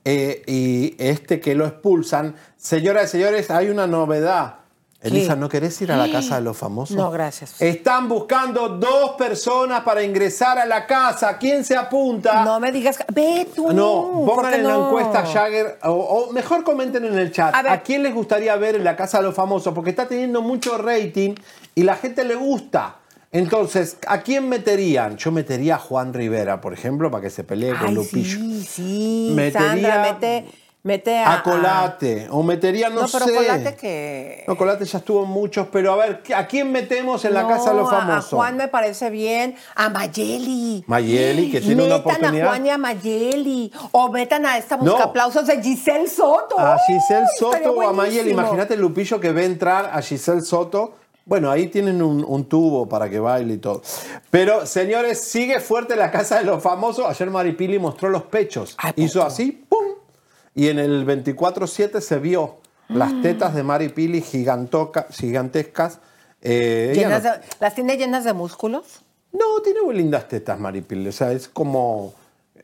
eh, 0.04 0.42
y 0.46 0.96
este 0.98 1.38
que 1.38 1.54
lo 1.54 1.66
expulsan. 1.66 2.34
Señoras 2.56 3.04
y 3.04 3.08
señores, 3.12 3.50
hay 3.50 3.68
una 3.68 3.86
novedad. 3.86 4.59
Elisa, 5.02 5.34
¿no 5.34 5.48
querés 5.48 5.80
ir 5.80 5.90
a 5.92 5.96
la 5.96 6.10
casa 6.12 6.36
de 6.36 6.42
los 6.42 6.56
famosos? 6.58 6.96
No, 6.96 7.10
gracias. 7.10 7.60
Están 7.60 8.08
buscando 8.08 8.68
dos 8.68 9.12
personas 9.16 9.80
para 9.80 10.02
ingresar 10.02 10.58
a 10.58 10.66
la 10.66 10.86
casa. 10.86 11.38
¿Quién 11.38 11.64
se 11.64 11.76
apunta? 11.76 12.44
No 12.44 12.60
me 12.60 12.70
digas, 12.70 12.98
ve 13.12 13.48
tú. 13.54 13.72
No, 13.72 14.22
¿por 14.26 14.36
pongan 14.36 14.54
en 14.54 14.64
la 14.64 14.74
no? 14.74 14.86
encuesta 14.88 15.24
Jagger, 15.24 15.78
o, 15.84 15.90
o 15.92 16.32
mejor 16.32 16.64
comenten 16.64 17.04
en 17.04 17.18
el 17.18 17.32
chat. 17.32 17.54
A 17.54 17.80
quién 17.82 18.02
les 18.02 18.14
gustaría 18.14 18.54
ver 18.56 18.76
en 18.76 18.84
la 18.84 18.94
Casa 18.96 19.18
de 19.18 19.24
los 19.24 19.34
Famosos? 19.34 19.72
Porque 19.72 19.90
está 19.90 20.06
teniendo 20.06 20.42
mucho 20.42 20.76
rating 20.76 21.34
y 21.74 21.82
la 21.82 21.96
gente 21.96 22.24
le 22.24 22.34
gusta. 22.34 22.96
Entonces, 23.32 23.96
¿a 24.08 24.22
quién 24.22 24.48
meterían? 24.48 25.16
Yo 25.16 25.30
metería 25.30 25.76
a 25.76 25.78
Juan 25.78 26.12
Rivera, 26.12 26.60
por 26.60 26.72
ejemplo, 26.72 27.10
para 27.12 27.22
que 27.22 27.30
se 27.30 27.44
pelee 27.44 27.74
con 27.78 27.94
Lupillo. 27.94 28.36
sí, 28.38 28.64
sí, 28.68 29.32
Metería 29.36 29.68
Sandra, 29.68 30.12
mete, 30.12 30.46
mete 30.82 31.18
a... 31.18 31.34
A 31.34 31.42
Colate, 31.42 32.26
o 32.30 32.42
metería, 32.42 32.88
no, 32.90 33.02
No, 33.02 33.06
pero 33.10 33.26
sé. 33.26 33.34
Colate 33.34 33.76
que... 33.76 34.44
No, 34.48 34.56
Colate 34.56 34.84
ya 34.84 34.98
estuvo 34.98 35.24
muchos, 35.26 35.66
pero 35.70 35.92
a 35.92 35.96
ver, 35.96 36.22
¿a 36.34 36.46
quién 36.46 36.72
metemos 36.72 37.24
en 37.24 37.34
la 37.34 37.46
Casa 37.46 37.70
de 37.70 37.76
los 37.76 37.90
Famosos? 37.90 38.32
A 38.32 38.36
Juan 38.36 38.56
me 38.56 38.68
parece 38.68 39.10
bien. 39.10 39.56
A 39.74 39.88
Mayeli. 39.88 40.84
Mayeli, 40.86 41.50
que 41.50 41.60
tiene 41.60 41.84
una 41.84 41.96
metan 41.98 42.00
oportunidad. 42.00 42.46
a 42.46 42.50
Juan 42.50 42.66
y 42.66 42.70
a 42.70 42.78
Mayeli. 42.78 43.72
O 43.92 44.08
metan 44.10 44.46
a 44.46 44.58
esta 44.58 44.76
busca 44.76 44.98
No. 44.98 45.04
aplausos 45.04 45.46
de 45.46 45.62
Giselle 45.62 46.08
Soto. 46.08 46.58
A 46.58 46.78
Giselle 46.86 47.20
¡Ay, 47.24 47.34
estaría 47.34 47.66
Soto 47.68 47.72
o 47.78 47.88
a 47.88 47.92
Mayeli. 47.92 48.30
Imagínate 48.30 48.74
el 48.74 48.80
Lupillo 48.80 49.20
que 49.20 49.32
ve 49.32 49.44
entrar 49.44 49.90
a 49.92 50.00
Giselle 50.02 50.40
Soto. 50.42 50.94
Bueno, 51.26 51.50
ahí 51.50 51.68
tienen 51.68 52.02
un, 52.02 52.24
un 52.26 52.44
tubo 52.46 52.88
para 52.88 53.08
que 53.08 53.20
baile 53.20 53.54
y 53.54 53.58
todo. 53.58 53.82
Pero, 54.30 54.66
señores, 54.66 55.20
sigue 55.22 55.60
fuerte 55.60 55.94
la 55.94 56.10
casa 56.10 56.38
de 56.38 56.44
los 56.44 56.60
famosos. 56.62 57.04
Ayer 57.06 57.30
Maripili 57.30 57.78
mostró 57.78 58.08
los 58.08 58.22
pechos. 58.24 58.76
Hizo 58.96 59.22
así, 59.22 59.52
¡pum! 59.68 59.78
Y 60.54 60.68
en 60.68 60.78
el 60.78 61.04
24-7 61.06 62.00
se 62.00 62.18
vio 62.18 62.56
las 62.88 63.12
Mm. 63.12 63.22
tetas 63.22 63.54
de 63.54 63.62
Maripili 63.62 64.20
gigantoca- 64.20 65.06
gigantescas. 65.10 66.00
Eh, 66.42 66.90
ella 66.92 67.02
Llenas 67.02 67.24
no- 67.24 67.30
de- 67.32 67.38
¿Las 67.60 67.74
tiene 67.74 67.96
llenas 67.96 68.24
de 68.24 68.32
músculos? 68.32 69.02
no, 69.32 69.60
tiene 69.62 69.82
muy 69.82 69.94
lindas 69.94 70.26
tetas 70.28 70.58
Maripili. 70.58 71.08
O 71.08 71.12
sea, 71.12 71.32
es 71.32 71.48
como 71.48 72.14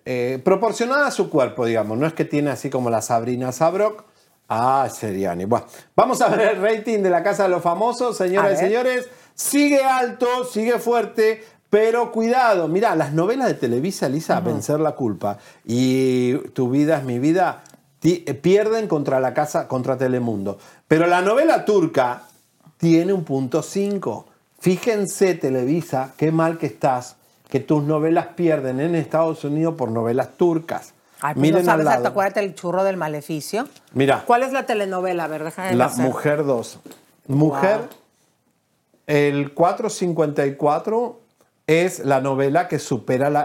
eh, 0.09 0.41
proporcionada 0.45 1.09
a 1.09 1.11
su 1.11 1.29
cuerpo, 1.29 1.67
digamos. 1.67 1.99
No 1.99 2.07
es 2.07 2.13
que 2.13 2.25
tiene 2.25 2.51
así 2.51 2.71
como 2.71 2.91
la 2.91 3.03
Sabrina 3.03 3.51
Sabrok. 3.51 4.05
Ah, 4.49 4.89
Seriani. 4.93 5.45
Bueno, 5.47 5.67
vamos 5.97 6.21
a 6.23 6.29
ver 6.29 6.55
el 6.57 6.63
rating 6.63 7.01
de 7.01 7.11
la 7.11 7.25
Casa 7.25 7.43
de 7.45 7.49
los 7.49 7.61
Famosos, 7.63 8.17
señoras 8.17 8.53
y 8.53 8.57
señores. 8.65 9.09
Sigue 9.35 9.83
alto, 9.83 10.45
sigue 10.45 10.79
fuerte, 10.79 11.43
pero 11.71 12.13
cuidado. 12.13 12.69
Mira, 12.69 12.95
las 12.95 13.13
novelas 13.13 13.49
de 13.49 13.55
Televisa, 13.55 14.07
Elisa, 14.07 14.39
Vencer 14.39 14.79
la 14.79 14.93
culpa 14.93 15.39
y 15.65 16.35
Tu 16.51 16.71
vida 16.71 16.99
es 16.99 17.05
mi 17.05 17.19
vida, 17.19 17.65
pierden 18.15 18.89
contra 18.89 19.21
la 19.21 19.35
casa, 19.35 19.67
contra 19.69 19.97
Telemundo. 19.97 20.59
Pero 20.89 21.07
la 21.07 21.23
novela 21.23 21.65
turca 21.65 22.23
tiene 22.79 23.13
un 23.13 23.25
punto 23.25 23.63
5. 23.63 24.27
Fíjense, 24.59 25.35
Televisa, 25.35 26.13
qué 26.17 26.31
mal 26.33 26.59
que 26.59 26.67
estás, 26.67 27.17
que 27.49 27.61
tus 27.61 27.83
novelas 27.85 28.29
pierden 28.37 28.81
en 28.81 28.95
Estados 28.95 29.45
Unidos 29.45 29.75
por 29.77 29.91
novelas 29.91 30.37
turcas. 30.37 30.93
Ay, 31.21 31.35
pues 31.35 31.43
Miren 31.43 31.55
no 31.65 31.73
al 31.73 31.79
sabes, 31.79 31.85
lado. 31.87 32.03
¿te 32.03 32.09
acuerdas 32.09 32.35
del 32.35 32.55
churro 32.55 32.85
del 32.85 32.97
maleficio? 32.97 33.67
Mira, 33.95 34.23
¿Cuál 34.27 34.43
es 34.43 34.53
la 34.53 34.67
telenovela? 34.67 35.25
A 35.25 35.29
ver, 35.29 35.45
déjame 35.45 35.75
La 35.75 35.87
hacer. 35.87 36.05
Mujer 36.05 36.45
2. 36.45 36.79
Mujer, 37.29 37.79
Wow. 37.79 37.89
el 39.07 39.53
454 39.55 41.21
es 41.69 42.05
la 42.05 42.21
novela 42.21 42.69
que 42.69 42.79
supera 42.79 43.29
la, 43.29 43.41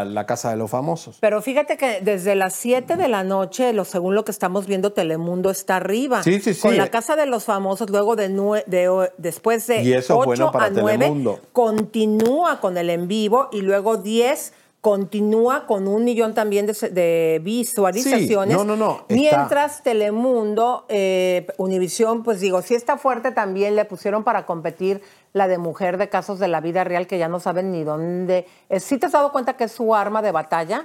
a 0.00 0.04
la 0.04 0.26
Casa 0.26 0.50
de 0.50 0.56
los 0.56 0.70
Famosos. 0.70 1.18
Pero 1.20 1.42
fíjate 1.42 1.76
que 1.76 1.98
desde 2.02 2.36
las 2.36 2.54
7 2.54 2.96
de 2.96 3.08
la 3.08 3.24
noche, 3.24 3.72
lo, 3.72 3.84
según 3.84 4.14
lo 4.14 4.24
que 4.24 4.30
estamos 4.30 4.66
viendo, 4.66 4.92
Telemundo 4.92 5.50
está 5.50 5.76
arriba. 5.76 6.22
Sí, 6.22 6.40
sí, 6.40 6.54
sí. 6.54 6.60
Con 6.60 6.76
la 6.76 6.88
Casa 6.90 7.16
de 7.16 7.26
los 7.26 7.44
Famosos, 7.44 7.90
luego 7.90 8.14
de, 8.14 8.30
nue- 8.30 8.64
de 8.66 9.10
después 9.18 9.66
de 9.66 9.82
Y 9.82 9.92
eso 9.92 10.14
es 10.14 10.18
8 10.20 10.24
bueno 10.24 10.52
para 10.52 10.66
a 10.66 10.70
9, 10.70 10.98
Telemundo. 10.98 11.40
continúa 11.52 12.60
con 12.60 12.76
el 12.78 12.90
en 12.90 13.08
vivo 13.08 13.48
y 13.50 13.60
luego 13.62 13.96
10 13.96 14.52
continúa 14.84 15.66
con 15.66 15.88
un 15.88 16.04
millón 16.04 16.34
también 16.34 16.66
de, 16.66 17.40
visualizaciones. 17.42 18.54
Sí, 18.54 18.58
no, 18.58 18.64
no, 18.64 18.76
no, 18.76 18.96
está- 19.08 19.14
Mientras 19.14 19.82
Telemundo, 19.82 20.84
eh, 20.90 21.46
Univisión, 21.56 22.22
pues 22.22 22.38
digo, 22.40 22.60
sí 22.60 22.74
está 22.74 22.98
fuerte 22.98 23.32
también, 23.32 23.76
le 23.76 23.86
pusieron 23.86 24.24
para 24.24 24.44
competir 24.44 25.00
la 25.32 25.48
de 25.48 25.56
mujer 25.56 25.96
de 25.96 26.10
casos 26.10 26.38
de 26.38 26.48
la 26.48 26.60
vida 26.60 26.84
real 26.84 27.06
que 27.06 27.16
ya 27.16 27.28
no 27.28 27.40
saben 27.40 27.72
ni 27.72 27.82
dónde. 27.82 28.46
¿Sí 28.78 28.98
te 28.98 29.06
has 29.06 29.12
dado 29.12 29.32
cuenta 29.32 29.56
que 29.56 29.64
es 29.64 29.72
su 29.72 29.94
arma 29.94 30.20
de 30.20 30.32
batalla? 30.32 30.84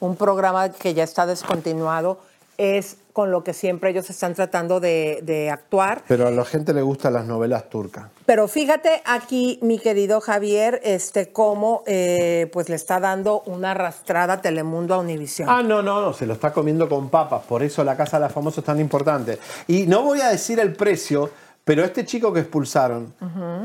Un 0.00 0.16
programa 0.16 0.70
que 0.70 0.94
ya 0.94 1.04
está 1.04 1.26
descontinuado, 1.26 2.20
es 2.56 2.96
con 3.18 3.32
lo 3.32 3.42
que 3.42 3.52
siempre 3.52 3.90
ellos 3.90 4.08
están 4.10 4.32
tratando 4.34 4.78
de, 4.78 5.18
de 5.24 5.50
actuar. 5.50 6.04
Pero 6.06 6.28
a 6.28 6.30
la 6.30 6.44
gente 6.44 6.72
le 6.72 6.82
gustan 6.82 7.14
las 7.14 7.26
novelas 7.26 7.68
turcas. 7.68 8.06
Pero 8.24 8.46
fíjate 8.46 9.02
aquí, 9.04 9.58
mi 9.60 9.80
querido 9.80 10.20
Javier, 10.20 10.80
este 10.84 11.32
cómo 11.32 11.82
eh, 11.88 12.48
pues 12.52 12.68
le 12.68 12.76
está 12.76 13.00
dando 13.00 13.42
una 13.46 13.72
arrastrada 13.72 14.34
a 14.34 14.40
Telemundo 14.40 14.94
a 14.94 14.98
Univisión. 14.98 15.48
Ah, 15.50 15.64
no, 15.64 15.82
no, 15.82 16.00
no, 16.00 16.12
se 16.12 16.26
lo 16.26 16.34
está 16.34 16.52
comiendo 16.52 16.88
con 16.88 17.10
papas, 17.10 17.42
por 17.42 17.64
eso 17.64 17.82
la 17.82 17.96
Casa 17.96 18.20
de 18.20 18.26
los 18.26 18.32
Famosos 18.32 18.58
es 18.58 18.64
tan 18.64 18.78
importante. 18.78 19.40
Y 19.66 19.88
no 19.88 20.04
voy 20.04 20.20
a 20.20 20.28
decir 20.28 20.60
el 20.60 20.74
precio, 20.74 21.28
pero 21.64 21.82
este 21.82 22.04
chico 22.04 22.32
que 22.32 22.38
expulsaron, 22.38 23.14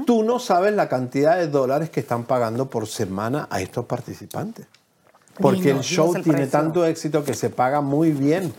tú 0.08 0.24
no 0.24 0.40
sabes 0.40 0.74
la 0.74 0.90
cantidad 0.90 1.38
de 1.38 1.46
dólares 1.46 1.92
que 1.92 2.00
están 2.00 2.24
pagando 2.24 2.72
por 2.72 2.88
semana 2.88 3.48
a 3.52 3.62
estos 3.62 3.86
participantes. 3.86 4.66
Porque 5.40 5.70
el 5.70 5.82
show 5.82 6.16
el 6.16 6.24
tiene 6.24 6.40
precio. 6.40 6.60
tanto 6.60 6.88
éxito 6.88 7.24
que 7.24 7.36
se 7.36 7.52
paga 7.52 7.82
muy 7.82 8.14
bien. 8.14 8.52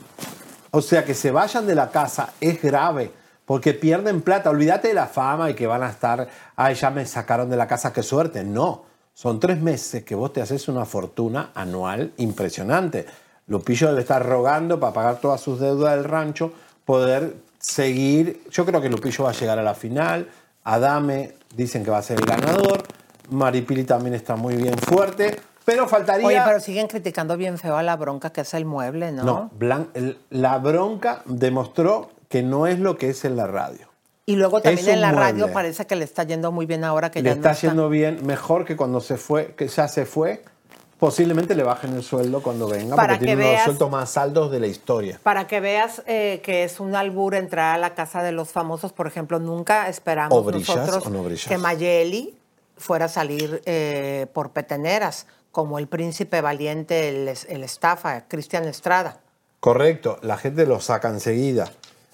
O 0.77 0.83
sea, 0.83 1.05
que 1.05 1.15
se 1.15 1.31
vayan 1.31 1.69
de 1.69 1.77
la 1.77 1.93
casa 1.93 2.33
es 2.41 2.61
grave, 2.61 3.13
porque 3.47 3.75
pierden 3.75 4.23
plata. 4.23 4.51
Olvídate 4.51 4.89
de 4.89 4.95
la 4.95 5.07
fama 5.07 5.49
y 5.49 5.55
que 5.55 5.69
van 5.69 5.85
a 5.85 5.89
estar, 5.89 6.27
ay, 6.57 6.75
ya 6.75 6.91
me 6.91 7.07
sacaron 7.07 7.49
de 7.49 7.57
la 7.57 7.69
casa, 7.69 7.93
qué 7.93 8.03
suerte. 8.03 8.43
No, 8.43 8.83
son 9.13 9.39
tres 9.39 9.61
meses 9.61 10.03
que 10.03 10.17
vos 10.17 10.33
te 10.33 10.43
haces 10.43 10.67
una 10.67 10.85
fortuna 10.85 11.53
anual 11.55 12.13
impresionante. 12.17 13.07
Lupillo 13.47 13.87
debe 13.87 14.01
estar 14.01 14.27
rogando 14.27 14.81
para 14.81 14.93
pagar 14.93 15.21
todas 15.21 15.41
sus 15.41 15.61
deudas 15.61 15.95
del 15.95 16.07
rancho, 16.07 16.53
poder 16.85 17.37
seguir. 17.61 18.43
Yo 18.51 18.67
creo 18.67 18.81
que 18.81 18.89
Lupillo 18.89 19.23
va 19.23 19.31
a 19.31 19.35
llegar 19.35 19.61
a 19.61 19.63
la 19.63 19.75
final. 19.75 20.29
Adame 20.65 21.35
dicen 21.55 21.85
que 21.85 21.93
va 21.93 21.99
a 21.99 22.03
ser 22.03 22.19
el 22.19 22.27
ganador. 22.27 22.83
Maripili 23.31 23.85
también 23.85 24.17
está 24.17 24.35
muy 24.35 24.57
bien 24.57 24.77
fuerte. 24.77 25.39
Pero 25.65 25.89
faltaría. 25.89 26.27
Oye, 26.27 26.41
pero 26.45 26.61
siguen 26.61 26.87
criticando 26.89 27.37
bien 27.37 27.59
feo 27.59 27.77
a 27.77 27.83
la 27.83 27.97
bronca 27.97 28.31
que 28.31 28.43
es 28.43 28.53
el 28.55 28.65
mueble, 28.65 29.13
¿no? 29.13 29.25
No, 29.25 29.51
Blan- 29.59 30.17
la 30.31 30.59
bronca 30.59 31.23
demostró 31.25 32.11
que 32.29 32.43
no 32.43 32.67
es 32.67 32.79
lo 32.79 32.97
que 32.99 33.11
es 33.11 33.25
en 33.25 33.37
la 33.37 33.47
radio. 33.47 33.89
Y 34.27 34.37
luego 34.37 34.61
también 34.63 34.89
en 34.89 35.01
la 35.01 35.11
un 35.11 35.17
radio 35.17 35.37
mueble. 35.41 35.53
parece 35.55 35.87
que 35.87 35.97
le 35.97 36.05
está 36.05 36.25
yendo 36.25 36.51
muy 36.53 36.67
bien 36.67 36.83
ahora 36.85 37.11
que 37.11 37.21
Le 37.23 37.27
ya 37.31 37.35
está 37.35 37.49
no 37.49 37.55
está. 37.55 37.67
yendo 37.69 37.89
bien, 37.89 38.27
mejor 38.27 38.65
que 38.65 38.77
cuando 38.77 39.01
se 39.01 39.17
fue, 39.17 39.55
que 39.57 39.69
ya 39.69 39.87
se 39.89 40.07
fue. 40.07 40.43
Posiblemente 40.99 41.55
le 41.55 41.65
bajen 41.65 41.93
el 41.95 42.03
sueldo 42.03 42.41
cuando 42.43 42.67
venga, 42.69 42.95
Para 42.97 43.15
porque 43.15 43.21
que 43.21 43.27
tiene 43.27 43.43
uno 43.43 43.45
de 43.45 43.53
los 43.53 43.59
veas- 43.59 43.65
sueldos 43.65 43.91
más 43.91 44.17
altos 44.17 44.51
de 44.51 44.61
la 44.61 44.67
historia. 44.69 45.21
Para 45.23 45.47
que 45.47 45.61
veas 45.61 46.03
eh, 46.07 46.41
que 46.43 46.65
es 46.65 46.81
un 46.81 46.95
albur 46.95 47.35
entrar 47.35 47.75
a 47.75 47.79
la 47.79 47.95
casa 47.95 48.23
de 48.23 48.33
los 48.33 48.51
famosos, 48.53 48.93
por 48.93 49.07
ejemplo, 49.07 49.39
nunca 49.39 49.89
esperamos 49.89 50.39
¿O 50.39 50.43
brillas 50.43 50.77
nosotros 50.77 51.11
no 51.11 51.25
que 51.49 51.59
Mayeli 51.59 52.35
fuera 52.79 53.07
a 53.07 53.09
salir 53.09 53.61
eh, 53.67 54.27
por 54.33 54.51
peteneras, 54.53 55.27
como 55.55 55.79
el 55.79 55.87
príncipe 55.87 56.41
valiente, 56.41 57.09
el, 57.09 57.29
el 57.49 57.63
estafa, 57.63 58.27
Cristian 58.27 58.65
Estrada. 58.65 59.21
Correcto, 59.61 60.19
la 60.21 60.37
gente 60.37 60.67
lo 60.67 60.81
saca 60.81 61.09
enseguida. 61.09 61.71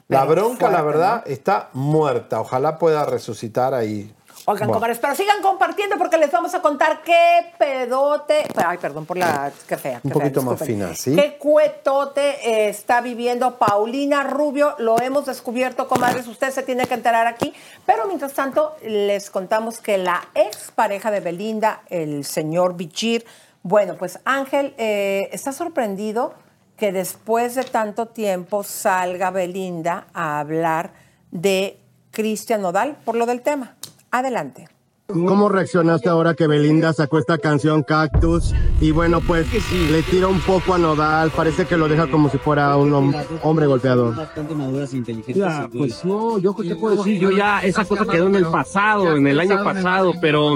La 0.09 0.27
Pero 0.27 0.43
bronca, 0.43 0.71
la 0.71 0.83
verdad, 0.83 1.23
está 1.27 1.71
muerta. 1.73 2.41
Ojalá 2.41 2.79
pueda 2.79 3.07
resucitar 3.07 3.73
ahí. 3.73 4.15
Oigan, 4.47 4.69
Bueno. 4.69 4.75
comadres, 4.75 4.99
pero 4.99 5.15
sigan 5.15 5.43
compartiendo 5.43 5.97
porque 5.99 6.17
les 6.19 6.31
vamos 6.31 6.55
a 6.55 6.63
contar 6.63 7.03
qué 7.03 7.53
pedote. 7.59 8.45
Ay, 8.57 8.79
perdón 8.79 9.07
por 9.07 9.17
la. 9.17 9.53
Qué 9.69 9.77
fea. 9.77 10.01
Un 10.03 10.11
fea, 10.11 10.21
poquito 10.21 10.43
más 10.43 10.61
fina, 10.61 10.95
¿sí? 10.95 11.15
Qué 11.15 11.37
cuetote 11.39 12.21
eh, 12.21 12.69
está 12.69 13.01
viviendo 13.01 13.59
Paulina 13.59 14.23
Rubio. 14.23 14.75
Lo 14.79 15.01
hemos 15.01 15.27
descubierto, 15.27 15.87
comadres. 15.89 16.27
Usted 16.27 16.51
se 16.51 16.63
tiene 16.63 16.87
que 16.87 16.95
enterar 16.95 17.27
aquí. 17.27 17.53
Pero 17.87 18.07
mientras 18.07 18.33
tanto, 18.33 18.77
les 18.83 19.31
contamos 19.31 19.81
que 19.81 19.99
la 19.99 20.29
ex 20.35 20.71
pareja 20.75 21.11
de 21.11 21.21
Belinda, 21.21 21.83
el 21.89 22.25
señor 22.25 22.77
Bichir, 22.77 23.27
bueno, 23.63 23.97
pues 23.97 24.21
Ángel 24.25 24.75
eh, 24.79 25.29
está 25.33 25.53
sorprendido 25.53 26.35
que 26.79 26.93
después 26.93 27.55
de 27.55 27.65
tanto 27.65 28.07
tiempo 28.07 28.65
salga 28.65 29.31
Belinda 29.31 30.07
a 30.15 30.41
hablar 30.41 30.93
de 31.31 31.79
Cristian 32.11 32.63
Nodal 32.63 32.97
por 33.05 33.17
lo 33.17 33.27
del 33.27 33.43
tema. 33.43 33.77
Adelante. 34.11 34.69
¿Cómo 35.09 35.49
reaccionaste 35.49 36.09
ahora 36.09 36.35
que 36.35 36.47
Belinda 36.47 36.93
sacó 36.93 37.19
esta 37.19 37.37
canción 37.37 37.83
Cactus? 37.83 38.55
Y 38.81 38.93
bueno, 38.93 39.21
pues 39.21 39.45
le 39.91 40.03
tira 40.05 40.29
un 40.29 40.39
poco 40.41 40.75
a 40.75 40.79
Nodal, 40.79 41.31
parece 41.33 41.67
que 41.67 41.77
lo 41.77 41.89
deja 41.89 42.07
como 42.09 42.29
si 42.31 42.39
fuera 42.39 42.77
un 42.77 42.93
hom- 42.93 43.17
hombre 43.43 43.67
golpeador. 43.67 44.15
bastante 44.15 44.55
maduras 44.55 44.93
e 44.95 44.99
inteligentes. 44.99 45.35
Ya, 45.35 45.69
pues 45.77 46.05
no, 46.05 46.39
yo 46.39 46.55
qué 46.55 46.69
te 46.69 46.77
puedo 46.77 46.95
decir, 46.95 47.19
yo 47.19 47.33
ya 47.33 47.59
esa 47.59 47.85
cosa 47.85 48.07
quedó 48.07 48.29
en 48.29 48.37
el 48.37 48.47
pasado, 48.47 49.17
en 49.17 49.27
el 49.27 49.41
año 49.41 49.65
pasado, 49.65 50.13
pero 50.21 50.55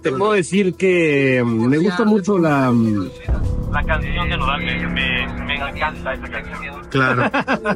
te 0.00 0.10
puedo 0.12 0.32
decir 0.32 0.74
que 0.74 1.42
mm, 1.44 1.66
me 1.66 1.76
gusta 1.76 2.06
mucho 2.06 2.38
la 2.38 2.70
mm, 2.70 3.10
la 3.72 3.82
canción 3.84 4.26
de 4.30 4.36
Nodal, 4.38 4.64
me, 4.64 4.86
me, 4.86 5.44
me 5.44 5.54
encanta 5.68 6.14
esa 6.14 6.28
canción. 6.30 6.81
Claro. 6.92 7.30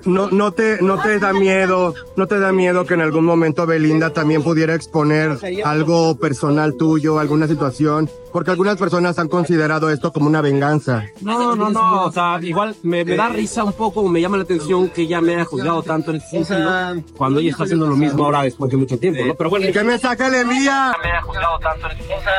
No, 0.04 0.30
no 0.30 0.52
te, 0.52 0.80
no 0.82 1.00
te 1.00 1.18
da 1.18 1.32
miedo, 1.32 1.94
no 2.16 2.26
te 2.26 2.38
da 2.38 2.52
miedo 2.52 2.84
que 2.84 2.94
en 2.94 3.00
algún 3.00 3.24
momento 3.24 3.66
Belinda 3.66 4.10
también 4.10 4.42
pudiera 4.42 4.74
exponer 4.74 5.38
algo 5.64 6.18
personal 6.18 6.74
tuyo, 6.76 7.18
alguna 7.18 7.48
situación, 7.48 8.10
porque 8.36 8.50
algunas 8.50 8.76
personas 8.76 9.18
han 9.18 9.28
considerado 9.28 9.88
esto 9.88 10.12
como 10.12 10.26
una 10.26 10.42
venganza. 10.42 11.06
No, 11.22 11.56
no, 11.56 11.70
no, 11.70 12.04
o 12.04 12.12
sea, 12.12 12.38
igual 12.42 12.76
me, 12.82 13.02
me 13.02 13.16
da 13.16 13.30
risa 13.30 13.64
un 13.64 13.72
poco, 13.72 14.06
me 14.10 14.20
llama 14.20 14.36
la 14.36 14.42
atención 14.42 14.90
que 14.90 15.04
ella 15.04 15.22
me 15.22 15.36
haya 15.36 15.46
juzgado 15.46 15.82
tanto 15.82 16.10
en 16.10 16.18
ese 16.18 16.44
sentido, 16.44 17.02
cuando 17.16 17.40
ella 17.40 17.52
está 17.52 17.64
haciendo 17.64 17.86
lo 17.86 17.96
mismo 17.96 18.26
ahora 18.26 18.42
después 18.42 18.70
de 18.70 18.76
mucho 18.76 18.98
tiempo, 18.98 19.24
¿no? 19.24 19.34
Pero 19.36 19.48
bueno, 19.48 19.66
¿Qué 19.72 19.82
me 19.82 19.98
saca 19.98 20.26
el 20.26 20.34
envía? 20.34 20.94
me 21.02 21.12
haya 21.12 21.22
juzgado 21.22 21.58
tanto 21.60 21.86
en 21.86 21.92
ese 21.92 22.08
sentido, 22.08 22.30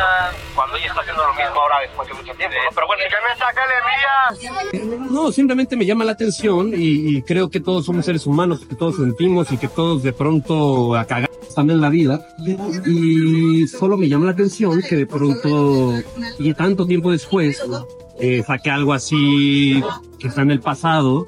cuando 0.54 0.78
ella 0.78 0.86
está 0.86 1.02
haciendo 1.02 1.24
lo 1.24 1.34
mismo 1.34 1.62
ahora 1.62 1.80
después 1.82 2.08
de 2.08 2.14
mucho 2.14 2.34
tiempo, 2.36 2.56
¿no? 2.64 2.70
Pero 2.76 2.88
bueno, 2.88 3.04
¿qué 3.10 3.16
me 3.28 3.40
saca 3.40 3.62
el 3.66 4.80
envía? 4.84 5.10
No, 5.10 5.32
simplemente 5.32 5.76
me 5.76 5.88
llama 5.88 6.06
la 6.06 6.12
atención 6.12 6.74
y, 6.76 7.18
y 7.18 7.22
creo 7.24 7.50
que 7.50 7.60
todos 7.60 7.86
somos 7.88 8.06
seres 8.06 8.28
humanos, 8.28 8.64
que 8.70 8.76
todos 8.76 8.98
sentimos 8.98 9.52
y 9.52 9.58
que 9.58 9.68
todos 9.68 10.04
de 10.04 10.14
pronto 10.14 10.96
a 10.96 11.06
cagar 11.06 11.28
están 11.58 11.72
en 11.72 11.82
la 11.82 11.90
vida 11.90 12.22
y 12.86 13.68
solo 13.68 13.98
me 13.98 14.08
llama 14.08 14.26
la 14.26 14.32
atención 14.34 14.80
que 14.88 14.96
de 14.96 15.08
pronto 15.08 15.87
y 16.40 16.54
tanto 16.54 16.86
tiempo 16.86 17.12
después 17.12 17.62
eh, 18.20 18.44
saqué 18.46 18.72
algo 18.72 18.94
así 18.94 19.82
que 20.20 20.28
está 20.28 20.42
en 20.42 20.52
el 20.52 20.60
pasado, 20.60 21.28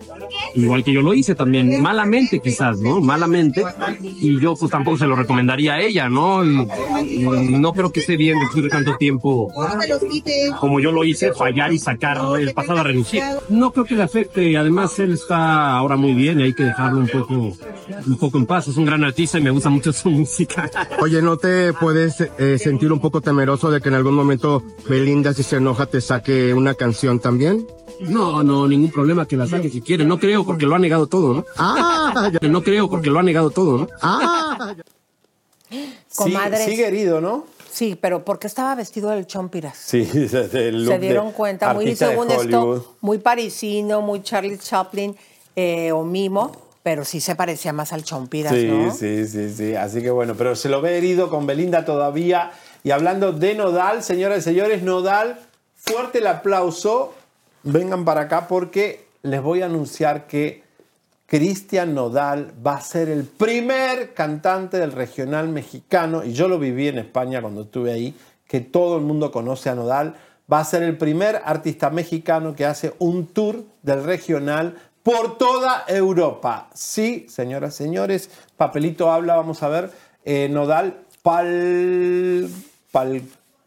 igual 0.55 0.83
que 0.83 0.91
yo 0.93 1.01
lo 1.01 1.13
hice 1.13 1.35
también, 1.35 1.81
malamente 1.81 2.39
quizás, 2.39 2.79
¿no? 2.79 2.99
Malamente, 3.01 3.63
y 4.01 4.39
yo 4.39 4.55
pues 4.55 4.71
tampoco 4.71 4.97
se 4.97 5.07
lo 5.07 5.15
recomendaría 5.15 5.73
a 5.73 5.81
ella, 5.81 6.09
¿no? 6.09 6.43
Y- 6.45 6.67
y 7.07 7.23
no 7.59 7.73
creo 7.73 7.91
que 7.91 7.99
esté 8.01 8.17
bien 8.17 8.37
después 8.39 8.63
de 8.63 8.69
tanto 8.69 8.95
tiempo 8.97 9.51
como 10.59 10.79
yo 10.79 10.91
lo 10.91 11.03
hice, 11.03 11.33
fallar 11.33 11.71
y 11.73 11.79
sacar 11.79 12.17
el 12.39 12.53
pasado 12.53 12.79
a 12.79 12.83
relucir. 12.83 13.21
No 13.49 13.71
creo 13.71 13.85
que 13.85 13.95
le 13.95 14.03
afecte, 14.03 14.57
además 14.57 14.97
él 14.99 15.13
está 15.13 15.77
ahora 15.77 15.95
muy 15.95 16.13
bien 16.13 16.39
y 16.39 16.43
hay 16.43 16.53
que 16.53 16.63
dejarlo 16.63 16.99
un 16.99 17.07
poco, 17.07 17.33
un 18.07 18.17
poco 18.19 18.37
en 18.37 18.45
paz, 18.45 18.67
es 18.67 18.77
un 18.77 18.85
gran 18.85 19.03
artista 19.03 19.37
y 19.37 19.41
me 19.41 19.51
gusta 19.51 19.69
mucho 19.69 19.91
su 19.93 20.09
música. 20.19 20.69
Oye, 21.01 21.21
¿no 21.21 21.37
te 21.37 21.73
puedes 21.73 22.21
eh, 22.37 22.57
sentir 22.59 22.91
un 22.91 22.99
poco 22.99 23.21
temeroso 23.21 23.71
de 23.71 23.81
que 23.81 23.89
en 23.89 23.95
algún 23.95 24.15
momento 24.15 24.63
Belinda, 24.87 25.33
si 25.33 25.43
se 25.43 25.57
enoja, 25.57 25.85
te 25.85 26.01
saque 26.01 26.53
una 26.53 26.73
canción 26.73 27.19
también? 27.19 27.65
No, 28.01 28.43
no, 28.43 28.65
ningún 28.65 28.91
problema 28.91 29.25
que 29.25 29.35
la 29.35 29.45
saque 29.45 29.69
si 29.69 29.81
quiere. 29.81 30.05
No 30.05 30.19
creo 30.19 30.38
porque 30.45 30.65
lo 30.65 30.75
ha 30.75 30.79
negado 30.79 31.07
todo, 31.07 31.33
¿no? 31.33 31.45
Ah, 31.57 32.31
no 32.41 32.63
creo 32.63 32.89
porque 32.89 33.09
lo 33.09 33.19
ha 33.19 33.23
negado 33.23 33.49
todo, 33.49 33.77
¿no? 33.79 33.87
Ah, 34.01 34.75
Comadres. 36.15 36.65
sigue 36.65 36.87
herido, 36.87 37.21
¿no? 37.21 37.45
Sí, 37.71 37.97
pero 37.99 38.25
¿por 38.25 38.39
qué 38.39 38.47
estaba 38.47 38.75
vestido 38.75 39.09
del 39.11 39.27
Chompiras? 39.27 39.77
Sí, 39.77 40.01
desde 40.13 40.69
el 40.69 40.83
look 40.83 40.93
Se 40.93 40.99
dieron 40.99 41.27
de 41.27 41.33
cuenta, 41.33 41.73
muy 41.73 41.95
según 41.95 42.31
esto, 42.31 42.95
muy 43.01 43.19
parisino, 43.19 44.01
muy 44.01 44.21
Charlie 44.23 44.57
Chaplin 44.57 45.15
eh, 45.55 45.91
o 45.91 46.03
Mimo, 46.03 46.51
pero 46.83 47.05
sí 47.05 47.21
se 47.21 47.35
parecía 47.35 47.71
más 47.71 47.93
al 47.93 48.03
Chompiras, 48.03 48.53
Sí, 48.53 48.65
¿no? 48.67 48.91
sí, 48.93 49.27
sí, 49.27 49.53
sí. 49.53 49.75
Así 49.75 50.01
que 50.01 50.09
bueno, 50.09 50.35
pero 50.35 50.55
se 50.55 50.69
lo 50.69 50.81
ve 50.81 50.97
herido 50.97 51.29
con 51.29 51.45
Belinda 51.45 51.85
todavía. 51.85 52.51
Y 52.83 52.91
hablando 52.91 53.33
de 53.33 53.55
Nodal, 53.55 54.03
señoras 54.03 54.39
y 54.39 54.41
señores, 54.41 54.81
Nodal, 54.83 55.39
fuerte 55.75 56.19
el 56.19 56.27
aplauso. 56.27 57.13
Vengan 57.63 58.05
para 58.05 58.21
acá 58.21 58.47
porque 58.47 59.05
les 59.23 59.41
voy 59.41 59.61
a 59.61 59.65
anunciar 59.65 60.27
que 60.27 60.63
Cristian 61.25 61.93
Nodal 61.93 62.53
va 62.65 62.75
a 62.75 62.81
ser 62.81 63.09
el 63.09 63.23
primer 63.23 64.13
cantante 64.13 64.77
del 64.77 64.91
regional 64.91 65.47
mexicano, 65.49 66.23
y 66.23 66.33
yo 66.33 66.47
lo 66.47 66.57
viví 66.57 66.87
en 66.87 66.97
España 66.97 67.41
cuando 67.41 67.61
estuve 67.61 67.91
ahí, 67.91 68.15
que 68.47 68.61
todo 68.61 68.97
el 68.97 69.03
mundo 69.03 69.31
conoce 69.31 69.69
a 69.69 69.75
Nodal. 69.75 70.15
Va 70.51 70.59
a 70.59 70.65
ser 70.65 70.81
el 70.81 70.97
primer 70.97 71.39
artista 71.45 71.91
mexicano 71.91 72.55
que 72.55 72.65
hace 72.65 72.95
un 72.97 73.27
tour 73.27 73.63
del 73.83 74.03
regional 74.03 74.75
por 75.03 75.37
toda 75.37 75.85
Europa. 75.87 76.69
Sí, 76.73 77.27
señoras 77.29 77.75
señores, 77.75 78.31
papelito 78.57 79.11
habla, 79.11 79.35
vamos 79.35 79.61
a 79.61 79.69
ver. 79.69 79.91
eh, 80.25 80.49
Nodal, 80.49 81.01
pal, 81.21 82.49
pal, 82.91 83.21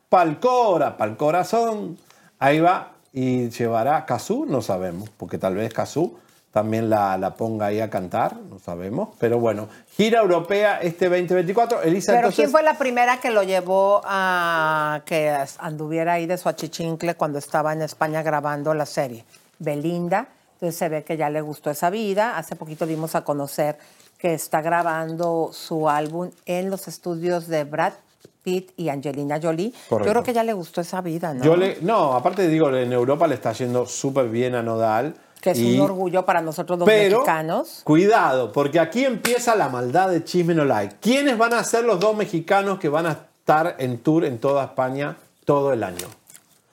pal 0.09 0.41
cora, 0.41 0.97
pal 0.97 1.17
corazón. 1.17 1.97
Ahí 2.41 2.59
va 2.59 2.92
y 3.13 3.51
llevará 3.51 4.07
Cazú, 4.07 4.47
no 4.47 4.63
sabemos, 4.63 5.11
porque 5.11 5.39
tal 5.39 5.55
vez 5.55 5.73
Cazú 5.73 6.17
también 6.53 6.91
la, 6.91 7.17
la 7.17 7.35
ponga 7.35 7.67
ahí 7.67 7.81
a 7.81 7.89
cantar, 7.89 8.37
no 8.37 8.59
sabemos. 8.59 9.09
Pero 9.19 9.41
bueno, 9.41 9.69
gira 9.97 10.21
europea 10.21 10.81
este 10.83 11.09
2024. 11.09 11.83
Elisa, 11.83 12.13
Pero 12.13 12.19
entonces, 12.19 12.37
¿quién 12.37 12.51
fue 12.51 12.63
la 12.63 12.77
primera 12.77 13.19
que 13.21 13.31
lo 13.31 13.43
llevó 13.43 14.03
a 14.05 15.01
que 15.07 15.35
anduviera 15.59 16.15
ahí 16.15 16.27
de 16.27 16.37
su 16.37 16.51
achichincle 16.51 17.15
cuando 17.15 17.39
estaba 17.39 17.73
en 17.73 17.81
España 17.81 18.23
grabando 18.23 18.75
la 18.75 18.85
serie? 18.85 19.25
Belinda. 19.59 20.29
Entonces 20.55 20.79
se 20.79 20.91
ve 20.91 21.05
que 21.05 21.17
ya 21.17 21.31
le 21.31 21.41
gustó 21.41 21.71
esa 21.71 21.89
vida. 21.89 22.37
Hace 22.37 22.55
poquito 22.55 22.85
dimos 22.85 23.15
a 23.15 23.25
conocer 23.25 23.79
que 24.19 24.35
está 24.35 24.61
grabando 24.61 25.51
su 25.53 25.89
álbum 25.89 26.31
en 26.45 26.71
los 26.71 26.87
estudios 26.87 27.49
de 27.49 27.65
Brad 27.65 27.95
Pitt 28.43 28.73
y 28.77 28.89
Angelina 28.89 29.39
Jolie. 29.43 29.73
Correcto. 29.89 30.07
Yo 30.07 30.13
creo 30.13 30.23
que 30.23 30.33
ya 30.33 30.43
le 30.45 30.53
gustó 30.53 30.81
esa 30.81 31.01
vida, 31.01 31.33
¿no? 31.35 31.45
Yo 31.45 31.57
le, 31.57 31.79
no, 31.83 32.15
aparte 32.15 32.49
digo, 32.49 32.75
en 32.75 32.93
Europa 32.93 33.27
le 33.27 33.35
está 33.35 33.53
yendo 33.53 33.87
súper 33.87 34.29
bien 34.29 34.55
a 34.55 34.63
Nodal. 34.63 35.15
que 35.41 35.51
es 35.51 35.59
y- 35.59 35.75
un 35.75 35.81
orgullo 35.81 36.25
para 36.25 36.41
nosotros 36.41 36.79
los 36.79 36.87
Pero, 36.87 37.19
mexicanos. 37.19 37.81
cuidado, 37.85 38.53
porque 38.53 38.79
aquí 38.79 39.05
empieza 39.05 39.57
la 39.57 39.69
maldad 39.69 40.09
de 40.09 40.23
Chisme 40.25 40.55
No 40.55 40.65
Like. 40.65 40.97
¿Quiénes 41.01 41.37
van 41.37 41.53
a 41.55 41.65
ser 41.65 41.85
los 41.85 41.99
dos 41.99 42.17
mexicanos 42.17 42.79
que 42.79 42.89
van 42.89 43.07
a 43.07 43.13
estar 43.41 43.75
en 43.79 43.99
tour 43.99 44.25
en 44.25 44.39
toda 44.39 44.65
España 44.65 45.17
todo 45.45 45.73
el 45.73 45.83
año? 45.83 46.07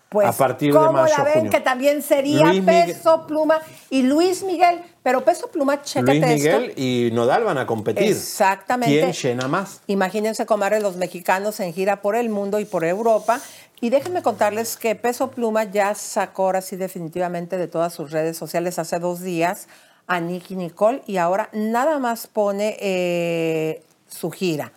Pues, 0.10 0.28
a 0.28 0.32
partir 0.34 0.72
de 0.74 0.80
¿cómo 0.80 0.92
mayo, 0.94 1.14
la 1.18 1.24
ven? 1.24 1.34
junio. 1.34 1.52
Que 1.52 1.60
también 1.60 2.02
sería 2.02 2.46
Luis 2.48 2.64
Miguel- 2.64 2.94
Peso 2.94 3.26
Pluma 3.28 3.60
y 3.92 4.02
Luis 4.04 4.44
Miguel. 4.44 4.82
Pero 5.04 5.24
Peso 5.24 5.48
Pluma, 5.48 5.82
chécate 5.82 6.20
Luis 6.20 6.46
esto. 6.46 6.60
Miguel 6.60 6.74
y 6.76 7.10
Nodal 7.12 7.44
van 7.44 7.58
a 7.58 7.66
competir. 7.66 8.10
Exactamente. 8.10 9.00
¿Quién 9.00 9.14
llena 9.14 9.48
más? 9.48 9.82
Imagínense, 9.88 10.46
comadre, 10.46 10.82
los 10.82 10.98
mexicanos 10.98 11.60
en 11.60 11.74
gira 11.74 12.02
por 12.02 12.16
el 12.16 12.30
mundo 12.30 12.60
y 12.60 12.66
por 12.66 12.84
Europa. 12.84 13.40
Y 13.82 13.90
déjenme 13.92 14.22
contarles 14.22 14.76
que 14.76 14.96
Peso 14.96 15.32
Pluma 15.32 15.64
ya 15.64 15.96
sacó 15.96 16.46
ahora 16.46 16.62
sí 16.62 16.76
definitivamente 16.76 17.58
de 17.58 17.68
todas 17.68 17.94
sus 17.94 18.12
redes 18.12 18.36
sociales 18.36 18.78
hace 18.78 19.00
dos 19.00 19.22
días 19.22 19.68
a 20.08 20.20
Nicky 20.20 20.56
Nicole 20.56 21.02
y 21.08 21.18
ahora 21.18 21.50
nada 21.54 22.00
más 22.00 22.28
pone 22.28 22.76
eh, 22.82 23.84
su 24.08 24.32
gira. 24.32 24.74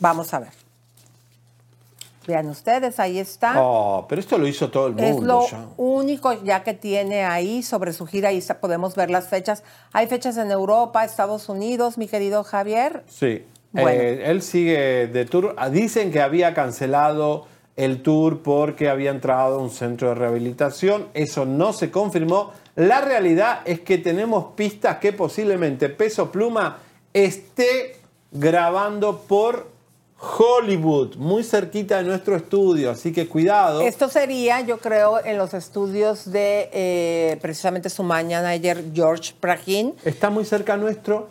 Vamos 0.00 0.34
a 0.34 0.40
ver. 0.40 0.57
Vean 2.28 2.46
ustedes, 2.50 3.00
ahí 3.00 3.18
está. 3.18 3.54
Oh, 3.56 4.04
pero 4.06 4.20
esto 4.20 4.36
lo 4.36 4.46
hizo 4.46 4.70
todo 4.70 4.88
el 4.88 5.00
Es 5.00 5.14
mundo 5.14 5.40
lo 5.40 5.48
ya. 5.48 5.64
único 5.78 6.34
ya 6.44 6.62
que 6.62 6.74
tiene 6.74 7.24
ahí 7.24 7.62
sobre 7.62 7.94
su 7.94 8.04
gira. 8.04 8.28
Ahí 8.28 8.44
podemos 8.60 8.94
ver 8.96 9.08
las 9.08 9.28
fechas. 9.28 9.64
Hay 9.94 10.08
fechas 10.08 10.36
en 10.36 10.50
Europa, 10.50 11.06
Estados 11.06 11.48
Unidos, 11.48 11.96
mi 11.96 12.06
querido 12.06 12.44
Javier. 12.44 13.02
Sí. 13.08 13.46
Bueno. 13.72 13.88
Eh, 13.88 14.30
él 14.30 14.42
sigue 14.42 15.06
de 15.06 15.24
tour. 15.24 15.54
Ah, 15.56 15.70
Dicen 15.70 16.12
que 16.12 16.20
había 16.20 16.52
cancelado 16.52 17.46
el 17.76 18.02
tour 18.02 18.42
porque 18.42 18.90
había 18.90 19.10
entrado 19.10 19.58
a 19.58 19.62
un 19.62 19.70
centro 19.70 20.10
de 20.10 20.14
rehabilitación. 20.16 21.06
Eso 21.14 21.46
no 21.46 21.72
se 21.72 21.90
confirmó. 21.90 22.52
La 22.76 23.00
realidad 23.00 23.60
es 23.64 23.80
que 23.80 23.96
tenemos 23.96 24.52
pistas 24.54 24.98
que 24.98 25.14
posiblemente 25.14 25.88
Peso 25.88 26.30
Pluma 26.30 26.76
esté 27.14 27.96
grabando 28.32 29.20
por 29.20 29.77
Hollywood, 30.20 31.14
muy 31.16 31.44
cerquita 31.44 31.98
de 31.98 32.04
nuestro 32.04 32.34
estudio. 32.36 32.90
Así 32.90 33.12
que 33.12 33.28
cuidado. 33.28 33.82
Esto 33.82 34.08
sería, 34.08 34.60
yo 34.60 34.78
creo, 34.78 35.24
en 35.24 35.38
los 35.38 35.54
estudios 35.54 36.30
de 36.30 36.68
eh, 36.72 37.38
precisamente 37.40 37.88
su 37.88 38.02
manager 38.02 38.84
George 38.92 39.32
Prahin. 39.38 39.94
Está 40.04 40.28
muy 40.30 40.44
cerca 40.44 40.76
nuestro 40.76 41.28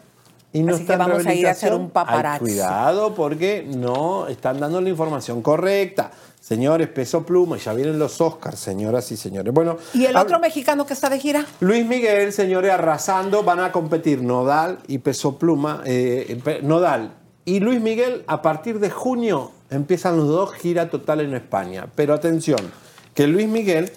y 0.53 0.63
no 0.63 0.73
Así 0.73 0.83
está 0.83 0.95
que 0.97 1.03
en 1.03 1.09
vamos 1.09 1.25
a 1.25 1.33
ir 1.33 1.47
a 1.47 1.51
hacer 1.51 1.73
un 1.73 1.89
paparazzi. 1.89 2.45
Ay, 2.45 2.51
cuidado 2.51 3.13
porque 3.13 3.65
no 3.67 4.27
están 4.27 4.59
dando 4.59 4.79
la 4.79 4.89
información 4.89 5.41
correcta. 5.41 6.11
Señores, 6.39 6.87
peso 6.87 7.25
pluma, 7.25 7.57
y 7.57 7.59
ya 7.59 7.73
vienen 7.73 7.99
los 7.99 8.21
Oscars, 8.21 8.57
señoras 8.57 9.11
y 9.11 9.17
señores. 9.17 9.53
Bueno, 9.53 9.75
¿Y 9.93 10.05
el 10.05 10.15
otro 10.15 10.39
mexicano 10.39 10.85
que 10.85 10.93
está 10.93 11.09
de 11.09 11.19
gira? 11.19 11.45
Luis 11.59 11.85
Miguel, 11.85 12.31
señores, 12.31 12.71
arrasando, 12.71 13.43
van 13.43 13.59
a 13.59 13.73
competir 13.73 14.21
Nodal 14.21 14.79
y 14.87 14.99
Peso 14.99 15.37
Pluma. 15.37 15.81
eh, 15.85 16.39
Nodal 16.63 17.11
y 17.47 17.61
Luis 17.61 17.79
Miguel, 17.79 18.25
a 18.27 18.41
partir 18.41 18.77
de 18.81 18.89
junio, 18.89 19.53
empiezan 19.69 20.17
los 20.17 20.27
dos 20.27 20.51
gira 20.51 20.89
total 20.89 21.21
en 21.21 21.33
España. 21.33 21.87
Pero 21.95 22.13
atención, 22.13 22.59
que 23.15 23.25
Luis 23.25 23.47
Miguel 23.47 23.89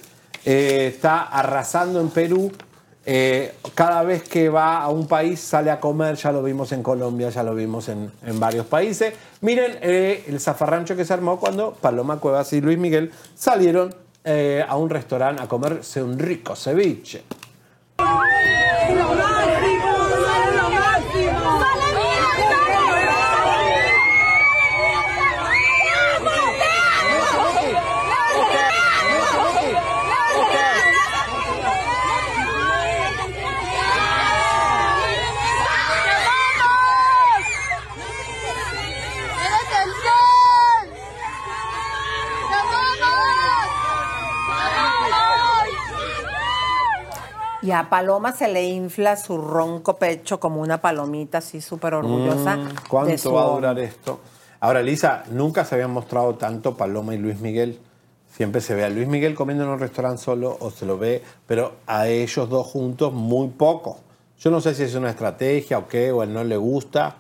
eh, 0.45 0.87
está 0.95 1.23
arrasando 1.23 2.01
en 2.01 2.11
Perú. 2.11 2.53
eh, 3.05 3.55
cada 3.75 4.05
vez 4.05 4.23
que 4.23 4.49
va 4.49 4.81
a 4.81 4.89
un 4.89 5.09
país 5.09 5.41
sale 5.41 5.73
a 5.73 5.81
comer, 5.81 6.15
ya 6.15 6.31
lo 6.31 6.45
vimos 6.45 6.71
en 6.71 6.85
Colombia, 6.85 7.31
ya 7.31 7.43
lo 7.43 7.57
vimos 7.57 7.89
en, 7.89 8.13
varios 8.35 8.67
países. 8.67 9.15
Miren 9.41 9.79
eh, 9.83 10.27
el 10.29 10.39
zafarrancho 10.39 10.95
que 10.95 11.05
se 11.05 11.13
armó 11.13 11.41
cuando 11.41 11.73
Paloma 11.73 12.21
Cuevas 12.21 12.53
y 12.53 12.61
Luis 12.61 12.79
Miguel 12.79 13.11
salieron 13.35 13.93
a 14.69 14.77
un 14.77 14.91
restaurante 14.91 15.43
a 15.43 15.49
comerse 15.49 16.01
un 16.01 16.21
rico 16.21 16.55
ceviche. 16.55 17.25
Y 47.71 47.73
a 47.73 47.89
Paloma 47.89 48.33
se 48.33 48.49
le 48.49 48.65
infla 48.65 49.15
su 49.17 49.39
ronco 49.39 49.97
pecho 49.97 50.41
como 50.41 50.61
una 50.61 50.81
palomita 50.81 51.39
así 51.39 51.61
súper 51.61 51.95
orgullosa. 51.95 52.57
Mm, 52.57 52.67
de 52.67 52.75
¿Cuánto 52.89 53.19
su 53.19 53.33
va 53.33 53.45
a 53.45 53.47
durar 53.47 53.79
esto? 53.79 54.19
Ahora, 54.59 54.83
Lisa, 54.83 55.23
nunca 55.31 55.65
se 55.65 55.77
habían 55.77 55.93
mostrado 55.93 56.35
tanto 56.35 56.77
Paloma 56.77 57.15
y 57.15 57.19
Luis 57.19 57.39
Miguel. 57.39 57.79
Siempre 58.29 58.61
se 58.61 58.75
ve 58.75 58.85
a 58.85 58.91
Luis 58.91 59.07
Miguel 59.07 59.37
comiendo 59.37 59.63
en 59.63 59.71
un 59.71 59.79
restaurante 59.79 60.21
solo 60.21 60.57
o 60.59 60.73
se 60.73 60.85
lo 60.85 60.99
ve, 60.99 61.23
pero 61.47 61.75
a 61.87 62.09
ellos 62.09 62.49
dos 62.49 62.67
juntos 62.67 63.13
muy 63.13 63.47
poco. 63.51 64.01
Yo 64.41 64.51
no 64.51 64.61
sé 64.61 64.75
si 64.75 64.83
es 64.83 64.97
una 64.97 65.11
estrategia 65.11 65.79
o 65.79 65.87
qué, 65.87 66.11
o 66.11 66.23
a 66.23 66.25
él 66.25 66.33
no 66.33 66.43
le 66.43 66.57
gusta, 66.57 67.19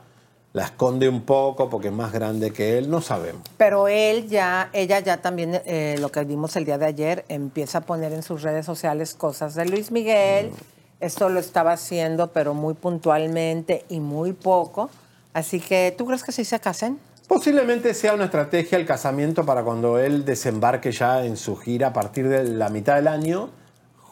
la 0.52 0.64
esconde 0.64 1.08
un 1.08 1.22
poco 1.22 1.70
porque 1.70 1.88
es 1.88 1.94
más 1.94 2.12
grande 2.12 2.52
que 2.52 2.78
él, 2.78 2.90
no 2.90 3.00
sabemos. 3.00 3.42
Pero 3.56 3.88
él 3.88 4.28
ya, 4.28 4.68
ella 4.72 4.98
ya 5.00 5.18
también, 5.18 5.60
eh, 5.64 5.96
lo 6.00 6.10
que 6.10 6.24
vimos 6.24 6.56
el 6.56 6.64
día 6.64 6.78
de 6.78 6.86
ayer, 6.86 7.24
empieza 7.28 7.78
a 7.78 7.80
poner 7.82 8.12
en 8.12 8.22
sus 8.22 8.42
redes 8.42 8.66
sociales 8.66 9.14
cosas 9.14 9.54
de 9.54 9.66
Luis 9.66 9.92
Miguel. 9.92 10.50
Esto 10.98 11.28
lo 11.28 11.40
estaba 11.40 11.72
haciendo, 11.72 12.28
pero 12.32 12.52
muy 12.52 12.74
puntualmente 12.74 13.84
y 13.88 14.00
muy 14.00 14.32
poco. 14.32 14.90
Así 15.32 15.60
que, 15.60 15.94
¿tú 15.96 16.04
crees 16.04 16.24
que 16.24 16.32
sí 16.32 16.44
se 16.44 16.58
casen? 16.58 16.98
Posiblemente 17.28 17.94
sea 17.94 18.12
una 18.12 18.24
estrategia 18.24 18.76
el 18.76 18.84
casamiento 18.84 19.46
para 19.46 19.62
cuando 19.62 20.00
él 20.00 20.24
desembarque 20.24 20.90
ya 20.90 21.24
en 21.24 21.36
su 21.36 21.56
gira 21.56 21.88
a 21.88 21.92
partir 21.92 22.28
de 22.28 22.42
la 22.42 22.70
mitad 22.70 22.96
del 22.96 23.06
año. 23.06 23.50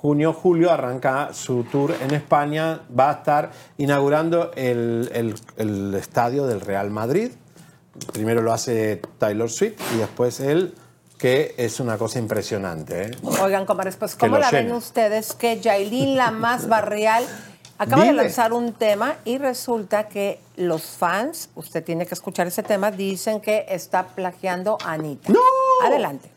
Junio, 0.00 0.32
julio 0.32 0.70
arranca 0.70 1.30
su 1.32 1.64
tour 1.64 1.92
en 2.00 2.14
España. 2.14 2.80
Va 2.96 3.10
a 3.10 3.12
estar 3.14 3.50
inaugurando 3.78 4.52
el, 4.54 5.10
el- 5.12 5.34
el 5.56 5.94
estadio 5.94 6.46
del 6.46 6.60
Real 6.60 6.90
Madrid. 6.90 7.32
Primero 8.12 8.40
lo 8.42 8.52
hace 8.52 9.02
Taylor 9.18 9.50
Swift 9.50 9.74
y 9.94 9.98
después 9.98 10.38
él, 10.38 10.72
que 11.18 11.52
es 11.58 11.80
una 11.80 11.98
cosa 11.98 12.20
impresionante. 12.20 13.06
¿eh? 13.06 13.10
Oigan, 13.42 13.66
comadres, 13.66 13.96
pues, 13.96 14.14
¿cómo 14.14 14.38
la 14.38 14.50
ven 14.52 14.72
ustedes 14.72 15.32
que 15.34 15.60
Yailin, 15.60 16.16
la 16.16 16.30
más 16.30 16.68
barrial, 16.68 17.24
acaba 17.76 18.04
de 18.04 18.12
lanzar 18.12 18.52
un 18.52 18.72
tema 18.74 19.16
y 19.24 19.38
resulta 19.38 20.06
que 20.08 20.38
los 20.54 20.82
fans, 20.84 21.50
usted 21.56 21.82
tiene 21.82 22.06
que 22.06 22.14
escuchar 22.14 22.46
ese 22.46 22.62
tema, 22.62 22.92
dicen 22.92 23.40
que 23.40 23.66
está 23.68 24.04
plagiando 24.06 24.78
a 24.84 24.92
Anita. 24.92 25.32
¡No! 25.32 25.40
Adelante. 25.84 26.30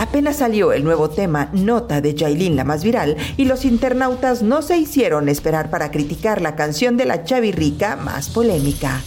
Apenas 0.00 0.36
salió 0.36 0.72
el 0.72 0.82
nuevo 0.82 1.10
tema 1.10 1.50
Nota 1.52 2.00
de 2.00 2.14
Yailin, 2.14 2.56
la 2.56 2.64
más 2.64 2.82
viral, 2.82 3.18
y 3.36 3.44
los 3.44 3.66
internautas 3.66 4.40
no 4.40 4.62
se 4.62 4.78
hicieron 4.78 5.28
esperar 5.28 5.68
para 5.68 5.90
criticar 5.90 6.40
la 6.40 6.56
canción 6.56 6.96
de 6.96 7.04
la 7.04 7.22
chavirrica 7.24 7.96
más 7.96 8.30
polémica. 8.30 9.02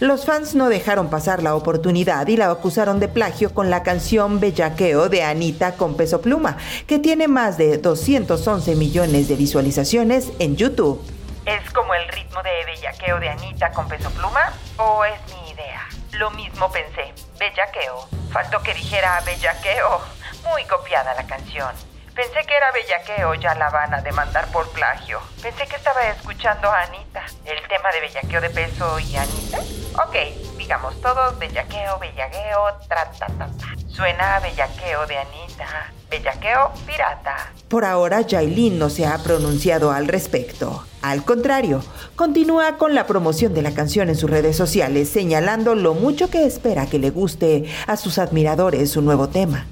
Los 0.00 0.24
fans 0.24 0.56
no 0.56 0.68
dejaron 0.68 1.08
pasar 1.08 1.40
la 1.40 1.54
oportunidad 1.54 2.26
y 2.26 2.36
la 2.36 2.50
acusaron 2.50 2.98
de 2.98 3.06
plagio 3.06 3.54
con 3.54 3.70
la 3.70 3.84
canción 3.84 4.40
Bellaqueo 4.40 5.08
de 5.08 5.22
Anita 5.22 5.76
con 5.76 5.96
peso 5.96 6.20
pluma, 6.20 6.56
que 6.88 6.98
tiene 6.98 7.28
más 7.28 7.56
de 7.56 7.78
211 7.78 8.74
millones 8.74 9.28
de 9.28 9.36
visualizaciones 9.36 10.32
en 10.40 10.56
YouTube. 10.56 11.00
¿Es 11.46 11.70
como 11.70 11.94
el 11.94 12.08
ritmo 12.08 12.42
de 12.42 12.50
bellaqueo 12.64 13.20
de 13.20 13.28
Anita 13.28 13.70
con 13.70 13.86
peso 13.86 14.10
pluma? 14.10 14.52
¿O 14.78 15.04
es 15.04 15.20
mi 15.32 15.52
idea? 15.52 15.86
Lo 16.18 16.32
mismo 16.32 16.72
pensé. 16.72 17.12
Bellaqueo. 17.38 18.08
Faltó 18.32 18.60
que 18.64 18.74
dijera 18.74 19.22
bellaqueo. 19.24 20.23
Muy 20.44 20.64
copiada 20.64 21.14
la 21.14 21.26
canción. 21.26 21.74
Pensé 22.14 22.46
que 22.46 22.56
era 22.56 22.70
bellaqueo, 22.70 23.34
ya 23.34 23.56
la 23.56 23.70
van 23.70 23.92
a 23.92 24.00
demandar 24.00 24.46
por 24.52 24.70
plagio. 24.70 25.18
Pensé 25.42 25.66
que 25.66 25.74
estaba 25.74 26.00
escuchando 26.02 26.68
a 26.70 26.82
Anita. 26.82 27.24
¿El 27.44 27.58
tema 27.66 27.90
de 27.90 28.00
bellaqueo 28.00 28.40
de 28.40 28.50
peso 28.50 29.00
y 29.00 29.16
Anita? 29.16 29.58
Ok, 30.06 30.56
digamos 30.56 31.00
todos 31.00 31.36
bellaqueo, 31.40 31.98
bellaqueo, 31.98 32.78
tra, 32.88 33.10
ta, 33.10 33.26
ta, 33.26 33.48
ta. 33.48 33.74
Suena 33.88 34.36
a 34.36 34.40
bellaqueo 34.40 35.06
de 35.06 35.18
Anita. 35.18 35.92
Bellaqueo 36.08 36.72
pirata. 36.86 37.52
Por 37.68 37.84
ahora, 37.84 38.20
Yailin 38.20 38.78
no 38.78 38.90
se 38.90 39.06
ha 39.06 39.18
pronunciado 39.18 39.90
al 39.90 40.06
respecto. 40.06 40.86
Al 41.02 41.24
contrario, 41.24 41.82
continúa 42.14 42.76
con 42.78 42.94
la 42.94 43.08
promoción 43.08 43.54
de 43.54 43.62
la 43.62 43.74
canción 43.74 44.08
en 44.08 44.14
sus 44.14 44.30
redes 44.30 44.56
sociales, 44.56 45.10
señalando 45.10 45.74
lo 45.74 45.94
mucho 45.94 46.30
que 46.30 46.46
espera 46.46 46.86
que 46.86 47.00
le 47.00 47.10
guste 47.10 47.64
a 47.88 47.96
sus 47.96 48.18
admiradores 48.18 48.92
su 48.92 49.02
nuevo 49.02 49.28
tema. 49.28 49.66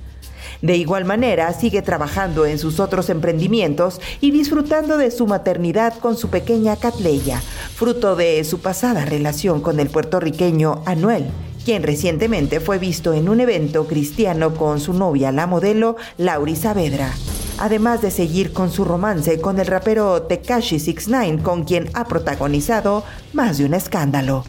De 0.62 0.76
igual 0.76 1.04
manera, 1.04 1.52
sigue 1.52 1.82
trabajando 1.82 2.46
en 2.46 2.56
sus 2.56 2.78
otros 2.78 3.10
emprendimientos 3.10 4.00
y 4.20 4.30
disfrutando 4.30 4.96
de 4.96 5.10
su 5.10 5.26
maternidad 5.26 5.98
con 5.98 6.16
su 6.16 6.30
pequeña 6.30 6.76
Catleya, 6.76 7.42
fruto 7.74 8.14
de 8.14 8.44
su 8.44 8.60
pasada 8.60 9.04
relación 9.04 9.60
con 9.60 9.80
el 9.80 9.90
puertorriqueño 9.90 10.82
Anuel, 10.86 11.26
quien 11.64 11.82
recientemente 11.82 12.60
fue 12.60 12.78
visto 12.78 13.12
en 13.12 13.28
un 13.28 13.40
evento 13.40 13.88
cristiano 13.88 14.54
con 14.54 14.78
su 14.78 14.94
novia, 14.94 15.32
la 15.32 15.48
modelo 15.48 15.96
Lauri 16.16 16.54
Saavedra. 16.54 17.10
Además 17.58 18.00
de 18.00 18.12
seguir 18.12 18.52
con 18.52 18.70
su 18.70 18.84
romance 18.84 19.40
con 19.40 19.58
el 19.58 19.66
rapero 19.66 20.22
Tekashi 20.22 20.78
69, 20.78 21.42
con 21.42 21.64
quien 21.64 21.90
ha 21.94 22.04
protagonizado 22.04 23.02
más 23.32 23.58
de 23.58 23.64
un 23.64 23.74
escándalo. 23.74 24.44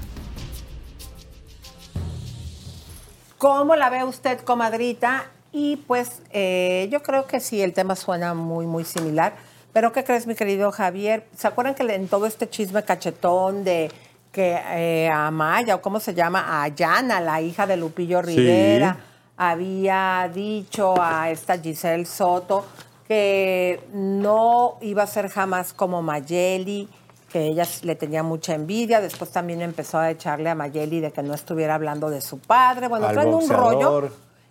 ¿Cómo 3.40 3.76
la 3.76 3.90
ve 3.90 4.03
usted, 4.03 4.40
comadrita? 4.41 5.26
Y 5.54 5.78
pues 5.78 6.24
eh, 6.32 6.90
yo 6.92 7.04
creo 7.04 7.28
que 7.28 7.40
sí, 7.40 7.62
el 7.62 7.74
tema 7.74 7.96
suena 7.96 8.34
muy, 8.34 8.66
muy 8.66 8.84
similar. 8.84 9.36
Pero 9.72 9.94
¿qué 9.94 10.04
crees, 10.04 10.26
mi 10.26 10.36
querido 10.36 10.72
Javier? 10.72 11.28
¿Se 11.38 11.48
acuerdan 11.48 11.76
que 11.76 11.84
en 11.84 12.08
todo 12.08 12.26
este 12.26 12.50
chisme 12.50 12.84
cachetón 12.84 13.64
de 13.64 13.92
que 14.32 14.60
eh, 14.72 15.10
a 15.10 15.30
Maya, 15.30 15.76
o 15.76 15.82
cómo 15.82 16.00
se 16.00 16.16
llama, 16.16 16.40
a 16.40 16.64
Ayana, 16.64 17.22
la 17.22 17.40
hija 17.40 17.68
de 17.68 17.78
Lupillo 17.78 18.24
Rivera, 18.24 18.98
había 19.38 20.30
dicho 20.34 20.96
a 21.00 21.30
esta 21.30 21.60
Giselle 21.60 22.06
Soto 22.06 22.66
que 23.08 23.80
no 23.94 24.78
iba 24.82 25.04
a 25.04 25.08
ser 25.08 25.30
jamás 25.30 25.74
como 25.74 26.02
Mayeli, 26.02 26.90
que 27.32 27.48
ella 27.48 27.68
le 27.84 27.96
tenía 27.96 28.24
mucha 28.24 28.56
envidia. 28.56 29.02
Después 29.02 29.30
también 29.30 29.62
empezó 29.62 30.00
a 30.00 30.10
echarle 30.10 30.50
a 30.50 30.56
Mayeli 30.56 31.00
de 31.00 31.12
que 31.12 31.22
no 31.22 31.36
estuviera 31.36 31.76
hablando 31.76 32.10
de 32.10 32.22
su 32.22 32.40
padre. 32.40 32.88
Bueno, 32.88 33.10
traen 33.10 33.34
un 33.34 33.48
rollo. 33.48 34.10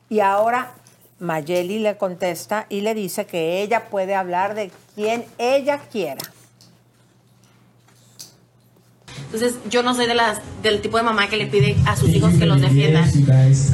Y 0.08 0.20
ahora 0.20 0.74
Mayeli 1.22 1.78
le 1.78 1.96
contesta 1.96 2.66
y 2.68 2.80
le 2.80 2.94
dice 2.94 3.26
que 3.26 3.62
ella 3.62 3.88
puede 3.88 4.14
hablar 4.14 4.54
de 4.54 4.70
quien 4.94 5.24
ella 5.38 5.78
quiera. 5.90 6.20
Entonces, 9.26 9.54
yo 9.70 9.82
no 9.82 9.94
soy 9.94 10.06
de 10.06 10.14
las, 10.14 10.40
del 10.62 10.82
tipo 10.82 10.98
de 10.98 11.04
mamá 11.04 11.28
que 11.28 11.38
le 11.38 11.46
pide 11.46 11.74
a 11.86 11.96
sus 11.96 12.10
hijos 12.10 12.34
que 12.34 12.44
los 12.44 12.60
defiendan. 12.60 13.10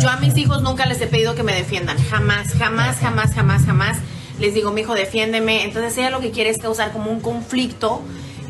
Yo 0.00 0.08
a 0.08 0.16
mis 0.18 0.36
hijos 0.36 0.62
nunca 0.62 0.86
les 0.86 1.00
he 1.00 1.08
pedido 1.08 1.34
que 1.34 1.42
me 1.42 1.52
defiendan. 1.52 1.98
Jamás, 1.98 2.52
jamás, 2.52 2.98
jamás, 2.98 3.34
jamás, 3.34 3.64
jamás. 3.64 3.98
Les 4.38 4.54
digo, 4.54 4.70
mi 4.70 4.82
hijo, 4.82 4.94
defiéndeme. 4.94 5.64
Entonces, 5.64 5.98
ella 5.98 6.10
lo 6.10 6.20
que 6.20 6.30
quiere 6.30 6.50
es 6.50 6.58
causar 6.58 6.92
como 6.92 7.10
un 7.10 7.20
conflicto, 7.20 8.02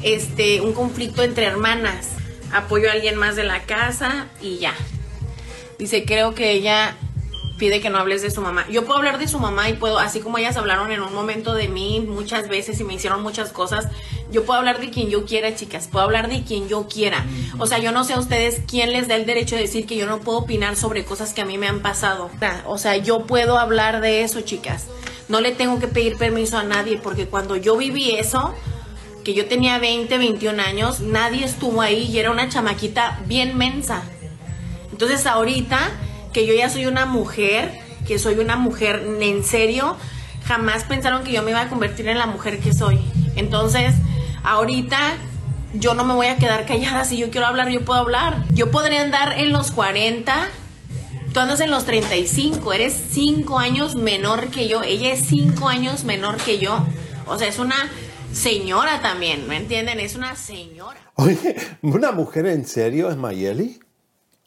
este, 0.02 0.60
un 0.60 0.74
conflicto 0.74 1.22
entre 1.22 1.46
hermanas. 1.46 2.08
Apoyo 2.52 2.90
a 2.90 2.92
alguien 2.92 3.16
más 3.16 3.36
de 3.36 3.44
la 3.44 3.62
casa 3.62 4.26
y 4.42 4.58
ya. 4.58 4.74
Dice, 5.78 6.04
creo 6.04 6.34
que 6.34 6.50
ella 6.50 6.94
pide 7.58 7.80
que 7.80 7.90
no 7.90 7.98
hables 7.98 8.22
de 8.22 8.30
su 8.30 8.40
mamá. 8.40 8.66
Yo 8.70 8.84
puedo 8.84 8.98
hablar 8.98 9.18
de 9.18 9.28
su 9.28 9.38
mamá 9.38 9.68
y 9.68 9.74
puedo, 9.74 9.98
así 9.98 10.20
como 10.20 10.38
ellas 10.38 10.56
hablaron 10.56 10.92
en 10.92 11.02
un 11.02 11.12
momento 11.12 11.54
de 11.54 11.68
mí 11.68 12.00
muchas 12.00 12.48
veces 12.48 12.80
y 12.80 12.84
me 12.84 12.94
hicieron 12.94 13.22
muchas 13.22 13.50
cosas, 13.50 13.88
yo 14.30 14.44
puedo 14.44 14.58
hablar 14.58 14.80
de 14.80 14.90
quien 14.90 15.10
yo 15.10 15.24
quiera, 15.24 15.54
chicas, 15.54 15.88
puedo 15.88 16.04
hablar 16.04 16.28
de 16.28 16.44
quien 16.44 16.68
yo 16.68 16.86
quiera. 16.86 17.26
O 17.58 17.66
sea, 17.66 17.78
yo 17.78 17.92
no 17.92 18.04
sé 18.04 18.14
a 18.14 18.18
ustedes 18.18 18.62
quién 18.66 18.92
les 18.92 19.08
da 19.08 19.16
el 19.16 19.26
derecho 19.26 19.56
de 19.56 19.62
decir 19.62 19.86
que 19.86 19.96
yo 19.96 20.06
no 20.06 20.20
puedo 20.20 20.38
opinar 20.38 20.76
sobre 20.76 21.04
cosas 21.04 21.34
que 21.34 21.42
a 21.42 21.44
mí 21.44 21.58
me 21.58 21.66
han 21.66 21.80
pasado. 21.80 22.30
O 22.66 22.78
sea, 22.78 22.96
yo 22.96 23.26
puedo 23.26 23.58
hablar 23.58 24.00
de 24.00 24.22
eso, 24.22 24.40
chicas. 24.40 24.86
No 25.28 25.40
le 25.40 25.52
tengo 25.52 25.78
que 25.78 25.88
pedir 25.88 26.16
permiso 26.16 26.56
a 26.56 26.62
nadie 26.62 26.98
porque 27.02 27.26
cuando 27.26 27.56
yo 27.56 27.76
viví 27.76 28.12
eso, 28.12 28.54
que 29.24 29.34
yo 29.34 29.46
tenía 29.46 29.78
20, 29.78 30.16
21 30.16 30.62
años, 30.62 31.00
nadie 31.00 31.44
estuvo 31.44 31.82
ahí 31.82 32.04
y 32.04 32.18
era 32.18 32.30
una 32.30 32.48
chamaquita 32.48 33.20
bien 33.26 33.58
mensa. 33.58 34.02
Entonces 34.90 35.26
ahorita 35.26 35.90
que 36.38 36.46
yo 36.46 36.54
ya 36.54 36.70
soy 36.70 36.86
una 36.86 37.04
mujer, 37.04 37.80
que 38.06 38.16
soy 38.20 38.38
una 38.38 38.54
mujer 38.54 39.04
en 39.20 39.42
serio, 39.42 39.96
jamás 40.44 40.84
pensaron 40.84 41.24
que 41.24 41.32
yo 41.32 41.42
me 41.42 41.50
iba 41.50 41.62
a 41.62 41.68
convertir 41.68 42.06
en 42.06 42.16
la 42.16 42.26
mujer 42.26 42.60
que 42.60 42.72
soy. 42.72 43.00
Entonces, 43.34 43.96
ahorita 44.44 45.16
yo 45.74 45.94
no 45.94 46.04
me 46.04 46.14
voy 46.14 46.28
a 46.28 46.36
quedar 46.36 46.64
callada. 46.64 47.04
Si 47.04 47.16
yo 47.16 47.32
quiero 47.32 47.48
hablar, 47.48 47.70
yo 47.70 47.84
puedo 47.84 47.98
hablar. 47.98 48.44
Yo 48.54 48.70
podría 48.70 49.02
andar 49.02 49.32
en 49.36 49.50
los 49.50 49.72
40, 49.72 50.32
tú 51.34 51.40
andas 51.40 51.58
en 51.58 51.72
los 51.72 51.84
35, 51.86 52.72
eres 52.72 52.96
5 53.10 53.58
años 53.58 53.96
menor 53.96 54.46
que 54.46 54.68
yo, 54.68 54.84
ella 54.84 55.12
es 55.12 55.26
5 55.26 55.68
años 55.68 56.04
menor 56.04 56.36
que 56.36 56.60
yo. 56.60 56.86
O 57.26 57.36
sea, 57.36 57.48
es 57.48 57.58
una 57.58 57.90
señora 58.32 59.02
también, 59.02 59.48
¿me 59.48 59.56
entienden? 59.56 59.98
Es 59.98 60.14
una 60.14 60.36
señora. 60.36 61.00
Oye, 61.16 61.56
¿una 61.82 62.12
mujer 62.12 62.46
en 62.46 62.64
serio 62.64 63.10
es 63.10 63.16
Mayeli? 63.16 63.80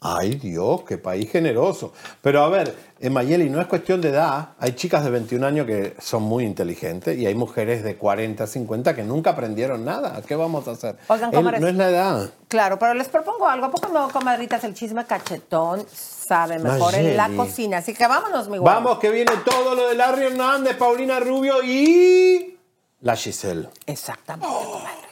Ay 0.04 0.34
Dios, 0.34 0.82
qué 0.82 0.98
país 0.98 1.30
generoso. 1.30 1.92
Pero 2.20 2.42
a 2.42 2.48
ver, 2.48 2.74
Mayeli 3.08 3.48
no 3.48 3.60
es 3.60 3.68
cuestión 3.68 4.00
de 4.00 4.08
edad. 4.08 4.50
Hay 4.58 4.72
chicas 4.72 5.04
de 5.04 5.10
21 5.10 5.46
años 5.46 5.64
que 5.64 5.94
son 6.00 6.24
muy 6.24 6.44
inteligentes 6.44 7.16
y 7.16 7.26
hay 7.26 7.36
mujeres 7.36 7.84
de 7.84 7.96
40, 7.96 8.46
50 8.46 8.96
que 8.96 9.04
nunca 9.04 9.30
aprendieron 9.30 9.84
nada. 9.84 10.20
¿Qué 10.26 10.34
vamos 10.34 10.66
a 10.66 10.72
hacer? 10.72 10.96
Oigan, 11.06 11.32
Él- 11.32 11.60
no 11.60 11.68
es 11.68 11.74
la 11.76 11.88
edad. 11.88 12.30
Claro, 12.48 12.78
pero 12.80 12.94
les 12.94 13.08
propongo 13.08 13.46
algo. 13.46 13.66
¿A 13.66 13.70
poco 13.70 13.88
no, 13.92 14.08
comadritas? 14.10 14.64
El 14.64 14.74
chisme 14.74 15.04
cachetón 15.06 15.86
sabe 15.92 16.58
mejor 16.58 16.94
en 16.96 17.16
la 17.16 17.28
cocina. 17.28 17.78
Así 17.78 17.94
que 17.94 18.06
vámonos, 18.06 18.48
mi 18.48 18.58
guapo. 18.58 18.80
Vamos, 18.82 18.98
que 18.98 19.10
viene 19.10 19.32
todo 19.44 19.74
lo 19.76 19.88
de 19.88 19.94
Larry 19.94 20.24
Hernández, 20.24 20.76
Paulina 20.76 21.20
Rubio 21.20 21.62
y 21.62 22.58
la 23.02 23.14
Giselle. 23.14 23.68
Exactamente, 23.86 24.46
comadres. 24.48 25.11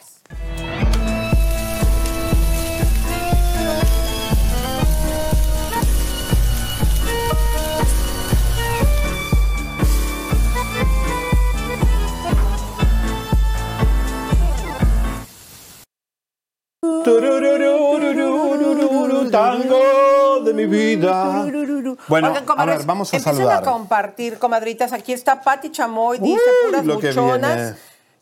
Tango 19.31 20.41
de 20.43 20.53
mi 20.53 20.65
vida. 20.65 21.45
Bueno, 22.07 22.29
Oigan, 22.29 22.45
a 22.57 22.65
ver, 22.65 22.83
vamos 22.85 23.13
a 23.13 23.19
saludar. 23.19 23.59
a 23.59 23.61
compartir, 23.61 24.39
comadritas. 24.39 24.91
Aquí 24.91 25.13
está 25.13 25.41
Patti 25.41 25.69
Chamoy, 25.71 26.17
dice 26.19 26.41
Uy, 26.65 26.71
puras 26.71 26.85
buchonas. 26.85 27.75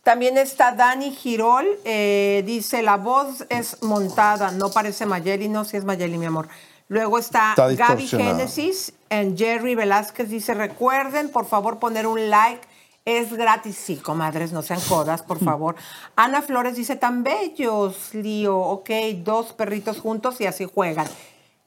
También 0.03 0.38
está 0.38 0.72
Dani 0.72 1.11
Girol, 1.11 1.68
eh, 1.86 2.44
dice, 2.45 2.81
la 2.81 2.98
voz 2.98 3.45
es 3.49 3.81
montada, 3.84 4.52
no 4.52 4.69
parece 4.72 5.06
Mayeli, 5.06 5.49
no, 5.49 5.65
si 5.65 5.77
es 5.77 5.84
Mayeli, 5.84 6.18
mi 6.18 6.26
amor. 6.26 6.48
Luego 6.88 7.19
está, 7.19 7.49
Está 7.52 7.68
Gaby. 7.73 8.07
Génesis, 8.07 8.94
en 9.10 9.38
Jerry 9.38 9.76
Velázquez 9.76 10.30
dice, 10.30 10.53
recuerden, 10.53 11.30
por 11.30 11.45
favor, 11.45 11.80
poner 11.80 12.07
un 12.07 12.30
like, 12.30 12.61
es 13.06 13.34
gratis. 13.34 13.76
Sí, 13.76 13.98
comadres, 13.98 14.52
no 14.52 14.62
sean 14.62 14.82
codas, 14.82 15.24
por 15.24 15.40
favor. 15.44 15.76
Ana 16.16 16.42
Flores 16.42 16.76
dice, 16.76 16.96
tan 16.96 17.24
bellos, 17.24 18.14
Lío, 18.14 18.58
ok, 18.58 18.90
dos 19.24 19.54
perritos 19.54 20.00
juntos 20.00 20.40
y 20.42 20.46
así 20.46 20.66
juegan. 20.66 21.08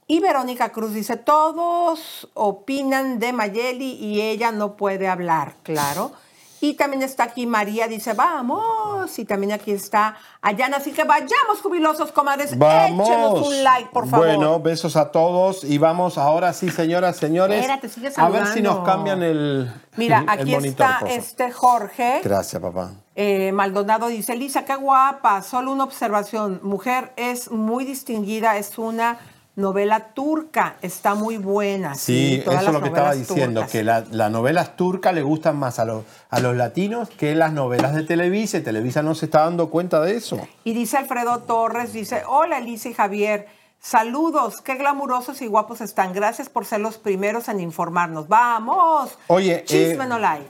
Y 0.07 0.21
Verónica 0.21 0.71
Cruz 0.71 0.93
dice, 0.93 1.17
todos 1.17 2.29
opinan 2.35 3.19
de 3.19 3.33
Mayeli 3.33 3.93
y 3.93 4.21
ella 4.21 4.51
no 4.53 4.77
puede 4.77 5.09
hablar, 5.09 5.55
claro. 5.63 6.13
Y 6.63 6.75
también 6.75 7.03
está 7.03 7.25
aquí 7.25 7.45
María, 7.45 7.89
dice, 7.89 8.13
vamos. 8.13 9.19
Y 9.19 9.25
también 9.25 9.51
aquí 9.51 9.73
está 9.73 10.15
Ayana, 10.41 10.77
así 10.77 10.93
que 10.93 11.03
vayamos 11.03 11.61
jubilosos, 11.61 12.13
comadres. 12.13 12.57
Vamos. 12.57 13.09
Échenos 13.09 13.49
un 13.49 13.65
like, 13.65 13.91
por 13.93 14.09
favor. 14.09 14.27
Bueno, 14.27 14.61
besos 14.61 14.95
a 14.95 15.11
todos 15.11 15.65
y 15.65 15.79
vamos 15.79 16.19
ahora 16.19 16.53
sí, 16.53 16.71
señoras, 16.71 17.17
señores. 17.17 17.59
Espérate, 17.59 17.89
sigue 17.89 18.13
a 18.17 18.29
ver 18.29 18.47
si 18.47 18.63
nos 18.63 18.85
cambian 18.85 19.25
el 19.25 19.73
Mira, 19.97 20.21
el 20.21 20.29
aquí 20.29 20.53
monitor, 20.53 20.87
está 20.87 21.09
este 21.09 21.51
Jorge. 21.51 22.21
Gracias, 22.23 22.63
papá. 22.63 22.93
Eh, 23.17 23.51
Maldonado 23.51 24.07
dice, 24.07 24.37
Lisa, 24.37 24.65
qué 24.65 24.77
guapa, 24.77 25.43
solo 25.43 25.73
una 25.73 25.83
observación. 25.83 26.61
Mujer 26.63 27.13
es 27.17 27.51
muy 27.51 27.85
distinguida, 27.85 28.57
es 28.57 28.79
una 28.79 29.19
novela 29.55 30.15
turca, 30.15 30.77
está 30.81 31.15
muy 31.15 31.37
buena. 31.37 31.95
Sí, 31.95 32.41
eso 32.43 32.53
es 32.53 32.63
lo 32.73 32.81
que 32.81 32.89
estaba 32.89 33.15
diciendo, 33.15 33.61
turcas. 33.61 33.71
que 33.71 33.85
la- 33.85 34.05
las 34.11 34.31
novelas 34.31 34.77
turcas 34.77 35.13
le 35.15 35.23
gustan 35.23 35.57
más 35.59 35.79
a 35.79 35.85
los, 35.85 36.05
a 36.31 36.41
los 36.41 36.57
latinos 36.57 37.11
que 37.11 37.35
las 37.35 37.53
novelas 37.53 37.95
de 37.95 38.03
Televisa. 38.05 38.59
y 38.59 38.63
Televisa 38.63 39.03
no 39.03 39.15
se 39.15 39.27
está 39.27 39.41
dando 39.45 39.69
cuenta 39.69 40.01
de 40.01 40.17
eso. 40.17 40.41
Y 40.65 40.73
dice 40.73 40.97
Alfredo 40.97 41.41
Torres, 41.41 41.93
dice, 41.93 42.23
hola 42.27 42.59
Elisa 42.59 42.89
y 42.89 42.95
Javier, 42.95 43.47
saludos, 43.79 44.63
qué 44.63 44.77
glamurosos 44.77 45.43
y 45.43 45.47
guapos 45.49 45.81
están. 45.83 46.15
Gracias 46.15 46.49
por 46.49 46.65
ser 46.65 46.81
los 46.81 46.97
primeros 46.99 47.49
en 47.49 47.61
informarnos. 47.61 48.29
Vamos. 48.29 49.19
Oye, 49.27 49.65
Chisme 49.67 50.05
eh, 50.05 50.09
no 50.09 50.19
like. 50.19 50.49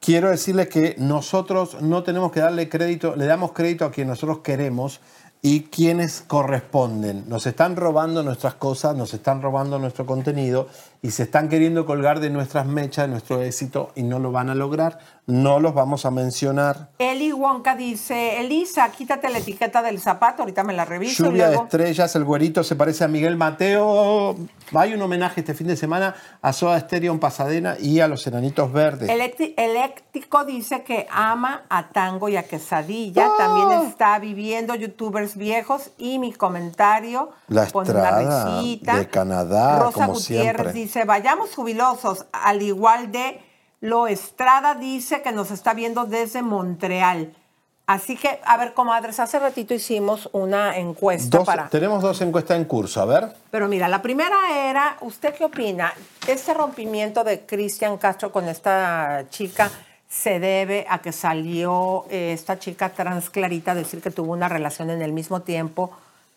Quiero 0.00 0.28
decirles 0.28 0.68
que 0.68 0.96
nosotros 0.98 1.80
no 1.80 2.02
tenemos 2.02 2.30
que 2.30 2.40
darle 2.40 2.68
crédito, 2.68 3.16
le 3.16 3.24
damos 3.24 3.52
crédito 3.52 3.86
a 3.86 3.90
quien 3.90 4.08
nosotros 4.08 4.40
queremos 4.40 5.00
y 5.46 5.64
quienes 5.64 6.22
corresponden. 6.26 7.28
Nos 7.28 7.46
están 7.46 7.76
robando 7.76 8.22
nuestras 8.22 8.54
cosas, 8.54 8.96
nos 8.96 9.12
están 9.12 9.42
robando 9.42 9.78
nuestro 9.78 10.06
contenido 10.06 10.68
y 11.04 11.10
se 11.10 11.24
están 11.24 11.50
queriendo 11.50 11.84
colgar 11.84 12.18
de 12.18 12.30
nuestras 12.30 12.64
mechas, 12.64 13.04
de 13.04 13.08
nuestro 13.08 13.42
éxito 13.42 13.92
y 13.94 14.04
no 14.04 14.18
lo 14.18 14.32
van 14.32 14.48
a 14.48 14.54
lograr. 14.54 14.98
No 15.26 15.58
los 15.58 15.72
vamos 15.72 16.04
a 16.04 16.10
mencionar. 16.10 16.90
Eli 16.98 17.32
Wonka 17.32 17.76
dice, 17.76 18.40
Elisa, 18.40 18.90
quítate 18.90 19.30
la 19.30 19.38
etiqueta 19.38 19.82
del 19.82 19.98
zapato, 19.98 20.42
ahorita 20.42 20.64
me 20.64 20.74
la 20.74 20.84
reviso. 20.84 21.24
y 21.24 21.26
Lluvia 21.28 21.48
de 21.48 21.56
estrellas, 21.56 22.14
el 22.16 22.24
güerito 22.24 22.62
se 22.62 22.76
parece 22.76 23.04
a 23.04 23.08
Miguel 23.08 23.36
Mateo. 23.36 24.36
Hay 24.74 24.92
un 24.92 25.00
homenaje 25.00 25.40
este 25.40 25.54
fin 25.54 25.66
de 25.66 25.76
semana 25.76 26.14
a 26.42 26.52
Soda 26.52 26.78
Stereo 26.80 27.12
en 27.12 27.20
Pasadena 27.20 27.76
y 27.78 28.00
a 28.00 28.08
los 28.08 28.26
Enanitos 28.26 28.70
Verdes. 28.72 29.08
Eléctrico 29.08 30.44
dice 30.44 30.82
que 30.82 31.06
ama 31.10 31.62
a 31.70 31.88
Tango 31.88 32.28
y 32.28 32.36
a 32.36 32.42
Quesadilla. 32.42 33.28
¡Oh! 33.28 33.36
También 33.38 33.88
está 33.88 34.18
viviendo 34.18 34.74
youtubers 34.74 35.36
viejos. 35.36 35.90
Y 35.96 36.18
mi 36.18 36.32
comentario 36.32 37.30
La 37.48 37.64
pone 37.66 37.90
una 37.90 38.58
risita. 38.58 38.98
de 38.98 39.08
Canadá, 39.08 39.78
Rosa 39.78 39.92
como 39.92 40.14
Gutiérrez 40.14 40.52
siempre. 40.52 40.72
dice, 40.72 40.93
vayamos 41.02 41.52
jubilosos. 41.56 42.26
Al 42.30 42.62
igual 42.62 43.10
de 43.10 43.40
Lo 43.80 44.06
Estrada 44.06 44.76
dice 44.76 45.22
que 45.22 45.32
nos 45.32 45.50
está 45.50 45.74
viendo 45.74 46.04
desde 46.04 46.42
Montreal. 46.42 47.34
Así 47.86 48.16
que, 48.16 48.40
a 48.46 48.56
ver, 48.56 48.72
comadres, 48.72 49.20
hace 49.20 49.38
ratito 49.38 49.74
hicimos 49.74 50.30
una 50.32 50.78
encuesta 50.78 51.38
Dos- 51.38 51.46
para... 51.46 51.68
Tenemos 51.68 52.02
dos 52.02 52.18
encuestas 52.22 52.56
en 52.56 52.64
curso, 52.64 53.02
a 53.02 53.04
ver. 53.04 53.34
Pero 53.50 53.68
mira, 53.68 53.88
la 53.88 54.00
primera 54.00 54.36
era, 54.54 54.96
¿usted 55.02 55.34
qué 55.34 55.44
opina? 55.44 55.92
Este 56.26 56.54
rompimiento 56.54 57.24
de 57.24 57.40
Cristian 57.44 57.98
Castro 57.98 58.32
con 58.32 58.48
esta 58.48 59.24
chica, 59.28 59.70
se 60.08 60.38
debe 60.38 60.86
a 60.88 61.00
que 61.00 61.10
salió 61.12 62.06
eh, 62.08 62.32
esta 62.32 62.58
chica 62.58 62.90
trans 62.90 63.28
Clarita 63.30 63.72
a 63.72 63.74
decir 63.74 64.00
que 64.00 64.10
tuvo 64.12 64.32
una 64.32 64.48
relación 64.48 64.88
en 64.90 65.02
el 65.02 65.12
mismo 65.12 65.42
tiempo 65.42 65.90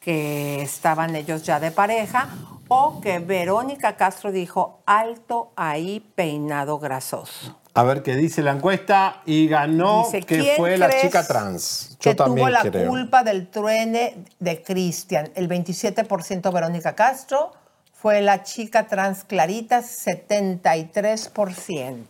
que 0.07 0.61
estaban 0.61 1.17
ellos 1.17 1.43
ya 1.43 1.59
de 1.59 1.69
pareja, 1.69 2.29
o 2.69 3.01
que 3.01 3.19
Verónica 3.19 3.97
Castro 3.97 4.31
dijo, 4.31 4.79
alto 4.85 5.51
ahí 5.57 5.99
peinado 6.15 6.79
grasoso. 6.79 7.57
A 7.73 7.83
ver 7.83 8.03
qué 8.03 8.15
dice 8.15 8.41
la 8.41 8.53
encuesta 8.53 9.21
y 9.25 9.49
ganó 9.49 10.05
Dice, 10.05 10.21
que 10.21 10.39
¿quién 10.39 10.55
fue 10.55 10.77
la 10.77 10.89
chica 11.01 11.27
trans. 11.27 11.97
que 11.99 12.11
Yo 12.11 12.15
también 12.15 12.47
tuvo 12.47 12.49
la 12.51 12.61
creo. 12.61 12.87
culpa 12.87 13.23
del 13.23 13.49
truene 13.49 14.23
de 14.39 14.63
Cristian. 14.63 15.29
El 15.35 15.49
27% 15.49 16.53
Verónica 16.53 16.95
Castro, 16.95 17.51
fue 17.91 18.21
la 18.21 18.43
chica 18.43 18.87
trans 18.87 19.25
Clarita, 19.25 19.81
73%. 19.81 22.05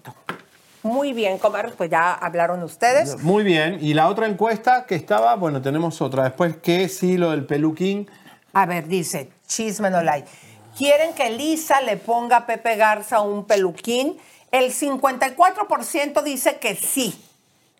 Muy 0.84 1.14
bien, 1.14 1.38
comadres, 1.38 1.74
pues 1.76 1.90
ya 1.90 2.14
hablaron 2.14 2.64
ustedes. 2.64 3.22
Muy 3.24 3.44
bien. 3.44 3.78
Y 3.82 3.94
la 3.94 4.08
otra 4.08 4.28
encuesta 4.28 4.86
que 4.86 4.96
estaba, 4.96 5.36
bueno, 5.36 5.62
tenemos 5.62 6.02
otra. 6.02 6.24
Después 6.24 6.58
que 6.58 6.88
sí, 6.90 7.18
lo 7.18 7.32
del 7.32 7.46
peluquín. 7.46 8.10
A 8.54 8.66
ver, 8.66 8.88
dice, 8.88 9.30
chisme 9.48 9.90
no 9.90 10.02
like. 10.02 10.28
¿Quieren 10.78 11.14
que 11.14 11.32
Lisa 11.32 11.82
le 11.82 11.98
ponga 11.98 12.38
a 12.38 12.46
Pepe 12.46 12.76
Garza 12.76 13.22
un 13.22 13.46
peluquín? 13.46 14.18
El 14.52 14.72
54% 14.72 16.24
dice 16.24 16.58
que 16.58 16.76
sí. 16.76 17.22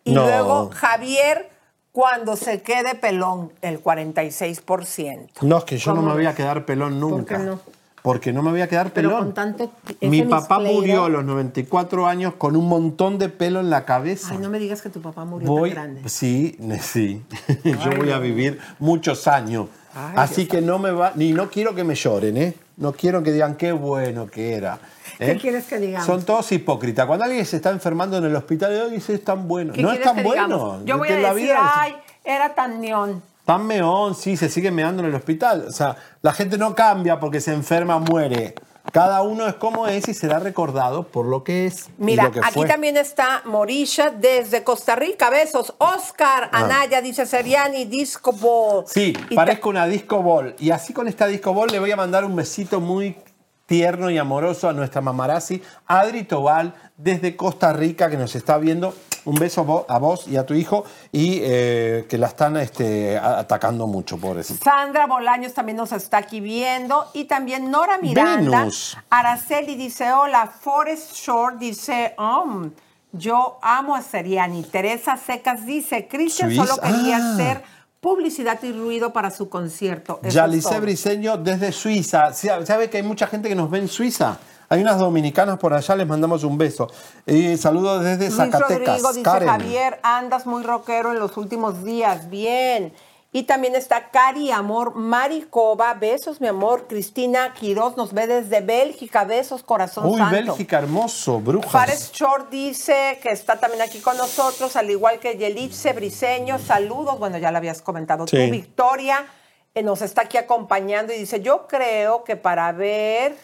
Y 0.04 0.12
No. 0.12 0.22
luego 0.24 0.70
Javier, 0.74 1.48
cuando 1.92 2.36
se 2.36 2.60
quede 2.62 2.94
pelón, 2.94 3.52
el 3.62 3.82
46%. 3.82 5.28
No, 5.42 5.58
es 5.58 5.64
que 5.64 5.78
yo 5.78 5.92
no 5.92 5.96
¿Cómo 5.98 6.08
me 6.10 6.14
voy 6.16 6.26
a 6.26 6.34
quedar 6.34 6.64
pelón 6.64 7.00
¿Por 7.00 7.10
nunca. 7.10 7.36
qué 7.38 7.42
no? 7.44 7.60
Porque 8.02 8.32
no 8.32 8.42
me 8.42 8.50
voy 8.50 8.60
a 8.60 8.68
quedar 8.68 8.90
Pero 8.92 9.08
pelón. 9.10 9.24
con 9.26 9.34
tanto... 9.34 9.72
Mi 10.00 10.22
papá 10.22 10.58
murió 10.58 11.04
a 11.04 11.08
los 11.08 11.24
94 11.24 12.06
años 12.06 12.34
con 12.38 12.56
un 12.56 12.68
montón 12.68 13.18
de 13.18 13.28
pelo 13.28 13.60
en 13.60 13.70
la 13.70 13.84
cabeza. 13.84 14.28
Ay, 14.32 14.38
no 14.38 14.48
me 14.50 14.58
digas 14.58 14.82
que 14.82 14.88
tu 14.90 15.00
papá 15.00 15.24
murió 15.24 15.48
Voy, 15.48 15.70
tan 15.70 15.94
grande. 15.94 16.08
sí, 16.08 16.56
sí. 16.80 17.22
Yo 17.64 17.90
voy 17.96 18.10
a 18.12 18.18
vivir 18.18 18.58
muchos 18.78 19.26
años. 19.26 19.66
Ay, 19.94 20.12
Así 20.16 20.44
Dios 20.44 20.48
que 20.48 20.60
no 20.60 20.78
me 20.78 20.90
va, 20.92 21.12
ni 21.16 21.32
no 21.32 21.48
quiero 21.50 21.74
que 21.74 21.82
me 21.82 21.94
lloren, 21.94 22.36
¿eh? 22.36 22.54
No 22.76 22.92
quiero 22.92 23.22
que 23.22 23.32
digan 23.32 23.56
qué 23.56 23.72
bueno 23.72 24.26
que 24.28 24.52
era. 24.54 24.78
¿Qué 25.18 25.32
¿eh? 25.32 25.38
quieres 25.40 25.64
que 25.64 25.78
digamos? 25.78 26.06
Son 26.06 26.22
todos 26.22 26.52
hipócritas. 26.52 27.06
Cuando 27.06 27.24
alguien 27.24 27.44
se 27.44 27.56
está 27.56 27.70
enfermando 27.70 28.18
en 28.18 28.24
el 28.26 28.36
hospital, 28.36 28.82
"Ay, 28.84 28.92
dice 28.92 29.14
es 29.14 29.24
tan 29.24 29.48
bueno. 29.48 29.72
¿Qué 29.72 29.82
No 29.82 29.90
es 29.90 30.00
tan 30.00 30.22
bueno. 30.22 30.46
digamos? 30.46 30.84
Yo 30.84 30.98
voy 30.98 31.08
a 31.08 31.18
la 31.18 31.34
decir, 31.34 31.48
vida- 31.48 31.72
ay, 31.74 31.96
era 32.24 32.54
tan 32.54 32.80
neón. 32.80 33.20
Tan 33.48 33.66
meón, 33.66 34.14
sí, 34.14 34.36
se 34.36 34.50
sigue 34.50 34.70
meando 34.70 35.02
en 35.02 35.08
el 35.08 35.14
hospital. 35.14 35.64
O 35.68 35.72
sea, 35.72 35.96
la 36.20 36.34
gente 36.34 36.58
no 36.58 36.74
cambia 36.74 37.18
porque 37.18 37.40
se 37.40 37.54
enferma, 37.54 37.98
muere. 37.98 38.54
Cada 38.92 39.22
uno 39.22 39.46
es 39.46 39.54
como 39.54 39.86
es 39.86 40.06
y 40.06 40.12
será 40.12 40.38
recordado 40.38 41.04
por 41.04 41.24
lo 41.24 41.44
que 41.44 41.64
es. 41.64 41.86
y 41.86 41.92
Mira, 42.04 42.24
lo 42.24 42.32
que 42.32 42.40
aquí 42.40 42.52
fue. 42.52 42.66
también 42.68 42.98
está 42.98 43.40
Morisha 43.46 44.10
desde 44.10 44.64
Costa 44.64 44.96
Rica. 44.96 45.30
Besos. 45.30 45.72
Oscar 45.78 46.50
Ah. 46.52 46.64
Anaya 46.66 47.00
dice 47.00 47.24
Seriani, 47.24 47.86
Disco 47.86 48.32
Ball. 48.32 48.84
Sí, 48.86 49.16
Y 49.30 49.34
parezco 49.34 49.70
una 49.70 49.86
disco 49.86 50.22
ball. 50.22 50.54
Y 50.58 50.68
así 50.70 50.92
con 50.92 51.08
esta 51.08 51.26
disco 51.26 51.54
ball 51.54 51.70
le 51.70 51.78
voy 51.78 51.90
a 51.90 51.96
mandar 51.96 52.26
un 52.26 52.36
besito 52.36 52.80
muy 52.82 53.16
tierno 53.64 54.10
y 54.10 54.18
amoroso 54.18 54.68
a 54.68 54.74
nuestra 54.74 55.00
mamarazzi, 55.00 55.62
Adri 55.86 56.24
Tobal, 56.24 56.74
desde 56.98 57.34
Costa 57.34 57.72
Rica, 57.72 58.10
que 58.10 58.18
nos 58.18 58.34
está 58.34 58.58
viendo. 58.58 58.94
Un 59.28 59.34
beso 59.36 59.60
a 59.60 59.64
vo- 59.64 59.84
a 59.88 59.98
vos 59.98 60.26
y 60.26 60.36
a 60.36 60.44
tu 60.46 60.54
hijo 60.54 60.84
y 61.12 61.40
eh, 61.42 62.06
que 62.08 62.16
la 62.18 62.28
están 62.28 62.56
este, 62.56 63.16
atacando 63.18 63.86
mucho, 63.86 64.16
pobrecita. 64.16 64.64
Sandra 64.64 65.06
Bolaños 65.06 65.52
también 65.54 65.76
nos 65.76 65.92
está 65.92 66.18
aquí 66.18 66.40
viendo. 66.40 67.06
Y 67.12 67.24
también 67.24 67.70
Nora 67.70 67.98
Miranda. 67.98 68.60
Venus. 68.60 68.96
Araceli 69.10 69.74
dice, 69.76 70.12
hola. 70.12 70.46
Forest 70.46 71.14
Shore 71.14 71.56
dice, 71.58 72.14
um, 72.18 72.70
yo 73.12 73.58
amo 73.62 73.94
a 73.94 74.02
Seriani. 74.02 74.62
Teresa 74.64 75.16
Secas 75.16 75.66
dice, 75.66 76.08
Cristian 76.08 76.54
solo 76.54 76.76
quería 76.78 77.16
Ah. 77.18 77.32
hacer 77.34 77.62
publicidad 78.00 78.62
y 78.62 78.72
ruido 78.72 79.12
para 79.12 79.30
su 79.30 79.48
concierto. 79.48 80.20
Eso 80.22 80.34
Yalice. 80.36 80.78
Briseño 80.80 81.36
desde 81.36 81.72
Suiza. 81.72 82.32
Sa- 82.32 82.64
¿Sabe 82.64 82.88
que 82.88 82.98
hay 82.98 83.02
mucha 83.02 83.26
gente 83.26 83.48
que 83.48 83.54
nos 83.54 83.68
ve 83.70 83.78
en 83.80 83.88
Suiza? 83.88 84.38
Hay 84.70 84.82
unas 84.82 84.98
dominicanas 84.98 85.58
por 85.58 85.72
allá, 85.72 85.96
les 85.96 86.06
mandamos 86.06 86.44
un 86.44 86.58
beso. 86.58 86.88
Y 87.26 87.56
saludos 87.56 88.04
desde 88.04 88.26
Luis 88.26 88.36
Zacatecas. 88.36 88.78
Rodrigo 88.86 89.08
dice, 89.12 89.22
Karen. 89.22 89.48
Javier, 89.48 90.00
andas 90.02 90.44
muy 90.46 90.62
rockero 90.62 91.12
en 91.12 91.18
los 91.18 91.36
últimos 91.38 91.84
días. 91.84 92.28
Bien. 92.28 92.92
Y 93.30 93.42
también 93.42 93.74
está 93.74 94.10
Cari 94.10 94.50
Amor 94.50 94.94
Maricova. 94.94 95.92
Besos, 95.94 96.40
mi 96.40 96.48
amor. 96.48 96.86
Cristina 96.88 97.52
Quiroz 97.52 97.96
nos 97.96 98.12
ve 98.12 98.26
desde 98.26 98.60
Bélgica. 98.62 99.24
Besos, 99.24 99.62
corazón 99.62 100.06
Uy, 100.06 100.16
santo. 100.18 100.34
Bélgica, 100.34 100.78
hermoso, 100.78 101.38
brujas. 101.40 101.70
Fares 101.70 102.10
Short 102.12 102.50
dice 102.50 103.18
que 103.22 103.30
está 103.30 103.60
también 103.60 103.82
aquí 103.82 104.00
con 104.00 104.16
nosotros, 104.16 104.76
al 104.76 104.90
igual 104.90 105.18
que 105.18 105.36
Yelitze 105.36 105.92
Briseño. 105.92 106.58
Saludos. 106.58 107.18
Bueno, 107.18 107.36
ya 107.38 107.50
lo 107.50 107.58
habías 107.58 107.80
comentado 107.82 108.24
tú, 108.26 108.36
Sí. 108.36 108.50
Victoria. 108.50 109.26
eh, 109.74 109.82
nos 109.82 110.00
está 110.02 110.22
aquí 110.22 110.38
acompañando 110.38 111.12
y 111.12 111.18
dice, 111.18 111.40
yo 111.40 111.66
creo 111.68 112.24
que 112.24 112.36
para 112.36 112.72
ver 112.72 113.36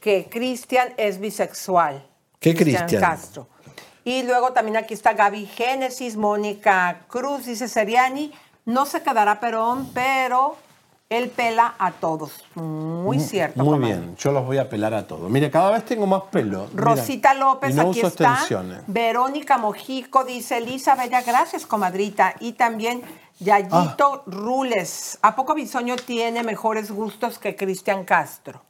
que 0.00 0.28
Cristian 0.30 0.88
es 0.96 1.18
bisexual. 1.20 2.06
¿Qué 2.40 2.54
Cristian? 2.54 3.00
Castro. 3.00 3.48
Y 4.04 4.22
luego 4.22 4.52
también 4.52 4.76
aquí 4.76 4.94
está 4.94 5.12
Gaby 5.12 5.46
Génesis, 5.46 6.16
Mónica 6.16 7.00
Cruz, 7.08 7.44
dice 7.46 7.68
Seriani, 7.68 8.32
no 8.64 8.86
se 8.86 9.02
quedará 9.02 9.38
Perón, 9.40 9.90
pero 9.92 10.56
él 11.10 11.30
pela 11.30 11.74
a 11.78 11.90
todos. 11.92 12.32
Muy 12.54 13.18
cierto. 13.20 13.62
Muy 13.64 13.74
comadre. 13.74 13.96
bien, 13.96 14.16
yo 14.16 14.30
los 14.32 14.46
voy 14.46 14.58
a 14.58 14.68
pelar 14.68 14.94
a 14.94 15.06
todos. 15.06 15.30
Mire, 15.30 15.50
cada 15.50 15.70
vez 15.72 15.84
tengo 15.84 16.06
más 16.06 16.22
pelo. 16.30 16.68
Mira, 16.72 16.84
Rosita 16.84 17.34
López, 17.34 17.74
no 17.74 17.90
aquí 17.90 18.00
está. 18.00 18.32
extensiones. 18.32 18.82
Verónica 18.86 19.58
Mojico 19.58 20.24
dice, 20.24 20.58
Elisa 20.58 20.94
Bella, 20.94 21.22
gracias, 21.22 21.66
comadrita. 21.66 22.34
Y 22.40 22.52
también 22.52 23.02
Yayito 23.40 23.76
Ah. 23.76 24.22
Rules. 24.26 25.18
¿A 25.22 25.34
poco 25.34 25.54
Bisoño 25.54 25.96
tiene 25.96 26.42
mejores 26.44 26.90
gustos 26.90 27.38
que 27.38 27.56
Cristian 27.56 28.04
Castro? 28.04 28.62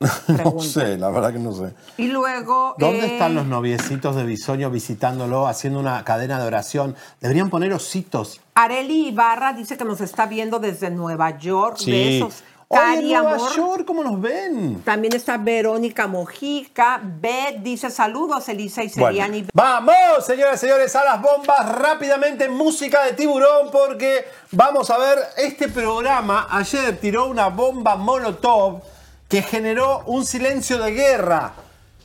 No 0.44 0.60
sé, 0.60 0.98
la 0.98 1.10
verdad 1.10 1.32
que 1.32 1.38
no 1.38 1.52
sé. 1.52 1.74
Y 1.96 2.08
luego... 2.08 2.74
¿Dónde 2.78 3.06
eh, 3.06 3.12
están 3.14 3.34
los 3.34 3.46
noviecitos 3.46 4.14
de 4.16 4.24
Bisoño 4.24 4.70
visitándolo, 4.70 5.46
haciendo 5.46 5.80
una 5.80 6.04
cadena 6.04 6.38
de 6.38 6.46
oración? 6.46 6.96
Deberían 7.20 7.50
poner 7.50 7.72
ositos. 7.72 8.40
Areli 8.54 9.08
Ibarra 9.08 9.52
dice 9.52 9.76
que 9.76 9.84
nos 9.84 10.00
está 10.00 10.26
viendo 10.26 10.58
desde 10.58 10.90
Nueva 10.90 11.38
York. 11.38 11.78
Sí. 11.78 12.20
Besos. 12.20 12.42
Oye, 12.68 12.80
Cari 12.80 13.12
Nueva 13.12 13.34
Amor. 13.34 13.56
York, 13.56 13.84
¿cómo 13.86 14.02
nos 14.02 14.20
ven? 14.20 14.82
También 14.82 15.14
está 15.14 15.38
Verónica 15.38 16.08
Mojica. 16.08 17.00
Beth 17.00 17.62
dice 17.62 17.90
saludos, 17.90 18.48
Elisa 18.48 18.82
y 18.82 18.88
Seriani. 18.88 19.46
Bueno, 19.52 19.70
vamos, 19.86 20.26
señoras 20.26 20.56
y 20.56 20.66
señores, 20.66 20.96
a 20.96 21.04
las 21.04 21.22
bombas 21.22 21.68
rápidamente, 21.78 22.48
música 22.48 23.04
de 23.04 23.12
tiburón, 23.12 23.70
porque 23.70 24.24
vamos 24.50 24.90
a 24.90 24.98
ver, 24.98 25.18
este 25.36 25.68
programa 25.68 26.48
ayer 26.50 26.98
tiró 26.98 27.26
una 27.26 27.48
bomba 27.50 27.94
molotov 27.94 28.82
que 29.28 29.42
generó 29.42 30.02
un 30.06 30.24
silencio 30.24 30.78
de 30.78 30.92
guerra. 30.92 31.54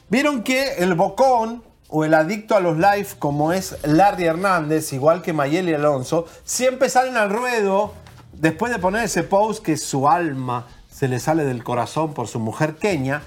Vieron 0.10 0.44
que 0.44 0.76
el 0.76 0.96
bocón 0.96 1.64
o 1.88 2.06
el 2.06 2.14
adicto 2.14 2.56
a 2.56 2.62
los 2.62 2.78
live, 2.78 3.08
como 3.20 3.54
es 3.54 3.78
Larry 3.84 4.26
Hernández, 4.26 4.94
igual 4.94 5.22
que 5.22 5.34
Mayeli 5.34 5.74
Alonso, 5.74 6.26
siempre 6.44 6.90
salen 6.90 7.18
al 7.18 7.30
ruedo 7.30 7.94
después 8.34 8.72
de 8.72 8.80
poner 8.80 9.04
ese 9.04 9.24
post 9.24 9.64
que 9.64 9.78
su 9.78 10.08
alma 10.08 10.68
se 10.90 11.08
le 11.08 11.20
sale 11.20 11.44
del 11.44 11.64
corazón 11.64 12.14
por 12.14 12.28
su 12.28 12.40
mujer 12.40 12.76
Kenia. 12.76 13.22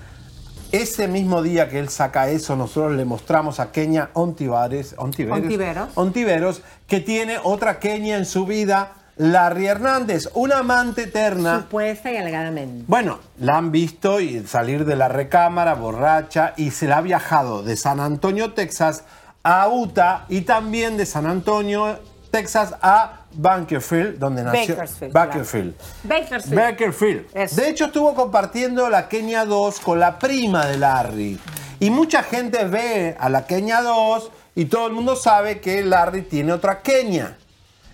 Ese 0.73 1.07
mismo 1.07 1.43
día 1.43 1.69
que 1.69 1.79
él 1.79 1.89
saca 1.89 2.29
eso, 2.31 2.57
nosotros 2.57 2.97
le 2.97 3.05
mostramos 3.05 3.61
a 3.61 3.71
Kenia 3.71 4.11
Ontiveros, 4.15 4.95
Ontiveros. 4.99 5.89
Ontiveros, 5.95 6.63
que 6.89 7.01
tiene 7.01 7.39
otra 7.43 7.79
Kenia 7.79 8.17
en 8.17 8.25
su 8.25 8.45
vida, 8.45 8.93
Larry 9.17 9.67
Hernández, 9.67 10.29
una 10.35 10.59
amante 10.59 11.05
eterna. 11.05 11.61
Supuesta 11.61 12.11
y 12.13 12.17
alegadamente. 12.17 12.85
Bueno, 12.89 13.21
la 13.39 13.57
han 13.57 13.71
visto 13.71 14.21
y 14.21 14.45
salir 14.47 14.85
de 14.85 14.97
la 14.97 15.09
recámara 15.09 15.75
borracha 15.75 16.55
y 16.57 16.73
se 16.73 16.89
la 16.89 16.99
ha 16.99 17.01
viajado 17.01 17.63
de 17.63 17.77
San 17.77 18.01
Antonio, 18.01 18.53
Texas 18.53 19.05
a 19.45 19.69
Utah 19.69 20.25
y 20.29 20.41
también 20.41 20.97
de 20.97 21.07
San 21.07 21.27
Antonio, 21.27 21.99
Texas 22.31 22.75
a 22.83 23.21
Bakersfield, 23.35 24.19
donde 24.19 24.43
nació 24.43 24.75
Bakersfield, 24.77 25.13
Bakersfield. 25.13 25.75
Bakersfield. 26.03 26.55
Bakersfield. 26.55 27.51
De 27.51 27.69
hecho, 27.69 27.85
estuvo 27.87 28.15
compartiendo 28.15 28.89
la 28.89 29.09
Kenia 29.09 29.45
2 29.45 29.81
con 29.81 30.01
la 30.01 30.19
prima 30.19 30.67
de 30.67 30.79
Larry. 30.79 31.39
Y 31.81 31.91
mucha 31.91 32.23
gente 32.23 32.65
ve 32.65 33.17
a 33.19 33.29
la 33.29 33.47
Kenia 33.47 33.83
2 33.83 34.31
y 34.57 34.65
todo 34.67 34.87
el 34.87 34.93
mundo 34.93 35.17
sabe 35.17 35.61
que 35.61 35.83
Larry 35.83 36.23
tiene 36.23 36.53
otra 36.53 36.81
Kenia. 36.81 37.37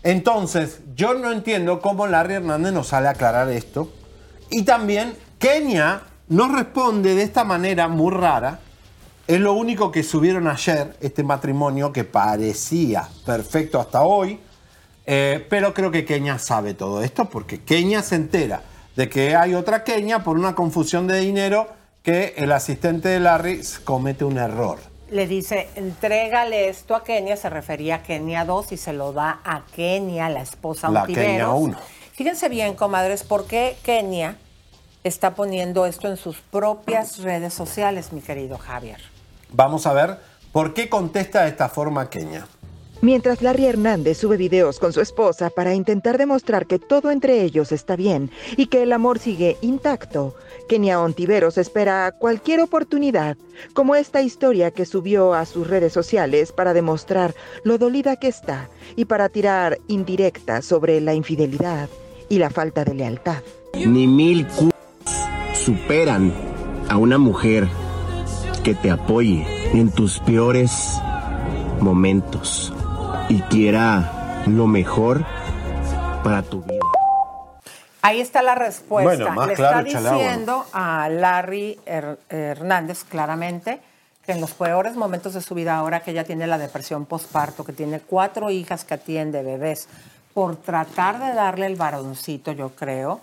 Entonces, 0.02 0.80
yo 0.94 1.14
no 1.14 1.30
entiendo 1.30 1.80
cómo 1.80 2.06
Larry 2.06 2.34
Hernández 2.34 2.72
nos 2.72 2.88
sale 2.88 3.08
a 3.08 3.12
aclarar 3.12 3.48
esto. 3.50 3.92
Y 4.50 4.62
también, 4.62 5.14
Kenia 5.38 6.02
nos 6.28 6.52
responde 6.52 7.14
de 7.14 7.22
esta 7.22 7.44
manera 7.44 7.88
muy 7.88 8.12
rara. 8.12 8.60
Es 9.26 9.40
lo 9.40 9.52
único 9.52 9.92
que 9.92 10.02
subieron 10.02 10.48
ayer, 10.48 10.96
este 11.00 11.22
matrimonio 11.22 11.92
que 11.92 12.04
parecía 12.04 13.08
perfecto 13.24 13.78
hasta 13.78 14.02
hoy. 14.02 14.40
Eh, 15.06 15.46
pero 15.48 15.74
creo 15.74 15.90
que 15.90 16.04
Kenia 16.04 16.38
sabe 16.38 16.74
todo 16.74 17.02
esto 17.02 17.24
porque 17.24 17.62
Kenia 17.62 18.02
se 18.02 18.16
entera 18.16 18.62
de 18.96 19.08
que 19.08 19.34
hay 19.34 19.54
otra 19.54 19.82
Kenia 19.82 20.22
por 20.22 20.38
una 20.38 20.54
confusión 20.54 21.06
de 21.06 21.20
dinero 21.20 21.68
que 22.02 22.34
el 22.36 22.52
asistente 22.52 23.08
de 23.08 23.20
Larry 23.20 23.60
comete 23.84 24.24
un 24.24 24.38
error. 24.38 24.78
Le 25.10 25.26
dice, 25.26 25.68
entrégale 25.74 26.68
esto 26.68 26.94
a 26.94 27.02
Kenia, 27.02 27.36
se 27.36 27.50
refería 27.50 27.96
a 27.96 28.02
Kenia 28.02 28.44
2 28.44 28.72
y 28.72 28.76
se 28.76 28.92
lo 28.92 29.12
da 29.12 29.40
a 29.44 29.62
Kenia, 29.74 30.28
la 30.28 30.42
esposa 30.42 30.88
La. 30.88 31.06
Kenia 31.06 31.50
1. 31.50 31.76
Fíjense 32.12 32.48
bien, 32.48 32.74
comadres, 32.74 33.24
por 33.24 33.46
qué 33.46 33.76
Kenia 33.82 34.36
está 35.04 35.34
poniendo 35.34 35.86
esto 35.86 36.08
en 36.08 36.16
sus 36.16 36.38
propias 36.38 37.18
redes 37.18 37.54
sociales, 37.54 38.12
mi 38.12 38.20
querido 38.20 38.58
Javier. 38.58 39.00
Vamos 39.50 39.86
a 39.86 39.92
ver 39.92 40.18
por 40.52 40.74
qué 40.74 40.88
contesta 40.88 41.42
de 41.42 41.48
esta 41.48 41.68
forma 41.68 42.10
Kenia. 42.10 42.46
Mientras 43.02 43.40
Larry 43.40 43.64
Hernández 43.64 44.18
sube 44.18 44.36
videos 44.36 44.78
con 44.78 44.92
su 44.92 45.00
esposa 45.00 45.48
para 45.48 45.74
intentar 45.74 46.18
demostrar 46.18 46.66
que 46.66 46.78
todo 46.78 47.10
entre 47.10 47.42
ellos 47.42 47.72
está 47.72 47.96
bien 47.96 48.30
y 48.58 48.66
que 48.66 48.82
el 48.82 48.92
amor 48.92 49.18
sigue 49.18 49.56
intacto, 49.62 50.34
Kenia 50.68 51.00
Ontiveros 51.00 51.56
espera 51.56 52.12
cualquier 52.12 52.60
oportunidad, 52.60 53.38
como 53.72 53.94
esta 53.94 54.20
historia 54.20 54.70
que 54.70 54.84
subió 54.84 55.32
a 55.32 55.46
sus 55.46 55.66
redes 55.66 55.94
sociales 55.94 56.52
para 56.52 56.74
demostrar 56.74 57.34
lo 57.64 57.78
dolida 57.78 58.16
que 58.16 58.28
está 58.28 58.68
y 58.96 59.06
para 59.06 59.30
tirar 59.30 59.78
indirectas 59.88 60.66
sobre 60.66 61.00
la 61.00 61.14
infidelidad 61.14 61.88
y 62.28 62.38
la 62.38 62.50
falta 62.50 62.84
de 62.84 62.94
lealtad. 62.94 63.42
Ni 63.74 64.06
mil 64.06 64.46
c 64.50 64.68
superan 65.54 66.34
a 66.90 66.98
una 66.98 67.16
mujer 67.16 67.66
que 68.62 68.74
te 68.74 68.90
apoye 68.90 69.46
en 69.72 69.90
tus 69.90 70.18
peores 70.20 71.00
momentos 71.80 72.74
y 73.30 73.40
quiera 73.42 74.42
lo 74.46 74.66
mejor 74.66 75.24
para 76.24 76.42
tu 76.42 76.62
vida. 76.62 76.80
Ahí 78.02 78.20
está 78.20 78.42
la 78.42 78.56
respuesta. 78.56 79.04
Bueno, 79.08 79.30
más 79.30 79.46
Le 79.46 79.54
claro, 79.54 79.86
está 79.86 80.00
diciendo 80.00 80.64
a 80.72 81.08
Larry 81.08 81.78
Her- 81.86 82.18
Hernández 82.28 83.04
claramente 83.04 83.80
que 84.26 84.32
en 84.32 84.40
los 84.40 84.50
peores 84.50 84.96
momentos 84.96 85.34
de 85.34 85.42
su 85.42 85.54
vida, 85.54 85.76
ahora 85.76 86.00
que 86.00 86.10
ella 86.10 86.24
tiene 86.24 86.48
la 86.48 86.58
depresión 86.58 87.06
postparto, 87.06 87.62
que 87.64 87.72
tiene 87.72 88.00
cuatro 88.00 88.50
hijas 88.50 88.84
que 88.84 88.94
atiende, 88.94 89.44
bebés, 89.44 89.86
por 90.34 90.56
tratar 90.56 91.20
de 91.20 91.32
darle 91.32 91.66
el 91.66 91.76
varoncito, 91.76 92.50
yo 92.50 92.70
creo, 92.70 93.20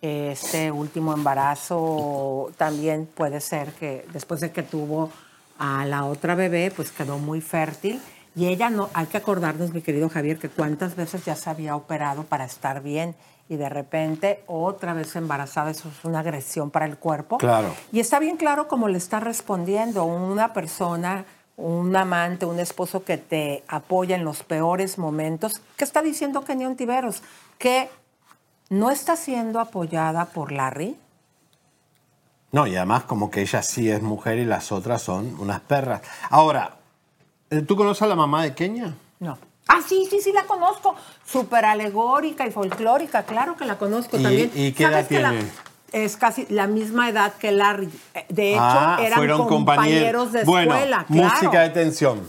este 0.00 0.70
último 0.70 1.12
embarazo 1.12 2.50
también 2.56 3.06
puede 3.14 3.42
ser 3.42 3.72
que 3.72 4.06
después 4.12 4.40
de 4.40 4.52
que 4.52 4.62
tuvo 4.62 5.10
a 5.58 5.84
la 5.84 6.06
otra 6.06 6.34
bebé, 6.34 6.72
pues 6.74 6.90
quedó 6.92 7.18
muy 7.18 7.42
fértil. 7.42 8.00
Y 8.40 8.46
ella 8.46 8.70
no, 8.70 8.88
hay 8.94 9.04
que 9.04 9.18
acordarnos, 9.18 9.74
mi 9.74 9.82
querido 9.82 10.08
Javier, 10.08 10.38
que 10.38 10.48
cuántas 10.48 10.96
veces 10.96 11.22
ya 11.26 11.36
se 11.36 11.50
había 11.50 11.76
operado 11.76 12.22
para 12.22 12.46
estar 12.46 12.82
bien 12.82 13.14
y 13.50 13.56
de 13.56 13.68
repente 13.68 14.42
otra 14.46 14.94
vez 14.94 15.14
embarazada, 15.14 15.70
eso 15.70 15.90
es 15.90 16.06
una 16.06 16.20
agresión 16.20 16.70
para 16.70 16.86
el 16.86 16.96
cuerpo. 16.96 17.36
Claro. 17.36 17.74
Y 17.92 18.00
está 18.00 18.18
bien 18.18 18.38
claro 18.38 18.66
cómo 18.66 18.88
le 18.88 18.96
está 18.96 19.20
respondiendo 19.20 20.04
una 20.04 20.54
persona, 20.54 21.26
un 21.58 21.94
amante, 21.94 22.46
un 22.46 22.58
esposo 22.60 23.04
que 23.04 23.18
te 23.18 23.62
apoya 23.68 24.16
en 24.16 24.24
los 24.24 24.42
peores 24.42 24.96
momentos. 24.96 25.60
¿Qué 25.76 25.84
está 25.84 26.00
diciendo 26.00 26.42
Kenia 26.42 26.66
Ontiveros? 26.66 27.22
Que 27.58 27.90
no 28.70 28.90
está 28.90 29.16
siendo 29.16 29.60
apoyada 29.60 30.24
por 30.24 30.50
Larry. 30.50 30.96
No, 32.52 32.66
y 32.66 32.74
además 32.74 33.04
como 33.04 33.30
que 33.30 33.42
ella 33.42 33.60
sí 33.60 33.90
es 33.90 34.00
mujer 34.00 34.38
y 34.38 34.46
las 34.46 34.72
otras 34.72 35.02
son 35.02 35.38
unas 35.38 35.60
perras. 35.60 36.00
Ahora, 36.30 36.79
¿tú 37.66 37.76
conoces 37.76 38.02
a 38.02 38.06
la 38.06 38.16
mamá 38.16 38.42
de 38.44 38.54
Kenia? 38.54 38.94
No. 39.18 39.38
Ah, 39.68 39.80
sí, 39.86 40.06
sí, 40.10 40.20
sí, 40.20 40.32
la 40.32 40.44
conozco. 40.44 40.94
Súper 41.24 41.64
alegórica 41.64 42.46
y 42.46 42.50
folclórica, 42.50 43.22
claro 43.24 43.56
que 43.56 43.64
la 43.64 43.78
conozco 43.78 44.18
¿Y- 44.18 44.22
también. 44.22 44.50
y 44.54 44.72
qué 44.72 44.84
¿Sabes 44.84 45.10
edad 45.10 45.22
la- 45.22 45.30
tiene? 45.30 45.46
es 45.92 46.16
casi 46.16 46.46
la 46.48 46.66
misma 46.66 47.08
edad 47.08 47.34
que 47.34 47.52
Larry. 47.52 47.88
Eh, 48.14 48.26
De 48.28 48.52
hecho, 48.52 48.60
Ah, 48.62 48.98
eran 49.00 49.16
fueron 49.18 49.46
compañeros 49.48 50.32
de 50.32 50.44
Bueno, 50.44 50.72
escuela, 50.74 51.04
claro. 51.06 51.28
música 51.34 51.60
de 51.62 51.70
tensión. 51.70 52.20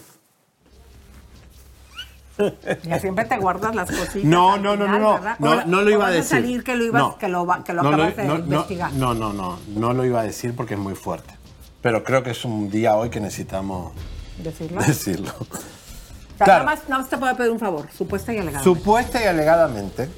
Ya 2.83 2.99
siempre 2.99 3.25
te 3.25 3.37
guardas 3.37 3.75
las 3.75 3.89
cositas. 3.91 4.23
No, 4.23 4.57
no, 4.57 4.75
no, 4.75 4.85
final, 4.85 5.01
no, 5.01 5.13
¿verdad? 5.13 5.65
no, 5.67 5.81
lo 5.83 5.89
iba 5.91 6.07
a 6.07 6.09
decir. 6.11 6.23
salir 6.37 6.63
que 6.63 6.75
lo, 6.75 6.85
ibas, 6.85 7.01
No. 7.03 7.17
que 7.19 7.27
lo, 7.27 7.45
que 7.63 7.73
lo 7.73 7.83
No 7.83 7.91
lo- 7.91 7.95
acabas 7.97 8.15
de 8.17 8.23
no, 8.23 8.37
no, 8.39 8.43
investigar. 8.45 8.93
no, 8.93 9.13
no, 9.13 9.31
no, 9.33 9.59
no 9.67 9.93
lo 9.93 10.05
iba 10.05 10.21
a 10.21 10.23
decir 10.23 10.55
porque 10.55 10.73
es 10.73 10.79
muy 10.79 10.95
fuerte. 10.95 11.35
Pero 11.81 12.03
creo 12.03 12.23
que 12.23 12.31
es 12.31 12.43
un 12.43 12.71
día 12.71 12.95
hoy 12.95 13.09
que 13.11 13.19
necesitamos 13.19 13.91
¿Decirlo? 14.43 14.81
decirlo. 14.81 15.31
O 15.39 15.45
sea, 16.37 16.45
Claro. 16.45 16.63
nada, 16.63 16.75
más, 16.75 16.89
nada 16.89 17.01
más 17.03 17.09
te 17.09 17.17
puedo 17.17 17.35
pedir 17.37 17.51
un 17.51 17.59
favor, 17.59 17.87
supuesta 17.95 18.33
y 18.33 18.37
alegada. 18.39 18.63
Supuesta 18.63 19.21
y 19.23 19.25
alegadamente, 19.27 20.09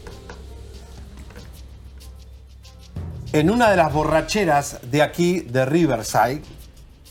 en 3.34 3.50
una 3.50 3.70
de 3.72 3.78
las 3.78 3.92
borracheras 3.92 4.80
de 4.90 5.02
aquí, 5.02 5.42
de 5.42 5.66
Riverside, 5.66 6.42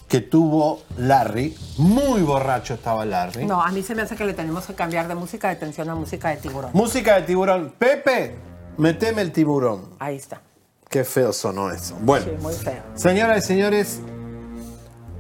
que 0.09 0.21
tuvo 0.21 0.83
Larry, 0.99 1.57
muy 1.79 2.21
borracho 2.23 2.75
estaba 2.75 3.05
Larry. 3.05 3.45
No, 3.47 3.63
a 3.63 3.71
mí 3.73 3.83
se 3.83 3.95
me 3.95 4.03
hace 4.03 4.15
que 4.15 4.25
le 4.25 4.35
tenemos 4.35 4.67
que 4.67 4.75
cambiar 4.75 5.09
de 5.09 5.15
música 5.15 5.49
de 5.49 5.57
tensión 5.57 5.89
a 5.89 5.95
música 5.95 6.29
de 6.29 6.37
tiburón. 6.37 6.71
Música 6.75 7.17
de 7.17 7.23
tiburón. 7.23 7.75
Pepe, 7.79 8.37
meteme 8.77 9.23
el 9.23 9.33
tiburón. 9.33 9.91
Ahí 9.99 10.17
está. 10.17 10.41
Qué 10.89 11.05
feo 11.05 11.33
sonó 11.33 11.71
eso. 11.71 11.97
Bueno, 12.03 12.27
Sí, 12.27 12.33
muy 12.43 12.53
feo. 12.55 12.83
señoras 12.95 13.45
y 13.45 13.47
señores, 13.47 14.01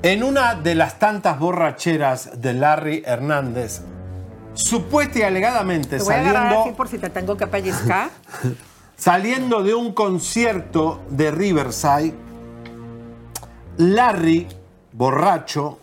en 0.02 0.24
una 0.24 0.56
de 0.56 0.74
las 0.74 0.98
tantas 0.98 1.38
borracheras 1.38 2.40
de 2.40 2.54
Larry 2.54 3.02
Hernández, 3.06 3.82
supuesta 4.54 5.20
y 5.20 5.22
alegadamente 5.22 5.98
Te 5.98 6.02
voy 6.02 6.14
a 6.14 6.20
agarrar 6.20 6.42
saliendo... 6.42 6.64
así 6.64 6.72
por 6.76 6.88
si 6.88 6.98
te 6.98 7.10
tengo 7.10 7.36
que 7.36 7.46
pellizcar. 7.46 8.10
Saliendo 8.96 9.64
de 9.64 9.74
un 9.74 9.94
concierto 9.94 11.00
de 11.10 11.32
Riverside, 11.32 12.14
Larry, 13.78 14.46
borracho. 14.92 15.80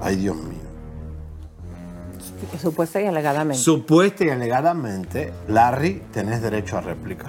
Ay, 0.00 0.14
Dios 0.14 0.36
mío. 0.36 0.60
Supuesta 2.60 3.00
y 3.00 3.06
alegadamente. 3.06 3.60
Supuesta 3.60 4.24
y 4.24 4.28
alegadamente, 4.28 5.32
Larry, 5.48 6.04
tenés 6.12 6.40
derecho 6.42 6.78
a 6.78 6.80
réplica. 6.80 7.26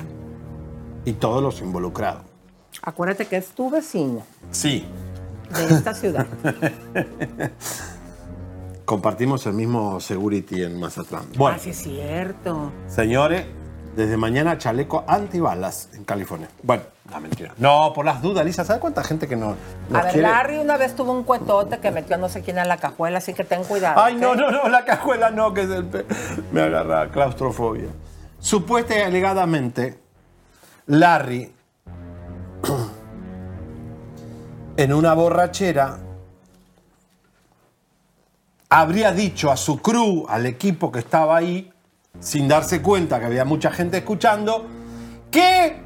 Y 1.05 1.13
todos 1.13 1.41
los 1.41 1.61
involucrados. 1.61 2.34
Acuérdate 2.85 3.25
que 3.25 3.37
es 3.37 3.47
tu 3.49 3.69
vecino 3.69 4.21
Sí. 4.51 4.85
de 5.53 5.75
esta 5.75 5.93
ciudad. 5.93 6.25
Compartimos 8.85 9.45
el 9.47 9.53
mismo 9.53 9.99
security 9.99 10.61
en 10.63 10.79
Mazatlán. 10.79 11.23
Bueno, 11.35 11.57
Ah, 11.57 11.59
sí 11.61 11.71
es 11.71 11.77
cierto. 11.77 12.71
señores, 12.87 13.45
desde 13.95 14.15
mañana 14.17 14.57
chaleco 14.59 15.03
antibalas 15.07 15.89
en 15.93 16.03
California. 16.03 16.49
Bueno, 16.61 16.83
no, 17.09 17.19
mentira. 17.19 17.53
No, 17.57 17.91
por 17.95 18.05
las 18.05 18.21
dudas, 18.21 18.45
Lisa, 18.45 18.63
¿sabes 18.63 18.79
cuánta 18.81 19.03
gente 19.03 19.27
que 19.27 19.35
no, 19.35 19.55
nos 19.89 19.99
a 19.99 20.03
ver, 20.03 20.13
quiere? 20.13 20.27
Larry 20.27 20.57
una 20.59 20.77
vez 20.77 20.95
tuvo 20.95 21.13
un 21.13 21.23
cuetote 21.23 21.79
que 21.79 21.89
metió 21.89 22.15
a 22.15 22.19
no 22.19 22.29
sé 22.29 22.41
quién 22.41 22.59
en 22.59 22.67
la 22.67 22.77
cajuela, 22.77 23.17
así 23.17 23.33
que 23.33 23.43
ten 23.43 23.63
cuidado. 23.63 23.99
Ay, 23.99 24.15
no, 24.15 24.35
no, 24.35 24.51
no, 24.51 24.67
la 24.69 24.85
cajuela 24.85 25.31
no, 25.31 25.53
que 25.53 25.61
es 25.61 25.69
el... 25.71 25.85
pe- 25.85 26.05
Me 26.51 26.61
agarra 26.61 27.09
claustrofobia. 27.09 27.87
Supuesta 28.39 28.95
y 28.99 29.01
alegadamente, 29.01 29.97
Larry, 30.87 31.54
en 34.77 34.93
una 34.93 35.13
borrachera, 35.13 35.97
habría 38.69 39.11
dicho 39.11 39.51
a 39.51 39.57
su 39.57 39.81
crew, 39.81 40.25
al 40.27 40.45
equipo 40.45 40.91
que 40.91 40.99
estaba 40.99 41.37
ahí, 41.37 41.71
sin 42.19 42.47
darse 42.47 42.81
cuenta 42.81 43.19
que 43.19 43.25
había 43.25 43.45
mucha 43.45 43.71
gente 43.71 43.97
escuchando, 43.97 44.65
que 45.31 45.84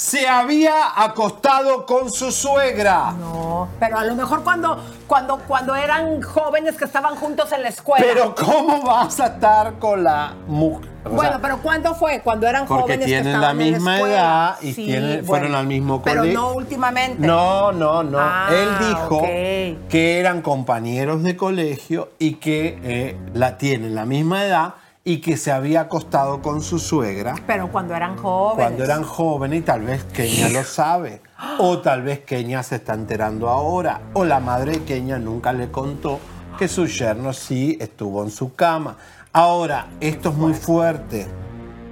se 0.00 0.26
había 0.26 0.72
acostado 0.96 1.84
con 1.84 2.10
su 2.10 2.32
suegra. 2.32 3.12
No, 3.12 3.68
pero 3.78 3.98
a 3.98 4.04
lo 4.06 4.14
mejor 4.16 4.42
cuando, 4.42 4.82
cuando, 5.06 5.36
cuando 5.46 5.76
eran 5.76 6.22
jóvenes 6.22 6.78
que 6.78 6.86
estaban 6.86 7.16
juntos 7.16 7.52
en 7.52 7.62
la 7.62 7.68
escuela. 7.68 8.06
Pero 8.08 8.34
¿cómo 8.34 8.80
vas 8.82 9.20
a 9.20 9.26
estar 9.26 9.74
con 9.78 10.02
la 10.02 10.32
mujer? 10.48 10.88
O 11.04 11.10
bueno, 11.10 11.32
sea, 11.32 11.38
pero 11.42 11.58
¿cuándo 11.58 11.94
fue? 11.94 12.22
Cuando 12.22 12.46
eran 12.46 12.64
porque 12.66 12.82
jóvenes 12.82 13.00
que 13.06 13.12
tienen 13.12 13.26
estaban 13.34 13.58
la 13.58 13.64
en 13.64 13.72
misma 13.74 13.94
escuela. 13.96 14.14
edad 14.16 14.56
y 14.62 14.72
Sí, 14.72 14.84
tienen- 14.86 15.10
bueno, 15.10 15.26
fueron 15.26 15.54
al 15.54 15.66
mismo 15.66 16.02
Pero 16.02 16.20
colegio. 16.20 16.40
no 16.40 16.52
últimamente. 16.54 17.26
No, 17.26 17.72
no, 17.72 18.02
no. 18.02 18.18
Ah, 18.18 18.48
Él 18.50 18.68
dijo 18.88 19.20
que 19.22 20.18
eran 20.18 20.40
compañeros 20.40 21.22
de 21.22 21.36
colegio 21.36 22.08
y 22.18 22.34
que 22.36 22.78
eh, 22.82 23.18
la 23.34 23.58
tienen 23.58 23.94
la 23.94 24.06
misma 24.06 24.44
edad 24.44 24.74
y 25.02 25.20
que 25.20 25.36
se 25.36 25.50
había 25.50 25.82
acostado 25.82 26.42
con 26.42 26.60
su 26.60 26.78
suegra 26.78 27.34
Pero 27.46 27.72
cuando 27.72 27.94
eran 27.94 28.16
jóvenes. 28.16 28.56
cuando 28.56 28.84
eran 28.84 29.02
jóvenes 29.02 29.60
y 29.60 29.62
tal 29.62 29.82
vez 29.82 30.04
Kenia 30.04 30.48
lo 30.50 30.62
sabe. 30.64 31.22
O 31.58 31.78
tal 31.78 32.02
vez 32.02 32.20
Kenia 32.20 32.62
se 32.62 32.76
está 32.76 32.94
enterando 32.94 33.48
ahora. 33.48 34.02
O 34.12 34.24
la 34.24 34.40
madre 34.40 34.72
de 34.72 34.84
Kenia 34.84 35.18
nunca 35.18 35.52
le 35.52 35.70
contó 35.70 36.20
que 36.58 36.68
su 36.68 36.86
yerno 36.86 37.32
sí 37.32 37.78
estuvo 37.80 38.22
en 38.22 38.30
su 38.30 38.54
cama. 38.54 38.96
Ahora, 39.32 39.86
esto 40.00 40.28
es 40.30 40.34
muy 40.34 40.52
fuerte. 40.54 41.26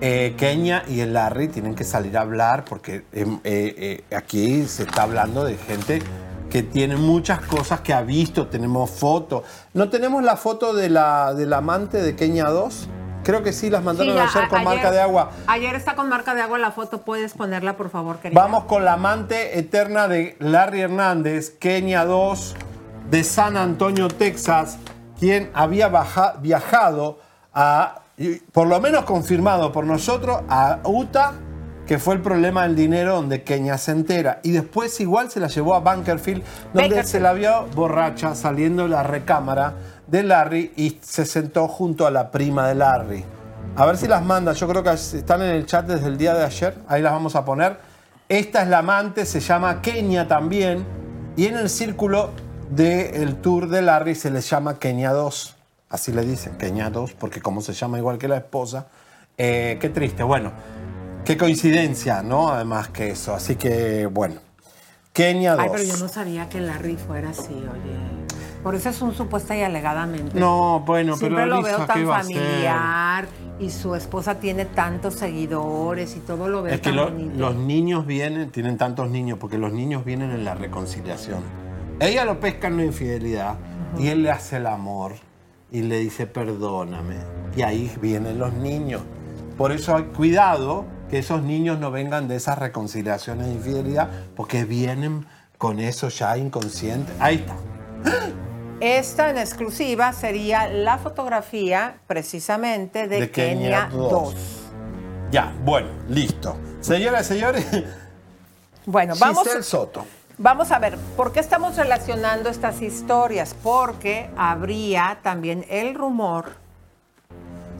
Eh, 0.00 0.34
Kenia 0.36 0.84
y 0.86 1.00
el 1.00 1.14
Larry 1.14 1.48
tienen 1.48 1.74
que 1.74 1.84
salir 1.84 2.16
a 2.18 2.20
hablar 2.20 2.64
porque 2.64 3.04
em, 3.12 3.40
eh, 3.42 4.04
eh, 4.10 4.14
aquí 4.16 4.64
se 4.66 4.84
está 4.84 5.02
hablando 5.02 5.44
de 5.44 5.56
gente 5.56 6.02
que 6.50 6.62
tiene 6.62 6.96
muchas 6.96 7.40
cosas 7.40 7.80
que 7.80 7.92
ha 7.92 8.02
visto. 8.02 8.46
Tenemos 8.48 8.90
fotos. 8.90 9.42
¿No 9.74 9.88
tenemos 9.88 10.22
la 10.22 10.36
foto 10.36 10.72
de 10.74 10.88
la, 10.90 11.34
del 11.34 11.52
amante 11.52 12.00
de 12.02 12.16
Kenia 12.16 12.46
2? 12.46 12.88
Creo 13.24 13.42
que 13.42 13.52
sí, 13.52 13.68
las 13.68 13.84
mandaron 13.84 14.14
Sí, 14.14 14.38
a- 14.38 14.48
con 14.48 14.58
ayer- 14.60 14.64
marca 14.68 14.90
de 14.90 15.00
agua. 15.00 15.30
Ayer 15.46 15.74
está 15.74 15.94
con 15.94 16.08
marca 16.08 16.34
de 16.34 16.40
agua 16.40 16.58
la 16.58 16.70
foto, 16.72 17.02
puedes 17.02 17.34
ponerla 17.34 17.76
por 17.76 17.90
favor, 17.90 18.18
querida. 18.20 18.40
Vamos 18.40 18.64
con 18.64 18.84
la 18.86 18.94
amante 18.94 19.58
eterna 19.58 20.08
de 20.08 20.36
Larry 20.38 20.80
Hernández, 20.80 21.50
Kenia 21.58 22.04
2, 22.06 22.54
de 23.10 23.24
San 23.24 23.56
Antonio, 23.58 24.08
Texas, 24.08 24.78
quien 25.18 25.50
había 25.52 25.88
baja- 25.88 26.36
viajado 26.40 27.18
a, 27.52 28.00
por 28.52 28.66
lo 28.66 28.80
menos 28.80 29.04
confirmado 29.04 29.72
por 29.72 29.84
nosotros, 29.84 30.40
a 30.48 30.78
Utah, 30.84 31.32
que 31.88 31.98
fue 31.98 32.14
el 32.14 32.20
problema 32.20 32.64
del 32.64 32.76
dinero 32.76 33.14
donde 33.14 33.42
Kenia 33.42 33.78
se 33.78 33.92
entera. 33.92 34.40
Y 34.42 34.50
después 34.50 35.00
igual 35.00 35.30
se 35.30 35.40
la 35.40 35.48
llevó 35.48 35.74
a 35.74 35.80
Bunkerfield, 35.80 36.42
donde 36.74 37.02
se 37.02 37.18
la 37.18 37.32
vio 37.32 37.66
borracha 37.74 38.34
saliendo 38.34 38.82
de 38.82 38.90
la 38.90 39.02
recámara 39.02 39.72
de 40.06 40.22
Larry 40.22 40.72
y 40.76 40.98
se 41.00 41.24
sentó 41.24 41.66
junto 41.66 42.06
a 42.06 42.10
la 42.10 42.30
prima 42.30 42.68
de 42.68 42.74
Larry. 42.74 43.24
A 43.74 43.86
ver 43.86 43.96
si 43.96 44.06
las 44.06 44.22
manda, 44.22 44.52
yo 44.52 44.68
creo 44.68 44.82
que 44.82 44.90
están 44.90 45.40
en 45.40 45.48
el 45.48 45.64
chat 45.64 45.86
desde 45.86 46.08
el 46.08 46.18
día 46.18 46.34
de 46.34 46.44
ayer, 46.44 46.74
ahí 46.88 47.00
las 47.00 47.12
vamos 47.12 47.34
a 47.36 47.46
poner. 47.46 47.78
Esta 48.28 48.62
es 48.62 48.68
la 48.68 48.78
amante, 48.80 49.24
se 49.24 49.40
llama 49.40 49.80
Kenia 49.80 50.28
también, 50.28 50.84
y 51.38 51.46
en 51.46 51.56
el 51.56 51.70
círculo 51.70 52.32
del 52.68 53.36
tour 53.36 53.66
de 53.66 53.80
Larry 53.80 54.14
se 54.14 54.30
le 54.30 54.42
llama 54.42 54.78
Kenia 54.78 55.12
2, 55.12 55.56
así 55.88 56.12
le 56.12 56.20
dicen, 56.26 56.58
Kenia 56.58 56.90
2, 56.90 57.14
porque 57.14 57.40
como 57.40 57.62
se 57.62 57.72
llama 57.72 57.96
igual 57.96 58.18
que 58.18 58.28
la 58.28 58.36
esposa, 58.36 58.88
eh, 59.38 59.78
qué 59.80 59.88
triste, 59.88 60.22
bueno, 60.22 60.52
qué 61.28 61.36
coincidencia, 61.36 62.22
¿no? 62.22 62.48
Además 62.48 62.88
que 62.88 63.10
eso, 63.10 63.34
así 63.34 63.56
que 63.56 64.06
bueno, 64.06 64.36
Kenia 65.12 65.52
2. 65.56 65.60
Ay, 65.62 65.68
pero 65.72 65.84
yo 65.84 65.96
no 65.98 66.08
sabía 66.08 66.48
que 66.48 66.58
Larry 66.58 66.96
fuera 66.96 67.28
así, 67.28 67.52
oye. 67.52 67.98
Por 68.62 68.74
eso 68.74 68.88
es 68.88 69.02
un 69.02 69.14
supuesta 69.14 69.54
y 69.54 69.60
alegadamente. 69.62 70.40
No, 70.40 70.80
bueno, 70.86 71.16
Siempre 71.18 71.42
pero 71.44 71.46
lo 71.50 71.56
Lisa, 71.58 71.68
veo 71.68 71.80
¿qué 71.80 71.86
tan 71.92 72.06
familiar 72.06 73.26
y 73.60 73.68
su 73.70 73.94
esposa 73.94 74.36
tiene 74.40 74.64
tantos 74.64 75.14
seguidores 75.16 76.16
y 76.16 76.20
todo 76.20 76.48
lo 76.48 76.62
veo 76.62 76.72
Es 76.74 76.80
que 76.80 76.88
tan 76.88 76.96
lo- 76.96 77.10
bonito. 77.10 77.38
los 77.38 77.54
niños 77.56 78.06
vienen, 78.06 78.50
tienen 78.50 78.78
tantos 78.78 79.10
niños, 79.10 79.36
porque 79.38 79.58
los 79.58 79.70
niños 79.72 80.06
vienen 80.06 80.30
en 80.30 80.44
la 80.46 80.54
reconciliación. 80.54 81.40
Ella 82.00 82.24
lo 82.24 82.40
pesca 82.40 82.68
en 82.68 82.78
la 82.78 82.84
infidelidad 82.86 83.56
y 83.98 84.08
él 84.08 84.22
le 84.22 84.30
hace 84.30 84.56
el 84.56 84.66
amor 84.66 85.12
y 85.70 85.82
le 85.82 85.98
dice 85.98 86.26
perdóname. 86.26 87.16
Y 87.54 87.60
ahí 87.62 87.92
vienen 88.00 88.38
los 88.38 88.54
niños. 88.54 89.02
Por 89.58 89.72
eso 89.72 89.94
hay 89.94 90.04
cuidado 90.04 90.86
que 91.10 91.18
esos 91.18 91.42
niños 91.42 91.78
no 91.78 91.90
vengan 91.90 92.28
de 92.28 92.36
esas 92.36 92.58
reconciliaciones 92.58 93.46
de 93.46 93.52
infidelidad, 93.54 94.08
porque 94.36 94.64
vienen 94.64 95.26
con 95.56 95.80
eso 95.80 96.08
ya 96.08 96.36
inconsciente. 96.36 97.12
Ahí 97.18 97.36
está. 97.36 97.56
Esta 98.80 99.30
en 99.30 99.38
exclusiva 99.38 100.12
sería 100.12 100.68
la 100.68 100.98
fotografía 100.98 101.96
precisamente 102.06 103.08
de, 103.08 103.20
De 103.20 103.30
Kenia 103.30 103.88
Kenia 103.88 103.88
2. 103.92 104.10
2. 104.12 104.34
Ya, 105.32 105.52
bueno, 105.64 105.88
listo. 106.08 106.56
Señoras 106.80 107.26
y 107.26 107.34
señores, 107.34 107.66
Bueno, 108.86 109.14
vamos, 109.18 109.42
Giselle 109.42 109.62
Soto. 109.64 110.06
vamos 110.38 110.70
a 110.70 110.78
ver, 110.78 110.96
¿por 111.16 111.32
qué 111.32 111.40
estamos 111.40 111.76
relacionando 111.76 112.48
estas 112.48 112.80
historias? 112.80 113.54
Porque 113.62 114.30
habría 114.36 115.18
también 115.22 115.66
el 115.68 115.94
rumor, 115.94 116.52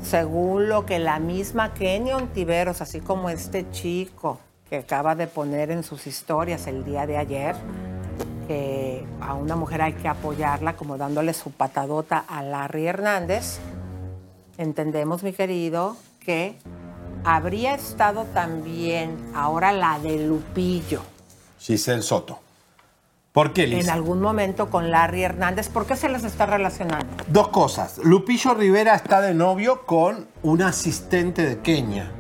según 0.03 0.69
lo 0.69 0.87
que 0.87 0.99
la 0.99 1.19
misma 1.19 1.75
Kenia 1.75 2.17
Ontiveros, 2.17 2.81
así 2.81 3.01
como 3.01 3.31
este 3.31 3.71
chico 3.71 4.39
que 4.69 4.77
acaba 4.79 5.15
de 5.15 5.27
poner 5.27 5.71
en 5.71 5.83
sus 5.83 6.07
historias 6.07 6.67
el 6.67 6.85
día 6.85 7.07
de 7.07 7.17
ayer, 7.17 7.57
que 8.47 9.07
a 9.21 9.35
una 9.35 9.57
mujer 9.57 9.83
hay 9.83 9.95
que 9.95 10.09
apoyarla 10.09 10.77
como 10.77 10.99
dándole 10.99 11.33
su 11.35 11.51
patadota 11.51 12.25
a 12.29 12.43
Larry 12.43 12.87
Hernández, 12.87 13.59
entendemos, 14.59 15.23
mi 15.23 15.33
querido, 15.33 15.97
que 16.21 16.57
habría 17.25 17.75
estado 17.75 18.25
también 18.35 19.17
ahora 19.35 19.73
la 19.73 19.99
de 19.99 20.27
Lupillo 20.27 21.03
Giselle 21.59 22.03
Soto. 22.03 22.48
¿Por 23.39 23.53
qué, 23.53 23.65
en 23.65 23.71
Lisa? 23.71 23.93
algún 23.93 24.21
momento 24.21 24.69
con 24.69 24.91
Larry 24.91 25.23
Hernández. 25.23 25.69
¿Por 25.69 25.87
qué 25.87 25.95
se 25.95 26.09
les 26.09 26.25
está 26.25 26.45
relacionando? 26.47 27.07
Dos 27.29 27.49
cosas. 27.49 27.99
Lupillo 27.99 28.55
Rivera 28.55 28.97
está 28.97 29.21
de 29.21 29.33
novio 29.33 29.87
con 29.87 30.27
una 30.43 30.69
asistente 30.69 31.47
de 31.47 31.59
Kenia, 31.61 32.11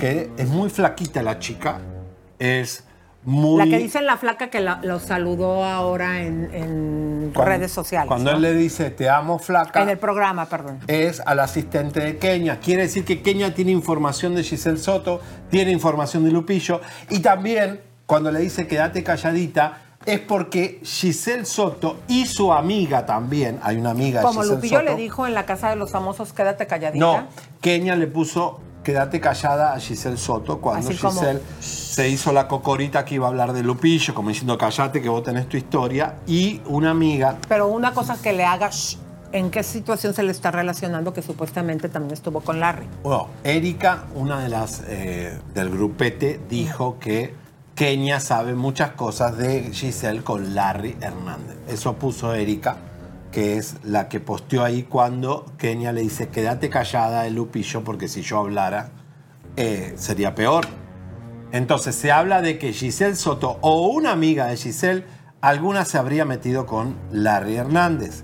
que 0.00 0.30
es 0.36 0.48
muy 0.48 0.70
flaquita 0.70 1.22
la 1.22 1.38
chica. 1.38 1.80
Es 2.40 2.82
muy... 3.22 3.58
La 3.58 3.66
que 3.66 3.78
dice 3.82 4.02
la 4.02 4.16
flaca 4.16 4.50
que 4.50 4.60
la- 4.60 4.80
lo 4.82 4.98
saludó 4.98 5.64
ahora 5.64 6.22
en, 6.22 6.52
en 6.52 7.30
Cuando- 7.32 7.44
redes 7.52 7.70
sociales. 7.70 8.08
Cuando 8.08 8.32
¿no? 8.32 8.36
él 8.38 8.42
le 8.42 8.52
dice 8.54 8.90
te 8.90 9.08
amo 9.08 9.38
flaca, 9.38 9.80
En 9.80 9.88
el 9.90 9.98
programa, 9.98 10.46
perdón. 10.46 10.80
es 10.88 11.20
al 11.24 11.38
asistente 11.38 12.00
de 12.00 12.18
Kenia. 12.18 12.58
Quiere 12.58 12.82
decir 12.82 13.04
que 13.04 13.22
Kenia 13.22 13.54
tiene 13.54 13.70
información 13.70 14.34
de 14.34 14.42
Giselle 14.42 14.78
Soto, 14.78 15.20
tiene 15.50 15.70
información 15.70 16.24
de 16.24 16.32
Lupillo. 16.32 16.80
Y 17.10 17.20
también, 17.20 17.80
cuando 18.06 18.32
le 18.32 18.40
dice 18.40 18.66
quédate 18.66 19.04
calladita, 19.04 19.82
es 20.06 20.20
porque 20.20 20.80
Giselle 20.82 21.44
Soto 21.44 21.96
y 22.08 22.26
su 22.26 22.52
amiga 22.52 23.06
también, 23.06 23.58
hay 23.62 23.76
una 23.76 23.90
amiga 23.90 24.22
Como 24.22 24.40
Giselle 24.40 24.56
Lupillo 24.56 24.78
Soto. 24.80 24.90
le 24.90 24.96
dijo 24.96 25.26
en 25.26 25.34
la 25.34 25.46
casa 25.46 25.70
de 25.70 25.76
los 25.76 25.90
famosos, 25.90 26.32
quédate 26.32 26.66
calladita. 26.66 27.04
No, 27.04 27.26
Kenia 27.60 27.96
le 27.96 28.06
puso 28.06 28.60
quédate 28.82 29.18
callada 29.18 29.72
a 29.72 29.80
Giselle 29.80 30.18
Soto 30.18 30.60
cuando 30.60 30.90
Así 30.90 30.98
como- 30.98 31.12
Giselle 31.18 31.40
se 31.60 32.08
hizo 32.10 32.32
la 32.32 32.46
cocorita 32.48 33.04
que 33.06 33.14
iba 33.14 33.26
a 33.26 33.30
hablar 33.30 33.54
de 33.54 33.62
Lupillo, 33.62 34.12
como 34.14 34.28
diciendo 34.28 34.58
callate 34.58 35.00
que 35.00 35.08
vos 35.08 35.22
tenés 35.22 35.48
tu 35.48 35.56
historia. 35.56 36.16
Y 36.26 36.60
una 36.66 36.90
amiga, 36.90 37.38
Pero 37.48 37.68
una 37.68 37.94
cosa 37.94 38.18
que 38.20 38.34
le 38.34 38.44
haga, 38.44 38.68
shh, 38.68 38.98
¿en 39.32 39.50
qué 39.50 39.62
situación 39.62 40.12
se 40.12 40.22
le 40.22 40.32
está 40.32 40.50
relacionando 40.50 41.14
que 41.14 41.22
supuestamente 41.22 41.88
también 41.88 42.12
estuvo 42.12 42.40
con 42.42 42.60
Larry? 42.60 42.86
bueno, 43.02 43.28
Erika, 43.42 44.04
una 44.14 44.38
de 44.40 44.50
las 44.50 44.82
eh, 44.86 45.38
del 45.54 45.70
grupete, 45.70 46.38
dijo 46.50 46.98
que 47.00 47.32
Kenia 47.74 48.20
sabe 48.20 48.54
muchas 48.54 48.92
cosas 48.92 49.36
de 49.36 49.70
Giselle 49.72 50.22
con 50.22 50.54
Larry 50.54 50.96
Hernández. 51.00 51.56
Eso 51.66 51.94
puso 51.94 52.32
Erika, 52.32 52.76
que 53.32 53.56
es 53.56 53.78
la 53.82 54.08
que 54.08 54.20
posteó 54.20 54.62
ahí 54.62 54.84
cuando 54.84 55.44
Kenia 55.58 55.90
le 55.90 56.02
dice 56.02 56.28
quédate 56.28 56.70
callada 56.70 57.24
de 57.24 57.32
Lupillo 57.32 57.82
porque 57.82 58.06
si 58.06 58.22
yo 58.22 58.38
hablara 58.38 58.90
eh, 59.56 59.94
sería 59.96 60.36
peor. 60.36 60.66
Entonces 61.50 61.96
se 61.96 62.12
habla 62.12 62.42
de 62.42 62.58
que 62.58 62.72
Giselle 62.72 63.16
Soto 63.16 63.58
o 63.60 63.88
una 63.88 64.12
amiga 64.12 64.46
de 64.46 64.56
Giselle, 64.56 65.04
alguna 65.40 65.84
se 65.84 65.98
habría 65.98 66.24
metido 66.24 66.66
con 66.66 66.96
Larry 67.10 67.56
Hernández. 67.56 68.22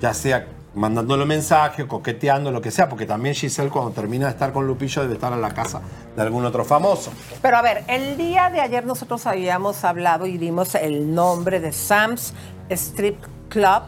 Ya 0.00 0.12
sea 0.12 0.48
mandándole 0.76 1.24
mensaje 1.24 1.82
o 1.82 1.88
coqueteando, 1.88 2.52
lo 2.52 2.60
que 2.60 2.70
sea, 2.70 2.88
porque 2.88 3.06
también 3.06 3.34
Giselle 3.34 3.70
cuando 3.70 3.90
termina 3.90 4.26
de 4.26 4.32
estar 4.32 4.52
con 4.52 4.66
Lupillo 4.66 5.02
debe 5.02 5.14
estar 5.14 5.32
en 5.32 5.40
la 5.40 5.52
casa 5.52 5.80
de 6.14 6.22
algún 6.22 6.44
otro 6.44 6.64
famoso. 6.64 7.10
Pero 7.42 7.56
a 7.56 7.62
ver, 7.62 7.82
el 7.88 8.16
día 8.16 8.50
de 8.50 8.60
ayer 8.60 8.84
nosotros 8.84 9.26
habíamos 9.26 9.84
hablado 9.84 10.26
y 10.26 10.36
dimos 10.38 10.74
el 10.74 11.14
nombre 11.14 11.60
de 11.60 11.72
Sam's 11.72 12.34
Strip 12.68 13.16
Club, 13.48 13.84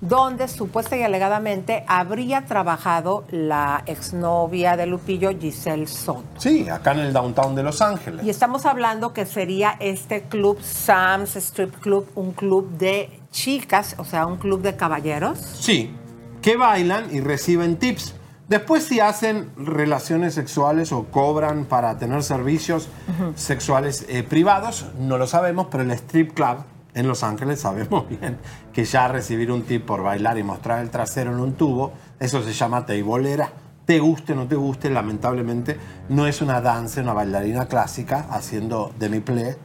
donde 0.00 0.48
supuesta 0.48 0.96
y 0.96 1.04
alegadamente 1.04 1.84
habría 1.86 2.44
trabajado 2.44 3.24
la 3.30 3.84
exnovia 3.86 4.76
de 4.76 4.86
Lupillo, 4.86 5.30
Giselle 5.38 5.86
Soto. 5.86 6.24
Sí, 6.38 6.68
acá 6.68 6.90
en 6.90 6.98
el 7.00 7.12
downtown 7.12 7.54
de 7.54 7.62
Los 7.62 7.80
Ángeles. 7.80 8.24
Y 8.24 8.30
estamos 8.30 8.66
hablando 8.66 9.12
que 9.12 9.26
sería 9.26 9.76
este 9.78 10.22
club 10.22 10.60
Sam's 10.60 11.36
Strip 11.36 11.76
Club, 11.78 12.08
un 12.16 12.32
club 12.32 12.68
de 12.78 13.20
chicas, 13.30 13.94
o 13.98 14.04
sea, 14.04 14.26
un 14.26 14.38
club 14.38 14.60
de 14.60 14.74
caballeros. 14.74 15.38
Sí, 15.38 15.94
que 16.42 16.56
bailan 16.56 17.14
y 17.14 17.20
reciben 17.20 17.76
tips. 17.76 18.14
Después 18.48 18.82
si 18.82 19.00
hacen 19.00 19.50
relaciones 19.56 20.34
sexuales 20.34 20.92
o 20.92 21.04
cobran 21.04 21.64
para 21.64 21.96
tener 21.96 22.22
servicios 22.22 22.88
sexuales 23.34 24.04
eh, 24.08 24.22
privados, 24.24 24.86
no 24.98 25.16
lo 25.16 25.26
sabemos, 25.26 25.68
pero 25.70 25.84
el 25.84 25.90
strip 25.92 26.34
club 26.34 26.58
en 26.94 27.08
Los 27.08 27.22
Ángeles 27.22 27.60
sabemos 27.66 28.06
bien 28.08 28.38
que 28.74 28.84
ya 28.84 29.08
recibir 29.08 29.50
un 29.50 29.62
tip 29.62 29.86
por 29.86 30.02
bailar 30.02 30.36
y 30.36 30.42
mostrar 30.42 30.80
el 30.80 30.90
trasero 30.90 31.32
en 31.32 31.40
un 31.40 31.54
tubo, 31.54 31.92
eso 32.20 32.42
se 32.42 32.52
llama 32.52 32.84
teibolera. 32.84 33.50
Te 33.86 33.98
guste 33.98 34.32
o 34.34 34.36
no 34.36 34.46
te 34.46 34.54
guste, 34.54 34.90
lamentablemente 34.90 35.76
no 36.08 36.26
es 36.26 36.42
una 36.42 36.60
danza, 36.60 37.00
una 37.00 37.14
bailarina 37.14 37.66
clásica 37.66 38.26
haciendo 38.30 38.92
demi-play, 38.98 39.56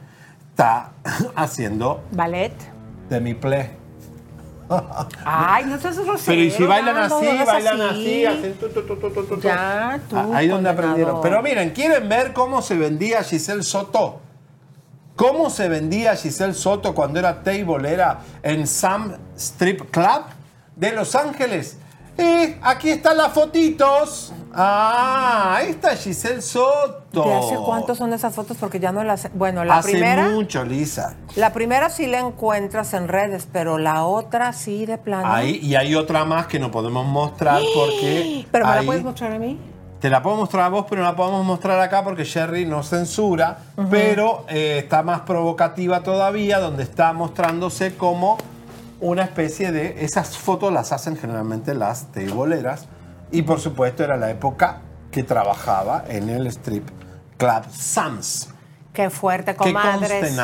está 0.50 0.92
haciendo 1.36 2.02
Ballet. 2.12 2.54
demi-play. 3.10 3.87
Ay, 5.24 5.64
no 5.64 5.78
seas 5.78 5.98
grosero. 5.98 6.22
Pero 6.26 6.42
y 6.42 6.50
si 6.50 6.64
bailan 6.64 6.96
así, 6.96 7.26
no 7.38 7.46
bailan 7.46 7.80
así. 7.80 8.24
así, 8.24 8.26
hacen 8.26 8.54
tu, 8.54 8.68
tu, 8.68 8.82
tu. 8.82 9.40
Ya, 9.40 9.98
tú, 10.08 10.16
Ah, 10.16 10.28
Ahí 10.34 10.48
donde 10.48 10.68
aprendieron. 10.68 11.20
Pero 11.22 11.42
miren, 11.42 11.70
¿quieren 11.70 12.08
ver 12.08 12.32
cómo 12.32 12.60
se 12.62 12.76
vendía 12.76 13.22
Giselle 13.22 13.62
Soto? 13.62 14.20
¿Cómo 15.16 15.50
se 15.50 15.68
vendía 15.68 16.14
Giselle 16.14 16.54
Soto 16.54 16.94
cuando 16.94 17.18
era 17.18 17.42
tableera 17.42 18.20
en 18.42 18.66
Sam 18.66 19.16
Strip 19.36 19.90
Club 19.90 20.22
de 20.76 20.92
Los 20.92 21.14
Ángeles? 21.16 21.78
Y 22.16 22.54
aquí 22.62 22.90
están 22.90 23.16
las 23.16 23.32
fotitos. 23.32 24.32
Ah, 24.54 25.56
ahí 25.56 25.70
está 25.70 25.96
Giselle 25.96 26.42
Soto. 26.42 27.07
¿De 27.12 27.34
hace 27.34 27.56
cuánto 27.56 27.94
son 27.94 28.12
esas 28.12 28.34
fotos? 28.34 28.56
Porque 28.58 28.80
ya 28.80 28.92
no 28.92 29.02
las... 29.02 29.32
Bueno, 29.34 29.64
la 29.64 29.78
Hace 29.78 29.92
primera... 29.92 30.28
mucho, 30.28 30.64
Lisa. 30.64 31.16
La 31.36 31.52
primera 31.52 31.88
sí 31.88 32.06
la 32.06 32.18
encuentras 32.20 32.92
en 32.92 33.08
redes, 33.08 33.48
pero 33.50 33.78
la 33.78 34.04
otra 34.04 34.52
sí 34.52 34.84
de 34.84 34.98
plano. 34.98 35.26
Ahí, 35.32 35.58
y 35.62 35.74
hay 35.74 35.94
otra 35.94 36.24
más 36.26 36.46
que 36.46 36.58
no 36.58 36.70
podemos 36.70 37.06
mostrar 37.06 37.62
porque. 37.74 38.46
¿Pero 38.50 38.66
me 38.66 38.74
la 38.74 38.82
puedes 38.82 39.02
mostrar 39.02 39.32
a 39.32 39.38
mí? 39.38 39.58
Te 40.00 40.10
la 40.10 40.22
puedo 40.22 40.36
mostrar 40.36 40.64
a 40.64 40.68
vos, 40.68 40.84
pero 40.88 41.02
no 41.02 41.08
la 41.08 41.16
podemos 41.16 41.44
mostrar 41.44 41.80
acá 41.80 42.04
porque 42.04 42.22
Sherry 42.22 42.64
nos 42.66 42.88
censura, 42.88 43.58
pero 43.90 44.44
eh, 44.48 44.78
está 44.78 45.02
más 45.02 45.22
provocativa 45.22 46.04
todavía, 46.04 46.60
donde 46.60 46.84
está 46.84 47.12
mostrándose 47.12 47.96
como 47.96 48.38
una 49.00 49.24
especie 49.24 49.72
de... 49.72 50.04
Esas 50.04 50.38
fotos 50.38 50.72
las 50.72 50.92
hacen 50.92 51.16
generalmente 51.16 51.74
las 51.74 52.12
teiboleras 52.12 52.86
y 53.32 53.42
por 53.42 53.58
supuesto 53.58 54.04
era 54.04 54.16
la 54.16 54.30
época 54.30 54.82
que 55.10 55.24
trabajaba 55.24 56.04
en 56.08 56.28
el 56.28 56.46
strip 56.46 56.97
club 57.38 57.64
Sam's. 57.70 58.48
Qué 58.92 59.10
fuerte, 59.10 59.54
comadres. 59.54 60.34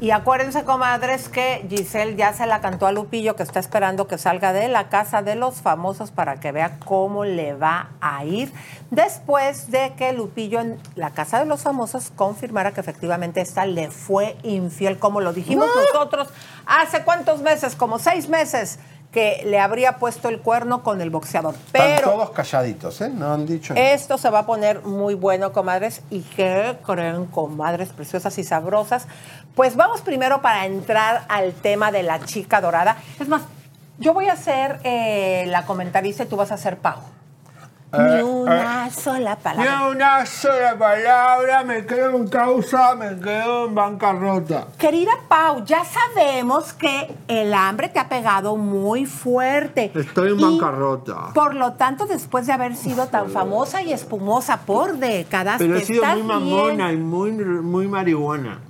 Y 0.00 0.10
acuérdense, 0.10 0.64
comadres, 0.64 1.30
que 1.30 1.66
Giselle 1.70 2.14
ya 2.14 2.34
se 2.34 2.46
la 2.46 2.60
cantó 2.60 2.86
a 2.86 2.92
Lupillo, 2.92 3.36
que 3.36 3.42
está 3.42 3.58
esperando 3.58 4.06
que 4.06 4.18
salga 4.18 4.52
de 4.52 4.68
la 4.68 4.90
casa 4.90 5.22
de 5.22 5.34
los 5.34 5.62
famosos 5.62 6.10
para 6.10 6.40
que 6.40 6.52
vea 6.52 6.78
cómo 6.84 7.24
le 7.24 7.54
va 7.54 7.88
a 8.02 8.22
ir. 8.26 8.52
Después 8.90 9.70
de 9.70 9.94
que 9.96 10.12
Lupillo 10.12 10.60
en 10.60 10.78
la 10.94 11.12
casa 11.12 11.38
de 11.38 11.46
los 11.46 11.62
famosos 11.62 12.12
confirmara 12.14 12.72
que 12.72 12.80
efectivamente 12.80 13.40
esta 13.40 13.64
le 13.64 13.90
fue 13.90 14.36
infiel, 14.42 14.98
como 14.98 15.22
lo 15.22 15.32
dijimos 15.32 15.66
nosotros 15.74 16.28
hace 16.66 17.02
cuántos 17.02 17.40
meses, 17.40 17.76
como 17.76 17.98
seis 17.98 18.28
meses, 18.28 18.78
que 19.10 19.42
le 19.44 19.58
habría 19.58 19.96
puesto 19.98 20.28
el 20.28 20.40
cuerno 20.40 20.82
con 20.82 21.00
el 21.00 21.10
boxeador. 21.10 21.54
Están 21.54 21.70
Pero 21.72 22.10
todos 22.10 22.30
calladitos, 22.30 23.00
¿eh? 23.00 23.08
No 23.08 23.32
han 23.32 23.44
dicho 23.44 23.74
nada. 23.74 23.90
esto 23.90 24.18
se 24.18 24.30
va 24.30 24.40
a 24.40 24.46
poner 24.46 24.82
muy 24.82 25.14
bueno, 25.14 25.52
comadres. 25.52 26.02
¿Y 26.10 26.20
qué 26.20 26.76
creen, 26.86 27.26
comadres 27.26 27.88
preciosas 27.88 28.38
y 28.38 28.44
sabrosas? 28.44 29.06
Pues 29.54 29.74
vamos 29.74 30.00
primero 30.02 30.40
para 30.42 30.64
entrar 30.66 31.24
al 31.28 31.52
tema 31.54 31.90
de 31.90 32.04
la 32.04 32.20
chica 32.24 32.60
dorada. 32.60 32.96
Es 33.18 33.28
más, 33.28 33.42
yo 33.98 34.14
voy 34.14 34.28
a 34.28 34.36
ser 34.36 34.78
eh, 34.84 35.44
la 35.48 35.66
comentarista 35.66 36.22
y 36.22 36.26
tú 36.26 36.36
vas 36.36 36.52
a 36.52 36.56
ser 36.56 36.78
Pau. 36.78 37.00
Ni 37.92 38.22
una 38.22 38.88
sola 38.90 39.36
palabra. 39.36 39.80
Ni 39.80 39.90
una 39.90 40.24
sola 40.24 40.78
palabra, 40.78 41.64
me 41.64 41.84
quedo 41.86 42.16
en 42.16 42.28
causa, 42.28 42.94
me 42.94 43.18
quedo 43.18 43.66
en 43.66 43.74
bancarrota. 43.74 44.68
Querida 44.78 45.12
Pau, 45.28 45.64
ya 45.64 45.82
sabemos 45.84 46.72
que 46.72 47.12
el 47.26 47.52
hambre 47.52 47.88
te 47.88 47.98
ha 47.98 48.08
pegado 48.08 48.56
muy 48.56 49.06
fuerte. 49.06 49.90
Estoy 49.94 50.32
en 50.32 50.40
Y, 50.40 50.42
bancarrota. 50.42 51.32
Por 51.34 51.54
lo 51.56 51.72
tanto, 51.72 52.06
después 52.06 52.46
de 52.46 52.52
haber 52.52 52.76
sido 52.76 53.08
tan 53.08 53.28
famosa 53.30 53.82
y 53.82 53.92
espumosa 53.92 54.60
por 54.60 54.98
décadas, 54.98 55.56
Pero 55.58 55.76
he 55.76 55.84
sido 55.84 56.04
muy 56.04 56.22
mamona 56.22 56.92
y 56.92 56.96
muy, 56.96 57.32
muy 57.32 57.88
marihuana. 57.88 58.60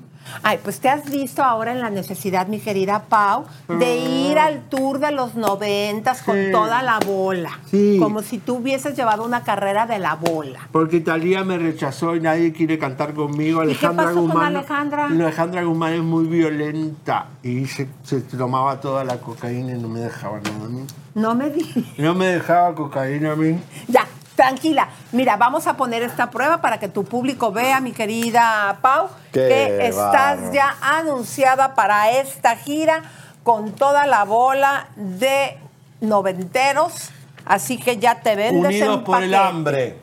Ay, 0.43 0.59
pues 0.63 0.81
te 0.81 0.89
has 0.89 1.11
visto 1.11 1.43
ahora 1.43 1.73
en 1.73 1.81
la 1.81 1.91
necesidad, 1.91 2.47
mi 2.47 2.59
querida 2.61 3.05
Pau, 3.09 3.45
de 3.69 3.97
ir 3.99 4.39
al 4.39 4.63
tour 4.69 4.99
de 4.99 5.11
los 5.13 5.35
noventas 5.35 6.23
con 6.23 6.37
Sí. 6.37 6.53
toda 6.53 6.83
la 6.83 6.99
bola. 7.01 7.59
Sí. 7.71 7.99
Como 8.01 8.23
si 8.23 8.39
tú 8.39 8.57
hubieses 8.57 8.97
llevado 8.97 9.25
una 9.25 9.43
carrera 9.45 9.87
de 9.87 9.99
la 9.99 10.15
bola. 10.15 10.61
Porque 10.73 11.01
Talía 11.01 11.45
me 11.45 11.59
rechazó 11.59 12.17
y 12.17 12.21
nadie 12.21 12.53
quiere 12.53 12.79
cantar 12.79 13.15
conmigo. 13.15 13.63
¿Y 13.65 13.67
qué 13.75 13.87
Alejandra 13.87 14.05
pasó 14.07 14.17
con 14.17 14.27
Guzmán. 14.27 14.57
Alejandra? 14.57 15.05
Alejandra 15.07 15.63
Guzmán 15.65 15.93
es 15.95 16.03
muy 16.03 16.27
violenta 16.27 17.27
y 17.43 17.67
se, 17.67 17.89
se 18.03 18.21
tomaba 18.21 18.81
toda 18.81 19.05
la 19.05 19.19
cocaína 19.19 19.75
y 19.75 19.79
no 19.81 19.89
me 19.89 20.01
dejaba 20.01 20.41
nada 20.41 20.65
a 20.65 20.69
mí. 20.69 20.85
No 21.15 21.35
me 21.35 21.51
di. 21.51 21.65
No 21.99 22.15
me 22.15 22.27
dejaba 22.27 22.75
cocaína 22.75 23.33
a 23.33 23.37
mí. 23.37 23.59
Ya, 23.89 24.07
tranquila. 24.41 24.89
Mira, 25.13 25.37
vamos 25.37 25.67
a 25.67 25.77
poner 25.77 26.03
esta 26.03 26.31
prueba 26.31 26.63
para 26.63 26.81
que 26.81 26.89
tu 26.89 27.05
público 27.05 27.53
vea, 27.53 27.79
mi 27.81 27.93
querida 27.93 28.79
Pau, 28.81 29.09
Qué 29.33 29.41
que 29.41 29.87
estás 29.87 30.51
ya 30.51 30.77
anunciada 30.81 31.75
para 31.75 32.11
esta 32.11 32.57
gira 32.57 33.03
con 33.43 33.73
toda 33.73 34.07
la 34.07 34.25
bola 34.25 34.89
de 34.97 35.59
noventeros. 36.01 37.11
Así 37.45 37.77
que 37.77 37.99
ya 37.99 38.23
te 38.23 38.35
vendes 38.35 38.65
Unidos 38.65 38.99
en 38.99 39.05
por 39.05 39.23
el 39.23 39.35
hambre 39.35 39.99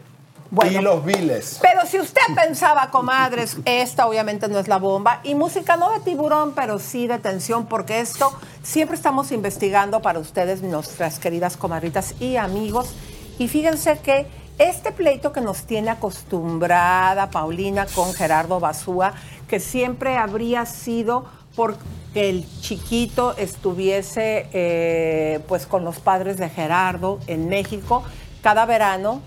Bueno. 0.52 0.82
y 0.82 0.84
los 0.84 1.04
viles. 1.04 1.58
Pero 1.60 1.88
si 1.88 2.00
usted 2.00 2.22
pensaba, 2.36 2.92
comadres, 2.92 3.58
esta 3.66 4.06
obviamente 4.06 4.48
no 4.48 4.60
es 4.60 4.68
la 4.68 4.78
bomba. 4.78 5.20
Y 5.24 5.34
música 5.34 5.78
no 5.78 5.92
de 5.94 6.00
tiburón, 6.02 6.54
pero 6.54 6.78
sí 6.78 7.08
de 7.08 7.18
tensión, 7.18 7.66
porque 7.66 8.02
esto 8.02 8.32
siempre 8.62 8.98
estamos 8.98 9.32
investigando 9.32 10.00
para 10.04 10.20
ustedes, 10.20 10.62
nuestras 10.62 11.18
queridas 11.18 11.58
comadritas 11.58 12.14
y 12.20 12.36
amigos. 12.38 12.94
Y 13.40 13.48
fíjense 13.48 14.00
que 14.00 14.26
este 14.58 14.92
pleito 14.92 15.32
que 15.32 15.42
nos 15.42 15.64
tiene 15.64 15.92
acostumbrada 15.92 17.30
Paulina 17.30 17.86
con 17.94 18.14
Gerardo 18.14 18.60
Basúa, 18.60 19.14
que 19.48 19.60
siempre 19.60 20.18
habría 20.18 20.66
sido 20.66 21.26
porque 21.56 21.80
el 22.16 22.46
chiquito 22.62 23.36
estuviese 23.38 24.48
eh, 24.54 25.40
pues 25.48 25.68
con 25.68 25.84
los 25.84 26.00
padres 26.00 26.38
de 26.38 26.50
Gerardo 26.50 27.20
en 27.28 27.50
México, 27.50 28.04
cada 28.42 28.66
verano 28.66 29.22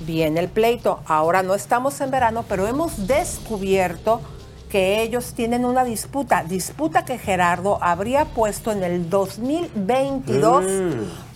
viene 0.00 0.40
el 0.40 0.48
pleito. 0.48 1.00
Ahora 1.06 1.42
no 1.42 1.54
estamos 1.54 2.00
en 2.00 2.10
verano, 2.10 2.44
pero 2.48 2.66
hemos 2.66 3.06
descubierto 3.06 4.22
que 4.70 5.02
ellos 5.02 5.34
tienen 5.34 5.66
una 5.66 5.84
disputa, 5.84 6.44
disputa 6.44 7.04
que 7.04 7.18
Gerardo 7.18 7.78
habría 7.82 8.24
puesto 8.24 8.72
en 8.72 8.82
el 8.82 9.10
2022, 9.10 10.64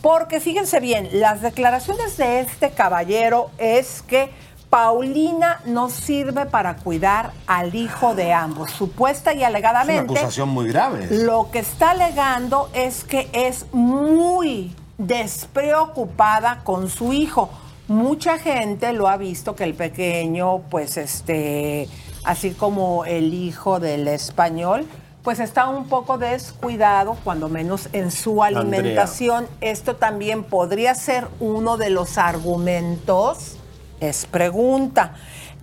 porque 0.01 0.41
fíjense 0.41 0.81
bien, 0.81 1.09
las 1.13 1.43
declaraciones 1.43 2.17
de 2.17 2.41
este 2.41 2.71
caballero 2.71 3.51
es 3.59 4.01
que 4.03 4.31
Paulina 4.71 5.61
no 5.67 5.91
sirve 5.91 6.47
para 6.47 6.77
cuidar 6.77 7.33
al 7.47 7.75
hijo 7.75 8.15
de 8.15 8.33
ambos, 8.33 8.71
supuesta 8.71 9.33
y 9.33 9.37
Es 9.37 9.41
una 9.41 9.49
alegadamente. 9.49 10.15
acusación 10.15 10.49
muy 10.49 10.69
grave. 10.69 11.07
Lo 11.11 11.51
que 11.51 11.59
está 11.61 11.91
alegando 11.91 12.71
es 12.73 13.05
que 13.05 13.29
es 13.33 13.67
muy 13.73 14.75
despreocupada 14.99 16.61
con 16.65 16.89
su 16.89 17.13
hijo. 17.13 17.51
Mucha 17.87 18.39
gente 18.39 18.93
lo 18.93 19.09
ha 19.09 19.17
visto 19.17 19.55
que 19.55 19.65
el 19.65 19.75
pequeño, 19.75 20.61
pues 20.71 20.97
este, 20.97 21.89
así 22.25 22.53
como 22.53 23.05
el 23.05 23.33
hijo 23.35 23.81
del 23.81 24.09
español, 24.09 24.87
pues 25.23 25.41
está 25.41 25.69
un 25.69 25.87
poco 25.89 26.19
descuidado, 26.19 27.17
cuando 27.25 27.49
menos 27.49 27.89
en 27.93 28.11
su 28.11 28.43
Andrea. 28.43 28.61
alimentación. 28.61 29.47
Esto 29.63 29.97
también 29.97 30.45
podría 30.45 30.95
ser 30.95 31.29
uno 31.41 31.79
de 31.79 31.89
los 31.89 32.19
argumentos. 32.19 33.57
Es 34.01 34.27
pregunta. 34.27 35.15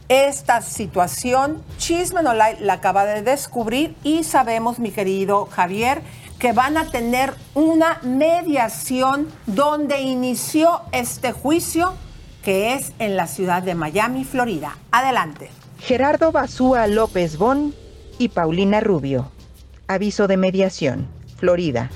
Esta 0.09 0.61
situación, 0.61 1.63
Chisme 1.77 2.23
No 2.23 2.33
Like 2.33 2.65
la 2.65 2.73
acaba 2.73 3.05
de 3.05 3.21
descubrir 3.21 3.95
y 4.03 4.23
sabemos, 4.23 4.79
mi 4.79 4.91
querido 4.91 5.45
Javier, 5.45 6.01
que 6.39 6.53
van 6.53 6.75
a 6.75 6.89
tener 6.89 7.33
una 7.53 7.99
mediación 8.01 9.27
donde 9.45 10.01
inició 10.01 10.81
este 10.91 11.33
juicio, 11.33 11.93
que 12.43 12.73
es 12.73 12.93
en 12.97 13.15
la 13.15 13.27
ciudad 13.27 13.61
de 13.61 13.75
Miami, 13.75 14.25
Florida. 14.25 14.75
Adelante. 14.91 15.60
Gerardo 15.83 16.31
Basúa 16.31 16.85
López 16.85 17.37
Bon 17.37 17.73
y 18.19 18.29
Paulina 18.29 18.81
Rubio. 18.81 19.31
Aviso 19.87 20.27
de 20.27 20.37
mediación. 20.37 21.07
Florida. 21.37 21.89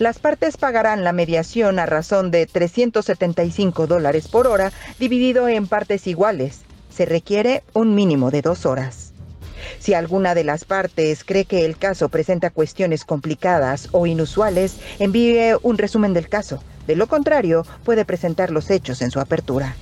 Las 0.00 0.18
partes 0.18 0.56
pagarán 0.56 1.04
la 1.04 1.12
mediación 1.12 1.78
a 1.78 1.86
razón 1.86 2.32
de 2.32 2.46
375 2.46 3.86
dólares 3.86 4.26
por 4.26 4.48
hora, 4.48 4.72
dividido 4.98 5.46
en 5.46 5.68
partes 5.68 6.08
iguales. 6.08 6.62
Se 6.90 7.06
requiere 7.06 7.62
un 7.74 7.94
mínimo 7.94 8.32
de 8.32 8.42
dos 8.42 8.66
horas. 8.66 9.12
Si 9.78 9.94
alguna 9.94 10.34
de 10.34 10.42
las 10.42 10.64
partes 10.64 11.22
cree 11.22 11.44
que 11.44 11.64
el 11.64 11.78
caso 11.78 12.08
presenta 12.08 12.50
cuestiones 12.50 13.04
complicadas 13.04 13.88
o 13.92 14.06
inusuales, 14.06 14.78
envíe 14.98 15.54
un 15.62 15.78
resumen 15.78 16.12
del 16.12 16.28
caso. 16.28 16.60
De 16.88 16.96
lo 16.96 17.06
contrario, 17.06 17.64
puede 17.84 18.04
presentar 18.04 18.50
los 18.50 18.68
hechos 18.68 19.00
en 19.00 19.12
su 19.12 19.20
apertura. 19.20 19.76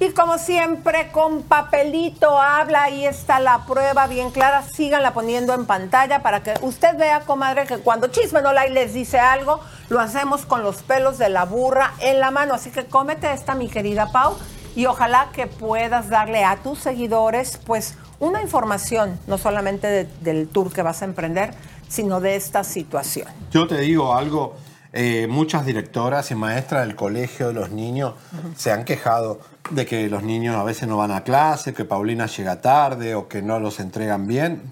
Y 0.00 0.10
como 0.10 0.38
siempre, 0.38 1.10
con 1.10 1.42
papelito 1.42 2.38
habla, 2.40 2.84
ahí 2.84 3.04
está 3.04 3.40
la 3.40 3.64
prueba 3.66 4.06
bien 4.06 4.30
clara. 4.30 4.62
Síganla 4.62 5.12
poniendo 5.12 5.54
en 5.54 5.66
pantalla 5.66 6.22
para 6.22 6.42
que 6.44 6.54
usted 6.62 6.96
vea, 6.96 7.20
comadre, 7.20 7.66
que 7.66 7.78
cuando 7.78 8.06
Chisme 8.06 8.40
No 8.40 8.52
Like 8.52 8.72
les 8.72 8.94
dice 8.94 9.18
algo, 9.18 9.58
lo 9.88 9.98
hacemos 9.98 10.46
con 10.46 10.62
los 10.62 10.82
pelos 10.82 11.18
de 11.18 11.28
la 11.30 11.44
burra 11.44 11.94
en 11.98 12.20
la 12.20 12.30
mano. 12.30 12.54
Así 12.54 12.70
que 12.70 12.86
cómete 12.86 13.32
esta, 13.32 13.56
mi 13.56 13.68
querida 13.68 14.12
Pau, 14.12 14.36
y 14.76 14.86
ojalá 14.86 15.30
que 15.32 15.48
puedas 15.48 16.08
darle 16.08 16.44
a 16.44 16.56
tus 16.58 16.78
seguidores, 16.78 17.58
pues, 17.66 17.96
una 18.20 18.40
información, 18.40 19.18
no 19.26 19.36
solamente 19.36 19.88
de- 19.88 20.04
del 20.20 20.46
tour 20.48 20.72
que 20.72 20.82
vas 20.82 21.02
a 21.02 21.06
emprender, 21.06 21.54
sino 21.88 22.20
de 22.20 22.36
esta 22.36 22.62
situación. 22.62 23.26
Yo 23.50 23.66
te 23.66 23.78
digo 23.78 24.14
algo, 24.14 24.54
eh, 24.92 25.26
muchas 25.28 25.66
directoras 25.66 26.30
y 26.30 26.34
maestras 26.36 26.86
del 26.86 26.94
colegio 26.96 27.48
de 27.48 27.54
los 27.54 27.70
niños 27.70 28.14
se 28.56 28.70
han 28.72 28.84
quejado 28.84 29.40
de 29.70 29.86
que 29.86 30.08
los 30.08 30.22
niños 30.22 30.56
a 30.56 30.64
veces 30.64 30.88
no 30.88 30.96
van 30.96 31.10
a 31.12 31.22
clase, 31.24 31.74
que 31.74 31.84
Paulina 31.84 32.26
llega 32.26 32.60
tarde 32.60 33.14
o 33.14 33.28
que 33.28 33.42
no 33.42 33.58
los 33.60 33.80
entregan 33.80 34.26
bien. 34.26 34.62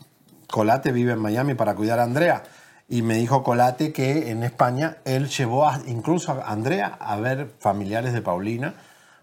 Colate 0.50 0.92
vive 0.92 1.12
en 1.12 1.18
Miami 1.18 1.54
para 1.54 1.74
cuidar 1.74 1.98
a 1.98 2.04
Andrea. 2.04 2.42
Y 2.88 3.02
me 3.02 3.16
dijo 3.16 3.42
Colate 3.42 3.92
que 3.92 4.30
en 4.30 4.42
España 4.44 4.98
él 5.04 5.28
llevó 5.28 5.68
a- 5.68 5.80
incluso 5.86 6.32
a 6.32 6.50
Andrea 6.52 6.96
a 7.00 7.16
ver 7.16 7.50
familiares 7.58 8.12
de 8.12 8.22
Paulina 8.22 8.74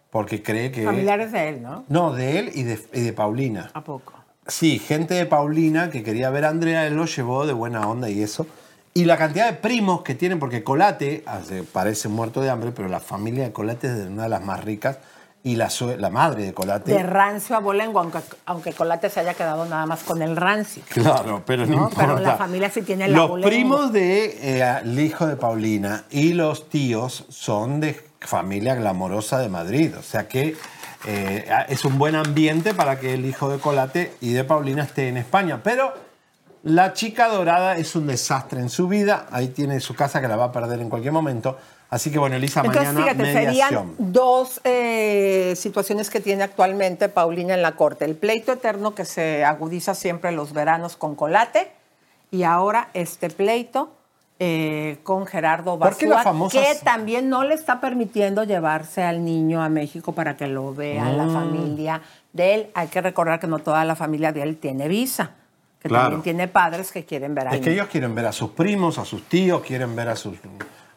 porque 0.10 0.44
cree 0.44 0.72
que... 0.72 0.84
Familiares 0.84 1.32
de 1.32 1.50
él, 1.50 1.64
¿no? 1.64 1.86
No, 1.88 2.14
de 2.14 2.40
él 2.40 2.52
y 2.54 2.64
de, 2.64 2.80
y 2.94 3.02
de 3.02 3.14
Paulina. 3.14 3.72
¿A 3.74 3.84
poco? 3.84 4.14
Sí, 4.48 4.78
gente 4.80 5.14
de 5.14 5.26
Paulina 5.26 5.90
que 5.90 6.04
quería 6.04 6.30
ver 6.30 6.44
a 6.46 6.50
Andrea, 6.50 6.86
él 6.86 6.96
lo 6.96 7.06
llevó 7.06 7.48
de 7.48 7.54
buena 7.54 7.88
onda 7.88 8.10
y 8.10 8.22
eso. 8.22 8.46
Y 8.94 9.06
la 9.06 9.18
cantidad 9.18 9.48
de 9.48 9.54
primos 9.54 10.04
que 10.04 10.14
tienen, 10.14 10.38
porque 10.40 10.64
Colate, 10.64 11.24
parece 11.72 12.10
muerto 12.10 12.42
de 12.42 12.50
hambre, 12.52 12.72
pero 12.76 12.90
la 12.90 13.00
familia 13.00 13.46
de 13.46 13.54
Colate 13.54 13.88
es 13.88 13.96
de 13.98 14.08
una 14.08 14.24
de 14.24 14.30
las 14.30 14.44
más 14.44 14.64
ricas 14.64 15.00
y 15.44 15.58
la, 15.58 15.70
la 15.98 16.10
madre 16.10 16.46
de 16.46 16.54
Colate. 16.54 16.94
De 16.94 17.04
rancio 17.04 17.56
a 17.56 17.60
bolengo, 17.60 18.00
aunque, 18.00 18.20
aunque 18.46 18.72
Colate 18.72 19.10
se 19.10 19.20
haya 19.20 19.34
quedado 19.34 19.66
nada 19.66 19.86
más 19.86 20.04
con 20.04 20.22
el 20.22 20.38
rancio. 20.38 20.84
Claro, 20.88 21.44
pero 21.46 21.66
no, 21.66 21.76
¿no? 21.76 21.84
importa. 21.84 22.02
Pero 22.02 22.20
la 22.20 22.38
familia 22.38 22.70
sí 22.70 22.82
tiene 22.82 23.06
el 23.06 23.14
Los 23.14 23.42
primos 23.42 23.92
del 23.92 25.00
hijo 25.00 25.28
de 25.28 25.36
Paulina 25.36 26.06
y 26.10 26.34
los 26.34 26.70
tíos 26.70 27.26
son 27.30 27.82
de 27.82 28.02
familia 28.22 28.76
glamorosa 28.76 29.40
de 29.40 29.50
Madrid. 29.50 29.98
O 29.98 30.02
sea 30.02 30.30
que 30.30 30.56
eh, 31.06 31.46
es 31.68 31.84
un 31.84 31.98
buen 31.98 32.16
ambiente 32.16 32.74
para 32.74 33.00
que 33.00 33.14
el 33.14 33.26
hijo 33.26 33.50
de 33.50 33.60
Colate 33.60 34.14
y 34.22 34.32
de 34.32 34.46
Paulina 34.46 34.84
esté 34.84 35.10
en 35.10 35.18
España. 35.18 35.60
Pero 35.62 35.94
la 36.64 36.94
chica 36.94 37.28
dorada 37.28 37.78
es 37.78 37.96
un 37.96 38.08
desastre 38.08 38.60
en 38.60 38.70
su 38.70 38.88
vida. 38.88 39.28
Ahí 39.32 39.50
tiene 39.50 39.80
su 39.80 39.96
casa 39.96 40.22
que 40.22 40.28
la 40.28 40.36
va 40.36 40.46
a 40.46 40.52
perder 40.52 40.80
en 40.82 40.90
cualquier 40.90 41.14
momento. 41.14 41.58
Así 41.90 42.10
que 42.10 42.18
bueno, 42.18 42.36
Elisa, 42.38 42.62
Entonces, 42.62 42.92
mañana 42.94 43.04
fíjate, 43.14 43.24
mediación. 43.34 43.70
serían 43.70 43.96
dos 44.14 44.62
eh, 44.64 45.54
situaciones 45.56 46.10
que 46.10 46.20
tiene 46.22 46.42
actualmente 46.44 47.08
Paulina 47.10 47.54
en 47.54 47.62
la 47.62 47.74
corte. 47.74 48.06
El 48.06 48.16
pleito 48.16 48.52
eterno 48.54 48.96
que 48.96 49.06
se 49.06 49.46
agudiza 49.46 49.94
siempre 49.94 50.32
en 50.32 50.36
los 50.36 50.54
veranos 50.54 50.96
con 50.96 51.16
Colate 51.16 51.72
y 52.32 52.44
ahora 52.44 52.88
este 52.96 53.30
pleito 53.30 53.92
eh, 54.40 54.98
con 55.04 55.28
Gerardo 55.28 55.78
¿Por 55.78 55.96
qué 55.96 56.08
las 56.08 56.26
Basúa, 56.26 56.32
famosas- 56.34 56.52
que 56.80 56.80
también 56.84 57.30
no 57.30 57.44
le 57.44 57.54
está 57.54 57.80
permitiendo 57.80 58.44
llevarse 58.44 59.04
al 59.04 59.24
niño 59.24 59.62
a 59.62 59.70
México 59.70 60.14
para 60.14 60.36
que 60.36 60.48
lo 60.48 60.74
vea 60.74 61.06
la 61.12 61.26
Mm. 61.26 61.34
familia 61.34 62.02
de 62.34 62.56
él. 62.56 62.68
Hay 62.74 62.88
que 62.88 63.02
recordar 63.02 63.40
que 63.40 63.46
no 63.48 63.60
toda 63.60 63.86
la 63.86 63.96
familia 63.96 64.32
de 64.32 64.42
él 64.42 64.58
tiene 64.58 64.88
visa, 64.88 65.32
que 65.84 65.90
Claro. 65.90 66.04
también 66.06 66.22
tiene 66.24 66.48
padres 66.48 66.92
que 66.92 67.06
quieren 67.06 67.36
ver 67.36 67.50
al 67.50 67.56
Es 67.56 67.62
que 67.62 67.72
ellos 67.74 67.88
quieren 67.90 68.16
ver 68.16 68.26
a 68.26 68.32
sus 68.32 68.50
primos, 68.52 68.98
a 68.98 69.06
sus 69.06 69.24
tíos, 69.30 69.62
quieren 69.62 69.96
ver 69.96 70.08
a 70.10 70.16
sus, 70.16 70.38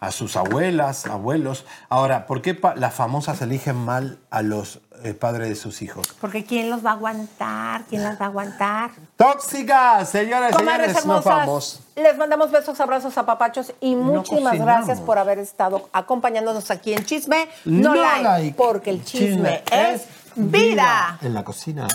a 0.01 0.11
sus 0.13 0.37
abuelas, 0.37 1.07
abuelos. 1.07 1.67
Ahora, 1.91 2.27
¿por 2.27 2.41
qué 2.41 2.59
las 2.77 2.95
famosas 2.95 3.43
eligen 3.43 3.77
mal 3.77 4.19
a 4.31 4.43
los 4.43 4.81
eh, 5.03 5.13
padres 5.13 5.49
de 5.49 5.57
sus 5.57 5.83
hijos? 5.83 6.07
Porque 6.21 6.45
¿quién 6.45 6.71
los 6.71 6.85
va 6.87 6.91
a 6.91 6.93
aguantar? 6.95 7.83
¿Quién 7.91 8.03
las 8.05 8.19
va 8.21 8.27
a 8.27 8.29
aguantar? 8.29 8.91
¡Tóxicas! 9.17 10.09
Señoras 10.09 10.53
y 10.55 10.57
señores, 10.59 11.05
nos 11.05 11.25
vamos. 11.25 11.81
les 11.97 12.17
mandamos 12.17 12.51
besos, 12.53 12.79
abrazos, 12.81 13.19
apapachos 13.19 13.73
y 13.81 13.97
muchísimas 13.97 14.57
gracias 14.59 15.01
por 15.01 15.19
haber 15.19 15.39
estado 15.41 15.91
acompañándonos 15.93 16.71
aquí 16.71 16.93
en 16.95 17.05
Chisme 17.05 17.49
No, 17.65 17.89
No 17.93 17.95
like, 18.01 18.23
like. 18.23 18.55
porque 18.57 18.91
el 18.91 19.05
chisme, 19.05 19.63
Chisme 19.65 19.93
es 19.93 20.07
vida. 20.37 21.19
En 21.23 21.35
la 21.35 21.43
cocina. 21.45 21.89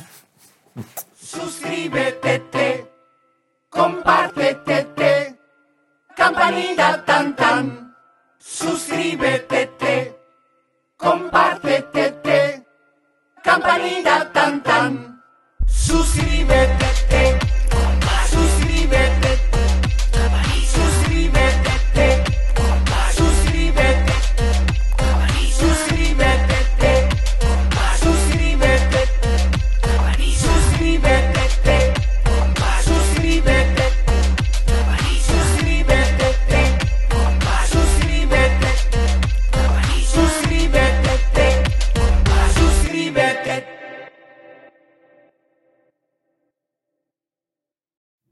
Suscríbete, 1.34 2.40
te, 2.52 2.91
compártete, 3.70 4.84
te, 4.98 5.40
campanita 6.14 7.06
tan 7.06 7.34
tan. 7.38 7.95
Suscríbete, 8.38 9.68
te, 9.80 10.20
compártete, 10.98 12.12
te, 12.22 12.66
campanita 13.41 14.30
tan 14.34 14.62
tan. 14.62 15.24
Suscríbete, 15.66 16.76
te, 16.80 16.82
suscríbete, 16.84 16.91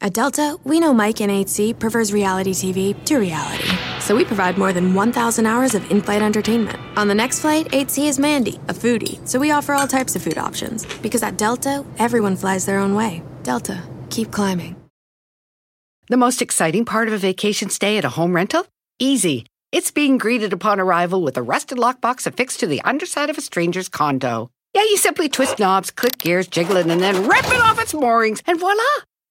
At 0.09 0.15
Delta, 0.15 0.57
we 0.63 0.79
know 0.79 0.91
Mike 0.91 1.21
in 1.21 1.29
8C 1.29 1.77
prefers 1.77 2.11
reality 2.11 2.51
TV 2.51 3.05
to 3.05 3.19
reality. 3.19 3.69
So 3.99 4.15
we 4.15 4.25
provide 4.25 4.57
more 4.57 4.73
than 4.73 4.95
1,000 4.95 5.45
hours 5.45 5.75
of 5.75 5.91
in 5.91 6.01
flight 6.01 6.23
entertainment. 6.23 6.79
On 6.97 7.07
the 7.07 7.13
next 7.13 7.41
flight, 7.41 7.67
8C 7.67 8.07
is 8.07 8.17
Mandy, 8.17 8.55
a 8.67 8.73
foodie. 8.73 9.19
So 9.27 9.37
we 9.37 9.51
offer 9.51 9.75
all 9.75 9.87
types 9.87 10.15
of 10.15 10.23
food 10.23 10.39
options. 10.39 10.83
Because 11.03 11.21
at 11.21 11.37
Delta, 11.37 11.85
everyone 11.99 12.35
flies 12.35 12.65
their 12.65 12.79
own 12.79 12.95
way. 12.95 13.21
Delta, 13.43 13.83
keep 14.09 14.31
climbing. 14.31 14.75
The 16.07 16.17
most 16.17 16.41
exciting 16.41 16.85
part 16.85 17.07
of 17.07 17.13
a 17.13 17.19
vacation 17.19 17.69
stay 17.69 17.99
at 17.99 18.03
a 18.03 18.09
home 18.09 18.35
rental? 18.35 18.65
Easy. 18.97 19.45
It's 19.71 19.91
being 19.91 20.17
greeted 20.17 20.53
upon 20.53 20.79
arrival 20.79 21.21
with 21.21 21.37
a 21.37 21.43
rusted 21.43 21.77
lockbox 21.77 22.25
affixed 22.25 22.61
to 22.61 22.65
the 22.65 22.81
underside 22.81 23.29
of 23.29 23.37
a 23.37 23.41
stranger's 23.41 23.89
condo. 23.89 24.49
Yeah, 24.73 24.81
you 24.81 24.97
simply 24.97 25.29
twist 25.29 25.59
knobs, 25.59 25.91
click 25.91 26.17
gears, 26.17 26.47
jiggle 26.47 26.77
it, 26.77 26.87
and 26.87 26.99
then 26.99 27.27
rip 27.27 27.45
it 27.45 27.61
off 27.61 27.79
its 27.79 27.93
moorings, 27.93 28.41
and 28.47 28.59
voila! 28.59 29.05